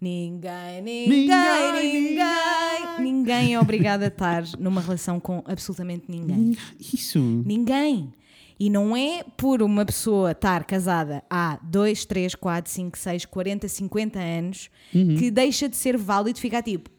Ninguém, 0.00 0.80
ninguém, 0.80 1.08
Ninguém, 1.08 1.92
ninguém, 1.92 3.00
ninguém 3.00 3.54
é 3.54 3.60
obrigado 3.60 4.04
a 4.04 4.06
estar 4.06 4.44
numa 4.56 4.80
relação 4.80 5.18
com 5.18 5.42
absolutamente 5.44 6.04
ninguém. 6.08 6.56
Isso. 6.78 7.18
Ninguém. 7.44 8.12
E 8.60 8.68
não 8.68 8.96
é 8.96 9.22
por 9.36 9.62
uma 9.62 9.84
pessoa 9.84 10.32
estar 10.32 10.64
casada 10.64 11.22
há 11.30 11.58
2, 11.62 12.04
3, 12.04 12.34
4, 12.34 12.72
5, 12.72 12.98
6, 12.98 13.24
40, 13.26 13.68
50 13.68 14.18
anos 14.18 14.68
que 14.90 15.30
deixa 15.30 15.68
de 15.68 15.76
ser 15.76 15.96
válido 15.96 16.40
ficar 16.40 16.62
tipo: 16.62 16.90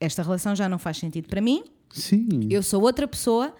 esta 0.00 0.22
relação 0.22 0.56
já 0.56 0.68
não 0.68 0.78
faz 0.78 0.96
sentido 0.96 1.28
para 1.28 1.40
mim, 1.40 1.62
Sim. 1.90 2.48
eu 2.50 2.62
sou 2.62 2.82
outra 2.82 3.06
pessoa, 3.06 3.54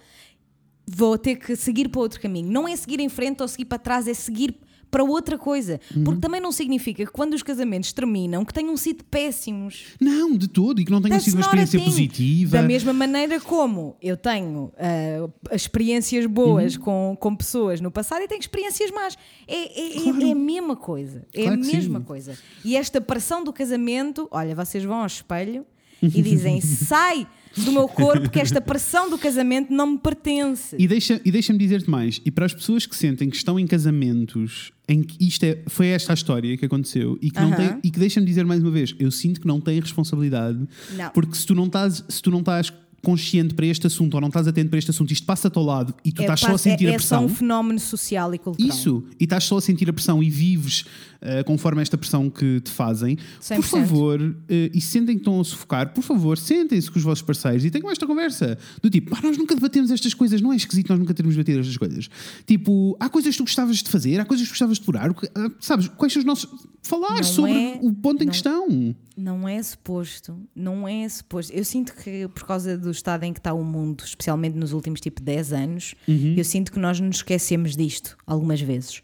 vou 0.87 1.19
ter 1.19 1.37
que 1.37 1.55
seguir 1.55 1.89
para 1.89 2.01
outro 2.01 2.21
caminho. 2.21 2.51
Não 2.51 2.67
é 2.67 2.75
seguir 2.77 3.01
em 3.01 3.09
frente 3.09 3.43
ou 3.43 3.49
seguir 3.49 3.67
para 3.67 3.79
trás, 3.79 4.09
é 4.09 4.15
seguir 4.15 4.57
para 4.95 5.03
outra 5.03 5.37
coisa. 5.37 5.81
Uhum. 5.97 6.05
Porque 6.05 6.21
também 6.21 6.41
não 6.41 6.53
significa 6.53 7.05
que 7.05 7.11
quando 7.11 7.35
os 7.35 7.43
casamentos 7.43 7.93
terminam 7.93 8.45
que 8.45 8.55
tenham 8.55 8.77
sido 8.77 9.03
péssimos. 9.03 9.87
Não, 10.01 10.37
de 10.37 10.47
todo. 10.47 10.81
E 10.81 10.85
que 10.85 10.91
não 10.93 11.03
tenha 11.03 11.15
That's 11.15 11.25
sido 11.25 11.35
uma 11.35 11.41
experiência 11.41 11.81
thing. 11.81 11.85
positiva. 11.87 12.57
Da 12.59 12.63
mesma 12.63 12.93
maneira 12.93 13.41
como 13.41 13.97
eu 14.01 14.17
tenho 14.17 14.73
ah, 14.79 15.29
experiências 15.53 16.27
Uhum. 16.27 16.31
boas 16.31 16.77
com, 16.77 17.17
com 17.19 17.35
pessoas 17.35 17.81
no 17.81 17.91
passado 17.91 18.23
e 18.23 18.29
tenho 18.29 18.39
experiências 18.41 18.93
más. 18.93 19.19
É, 19.49 19.55
é- 19.57 19.97
é- 19.99 20.29
é 20.29 20.31
a 20.31 20.35
mesma 20.37 20.77
coisa. 20.77 21.27
É 21.35 21.43
Claro 21.43 21.55
a 21.55 21.57
mesma 21.65 21.99
sim. 21.99 22.05
coisa. 22.05 22.39
E 22.65 22.77
esta 22.77 23.01
pressão 23.01 23.43
do 23.43 23.53
casamento, 23.53 24.29
olha, 24.31 24.55
vocês 24.55 24.85
vão 24.85 24.99
ao 25.01 25.07
espelho 25.07 25.67
e 26.01 26.23
dizem: 26.23 26.61
sai 26.61 27.27
do 27.57 27.73
meu 27.73 27.87
corpo 27.89 28.29
que 28.31 28.41
esta 28.41 28.61
pressão 28.61 29.09
do 29.11 29.19
casamento 29.19 29.73
não 29.73 29.93
me 29.93 29.99
pertence. 29.99 30.75
E 30.79 30.87
deixa- 30.89 31.21
e 31.25 31.31
deixa-me 31.31 31.59
dizer-te 31.59 31.89
mais, 31.89 32.21
e 32.25 32.31
para 32.31 32.47
as 32.47 32.55
pessoas 32.55 32.87
que 32.87 32.97
sentem 32.97 33.29
que 33.31 33.37
estão 33.37 33.59
em 33.59 33.67
casamentos 33.67 34.73
em 34.89 35.03
que 35.03 35.17
isto 35.27 35.43
é, 35.45 35.63
foi 35.67 35.87
esta 35.89 36.13
a 36.13 36.15
história 36.15 36.57
que 36.59 36.65
aconteceu 36.67 37.19
e 37.23 37.31
que, 37.31 37.41
não 37.41 37.49
Aham. 37.49 37.57
tem, 37.57 37.79
e 37.85 37.91
que 37.91 37.99
deixa-me 37.99 38.27
dizer 38.27 38.45
mais 38.45 38.61
uma 38.63 38.71
vez, 38.71 38.95
eu 38.99 39.11
sinto 39.11 39.41
que 39.41 39.47
não 39.47 39.59
têm 39.61 39.81
responsabilidade, 39.81 40.59
Não. 40.95 41.11
porque 41.11 41.35
se 41.37 41.47
tu 41.47 41.55
não 41.55 41.65
estás, 41.67 42.05
se 42.09 42.21
tu 42.23 42.31
não 42.31 42.41
estás 42.41 42.71
consciente 43.05 43.55
para 43.55 43.67
este 43.67 43.87
assunto 43.87 44.15
ou 44.15 44.21
não 44.21 44.29
estás 44.29 44.49
atento 44.49 44.71
para 44.71 44.79
este 44.79 44.91
assunto, 44.91 45.13
isto 45.13 45.25
passa-te 45.27 45.57
ao 45.59 45.65
lado 45.65 45.95
e 46.05 46.11
tu 46.11 46.23
É, 46.23 46.25
estás 46.25 46.41
só 46.41 46.55
a 46.55 46.59
sentir 46.59 46.87
é, 46.87 46.91
a 46.91 46.95
é 46.95 46.99
só 46.99 47.17
pressão. 47.19 47.25
um 47.27 47.29
fenómeno 47.29 47.79
social 47.79 48.35
e 48.35 48.39
cultural. 48.39 48.69
Isso, 48.77 49.05
e 49.21 49.25
estás 49.25 49.45
só 49.45 49.57
a 49.57 49.61
sentir 49.61 49.89
a 49.89 49.93
pressão 49.93 50.23
e 50.23 50.29
vives 50.31 50.85
eh, 51.21 51.43
conforme 51.45 51.81
esta 51.81 51.97
pressão 51.97 52.29
que 52.29 52.61
te 52.61 52.71
fazem, 52.71 53.17
100%. 53.41 53.57
por 53.57 53.65
favor, 53.65 54.37
eh, 54.49 54.71
e 54.75 54.81
sentem 54.81 55.15
que 55.17 55.21
estão 55.23 55.41
a 55.41 55.45
sufocar, 55.45 55.95
por 55.95 56.03
favor, 56.03 56.37
sentem-se 56.37 56.91
com 56.91 56.99
os 56.99 57.05
vossos 57.05 57.23
parceiros 57.23 57.65
e 57.65 57.71
tenham 57.71 57.91
esta 57.91 58.07
conversa. 58.07 58.59
Do 58.83 58.91
tipo, 58.91 59.11
pá, 59.11 59.21
nós 59.23 59.39
nunca 59.39 59.55
debatemos 59.55 59.91
estas 59.91 60.13
coisas, 60.13 60.41
não 60.41 60.53
é 60.53 60.57
esquisito 60.57 60.91
nós 60.91 60.99
nunca 60.99 61.15
termos 61.15 61.35
debatido 61.35 61.61
estas 61.61 61.77
coisas. 61.77 62.09
Tipo, 62.47 62.97
há 63.01 63.09
coisas 63.09 63.33
que 63.35 63.39
tu 63.39 63.45
gostavas 63.45 63.79
de 63.83 63.89
fazer, 63.89 64.21
há 64.21 64.25
coisas 64.25 64.47
que 64.47 64.53
gostavas 64.53 64.77
de 64.77 64.81
explorar, 64.83 65.15
que- 65.15 65.29
ah, 65.35 65.51
sabes, 65.61 65.89
quais 65.89 66.13
são 66.13 66.21
os 66.21 66.27
nossos. 66.27 66.49
Falar 66.83 67.17
Não 67.17 67.23
sobre 67.25 67.53
é- 67.53 67.79
o 67.81 67.93
ponto 67.95 68.23
em 68.23 68.27
não- 68.27 68.33
questão. 68.33 68.95
Não 69.17 69.49
é 69.49 69.63
suposto, 69.63 70.37
não 70.55 70.87
é 70.89 71.09
suposto. 71.09 71.53
Eu 71.53 71.65
sinto 71.65 71.95
que 71.95 72.29
por 72.29 72.45
causa 72.45 72.77
do 72.77 72.91
estado 72.95 73.25
em 73.25 73.33
que 73.33 73.39
está 73.41 73.53
o 73.53 73.63
mundo, 73.65 74.03
especialmente 74.05 74.57
nos 74.57 74.73
últimos 74.73 75.01
tipo 75.01 75.21
10 75.23 75.53
anos, 75.53 75.95
Uhum. 76.09 76.35
eu 76.37 76.45
sinto 76.45 76.73
que 76.73 76.79
nós 76.79 76.99
nos 77.01 77.17
esquecemos 77.17 77.77
disto 77.77 78.17
algumas 78.27 78.61
vezes. 78.61 79.03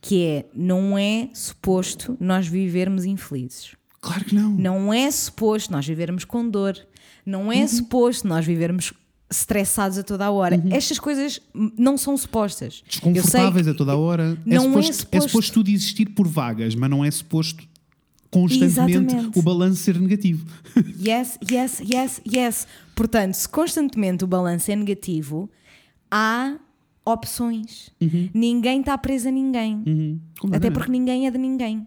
Que 0.00 0.24
é, 0.24 0.46
não 0.54 0.98
é 0.98 1.28
suposto 1.32 2.16
nós 2.18 2.46
vivermos 2.48 3.04
infelizes. 3.04 3.76
Claro 4.00 4.24
que 4.24 4.34
não. 4.34 4.50
Não 4.50 4.92
é 4.92 5.08
suposto 5.10 5.70
nós 5.70 5.86
vivermos 5.86 6.24
com 6.24 6.48
dor. 6.48 6.76
Não 7.24 7.44
Uhum. 7.46 7.52
é 7.52 7.66
suposto 7.68 8.26
nós 8.26 8.44
vivermos 8.44 8.92
estressados 9.30 9.96
a 9.96 10.02
toda 10.02 10.26
a 10.26 10.30
hora. 10.30 10.60
Estas 10.70 10.98
coisas 10.98 11.40
não 11.78 11.96
são 11.96 12.16
supostas. 12.16 12.82
Desconfortáveis 12.86 13.68
a 13.68 13.74
toda 13.74 13.92
a 13.92 13.96
hora. 13.96 14.36
Não 14.44 14.56
é 14.56 14.56
é, 14.56 14.60
suposto, 14.60 14.94
suposto. 14.94 15.16
é 15.16 15.20
suposto 15.28 15.52
tudo 15.54 15.70
existir 15.70 16.06
por 16.10 16.26
vagas, 16.26 16.74
mas 16.74 16.90
não 16.90 17.04
é 17.04 17.10
suposto 17.10 17.62
constantemente 18.30 19.04
Exatamente. 19.14 19.38
o 19.38 19.42
balanço 19.42 19.76
ser 19.82 19.98
negativo. 20.00 20.44
Yes, 21.00 21.38
yes, 21.50 21.80
yes, 21.80 22.20
yes. 22.26 22.66
Portanto, 23.02 23.34
se 23.34 23.48
constantemente 23.48 24.22
o 24.22 24.28
balanço 24.28 24.70
é 24.70 24.76
negativo, 24.76 25.50
há 26.08 26.54
opções. 27.04 27.90
Ninguém 28.32 28.78
está 28.78 28.96
preso 28.96 29.26
a 29.26 29.30
ninguém. 29.32 29.80
Até 29.80 29.90
Uhum. 29.90 30.20
Completamente. 30.38 30.72
porque 30.74 30.92
ninguém 30.92 31.26
é 31.26 31.30
de 31.32 31.36
ninguém. 31.38 31.84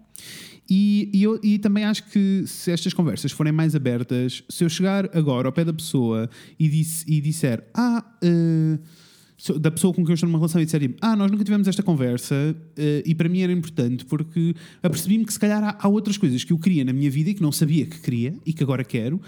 E, 0.69 1.09
e, 1.13 1.23
eu, 1.23 1.39
e 1.41 1.57
também 1.57 1.85
acho 1.85 2.03
que 2.09 2.43
se 2.45 2.69
estas 2.69 2.93
conversas 2.93 3.31
forem 3.31 3.53
mais 3.53 3.75
abertas, 3.75 4.43
se 4.49 4.65
eu 4.65 4.69
chegar 4.69 5.05
agora 5.15 5.47
ao 5.47 5.53
pé 5.53 5.63
da 5.63 5.71
pessoa 5.73 6.29
e, 6.59 6.67
disse, 6.67 7.05
e 7.07 7.21
disser, 7.21 7.63
ah, 7.73 8.03
se- 8.21 8.77
da 9.59 9.69
pessoa 9.69 9.93
com 9.93 10.01
quem 10.03 10.11
eu 10.11 10.15
estou 10.15 10.27
numa 10.29 10.39
relação 10.39 10.61
e 10.61 10.65
disser, 10.65 10.79
tipo, 10.79 10.97
ah, 11.01 11.15
nós 11.15 11.29
nunca 11.29 11.43
tivemos 11.43 11.67
esta 11.67 11.83
conversa 11.83 12.55
eh, 12.77 13.03
e 13.05 13.13
para 13.13 13.27
mim 13.27 13.41
era 13.41 13.51
importante 13.51 14.05
porque 14.05 14.55
apercebi-me 14.81 15.25
que 15.25 15.33
se 15.33 15.39
calhar 15.39 15.61
há, 15.63 15.77
há 15.79 15.87
outras 15.89 16.17
coisas 16.17 16.43
que 16.43 16.53
eu 16.53 16.57
queria 16.57 16.85
na 16.85 16.93
minha 16.93 17.11
vida 17.11 17.29
e 17.31 17.33
que 17.33 17.41
não 17.41 17.51
sabia 17.51 17.85
que 17.85 17.99
queria 17.99 18.33
e 18.45 18.53
que 18.53 18.63
agora 18.63 18.83
quero. 18.83 19.19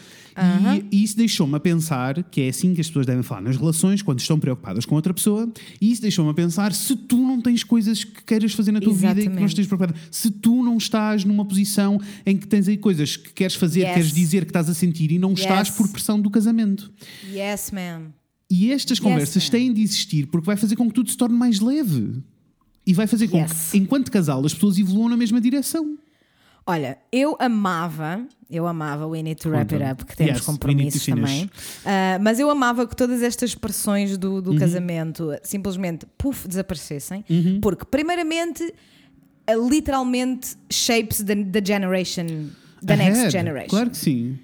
E, 0.91 0.97
e 0.99 1.03
isso 1.03 1.18
deixou-me 1.18 1.55
a 1.55 1.60
pensar 1.60 2.24
que 2.24 2.41
é 2.41 2.49
assim 2.49 2.74
que 2.74 2.80
as 2.82 2.88
pessoas 2.88 3.05
devem 3.05 3.22
falar 3.24 3.41
nas 3.41 3.58
relações 3.58 4.01
quando 4.01 4.20
estão 4.20 4.39
preocupadas 4.39 4.86
com 4.86 4.95
outra 4.95 5.14
pessoa. 5.14 5.51
E 5.82 5.91
isso 5.91 6.01
deixou-me 6.01 6.32
a 6.32 6.34
pensar 6.34 6.74
se 6.74 6.95
tu 6.95 7.18
não 7.18 7.41
tens 7.41 7.64
coisas 7.64 8.03
que 8.03 8.24
queiras 8.24 8.53
fazer 8.53 8.72
na 8.72 8.80
tua 8.80 8.93
vida 8.93 9.05
e 9.12 9.14
que 9.14 9.16
não 9.16 9.22
Exatamente. 9.43 9.49
estejas 9.49 9.68
preocupada, 9.68 9.95
se 10.10 10.32
tu 10.32 10.64
não 10.64 10.78
estás 10.78 11.26
numa 11.26 11.43
posição 11.43 11.99
em 12.26 12.38
que 12.38 12.47
tens 12.47 12.68
aí 12.68 12.78
coisas 12.78 13.16
que 13.18 13.34
queres 13.34 13.55
fazer, 13.55 13.82
Yes. 13.82 13.93
queres 13.93 14.12
dizer 14.14 14.45
que 14.45 14.51
estás 14.51 14.70
a 14.70 14.74
sentir 14.74 15.12
e 15.12 15.20
não 15.20 15.34
estás 15.34 15.68
Yes. 15.68 15.78
por 15.78 15.89
pressão 15.89 16.20
do 16.22 16.30
casamento. 16.30 16.91
Yes, 17.32 17.72
ma'am. 17.72 18.14
E 18.50 18.72
estas 18.72 19.00
conversas 19.00 19.50
têm 19.50 19.74
de 19.74 19.82
existir 19.82 20.28
porque 20.28 20.45
vai 20.45 20.56
fazer 20.56 20.76
com 20.76 20.88
que 20.88 20.93
tudo 20.93 21.10
se 21.10 21.18
torne 21.18 21.36
mais 21.38 21.60
leve. 21.60 22.22
E 22.86 22.93
vai 22.93 23.06
fazer 23.06 23.28
com 23.28 23.38
Yes. 23.38 23.72
que, 23.72 23.78
enquanto 23.78 24.10
casal, 24.10 24.45
as 24.45 24.54
pessoas 24.54 24.78
evoluam 24.78 25.10
na 25.10 25.18
mesma 25.18 25.41
direção. 25.41 25.98
Olha, 26.66 26.98
eu 27.12 27.36
amava, 27.39 28.26
eu 28.50 28.66
amava 28.68 29.06
We 29.08 29.22
Need 29.24 29.41
to 29.41 29.50
Wrap 29.50 29.74
It. 29.74 29.84
Up, 29.91 30.06
que 30.06 30.16
temos 30.18 30.36
Yes, 30.38 30.45
compromissos 30.45 31.06
também. 31.06 31.50
Ah, 31.86 32.18
mas 32.22 32.39
eu 32.39 32.50
amava 32.50 32.86
que 32.88 32.95
todas 32.95 33.22
estas 33.22 33.50
expressões 33.52 34.18
do, 34.18 34.36
Uhum. 34.36 34.41
do 34.41 34.56
casamento 34.58 35.30
simplesmente, 35.43 36.06
puf, 36.18 36.48
desaparecessem. 36.48 37.24
Uhum. 37.30 37.60
Porque, 37.62 37.84
primeiramente, 37.86 38.64
literalmente 39.70 40.56
shapes 40.70 41.24
the, 41.24 41.36
the 41.45 41.62
generation, 41.66 42.50
the 42.86 42.95
next 42.95 43.20
Ahead. 43.20 43.32
generation. 43.32 43.70
Claro 43.70 43.89
que 43.89 43.98
sim. 43.98 44.38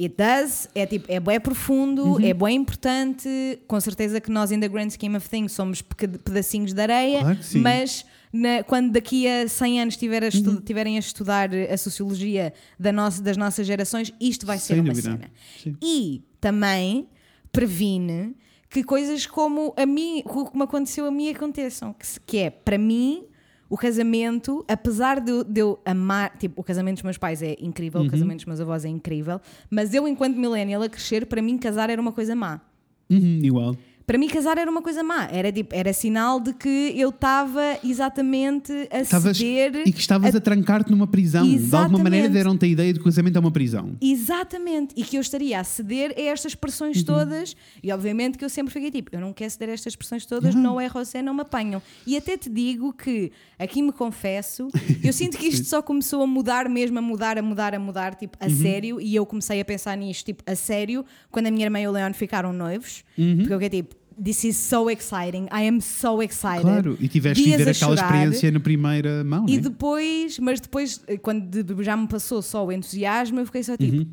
It 0.00 0.14
does, 0.16 0.66
é 0.74 0.86
tipo, 0.86 1.04
é 1.12 1.20
bem 1.20 1.38
profundo, 1.38 2.02
Uhum. 2.14 2.20
é 2.24 2.32
bem 2.32 2.56
importante, 2.56 3.28
com 3.68 3.78
certeza 3.80 4.18
que 4.20 4.30
nós, 4.30 4.50
in 4.50 4.58
the 4.58 4.68
grand 4.68 4.88
scheme 4.90 5.14
of 5.16 5.28
things, 5.28 5.52
somos 5.52 5.82
pedacinhos 5.82 6.72
de 6.72 6.80
areia, 6.80 7.20
Claro 7.20 7.38
mas 7.56 8.06
na- 8.32 8.62
quando 8.62 8.92
daqui 8.92 9.28
a 9.28 9.46
100 9.46 9.80
anos 9.82 9.96
tiver 9.96 10.22
a 10.24 10.28
Uhum. 10.34 10.60
tiverem 10.62 10.96
a 10.96 11.00
estudar 11.00 11.50
a 11.54 11.76
sociologia 11.76 12.54
da 12.78 12.90
nossa- 12.92 13.20
das 13.22 13.36
nossas 13.36 13.66
gerações, 13.66 14.10
isto 14.18 14.46
vai 14.46 14.56
ser 14.58 14.74
Sem 14.74 14.80
uma 14.80 14.88
dúvida. 14.94 15.10
cena. 15.10 15.30
Sim. 15.62 15.76
E 15.82 16.22
também 16.40 17.06
previne 17.52 18.34
que 18.70 18.82
coisas 18.84 19.26
como 19.26 19.74
a 19.76 19.84
mim, 19.84 20.22
como 20.24 20.62
aconteceu 20.62 21.04
a 21.06 21.10
mim 21.10 21.28
aconteçam, 21.28 21.92
que, 21.92 22.06
que 22.24 22.38
é, 22.38 22.50
para 22.50 22.78
mim, 22.78 23.24
o 23.70 23.76
casamento, 23.78 24.64
apesar 24.68 25.20
de, 25.20 25.30
eu- 25.30 25.44
de 25.44 25.60
eu 25.60 25.78
amar, 25.84 26.36
tipo, 26.36 26.60
o 26.60 26.64
casamento 26.64 26.96
dos 26.96 27.04
meus 27.04 27.16
pais 27.16 27.40
é 27.40 27.56
incrível, 27.60 28.00
Uhum. 28.00 28.08
o 28.08 28.10
casamento 28.10 28.38
dos 28.38 28.46
meus 28.46 28.60
avós 28.60 28.84
é 28.84 28.88
incrível, 28.88 29.40
mas 29.70 29.94
eu, 29.94 30.06
enquanto 30.08 30.36
millennial 30.36 30.82
a 30.82 30.88
crescer, 30.88 31.24
para 31.24 31.40
mim 31.40 31.56
casar 31.56 31.88
era 31.88 32.02
uma 32.02 32.10
coisa 32.12 32.34
má. 32.34 32.60
Uhum, 33.08 33.40
igual. 33.42 33.76
Para 34.10 34.18
mim 34.18 34.26
casar 34.26 34.58
era 34.58 34.68
uma 34.68 34.82
coisa 34.82 35.04
má, 35.04 35.28
era, 35.30 35.52
tipo, 35.52 35.72
era 35.72 35.92
sinal 35.92 36.40
de 36.40 36.52
que 36.52 36.92
eu 36.96 37.10
estava 37.10 37.78
exatamente 37.84 38.72
a 38.90 39.02
Estavas- 39.02 39.36
ceder 39.36 39.84
e 39.86 39.92
que 39.92 40.00
estavas 40.00 40.34
a, 40.34 40.40
trancar-te 40.40 40.90
numa 40.90 41.06
prisão. 41.06 41.44
De 41.44 41.50
alguma 41.54 41.64
Exatamente. 41.64 42.02
maneira 42.02 42.28
deram-te 42.28 42.64
a 42.64 42.68
ideia 42.68 42.92
de 42.92 42.98
que 42.98 43.02
o 43.02 43.04
casamento 43.04 43.36
é 43.36 43.38
uma 43.38 43.52
prisão. 43.52 43.92
Exatamente, 44.00 44.94
e 44.96 45.04
que 45.04 45.16
eu 45.16 45.20
estaria 45.20 45.60
a 45.60 45.62
ceder 45.62 46.12
a 46.18 46.22
estas 46.22 46.50
expressões 46.50 46.96
Uhum. 46.98 47.04
todas, 47.04 47.54
e 47.80 47.92
obviamente 47.92 48.36
que 48.36 48.44
eu 48.44 48.48
sempre 48.48 48.72
fiquei 48.72 48.90
tipo, 48.90 49.14
eu 49.14 49.20
não 49.20 49.32
quero 49.32 49.48
ceder 49.48 49.68
a 49.68 49.72
estas 49.74 49.92
expressões 49.92 50.26
todas, 50.26 50.56
não 50.56 50.80
é 50.80 50.88
José, 50.90 51.22
não 51.22 51.32
me 51.32 51.42
apanham. 51.42 51.80
E 52.04 52.16
até 52.16 52.36
te 52.36 52.50
digo 52.50 52.92
que, 52.92 53.30
aqui 53.60 53.80
me 53.80 53.92
confesso, 53.92 54.66
eu 55.04 55.12
sinto 55.12 55.38
que 55.38 55.46
isto 55.46 55.66
só 55.70 55.80
começou 55.80 56.20
a 56.24 56.26
mudar 56.26 56.68
mesmo, 56.68 56.98
a 56.98 57.02
mudar, 57.02 57.38
a 57.38 57.42
mudar, 57.42 57.76
a 57.76 57.78
mudar, 57.78 58.16
tipo, 58.16 58.36
Uhum. 58.42 58.48
a 58.48 58.50
sério, 58.50 59.00
e 59.00 59.14
eu 59.14 59.24
comecei 59.24 59.60
a 59.60 59.64
pensar 59.64 59.96
nisto, 59.96 60.24
tipo, 60.26 60.42
a 60.50 60.56
sério, 60.56 61.04
quando 61.30 61.46
a 61.46 61.50
minha 61.52 61.66
irmã 61.66 61.78
e 61.78 61.86
o 61.86 61.92
Leon 61.92 62.12
ficaram 62.12 62.52
noivos, 62.52 63.04
Uhum. 63.16 63.36
porque 63.38 63.52
eu 63.54 63.60
fiquei 63.60 63.82
tipo, 63.82 63.99
This 64.22 64.44
is 64.44 64.56
so 64.58 64.90
exciting, 64.90 65.44
I 65.50 65.66
am 65.66 65.80
so 65.80 66.20
excited. 66.22 66.60
Claro, 66.62 66.96
e 67.00 67.08
tiveste 67.08 67.42
de 67.42 67.56
Dias 67.56 67.66
a 67.66 67.70
aquela 67.70 67.96
chorar. 67.96 68.12
experiência 68.16 68.50
na 68.50 68.60
primeira 68.60 69.24
mão, 69.24 69.46
E 69.48 69.56
né? 69.56 69.62
depois, 69.62 70.38
mas 70.38 70.60
depois, 70.60 71.00
eh, 71.06 71.16
quando 71.16 71.62
de- 71.62 71.82
já 71.82 71.96
me 71.96 72.06
passou 72.06 72.42
só 72.42 72.66
o 72.66 72.70
entusiasmo, 72.70 73.40
eu 73.40 73.46
fiquei 73.46 73.62
só 73.62 73.76
tipo, 73.78 74.06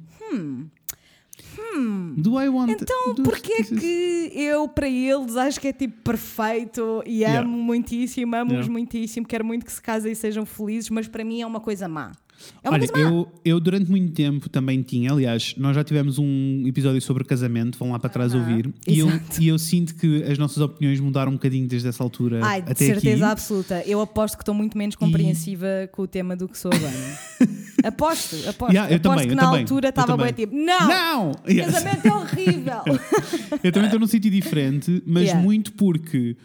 Do 2.16 2.40
I 2.42 2.50
want 2.50 2.72
Então, 2.72 3.14
do- 3.14 3.24
porquê 3.24 3.54
é 3.60 3.64
que 3.64 4.32
eu, 4.34 4.68
para 4.68 4.88
eles, 4.90 5.36
acho 5.36 5.60
que 5.60 5.68
é 5.68 5.74
tipo 5.74 6.02
perfeito 6.04 7.04
e 7.06 7.24
amo 7.24 7.34
Yeah. 7.34 7.48
muitíssimo, 7.48 8.36
amo-os 8.36 8.52
Yeah. 8.54 8.72
muitíssimo, 8.72 9.26
quero 9.28 9.46
muito 9.46 9.66
que 9.66 9.72
se 9.72 9.82
casem 9.82 10.12
e 10.12 10.16
sejam 10.16 10.46
felizes, 10.46 10.90
mas 10.90 11.08
para 11.08 11.24
mim 11.24 11.42
é 11.42 11.46
uma 11.46 11.60
coisa 11.60 11.88
má. 11.88 12.12
É 12.64 12.70
Olha, 12.70 12.86
eu, 12.96 13.28
eu 13.44 13.60
durante 13.60 13.90
muito 13.90 14.14
tempo 14.14 14.50
também 14.50 14.82
tinha, 14.82 15.12
aliás, 15.12 15.54
nós 15.58 15.76
já 15.76 15.84
tivemos 15.84 16.18
um 16.20 16.64
episódio 16.68 17.02
sobre 17.02 17.24
casamento, 17.24 17.78
vão 17.78 17.92
lá 17.92 18.00
para 18.00 18.10
trás 18.10 18.34
ouvir, 18.36 18.70
e 18.88 19.00
eu, 19.00 19.08
e 19.40 19.48
eu 19.48 19.58
sinto 19.58 19.96
que 19.96 20.24
as 20.24 20.38
nossas 20.38 20.58
opiniões 20.60 21.00
mudaram 21.00 21.32
um 21.32 21.36
bocadinho 21.36 21.68
desde 21.68 21.88
essa 21.88 22.04
altura 22.04 22.40
Ai, 22.44 22.62
de 22.62 22.72
até 22.72 22.86
certeza 22.86 23.26
aqui. 23.26 23.32
absoluta. 23.32 23.84
Eu 23.86 24.02
aposto 24.02 24.38
que 24.38 24.44
estou 24.44 24.54
muito 24.54 24.78
menos 24.78 24.96
compreensiva 24.96 25.68
com 25.92 26.04
o 26.04 26.08
tema 26.08 26.36
do 26.36 26.48
que 26.48 26.58
sou 26.58 26.72
agora. 26.74 27.20
aposto, 27.84 28.36
aposto. 28.48 28.72
Yeah, 28.74 28.92
eu 28.92 28.98
aposto 28.98 29.02
também, 29.14 29.28
que 29.30 29.36
na 29.36 29.42
também, 29.44 29.60
altura 29.62 29.90
estava 29.90 30.18
bem 30.18 30.34
tipo, 30.34 30.56
não! 30.56 30.88
Não! 30.88 31.32
Yes. 31.50 31.66
Casamento 31.66 32.06
é 32.08 32.14
horrível! 32.14 32.82
Eu 33.64 33.72
também 33.72 33.88
estou 33.88 34.00
num 34.00 34.08
sítio 34.08 34.30
diferente, 34.30 35.02
mas 35.06 35.24
Yeah. 35.24 35.42
muito 35.42 35.74
porque 35.74 36.36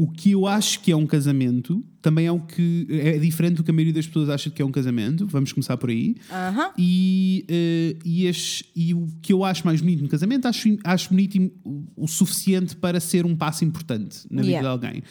o 0.00 0.10
que 0.10 0.30
eu 0.30 0.46
acho 0.46 0.80
que 0.80 0.90
é 0.90 0.96
um 0.96 1.06
casamento 1.06 1.84
também 2.00 2.24
é 2.24 2.32
o 2.32 2.40
que 2.40 2.86
é 2.88 3.18
diferente 3.18 3.56
do 3.56 3.62
que 3.62 3.70
a 3.70 3.74
maioria 3.74 3.92
das 3.92 4.06
pessoas 4.06 4.30
acha 4.30 4.48
que 4.48 4.62
é 4.62 4.64
um 4.64 4.70
casamento. 4.70 5.26
Vamos 5.26 5.52
começar 5.52 5.76
por 5.76 5.90
aí. 5.90 6.16
Aham. 6.32 6.70
E, 6.78 7.44
eh, 7.46 7.96
e, 8.02 8.30
e 8.74 8.94
o 8.94 9.06
que 9.20 9.30
eu 9.30 9.44
acho 9.44 9.66
mais 9.66 9.82
bonito 9.82 10.02
no 10.02 10.08
casamento, 10.08 10.48
acho, 10.48 10.74
acho 10.82 11.10
bonito 11.10 11.52
o, 11.62 11.84
o 12.04 12.08
suficiente 12.08 12.74
para 12.74 12.98
ser 12.98 13.26
um 13.26 13.36
passo 13.36 13.62
importante 13.62 14.20
na 14.30 14.40
vida 14.40 14.50
Yeah. 14.52 14.66
de 14.66 14.72
alguém. 14.72 15.02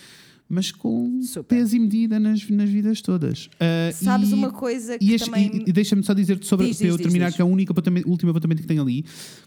Mas 0.49 0.71
com 0.71 1.21
Super. 1.21 1.57
peso 1.57 1.75
e 1.75 1.79
medida 1.79 2.19
nas, 2.19 2.49
nas 2.49 2.69
vidas 2.69 3.01
todas. 3.01 3.49
Ah, 3.59 3.91
Sabes 3.93 4.31
e- 4.31 4.33
uma 4.33 4.49
coisa 4.51 4.97
que 4.97 5.05
e 5.05 5.13
este- 5.13 5.25
também- 5.29 5.51
e- 5.65 5.69
e 5.69 5.71
deixa-me 5.71 6.01
só 6.03 6.13
dizer 6.13 6.39
sobre 6.43 6.65
Diz, 6.67 6.77
para 6.79 6.87
eu 6.87 6.97
diz, 6.97 7.03
terminar 7.03 7.27
diz. 7.27 7.35
que 7.35 7.41
é 7.41 7.45
o 7.45 7.47
único 7.47 7.71
apontamento, 7.71 8.07
o 8.07 8.11
último 8.11 8.31
apontamento 8.31 8.61
que 8.63 8.67
tenho 8.67 8.81
ali. 8.81 9.05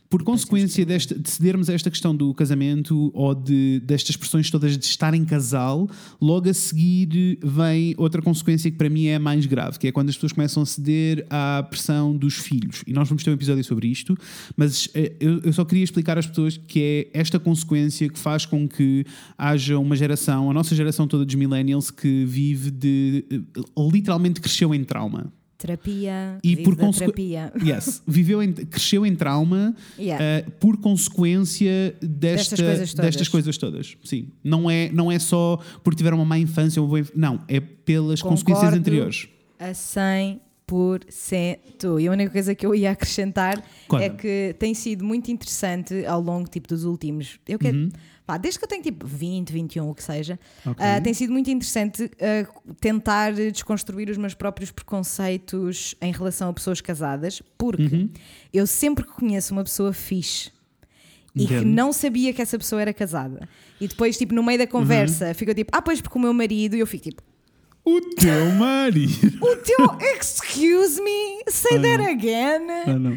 Por 0.09 0.23
consequência 0.23 0.85
desta, 0.87 1.19
de 1.19 1.29
cedermos 1.29 1.69
a 1.71 1.73
esta 1.73 1.91
questão 1.91 2.15
do 2.15 2.33
casamento 2.35 3.11
ou 3.15 3.35
de, 3.35 3.81
destas 3.85 4.11
expressões 4.11 4.49
todas 4.51 4.77
de 4.79 4.85
estar 4.85 5.13
em 5.15 5.25
casal, 5.25 5.89
logo 6.21 6.49
a 6.49 6.55
seguir 6.55 7.39
vem 7.43 7.95
outra 7.97 8.21
consequência 8.23 8.71
que 8.71 8.77
para 8.77 8.91
mim 8.91 9.07
é 9.07 9.17
a 9.17 9.19
mais 9.19 9.45
grave, 9.47 9.79
que 9.79 9.89
é 9.89 9.93
quando 9.93 10.11
as 10.11 10.15
pessoas 10.15 10.33
começam 10.33 10.63
a 10.63 10.67
ceder 10.67 11.27
à 11.31 11.67
pressão 11.69 12.15
dos 12.17 12.35
filhos. 12.35 12.83
E 12.87 12.93
nós 12.93 13.09
vamos 13.09 13.25
ter 13.25 13.31
um 13.31 13.35
episódio 13.35 13.65
sobre 13.65 13.89
isto, 13.89 14.17
mas 14.57 14.89
eh, 14.95 15.15
eu, 15.19 15.41
eu 15.41 15.53
só 15.53 15.65
queria 15.65 15.83
explicar 15.83 16.17
às 16.19 16.27
pessoas 16.27 16.59
que 16.59 17.09
é 17.13 17.19
esta 17.19 17.41
consequência 17.41 18.07
que 18.09 18.19
faz 18.19 18.45
com 18.47 18.69
que 18.69 19.05
haja 19.39 19.79
uma 19.79 19.97
geração, 19.97 20.51
a 20.51 20.55
nossa 20.55 20.77
geração 20.77 20.92
toda 21.09 21.25
dos 21.25 21.35
millennials, 21.35 21.91
que 21.91 22.25
vive 22.25 22.71
de. 22.71 23.25
eh, 23.31 23.41
literalmente 23.93 24.41
cresceu 24.41 24.75
em 24.75 24.85
trauma. 24.85 25.33
Terapia. 25.59 26.39
E 26.43 26.57
por 26.57 26.75
da 26.75 26.87
consequ- 26.87 27.13
terapia. 27.13 27.53
Yes, 27.65 28.03
viveu 28.05 28.43
em- 28.43 28.53
cresceu 28.53 29.07
em 29.07 29.15
trauma 29.15 29.77
Yeah. 29.97 30.25
eh, 30.25 30.43
por 30.59 30.77
consequência 30.79 31.95
desta, 32.03 32.57
Destas 32.57 32.61
coisas 32.61 32.95
todas. 32.95 33.07
destas 33.07 33.29
coisas 33.29 33.59
todas. 33.59 33.97
Sim, 34.05 34.29
não 34.43 34.69
é, 34.69 34.91
não 34.93 35.11
é 35.13 35.21
só 35.21 35.61
porque 35.85 35.99
tiveram 35.99 36.17
uma 36.17 36.27
má 36.27 36.37
infância 36.39 36.83
ou 36.83 36.89
uma 36.89 37.07
não, 37.15 37.41
é 37.47 37.61
pelas 37.61 38.21
consequências 38.21 38.65
Concordo 38.65 38.79
anteriores. 38.81 39.29
A 39.59 39.71
100%. 39.73 40.39
E 42.01 42.09
a 42.09 42.13
única 42.13 42.31
coisa 42.33 42.55
que 42.55 42.65
eu 42.67 42.75
ia 42.75 42.91
acrescentar 42.91 43.63
Conta. 43.87 44.05
é 44.05 44.09
que 44.09 44.57
tem 44.59 44.75
sido 44.75 45.05
muito 45.05 45.31
interessante 45.31 46.05
ao 46.07 46.21
longo 46.21 46.49
tipo, 46.49 46.69
dos 46.69 46.85
últimos. 46.85 47.39
Eu 47.49 47.59
quero, 47.59 47.91
pá, 48.33 48.39
desde 48.39 48.59
que 48.59 48.65
eu 48.65 48.69
tenho 48.69 48.83
tipo 48.83 49.07
20, 49.07 49.53
21, 49.53 49.91
o 49.91 49.95
que 49.95 50.03
seja, 50.03 50.39
Uhum. 50.65 50.73
Ok. 50.73 50.85
ah, 50.87 51.01
tem 51.01 51.13
sido 51.13 51.33
muito 51.33 51.51
interessante 51.51 52.11
ah, 52.21 52.49
tentar 52.81 53.33
desconstruir 53.35 54.09
os 54.09 54.17
meus 54.17 54.33
próprios 54.35 54.71
preconceitos 54.71 55.95
em 56.01 56.13
relação 56.13 56.49
a 56.49 56.53
pessoas 56.53 56.81
casadas, 56.81 57.43
porque 57.59 57.83
Uhum. 57.83 58.09
eu 58.53 58.67
sempre 58.67 59.05
que 59.05 59.13
conheço 59.13 59.53
uma 59.53 59.65
pessoa 59.65 59.93
fixe. 59.93 60.51
E 61.35 61.47
que 61.47 61.55
Entendo. 61.55 61.67
não 61.71 61.93
sabia 61.95 62.31
que 62.33 62.43
essa 62.43 62.59
pessoa 62.59 62.83
era 62.83 62.93
casada. 62.93 63.49
E 63.81 63.89
depois, 63.89 64.19
tipo, 64.19 64.35
no 64.35 64.43
meio 64.43 64.59
da 64.59 64.67
conversa, 64.67 65.29
Uhum. 65.29 65.35
fica 65.35 65.55
tipo, 65.55 65.71
ah, 65.75 65.81
pois 65.81 66.01
porque 66.01 66.19
o 66.19 66.21
meu 66.21 66.33
marido, 66.35 66.77
e 66.77 66.81
eu 66.81 66.87
fico 66.87 67.05
tipo, 67.05 67.23
O 67.85 68.01
teu 68.01 68.51
marido. 68.61 69.39
o 69.41 69.57
teu, 69.57 69.99
excuse 70.15 71.01
me, 71.03 71.43
say 71.49 71.81
that 71.81 72.03
again. 72.05 72.67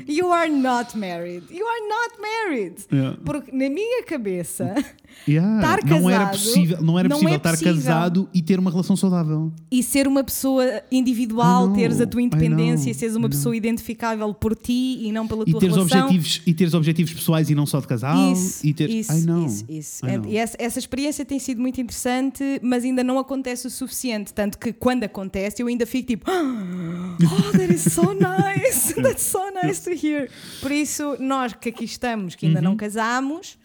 You 0.08 0.32
are 0.32 0.50
not 0.50 0.98
married. 0.98 1.44
You 1.52 1.68
are 1.68 1.82
not 1.88 2.22
married. 2.22 2.86
Yeah. 2.92 3.18
Porque 3.26 3.52
na 3.52 3.70
minha 3.70 4.04
cabeça, 4.04 4.74
Yeah, 5.28 5.56
Estar 5.60 6.00
não 6.00 6.08
era 6.10 6.20
casado 6.26 6.32
possível, 6.38 6.82
não 6.84 7.00
era 7.00 7.10
não 7.10 7.16
possível 7.18 7.34
é 7.34 7.38
estar 7.38 7.50
possível. 7.52 7.74
casado 7.76 8.30
e 8.32 8.42
ter 8.44 8.60
uma 8.60 8.70
relação 8.70 8.96
saudável. 8.96 9.52
e 9.72 9.82
ser 9.82 10.08
uma 10.08 10.24
pessoa 10.24 10.64
individual, 10.92 11.66
know, 11.66 11.76
teres 11.76 12.00
a 12.00 12.06
tua 12.06 12.22
independência, 12.22 12.86
know, 12.92 13.00
seres 13.00 13.16
uma 13.16 13.28
pessoa 13.28 13.56
identificável 13.58 14.32
por 14.36 14.56
ti 14.56 15.00
e 15.02 15.12
não 15.12 15.28
pela 15.28 15.44
E 15.48 15.52
tua 15.52 15.60
teres, 15.60 15.76
relação. 15.76 16.00
objetivos, 16.06 16.42
e 16.46 16.54
teres 16.54 16.74
objetivos 16.76 17.14
pessoais 17.14 17.50
e 17.50 17.56
não 17.56 17.66
só 17.66 17.80
de 17.80 17.88
casal. 17.88 18.32
Isso, 18.34 18.66
e 18.68 18.72
ter, 18.74 18.88
isso, 18.90 19.12
I 19.14 19.22
know, 19.22 19.46
isso, 19.48 19.66
isso. 19.68 20.06
I 20.06 20.10
É-. 20.10 20.22
E 20.28 20.38
essa, 20.38 20.56
essa 20.60 20.78
experiência 20.78 21.26
tem 21.26 21.40
sido 21.40 21.60
muito 21.60 21.82
interessante, 21.82 22.44
mas 22.62 22.84
ainda 22.84 23.04
não 23.04 23.18
acontece 23.18 23.66
o 23.66 23.70
suficiente. 23.72 24.32
Tanto 24.32 24.60
que 24.60 24.72
quando 24.74 25.06
acontece, 25.06 25.60
eu 25.62 25.68
ainda 25.68 25.88
fico 25.88 26.08
tipo, 26.08 26.30
oh, 26.30 27.52
that 27.58 27.74
is 27.74 27.82
so 27.82 28.14
nice, 28.14 28.94
that's 29.02 29.24
so 29.24 29.40
nice 29.64 29.82
to 29.82 29.90
hear. 30.06 30.30
Por 30.62 30.72
isso, 30.72 31.16
nós 31.20 31.54
que 31.54 31.70
aqui 31.70 31.84
estamos, 31.86 32.36
que 32.36 32.46
ainda 32.46 32.62
não 32.62 32.76
casámos, 32.76 33.58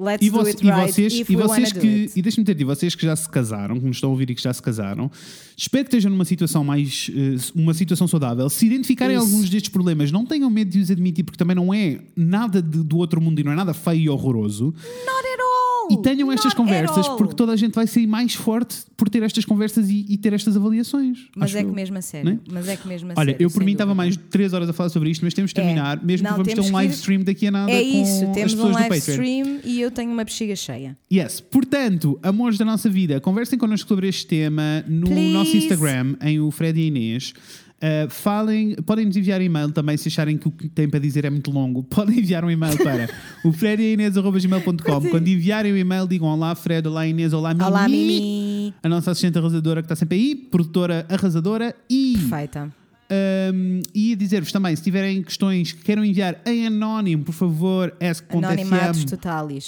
let's. 0.00 0.26
E, 0.26 0.30
do 0.30 0.36
vo- 0.38 0.46
it 0.46 0.64
e 0.66 0.70
right 0.70 0.90
vocês, 0.92 1.12
if 1.12 1.30
e 1.30 1.36
vocês 1.36 1.72
que, 1.72 2.10
e 2.16 2.22
deixa-me 2.22 2.44
dizer, 2.44 2.60
e 2.60 2.64
vocês 2.64 2.94
que 2.94 3.04
já 3.04 3.14
se 3.14 3.28
casaram, 3.28 3.78
que 3.78 3.86
nos 3.86 3.96
estão 3.98 4.08
a 4.08 4.12
ouvir 4.12 4.30
e 4.30 4.34
que 4.34 4.42
já 4.42 4.52
se 4.52 4.62
casaram, 4.62 5.10
espero 5.56 5.84
que 5.84 5.88
estejam 5.90 6.10
numa 6.10 6.24
situação 6.24 6.64
mais, 6.64 7.10
eh, 7.14 7.36
uma 7.54 7.74
situação 7.74 8.08
saudável. 8.08 8.48
Se 8.48 8.66
identificarem 8.66 9.16
Isso. 9.16 9.26
alguns 9.26 9.50
destes 9.50 9.70
problemas, 9.70 10.10
não 10.10 10.24
tenham 10.24 10.48
medo 10.50 10.70
de 10.70 10.78
os 10.80 10.90
admitir, 10.90 11.22
porque 11.24 11.36
também 11.38 11.54
não 11.54 11.72
é 11.72 12.00
nada 12.16 12.62
de- 12.62 12.82
do 12.82 12.96
outro 12.96 13.20
mundo 13.20 13.38
e 13.38 13.44
não 13.44 13.52
é 13.52 13.56
nada 13.56 13.74
feio 13.74 14.00
e 14.00 14.08
horroroso. 14.08 14.66
Not 14.66 14.78
at 14.78 15.40
all! 15.40 15.49
E 15.90 16.02
tenham 16.02 16.30
estas 16.32 16.54
conversas, 16.54 17.06
porque 17.08 17.34
toda 17.34 17.52
a 17.52 17.56
gente 17.56 17.74
vai 17.74 17.86
sair 17.86 18.06
mais 18.06 18.34
forte 18.34 18.76
por 18.96 19.08
ter 19.08 19.22
estas 19.22 19.44
conversas 19.44 19.88
e, 19.90 20.06
e 20.08 20.16
ter 20.18 20.32
estas 20.32 20.56
avaliações. 20.56 21.26
Mas 21.36 21.54
é 21.54 21.62
que 21.62 21.68
eu. 21.68 21.72
mesmo 21.72 21.98
a 21.98 22.02
sério. 22.02 22.30
Né? 22.32 22.38
Mas 22.50 22.68
é 22.68 22.76
que 22.76 22.86
mesmo 22.86 23.10
a 23.10 23.14
Olha, 23.16 23.32
sério, 23.32 23.44
eu 23.44 23.50
por 23.50 23.64
mim 23.64 23.72
estava 23.72 23.94
mais 23.94 24.16
de 24.16 24.22
3 24.24 24.52
horas 24.52 24.68
a 24.68 24.72
falar 24.72 24.88
sobre 24.90 25.10
isto, 25.10 25.24
mas 25.24 25.34
temos 25.34 25.52
de 25.52 25.60
É. 25.60 25.64
terminar, 25.64 26.02
mesmo 26.04 26.24
Não, 26.24 26.32
que 26.36 26.42
vamos 26.42 26.54
ter 26.54 26.60
um 26.60 26.64
que 26.64 26.70
live 26.72 26.94
stream 26.94 27.22
daqui 27.22 27.46
a 27.46 27.50
nada 27.50 27.72
É 27.72 27.82
com 27.82 28.02
isso, 28.02 28.24
as 28.26 28.34
temos 28.34 28.54
pessoas 28.54 28.70
um 28.76 28.78
live 28.78 28.96
stream 28.98 29.60
e 29.64 29.80
eu 29.80 29.90
tenho 29.90 30.12
uma 30.12 30.24
bexiga 30.24 30.54
cheia. 30.56 30.96
Yes. 31.12 31.40
Portanto, 31.40 32.18
amores 32.22 32.58
da 32.58 32.64
nossa 32.64 32.88
vida, 32.88 33.20
conversem 33.20 33.58
connosco 33.58 33.88
sobre 33.88 34.08
este 34.08 34.26
tema 34.26 34.84
no 34.88 35.06
Please. 35.06 35.32
nosso 35.32 35.56
Instagram, 35.56 36.16
em 36.22 36.40
o 36.40 36.50
Fred 36.50 36.78
e 36.80 36.86
Inês. 36.86 37.32
Uh, 37.82 38.10
falem, 38.10 38.74
podem 38.84 39.06
nos 39.06 39.16
enviar 39.16 39.40
e-mail 39.40 39.70
também 39.72 39.96
se 39.96 40.08
acharem 40.08 40.36
que 40.36 40.46
o 40.46 40.50
que 40.50 40.68
têm 40.68 40.86
para 40.86 41.00
dizer 41.00 41.24
é 41.24 41.30
muito 41.30 41.50
longo. 41.50 41.82
Podem 41.88 42.18
enviar 42.18 42.44
um 42.44 42.50
e-mail 42.50 42.76
para 42.76 43.08
o. 43.42 43.52
Quando 45.10 45.26
enviarem 45.28 45.72
o 45.72 45.76
e-mail, 45.78 46.06
digam 46.06 46.28
olá 46.28 46.54
Fred, 46.54 46.86
olá 46.86 47.06
Inês, 47.06 47.32
olá 47.32 47.54
Mimi. 47.54 47.64
Olá, 47.64 47.88
Mimi. 47.88 48.74
A 48.82 48.88
nossa 48.88 49.12
assistente 49.12 49.38
arrasadora 49.38 49.80
que 49.80 49.86
está 49.86 49.96
sempre 49.96 50.18
aí, 50.18 50.34
produtora 50.34 51.06
arrasadora 51.08 51.74
e 51.88 52.18
Perfeita. 52.18 52.70
um, 53.54 53.80
e 53.94 54.14
dizer-vos 54.14 54.52
também, 54.52 54.76
se 54.76 54.82
tiverem 54.82 55.22
questões 55.22 55.72
que 55.72 55.82
queiram 55.82 56.04
enviar 56.04 56.38
em 56.44 56.66
anónimo, 56.66 57.24
por 57.24 57.32
favor, 57.32 57.94
ask.fm 57.98 58.36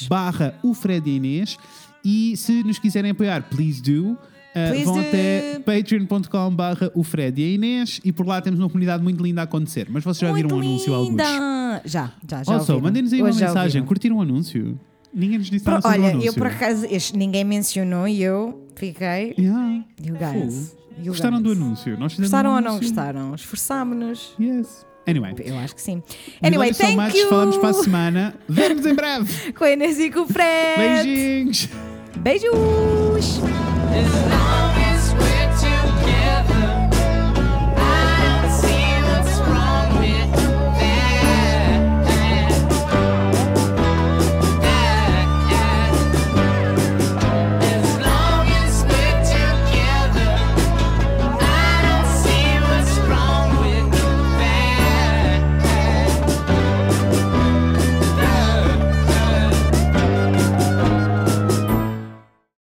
barra 0.09 0.55
o 0.63 0.75
Fred 0.75 1.09
e 1.09 1.17
Inês. 1.17 1.57
E 2.05 2.37
se 2.37 2.63
nos 2.63 2.79
quiserem 2.79 3.13
apoiar, 3.13 3.43
please 3.49 3.81
do. 3.81 4.19
Uh, 4.55 4.85
vão 4.85 5.01
até 5.01 5.59
patreon.com 5.65 6.51
barra 6.55 6.91
o 6.95 7.03
Fred 7.03 7.41
e 7.41 7.45
a 7.45 7.49
Inês 7.55 8.01
e 8.05 8.13
por 8.13 8.27
lá 8.27 8.41
temos 8.41 8.61
uma 8.61 8.69
comunidade 8.69 9.03
muito 9.03 9.23
linda 9.23 9.41
a 9.41 9.45
acontecer. 9.45 9.87
Mas 9.91 10.05
vocês 10.05 10.19
já 10.19 10.29
Muito 10.31 10.47
viram 10.47 10.59
o 10.59 10.61
anúncio 10.61 10.95
alguns? 10.95 11.17
Já, 11.17 12.13
já, 12.29 12.43
já. 12.45 12.53
Ouviram. 12.59 12.81
mandem-nos 12.81 13.13
aí 13.13 13.21
uma 13.23 13.29
Hoje 13.31 13.39
já 13.39 13.47
mensagem. 13.47 13.83
Curtiram 13.85 14.17
o 14.17 14.21
anúncio? 14.21 14.79
Ninguém 15.15 15.39
nos 15.39 15.49
disse 15.51 15.65
Por- 15.65 15.73
nada 15.73 15.89
olha, 15.89 16.09
anúncio. 16.11 16.29
eu 16.29 16.35
por 16.35 16.47
acaso, 16.47 16.87
este, 16.91 17.17
ninguém 17.17 17.45
mencionou 17.45 18.07
e 18.09 18.23
eu 18.23 18.67
fiquei. 18.77 19.35
Yeah. 19.39 19.85
You 20.03 20.15
guys. 20.17 20.77
you 20.99 21.07
Gostaram 21.13 21.41
guys. 21.43 21.57
do 21.57 21.63
anúncio? 21.65 21.99
Nós 21.99 22.19
Gostaram 22.19 22.51
um 22.51 22.55
ou 22.55 22.61
não 22.61 22.71
anúncio. 22.73 22.89
gostaram? 22.89 23.35
Esforçámonos. 23.35 24.35
Yes. 24.41 24.87
Anyway. 25.07 25.35
Eu 25.45 25.59
acho 25.59 25.75
que 25.75 25.83
sim. 25.83 26.03
Anyway, 26.43 26.73
so 26.75 26.83
thank 26.83 26.97
much. 26.97 27.15
you. 27.15 27.29
Falamos 27.29 27.57
para 27.57 27.71
a 27.71 27.75
semana. 27.75 28.35
Vemos 28.49 28.85
em 28.87 28.95
breve. 28.95 29.53
Com 29.53 29.65
a 29.65 29.71
Inês 29.71 29.99
e 29.99 30.11
com 30.11 30.21
o 30.21 30.27
Fred. 30.27 30.77
Beijinhos. 31.05 31.69
Beijos. 32.19 33.62
Is 33.95 34.11
long 34.31 34.92